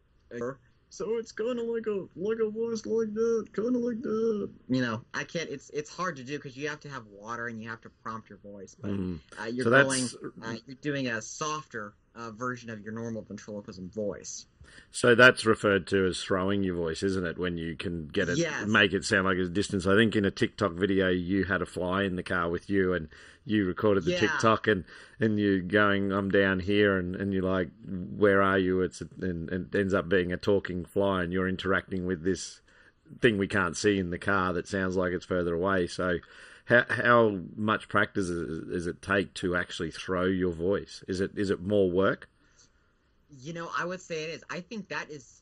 so 0.94 1.18
it's 1.18 1.32
kind 1.32 1.58
of 1.60 1.66
like 1.66 1.88
a 1.88 2.06
like 2.16 2.38
a 2.40 2.50
voice 2.52 2.86
like 2.86 3.14
that, 3.16 3.48
kind 3.54 3.76
of 3.76 3.82
like 3.82 4.00
that. 4.04 4.50
You 4.70 4.82
know, 4.82 5.04
I 5.14 5.24
can't. 5.24 5.50
It's 5.50 5.72
it's 5.72 5.90
hard 5.90 6.16
to 6.18 6.24
do 6.24 6.38
because 6.38 6.56
you 6.56 6.70
have 6.70 6.82
to 6.82 6.90
have 6.90 7.08
water 7.08 7.48
and 7.48 7.60
you 7.62 7.68
have 7.70 7.82
to 7.82 7.90
prompt 8.04 8.30
your 8.30 8.38
voice. 8.38 8.76
But 8.80 8.92
Mhm. 8.92 9.20
uh, 9.42 9.46
you're 9.46 9.64
So 9.64 9.72
going, 9.72 10.08
uh, 10.44 10.56
you're 10.68 10.78
doing 10.82 11.08
a 11.08 11.20
softer 11.20 11.96
uh, 12.14 12.30
version 12.32 12.70
of 12.70 12.80
your 12.82 12.94
normal 12.94 13.24
ventriloquism 13.24 13.90
voice. 13.90 14.46
So 14.92 15.16
that's 15.16 15.46
referred 15.46 15.88
to 15.88 16.06
as 16.06 16.22
throwing 16.22 16.64
your 16.64 16.76
voice, 16.76 17.02
isn't 17.02 17.26
it? 17.26 17.38
When 17.38 17.58
you 17.58 17.76
can 17.76 18.08
get 18.08 18.30
it, 18.30 18.38
Yes. 18.38 18.68
make 18.68 18.94
it 18.94 19.04
sound 19.04 19.26
like 19.26 19.38
it's 19.38 19.50
distance. 19.50 19.88
I 19.88 19.96
think 19.96 20.16
in 20.16 20.24
a 20.26 20.32
TikTok 20.32 20.74
video, 20.74 21.10
you 21.10 21.46
had 21.46 21.62
a 21.62 21.66
fly 21.66 22.04
in 22.04 22.16
the 22.16 22.24
car 22.24 22.50
with 22.50 22.70
you, 22.70 22.94
and 22.94 23.10
you 23.46 23.66
recorded 23.66 24.06
the 24.06 24.12
Yeah. 24.12 24.20
TikTok, 24.20 24.68
and 24.68 24.86
and 25.20 25.40
you 25.40 25.62
going, 25.62 26.12
"I'm 26.12 26.30
down 26.30 26.60
here," 26.60 26.98
and, 26.98 27.16
and 27.16 27.34
you're 27.34 27.42
like, 27.44 27.70
"Where 27.86 28.42
are 28.42 28.60
you?" 28.60 28.82
It's 28.82 29.02
a, 29.02 29.08
and, 29.22 29.50
and 29.50 29.74
it 29.74 29.80
ends 29.80 29.94
up 29.94 30.08
being 30.10 30.32
a 30.32 30.38
talking 30.38 30.86
fly, 30.86 31.24
and 31.24 31.34
you're 31.34 31.48
interacting 31.48 32.06
with 32.06 32.24
this 32.24 32.62
thing 33.22 33.38
we 33.38 33.48
can't 33.48 33.76
see 33.78 33.98
in 34.00 34.10
the 34.12 34.18
car 34.18 34.54
that 34.54 34.68
sounds 34.68 34.96
like 34.96 35.12
it's 35.12 35.26
further 35.26 35.54
away. 35.56 35.88
So, 35.88 36.20
how 36.66 36.86
how 36.88 37.40
much 37.56 37.90
practice 37.90 38.28
does 38.28 38.88
it 38.88 39.02
take 39.02 39.34
to 39.36 39.56
actually 39.56 39.92
throw 39.92 40.26
your 40.26 40.52
voice? 40.52 41.04
Is 41.08 41.20
it 41.20 41.32
is 41.36 41.50
it 41.50 41.62
more 41.62 41.90
work? 41.90 42.30
You 43.40 43.54
know, 43.54 43.70
I 43.78 43.86
would 43.86 44.02
say 44.02 44.24
it 44.24 44.30
is. 44.32 44.44
I 44.50 44.62
think 44.62 44.90
that 44.90 45.10
is 45.10 45.42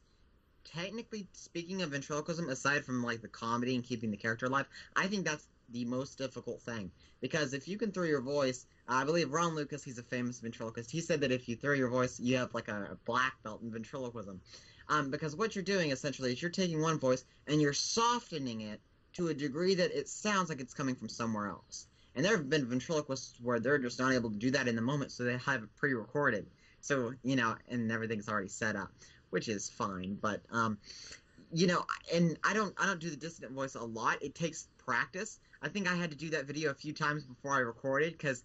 technically 0.64 1.28
speaking 1.34 1.82
of 1.82 1.92
ventriloquism, 1.92 2.50
aside 2.50 2.86
from 2.86 3.04
like 3.04 3.22
the 3.22 3.28
comedy 3.28 3.76
and 3.76 3.84
keeping 3.84 4.12
the 4.12 4.18
character 4.18 4.46
alive, 4.46 4.68
I 4.96 5.08
think 5.08 5.26
that's 5.26 5.48
the 5.70 5.86
most 5.86 6.18
difficult 6.18 6.62
thing 6.62 6.92
because 7.22 7.54
if 7.54 7.68
you 7.68 7.78
can 7.78 7.92
throw 7.92 8.04
your 8.04 8.22
voice, 8.22 8.66
I 8.88 9.04
believe 9.04 9.32
Ron 9.32 9.56
Lucas, 9.56 9.84
he's 9.84 9.98
a 9.98 10.04
famous 10.04 10.40
ventriloquist. 10.40 10.92
He 10.92 11.02
said 11.02 11.22
that 11.22 11.32
if 11.32 11.48
you 11.48 11.56
throw 11.56 11.74
your 11.74 11.88
voice, 11.88 12.20
you 12.20 12.38
have 12.38 12.54
like 12.54 12.68
a, 12.68 12.98
black 13.06 13.42
belt 13.44 13.62
in 13.62 13.72
ventriloquism. 13.72 14.42
Um, 14.90 15.12
because 15.12 15.36
what 15.36 15.56
you're 15.56 15.64
doing 15.64 15.92
essentially 15.92 16.34
is 16.34 16.42
you're 16.42 16.52
taking 16.52 16.82
one 16.82 17.00
voice 17.00 17.24
and 17.48 17.62
you're 17.62 17.74
softening 17.74 18.62
it 18.62 18.82
to 19.14 19.30
a 19.30 19.34
degree 19.34 19.76
that 19.76 19.98
it 19.98 20.10
sounds 20.10 20.50
like 20.50 20.60
it's 20.60 20.74
coming 20.74 20.96
from 20.96 21.10
somewhere 21.10 21.48
else. 21.48 21.88
And 22.16 22.26
there 22.26 22.36
have 22.36 22.50
been 22.50 22.66
ventriloquists 22.66 23.40
where 23.42 23.60
they're 23.60 23.78
just 23.78 24.00
not 24.00 24.14
able 24.14 24.32
to 24.32 24.38
do 24.38 24.52
that 24.52 24.68
in 24.68 24.76
the 24.76 24.82
moment, 24.82 25.12
so 25.12 25.24
they 25.24 25.38
have 25.38 25.64
it 25.64 25.76
pre-recorded. 25.78 26.46
So 26.82 27.14
you 27.24 27.36
know, 27.36 27.56
and 27.70 27.92
everything's 27.92 28.30
already 28.30 28.50
set 28.50 28.76
up, 28.76 28.92
which 29.30 29.48
is 29.48 29.70
fine. 29.70 30.18
But 30.22 30.42
um, 30.52 30.78
you 31.54 31.68
know, 31.68 31.86
and 32.14 32.38
I 32.44 32.54
don't 32.54 32.74
I 32.78 32.86
don't 32.86 33.00
do 33.00 33.10
the 33.10 33.16
distant 33.16 33.52
voice 33.52 33.76
a 33.76 33.84
lot. 33.84 34.22
It 34.22 34.36
takes 34.36 34.68
practice. 34.78 35.40
I 35.62 35.70
think 35.70 35.90
I 35.90 35.96
had 35.96 36.10
to 36.12 36.18
do 36.18 36.30
that 36.32 36.46
video 36.46 36.72
a 36.72 36.76
few 36.76 36.94
times 36.94 37.26
before 37.26 37.54
I 37.54 37.60
recorded 37.60 38.14
because 38.14 38.44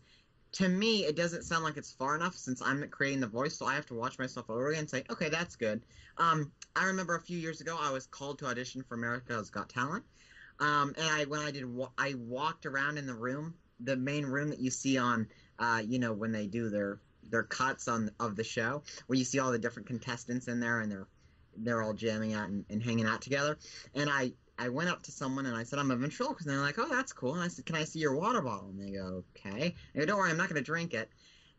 to 0.52 0.68
me 0.68 1.04
it 1.04 1.16
doesn't 1.16 1.44
sound 1.44 1.64
like 1.64 1.76
it's 1.76 1.92
far 1.92 2.14
enough 2.14 2.34
since 2.34 2.62
I'm 2.62 2.86
creating 2.88 3.20
the 3.20 3.26
voice, 3.26 3.56
so 3.56 3.66
I 3.66 3.74
have 3.74 3.86
to 3.86 3.94
watch 3.94 4.18
myself 4.18 4.48
over 4.48 4.68
again 4.68 4.80
and 4.80 4.90
say, 4.90 5.04
okay, 5.10 5.28
that's 5.28 5.56
good. 5.56 5.82
Um, 6.18 6.52
I 6.74 6.84
remember 6.84 7.14
a 7.14 7.20
few 7.20 7.38
years 7.38 7.60
ago 7.60 7.76
I 7.80 7.90
was 7.90 8.06
called 8.06 8.38
to 8.40 8.46
audition 8.46 8.82
for 8.82 8.94
America's 8.94 9.50
Got 9.50 9.68
Talent, 9.68 10.04
um, 10.60 10.94
and 10.96 11.06
I 11.06 11.24
when 11.24 11.40
I 11.40 11.50
did 11.50 11.64
I 11.98 12.14
walked 12.16 12.66
around 12.66 12.98
in 12.98 13.06
the 13.06 13.14
room, 13.14 13.54
the 13.80 13.96
main 13.96 14.24
room 14.24 14.48
that 14.48 14.58
you 14.58 14.70
see 14.70 14.98
on, 14.98 15.28
uh, 15.58 15.82
you 15.86 15.98
know, 15.98 16.12
when 16.12 16.32
they 16.32 16.46
do 16.46 16.70
their 16.70 17.00
their 17.31 17.43
cuts 17.43 17.89
on 17.89 18.11
of 18.20 18.36
the 18.36 18.44
show, 18.44 18.82
where 19.07 19.19
you 19.19 19.24
see 19.24 19.39
all 19.39 19.53
the 19.53 19.59
different 19.59 19.89
contestants 19.89 20.48
in 20.48 20.61
there 20.61 20.81
and 20.81 20.90
they're 20.90 21.07
they're 21.59 21.82
all 21.82 21.94
jamming 21.94 22.35
out 22.35 22.48
and, 22.48 22.65
and 22.69 22.82
hanging 22.82 23.07
out 23.07 23.23
together, 23.23 23.59
and 23.94 24.11
I 24.11 24.32
I 24.59 24.69
went 24.70 24.89
up 24.89 25.03
to 25.03 25.12
someone 25.12 25.47
and 25.47 25.57
I 25.57 25.65
said, 25.65 25.78
I'm 25.78 25.90
a 25.90 25.97
ventriloquist. 25.97 26.47
And 26.47 26.57
they're 26.57 26.62
like, 26.62 26.78
oh, 26.78 26.89
that's 26.89 27.12
cool. 27.12 27.35
And 27.35 27.43
I 27.43 27.48
said, 27.48 27.66
can 27.66 27.77
I 27.77 27.85
see 27.85 27.98
your 27.98 28.15
water 28.15 28.40
bottle? 28.40 28.70
And 28.70 28.81
they 28.81 28.97
go, 28.97 29.23
okay. 29.36 29.74
And 29.93 29.97
I 29.97 29.98
go, 30.01 30.07
don't 30.07 30.19
worry, 30.19 30.31
I'm 30.31 30.39
not 30.39 30.48
going 30.48 30.57
to 30.57 30.65
drink 30.65 30.94
it. 30.94 31.11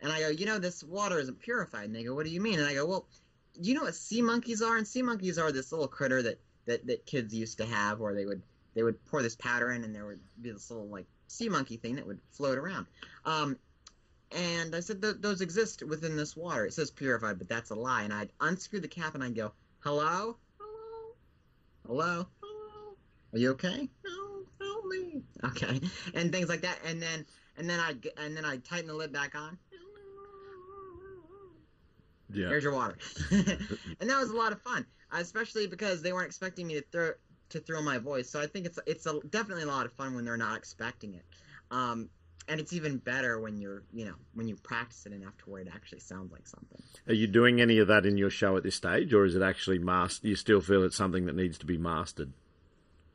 And 0.01 0.11
I 0.11 0.19
go, 0.19 0.29
you 0.29 0.45
know, 0.45 0.57
this 0.57 0.83
water 0.83 1.19
isn't 1.19 1.39
purified. 1.39 1.85
And 1.85 1.95
they 1.95 2.03
go, 2.03 2.15
what 2.15 2.25
do 2.25 2.31
you 2.31 2.41
mean? 2.41 2.59
And 2.59 2.67
I 2.67 2.73
go, 2.73 2.85
well, 2.85 3.07
do 3.59 3.69
you 3.69 3.75
know 3.75 3.83
what 3.83 3.95
sea 3.95 4.21
monkeys 4.21 4.61
are? 4.61 4.77
And 4.77 4.87
sea 4.87 5.01
monkeys 5.01 5.37
are 5.37 5.51
this 5.51 5.71
little 5.71 5.87
critter 5.87 6.21
that, 6.23 6.39
that, 6.65 6.87
that 6.87 7.05
kids 7.05 7.33
used 7.33 7.59
to 7.59 7.65
have 7.65 7.99
where 7.99 8.15
they 8.15 8.25
would 8.25 8.41
they 8.73 8.83
would 8.83 9.03
pour 9.05 9.23
this 9.23 9.35
powder 9.35 9.71
in 9.71 9.83
and 9.83 9.95
there 9.95 10.05
would 10.05 10.19
be 10.39 10.51
this 10.51 10.69
little 10.69 10.87
like 10.87 11.07
sea 11.25 11.49
monkey 11.49 11.77
thing 11.77 11.95
that 11.95 12.05
would 12.05 12.19
float 12.31 12.59
around. 12.59 12.85
Um, 13.25 13.57
and 14.31 14.75
I 14.75 14.79
said, 14.79 15.01
those 15.01 15.41
exist 15.41 15.83
within 15.83 16.15
this 16.17 16.35
water. 16.35 16.65
It 16.65 16.73
says 16.73 16.91
purified, 16.91 17.37
but 17.37 17.47
that's 17.47 17.69
a 17.69 17.75
lie. 17.75 18.03
And 18.03 18.13
I'd 18.13 18.31
unscrew 18.41 18.79
the 18.79 18.87
cap 18.87 19.15
and 19.15 19.23
I'd 19.23 19.35
go, 19.35 19.53
hello? 19.79 20.37
Hello? 20.59 21.15
Hello? 21.85 22.27
Hello? 22.41 22.77
Are 23.33 23.39
you 23.39 23.51
okay? 23.51 23.89
No, 24.05 24.43
help 24.59 24.85
me. 24.85 25.21
Okay, 25.43 25.81
and 26.13 26.31
things 26.31 26.49
like 26.49 26.61
that, 26.61 26.79
and 26.85 27.01
then 27.01 27.25
and 27.57 27.69
then 27.69 27.79
I 27.79 27.93
and 28.17 28.35
then 28.35 28.45
I 28.45 28.57
tighten 28.57 28.87
the 28.87 28.93
lid 28.93 29.11
back 29.11 29.35
on. 29.35 29.57
Yeah. 32.29 32.49
Here's 32.49 32.63
your 32.63 32.73
water, 32.73 32.97
and 33.31 34.09
that 34.09 34.19
was 34.19 34.29
a 34.29 34.35
lot 34.35 34.51
of 34.51 34.61
fun, 34.61 34.85
especially 35.11 35.67
because 35.67 36.01
they 36.01 36.13
weren't 36.13 36.27
expecting 36.27 36.67
me 36.67 36.75
to 36.75 36.83
throw 36.91 37.11
to 37.49 37.59
throw 37.59 37.81
my 37.81 37.97
voice. 37.97 38.29
So 38.29 38.41
I 38.41 38.47
think 38.47 38.65
it's 38.65 38.79
it's 38.87 39.05
a, 39.05 39.19
definitely 39.29 39.63
a 39.63 39.67
lot 39.67 39.85
of 39.85 39.93
fun 39.93 40.15
when 40.15 40.25
they're 40.25 40.37
not 40.37 40.57
expecting 40.57 41.13
it. 41.13 41.25
Um, 41.71 42.09
and 42.47 42.59
it's 42.59 42.73
even 42.73 42.97
better 42.97 43.39
when 43.39 43.59
you're 43.59 43.83
you 43.93 44.05
know 44.05 44.15
when 44.33 44.47
you 44.47 44.55
practice 44.55 45.05
it 45.05 45.13
enough 45.13 45.37
to 45.37 45.49
where 45.49 45.61
it 45.61 45.67
actually 45.73 45.99
sounds 45.99 46.31
like 46.31 46.47
something. 46.47 46.81
Are 47.07 47.13
you 47.13 47.27
doing 47.27 47.61
any 47.61 47.79
of 47.79 47.87
that 47.87 48.05
in 48.05 48.17
your 48.17 48.29
show 48.29 48.57
at 48.57 48.63
this 48.63 48.75
stage 48.75 49.13
or 49.13 49.25
is 49.25 49.35
it 49.35 49.41
actually 49.41 49.79
mastered 49.79 50.29
you 50.29 50.35
still 50.35 50.61
feel 50.61 50.83
it's 50.83 50.95
something 50.95 51.25
that 51.25 51.35
needs 51.35 51.57
to 51.59 51.65
be 51.65 51.77
mastered? 51.77 52.31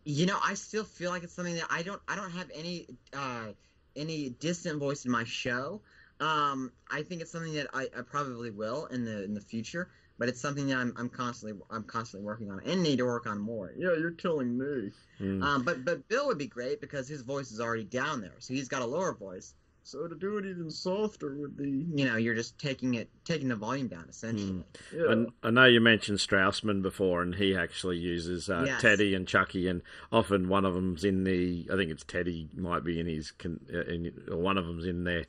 You 0.05 0.27
know, 0.27 0.39
I 0.43 0.55
still 0.55 0.85
feel 0.85 1.11
like 1.11 1.23
it's 1.23 1.35
something 1.35 1.55
that 1.55 1.67
I 1.71 1.83
don't 1.83 2.01
I 2.09 2.17
don't 2.17 2.33
have 2.33 2.51
any 2.55 2.87
uh, 3.13 3.49
any 3.97 4.31
distant 4.31 4.79
voice 4.79 5.05
in 5.05 5.11
my 5.11 5.25
show. 5.25 5.81
Um, 6.21 6.71
I 6.91 7.03
think 7.03 7.21
it's 7.21 7.33
something 7.33 7.55
that 7.55 7.69
I, 7.75 7.89
I, 7.97 8.03
probably 8.03 8.51
will 8.51 8.87
in 8.87 9.05
the 9.05 9.25
in 9.25 9.35
the 9.35 9.41
future, 9.41 9.91
but 10.19 10.29
it's 10.29 10.41
something 10.41 10.69
that 10.69 10.77
I'm, 10.77 10.95
I'm 10.97 11.09
constantly 11.09 11.61
I'm 11.71 11.85
constantly 11.85 12.27
working 12.27 12.51
on 12.51 12.61
and 12.65 12.83
need 12.83 12.99
to 12.99 13.05
work 13.05 13.27
on 13.27 13.39
more. 13.39 13.73
Yeah, 13.77 13.95
you're 13.99 14.13
killing 14.13 14.57
me. 14.59 14.91
Mm. 15.21 15.43
Um, 15.43 15.63
but 15.63 15.85
but 15.85 16.09
Bill 16.09 16.27
would 16.27 16.39
be 16.39 16.47
great 16.47 16.81
because 16.81 17.09
his 17.09 17.23
voice 17.23 17.51
is 17.51 17.61
already 17.61 17.85
down 17.85 18.21
there, 18.21 18.35
so 18.39 18.55
he's 18.55 18.69
got 18.69 18.83
a 18.83 18.87
lower 18.87 19.15
voice. 19.15 19.55
So 19.85 20.07
to 20.07 20.15
do 20.15 20.39
it 20.39 20.47
even 20.47 20.71
softer 20.71 21.35
would 21.35 21.57
be, 21.57 21.87
you 21.93 22.05
know, 22.05 22.17
you're 22.17 22.37
just 22.37 22.57
taking 22.57 22.95
it, 22.95 23.11
taking 23.25 23.49
the 23.49 23.57
volume 23.57 23.89
down 23.89 24.07
essentially. 24.09 24.53
Mm. 24.53 24.65
Yeah. 24.95 25.11
And 25.11 25.29
I 25.43 25.51
know 25.51 25.65
you 25.65 25.81
mentioned 25.81 26.19
Strassman 26.19 26.83
before, 26.83 27.21
and 27.21 27.35
he 27.35 27.57
actually 27.57 27.99
uses 27.99 28.49
uh, 28.49 28.63
yes. 28.65 28.81
Teddy 28.81 29.13
and 29.17 29.27
Chucky, 29.27 29.67
and 29.67 29.83
often 30.13 30.49
one 30.49 30.65
of 30.65 30.75
them's 30.75 31.03
in 31.03 31.25
the, 31.25 31.69
I 31.73 31.75
think 31.75 31.91
it's 31.91 32.05
Teddy 32.05 32.49
might 32.55 32.85
be 32.85 33.01
in 33.01 33.07
his, 33.07 33.33
uh, 33.45 33.81
in, 33.81 34.13
or 34.31 34.37
one 34.37 34.57
of 34.57 34.67
them's 34.67 34.87
in 34.87 35.03
their, 35.03 35.25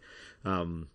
um, 0.46 0.88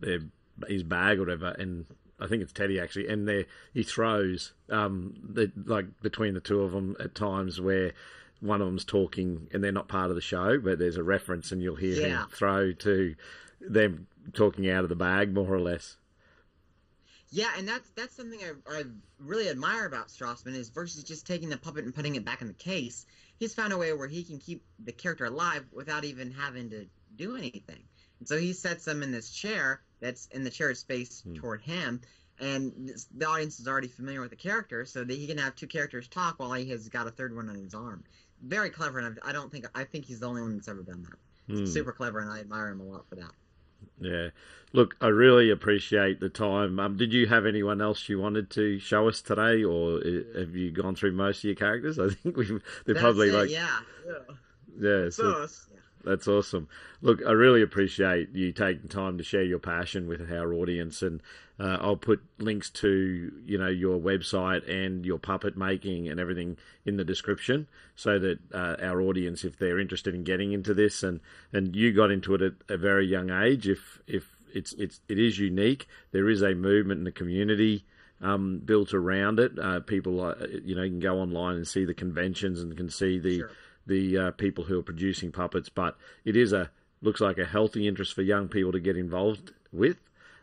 their 0.00 0.20
his 0.66 0.82
bag 0.82 1.18
or 1.18 1.22
whatever, 1.22 1.48
and 1.48 1.84
I 2.20 2.26
think 2.26 2.42
it's 2.42 2.52
Teddy 2.52 2.78
actually, 2.78 3.08
and 3.08 3.26
there 3.26 3.46
he 3.72 3.82
throws 3.82 4.52
um, 4.70 5.14
the, 5.22 5.50
like 5.66 5.86
between 6.02 6.34
the 6.34 6.40
two 6.40 6.60
of 6.60 6.72
them 6.72 6.96
at 7.00 7.14
times 7.14 7.60
where 7.60 7.92
one 8.40 8.60
of 8.60 8.66
them's 8.66 8.84
talking 8.84 9.48
and 9.52 9.64
they're 9.64 9.72
not 9.72 9.88
part 9.88 10.10
of 10.10 10.16
the 10.16 10.22
show, 10.22 10.58
but 10.58 10.78
there's 10.78 10.96
a 10.96 11.02
reference 11.02 11.50
and 11.50 11.62
you'll 11.62 11.76
hear 11.76 12.00
yeah. 12.00 12.22
him 12.22 12.28
throw 12.30 12.72
to 12.72 13.14
them 13.60 14.06
talking 14.32 14.68
out 14.68 14.84
of 14.84 14.88
the 14.88 14.96
bag, 14.96 15.32
more 15.32 15.52
or 15.52 15.60
less. 15.60 15.96
Yeah, 17.30 17.50
and 17.58 17.66
that's 17.66 17.90
that's 17.96 18.14
something 18.14 18.38
I, 18.40 18.78
I 18.78 18.82
really 19.18 19.48
admire 19.48 19.86
about 19.86 20.08
Strassman 20.08 20.54
is 20.54 20.68
versus 20.68 21.02
just 21.02 21.26
taking 21.26 21.48
the 21.48 21.56
puppet 21.56 21.84
and 21.84 21.94
putting 21.94 22.14
it 22.14 22.24
back 22.24 22.42
in 22.42 22.46
the 22.46 22.54
case. 22.54 23.06
He's 23.38 23.54
found 23.54 23.72
a 23.72 23.76
way 23.76 23.92
where 23.92 24.06
he 24.06 24.22
can 24.22 24.38
keep 24.38 24.62
the 24.78 24.92
character 24.92 25.24
alive 25.24 25.64
without 25.72 26.04
even 26.04 26.30
having 26.30 26.70
to 26.70 26.86
do 27.16 27.36
anything. 27.36 27.82
And 28.24 28.28
so 28.28 28.38
he 28.38 28.52
sets 28.52 28.84
them 28.84 29.02
in 29.02 29.10
this 29.10 29.30
chair 29.30 29.82
that's 30.00 30.26
in 30.26 30.44
the 30.44 30.50
chair 30.50 30.74
space 30.74 31.22
hmm. 31.22 31.34
toward 31.34 31.60
him, 31.60 32.00
and 32.40 32.90
the 33.16 33.26
audience 33.26 33.60
is 33.60 33.68
already 33.68 33.88
familiar 33.88 34.20
with 34.20 34.30
the 34.30 34.36
character, 34.36 34.84
so 34.84 35.04
that 35.04 35.14
he 35.14 35.26
can 35.26 35.38
have 35.38 35.54
two 35.54 35.66
characters 35.66 36.08
talk 36.08 36.38
while 36.38 36.52
he 36.52 36.68
has 36.70 36.88
got 36.88 37.06
a 37.06 37.10
third 37.10 37.36
one 37.36 37.48
on 37.48 37.54
his 37.54 37.74
arm 37.74 38.02
very 38.46 38.70
clever, 38.70 38.98
and 38.98 39.18
I 39.24 39.32
don't 39.32 39.50
think 39.50 39.66
I 39.74 39.84
think 39.84 40.04
he's 40.04 40.20
the 40.20 40.26
only 40.26 40.42
one 40.42 40.54
that's 40.56 40.68
ever 40.68 40.82
done 40.82 41.02
that. 41.02 41.54
Mm. 41.54 41.68
Super 41.68 41.92
clever, 41.92 42.20
and 42.20 42.30
I 42.30 42.40
admire 42.40 42.68
him 42.68 42.80
a 42.80 42.84
lot 42.84 43.08
for 43.08 43.16
that. 43.16 43.32
Yeah, 44.00 44.28
look, 44.72 44.96
I 45.00 45.08
really 45.08 45.50
appreciate 45.50 46.18
the 46.18 46.28
time. 46.28 46.80
Um, 46.80 46.96
did 46.96 47.12
you 47.12 47.26
have 47.26 47.46
anyone 47.46 47.80
else 47.80 48.08
you 48.08 48.18
wanted 48.18 48.50
to 48.50 48.78
show 48.78 49.08
us 49.08 49.20
today, 49.20 49.62
or 49.62 50.00
have 50.36 50.54
you 50.54 50.70
gone 50.70 50.94
through 50.94 51.12
most 51.12 51.38
of 51.38 51.44
your 51.44 51.54
characters? 51.54 51.98
I 51.98 52.10
think 52.10 52.36
we 52.36 52.46
they're 52.46 52.60
that's 52.86 53.00
probably 53.00 53.28
it, 53.28 53.34
like 53.34 53.50
yeah, 53.50 53.78
yeah, 54.06 54.34
yeah. 54.80 55.10
So, 55.10 55.46
that's 56.04 56.28
awesome. 56.28 56.68
Look, 57.00 57.20
I 57.26 57.32
really 57.32 57.62
appreciate 57.62 58.34
you 58.34 58.52
taking 58.52 58.88
time 58.88 59.18
to 59.18 59.24
share 59.24 59.42
your 59.42 59.58
passion 59.58 60.06
with 60.06 60.30
our 60.30 60.52
audience, 60.52 61.02
and 61.02 61.22
uh, 61.58 61.78
I'll 61.80 61.96
put 61.96 62.22
links 62.38 62.70
to 62.70 63.32
you 63.46 63.58
know 63.58 63.68
your 63.68 63.98
website 63.98 64.68
and 64.68 65.04
your 65.04 65.18
puppet 65.18 65.56
making 65.56 66.08
and 66.08 66.20
everything 66.20 66.56
in 66.84 66.96
the 66.96 67.04
description, 67.04 67.66
so 67.96 68.18
that 68.18 68.38
uh, 68.52 68.76
our 68.80 69.00
audience, 69.00 69.44
if 69.44 69.58
they're 69.58 69.80
interested 69.80 70.14
in 70.14 70.24
getting 70.24 70.52
into 70.52 70.74
this, 70.74 71.02
and 71.02 71.20
and 71.52 71.74
you 71.74 71.92
got 71.92 72.10
into 72.10 72.34
it 72.34 72.42
at 72.42 72.52
a 72.68 72.76
very 72.76 73.06
young 73.06 73.30
age, 73.30 73.68
if 73.68 74.00
if 74.06 74.36
it's 74.52 74.72
it's 74.74 75.00
it 75.08 75.18
is 75.18 75.38
unique, 75.38 75.86
there 76.12 76.28
is 76.28 76.42
a 76.42 76.54
movement 76.54 76.98
in 76.98 77.04
the 77.04 77.12
community. 77.12 77.84
Um, 78.20 78.62
built 78.64 78.94
around 78.94 79.38
it, 79.38 79.58
uh, 79.58 79.80
people, 79.80 80.22
uh, 80.22 80.34
you 80.62 80.74
know, 80.74 80.82
you 80.82 80.92
can 80.92 81.00
go 81.00 81.18
online 81.18 81.56
and 81.56 81.68
see 81.68 81.84
the 81.84 81.92
conventions 81.92 82.62
and 82.62 82.74
can 82.74 82.88
see 82.88 83.18
the 83.18 83.40
sure 83.40 83.50
the 83.86 84.18
uh, 84.18 84.30
people 84.32 84.64
who 84.64 84.78
are 84.78 84.82
producing 84.82 85.32
puppets, 85.32 85.68
but 85.68 85.96
it 86.24 86.36
is 86.36 86.52
a 86.52 86.70
looks 87.02 87.20
like 87.20 87.38
a 87.38 87.44
healthy 87.44 87.86
interest 87.86 88.14
for 88.14 88.22
young 88.22 88.48
people 88.48 88.72
to 88.72 88.80
get 88.80 88.96
involved 88.96 89.52
with. 89.72 89.98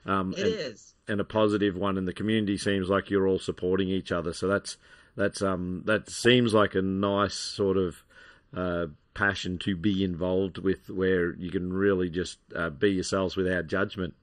Um, 0.06 0.34
it 0.34 0.40
and, 0.40 0.48
is. 0.48 0.94
and, 1.08 1.20
a 1.20 1.24
positive 1.24 1.76
one, 1.76 1.98
and 1.98 2.08
the 2.08 2.14
community 2.14 2.58
seems 2.58 2.90
like 2.90 3.10
you're 3.10 3.28
all 3.28 3.40
supporting 3.40 3.90
each 3.90 4.12
other. 4.12 4.34
So 4.34 4.48
that's 4.48 4.78
that's 5.16 5.42
um 5.42 5.84
that 5.86 6.10
seems 6.10 6.54
like 6.54 6.76
a 6.76 6.82
nice 6.82 7.34
sort 7.34 7.78
of 7.78 8.04
uh, 8.56 8.88
passion 9.14 9.58
to 9.60 9.76
be 9.76 10.04
involved 10.04 10.58
with, 10.58 10.90
where 10.90 11.34
you 11.36 11.52
can 11.52 11.72
really 11.72 12.10
just 12.10 12.40
uh, 12.56 12.70
be 12.70 12.92
yourselves 12.92 13.36
without 13.36 13.68
judgment. 13.68 14.14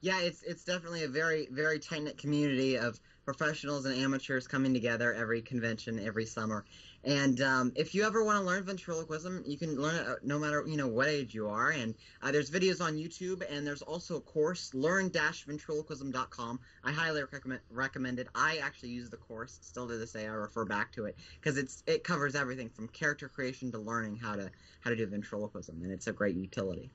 Yeah, 0.00 0.20
it's 0.20 0.42
it's 0.42 0.64
definitely 0.64 1.04
a 1.04 1.08
very 1.08 1.48
very 1.50 1.78
tight 1.78 2.02
knit 2.02 2.18
community 2.18 2.76
of 2.76 3.00
professionals 3.26 3.84
and 3.84 4.00
amateurs 4.00 4.46
coming 4.46 4.72
together 4.72 5.12
every 5.12 5.42
convention 5.42 5.98
every 5.98 6.24
summer. 6.24 6.64
And 7.04 7.40
um, 7.42 7.72
if 7.74 7.94
you 7.94 8.04
ever 8.04 8.24
want 8.24 8.38
to 8.38 8.44
learn 8.44 8.62
ventriloquism, 8.64 9.42
you 9.44 9.58
can 9.58 9.76
learn 9.76 9.94
it 9.96 10.24
no 10.24 10.38
matter 10.38 10.64
you 10.66 10.76
know 10.76 10.86
what 10.86 11.08
age 11.08 11.34
you 11.34 11.48
are. 11.48 11.70
And 11.70 11.94
uh, 12.22 12.30
there's 12.30 12.50
videos 12.50 12.80
on 12.80 12.94
YouTube, 12.96 13.42
and 13.50 13.66
there's 13.66 13.82
also 13.82 14.16
a 14.16 14.20
course, 14.20 14.72
learn-ventriloquism.com. 14.74 16.60
I 16.84 16.92
highly 16.92 17.22
recommend 17.30 17.60
recommend 17.70 18.18
it. 18.20 18.28
I 18.34 18.58
actually 18.58 18.90
use 18.90 19.10
the 19.10 19.18
course 19.18 19.58
still 19.60 19.88
to 19.88 19.96
this 19.98 20.12
day. 20.12 20.26
I 20.26 20.30
refer 20.30 20.64
back 20.64 20.92
to 20.92 21.04
it 21.04 21.16
because 21.40 21.58
it's 21.58 21.82
it 21.86 22.04
covers 22.04 22.34
everything 22.34 22.70
from 22.70 22.88
character 22.88 23.28
creation 23.28 23.70
to 23.72 23.78
learning 23.78 24.16
how 24.16 24.36
to 24.36 24.50
how 24.80 24.90
to 24.90 24.96
do 24.96 25.06
ventriloquism, 25.06 25.82
and 25.82 25.92
it's 25.92 26.06
a 26.06 26.12
great 26.12 26.36
utility. 26.36 26.90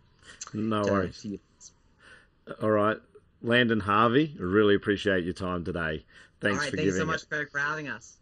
No 0.53 0.83
to- 0.83 0.91
worries. 0.91 1.21
to. 1.21 1.39
All 2.61 2.71
right. 2.71 2.97
Landon 3.41 3.81
Harvey, 3.81 4.35
really 4.39 4.75
appreciate 4.75 5.23
your 5.23 5.33
time 5.33 5.63
today. 5.63 6.05
Thanks 6.39 6.57
All 6.57 6.63
right, 6.63 6.69
for 6.71 6.77
thank 6.77 6.85
you 6.85 6.91
giving 6.91 6.99
so 7.01 7.05
much, 7.05 7.23
it. 7.23 7.29
Craig, 7.29 7.47
for 7.51 7.59
having 7.59 7.87
us. 7.87 8.17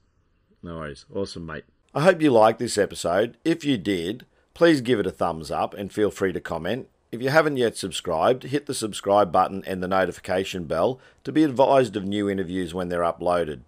No 0.64 0.78
worries. 0.78 1.06
Awesome, 1.14 1.46
mate. 1.46 1.64
I 1.94 2.02
hope 2.02 2.22
you 2.22 2.32
liked 2.32 2.60
this 2.60 2.78
episode. 2.78 3.38
If 3.44 3.66
you 3.66 3.78
did, 3.78 4.26
please 4.54 4.82
give 4.82 5.00
it 5.00 5.08
a 5.08 5.12
thumbs 5.12 5.52
up 5.52 5.74
and 5.74 5.92
feel 5.92 6.12
free 6.12 6.34
to 6.34 6.40
comment. 6.40 6.88
If 7.12 7.22
you 7.22 7.30
haven't 7.30 7.58
yet 7.58 7.76
subscribed, 7.76 8.44
hit 8.44 8.68
the 8.68 8.74
subscribe 8.74 9.32
button 9.32 9.64
and 9.66 9.82
the 9.82 9.88
notification 9.88 10.66
bell 10.66 11.00
to 11.24 11.32
be 11.32 11.44
advised 11.44 11.96
of 11.96 12.06
new 12.06 12.30
interviews 12.30 12.74
when 12.74 12.90
they're 12.90 13.02
uploaded. 13.02 13.62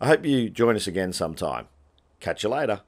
I 0.00 0.08
hope 0.08 0.24
you 0.24 0.50
join 0.50 0.74
us 0.74 0.86
again 0.86 1.12
sometime. 1.12 1.68
Catch 2.20 2.42
you 2.42 2.48
later. 2.48 2.80